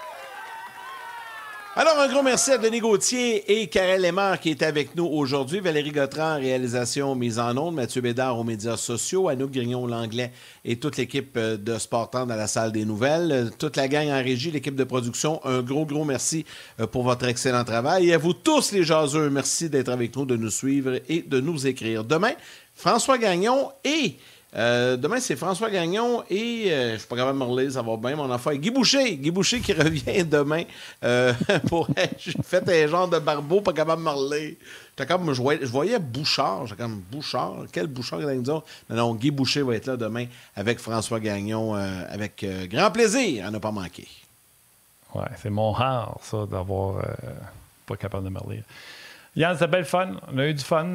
Alors, 1.75 1.97
un 1.97 2.07
gros 2.07 2.21
merci 2.21 2.51
à 2.51 2.59
Denis 2.59 2.81
Gauthier 2.81 3.51
et 3.51 3.65
Karel 3.65 4.03
Lemar 4.03 4.39
qui 4.39 4.51
étaient 4.51 4.63
avec 4.63 4.95
nous 4.95 5.05
aujourd'hui. 5.05 5.59
Valérie 5.59 5.89
Gautran, 5.91 6.35
réalisation 6.35 7.15
mise 7.15 7.39
en 7.39 7.57
onde. 7.57 7.73
Mathieu 7.73 7.99
Bédard 7.99 8.37
aux 8.37 8.43
médias 8.43 8.77
sociaux. 8.77 9.27
Anouk 9.27 9.49
Grignon, 9.49 9.87
l'anglais 9.87 10.31
et 10.63 10.75
toute 10.75 10.97
l'équipe 10.97 11.35
euh, 11.35 11.57
de 11.57 11.79
Sport 11.79 12.11
dans 12.11 12.27
la 12.27 12.45
salle 12.45 12.71
des 12.73 12.85
nouvelles. 12.85 13.31
Euh, 13.31 13.49
Toute 13.57 13.75
la 13.75 13.87
gang 13.87 14.07
en 14.09 14.21
régie, 14.21 14.51
l'équipe 14.51 14.75
de 14.75 14.83
production, 14.83 15.43
un 15.45 15.63
gros, 15.63 15.87
gros 15.87 16.05
merci 16.05 16.45
euh, 16.79 16.85
pour 16.85 17.01
votre 17.01 17.25
excellent 17.25 17.63
travail. 17.63 18.09
Et 18.09 18.13
à 18.13 18.19
vous 18.19 18.33
tous 18.33 18.71
les 18.71 18.83
jaseux, 18.83 19.31
merci 19.31 19.67
d'être 19.67 19.89
avec 19.89 20.15
nous, 20.15 20.25
de 20.27 20.37
nous 20.37 20.51
suivre 20.51 20.99
et 21.09 21.23
de 21.23 21.39
nous 21.39 21.65
écrire. 21.65 22.03
Demain, 22.03 22.33
François 22.75 23.17
Gagnon 23.17 23.71
et... 23.83 24.15
euh, 24.55 24.97
demain, 24.97 25.19
c'est 25.19 25.35
François 25.35 25.69
Gagnon 25.71 26.23
et 26.29 26.71
euh, 26.71 26.93
je 26.93 26.99
suis 26.99 27.07
pas 27.07 27.15
capable 27.15 27.39
de 27.39 27.43
me 27.43 27.49
relire, 27.49 27.71
ça 27.71 27.81
va 27.81 27.97
bien, 27.97 28.15
mon 28.15 28.31
affaire. 28.31 28.55
Guy 28.55 28.69
Boucher, 28.69 29.17
Guy 29.17 29.31
Boucher 29.31 29.59
qui 29.61 29.73
revient 29.73 30.23
demain 30.23 30.63
euh, 31.03 31.33
pour 31.67 31.89
j'ai 32.17 32.33
fait 32.43 32.69
un 32.69 32.87
genre 32.87 33.07
de 33.07 33.17
barbeau, 33.17 33.61
pas 33.61 33.73
capable 33.73 34.03
de 34.03 34.09
me. 34.09 34.55
J'étais 34.95 35.11
comme, 35.11 35.33
je 35.33 35.41
voyais, 35.41 35.59
je 35.63 35.71
voyais 35.71 35.97
Bouchard, 35.97 36.67
j'étais 36.67 36.83
comme 36.83 37.01
Bouchard, 37.11 37.65
quel 37.71 37.87
Bouchard 37.87 38.19
autres? 38.19 38.65
Non, 38.89 38.95
non, 38.95 39.15
Guy 39.15 39.31
Boucher 39.31 39.63
va 39.63 39.75
être 39.75 39.87
là 39.87 39.97
demain 39.97 40.25
avec 40.55 40.77
François 40.77 41.19
Gagnon, 41.19 41.75
euh, 41.75 42.03
avec 42.11 42.45
grand 42.69 42.91
plaisir, 42.91 43.47
à 43.47 43.51
ne 43.51 43.57
pas 43.57 43.71
manquer. 43.71 44.07
Ouais, 45.15 45.25
c'est 45.41 45.49
mon 45.49 45.71
rare, 45.71 46.19
ça, 46.21 46.45
d'avoir 46.45 47.03
pas 47.87 47.95
capable 47.95 48.25
de 48.25 48.29
me 48.29 48.39
relire. 48.39 48.63
Yann, 49.35 49.53
c'était 49.55 49.67
belle 49.67 49.85
fun. 49.85 50.11
On 50.31 50.37
a 50.37 50.45
eu 50.45 50.53
du 50.53 50.63
fun. 50.63 50.93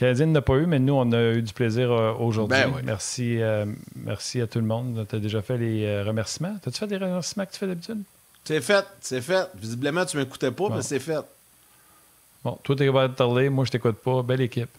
Canadienne 0.00 0.32
n'a 0.32 0.40
pas 0.40 0.54
eu, 0.54 0.64
mais 0.64 0.78
nous, 0.78 0.94
on 0.94 1.12
a 1.12 1.32
eu 1.34 1.42
du 1.42 1.52
plaisir 1.52 1.92
euh, 1.92 2.14
aujourd'hui. 2.14 2.56
Ben 2.58 2.72
oui. 2.74 2.80
Merci, 2.82 3.36
euh, 3.42 3.66
merci 3.94 4.40
à 4.40 4.46
tout 4.46 4.58
le 4.58 4.64
monde. 4.64 5.06
Tu 5.06 5.14
as 5.14 5.18
déjà 5.18 5.42
fait 5.42 5.58
les 5.58 5.84
euh, 5.84 6.04
remerciements? 6.04 6.56
T'as-tu 6.62 6.78
fait 6.78 6.86
des 6.86 6.96
remerciements 6.96 7.44
que 7.44 7.52
tu 7.52 7.58
fais 7.58 7.66
d'habitude? 7.66 8.02
C'est 8.42 8.62
fait, 8.62 8.86
c'est 9.02 9.20
fait. 9.20 9.46
Visiblement, 9.56 10.06
tu 10.06 10.16
m'écoutais 10.16 10.52
pas, 10.52 10.68
Bon. 10.70 10.74
mais 10.76 10.80
c'est 10.80 11.00
fait. 11.00 11.20
Bon, 12.42 12.58
toi, 12.62 12.76
t'es 12.76 12.86
capable 12.86 13.14
de 13.14 13.22
relire. 13.22 13.50
Moi, 13.50 13.66
je 13.66 13.72
t'écoute 13.72 13.96
pas. 13.96 14.22
Belle 14.22 14.40
équipe. 14.40 14.70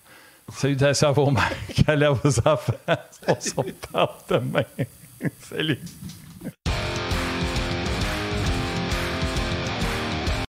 Salutations 0.52 1.10
à 1.10 1.12
vos 1.12 1.30
mères. 1.32 1.52
Allez 1.86 2.08
à 2.08 2.12
vos 2.14 2.40
enfants. 2.40 2.74
On 3.28 3.40
se 3.40 3.54
reparle 3.56 4.10
demain. 4.28 4.64
Salut. 5.48 5.80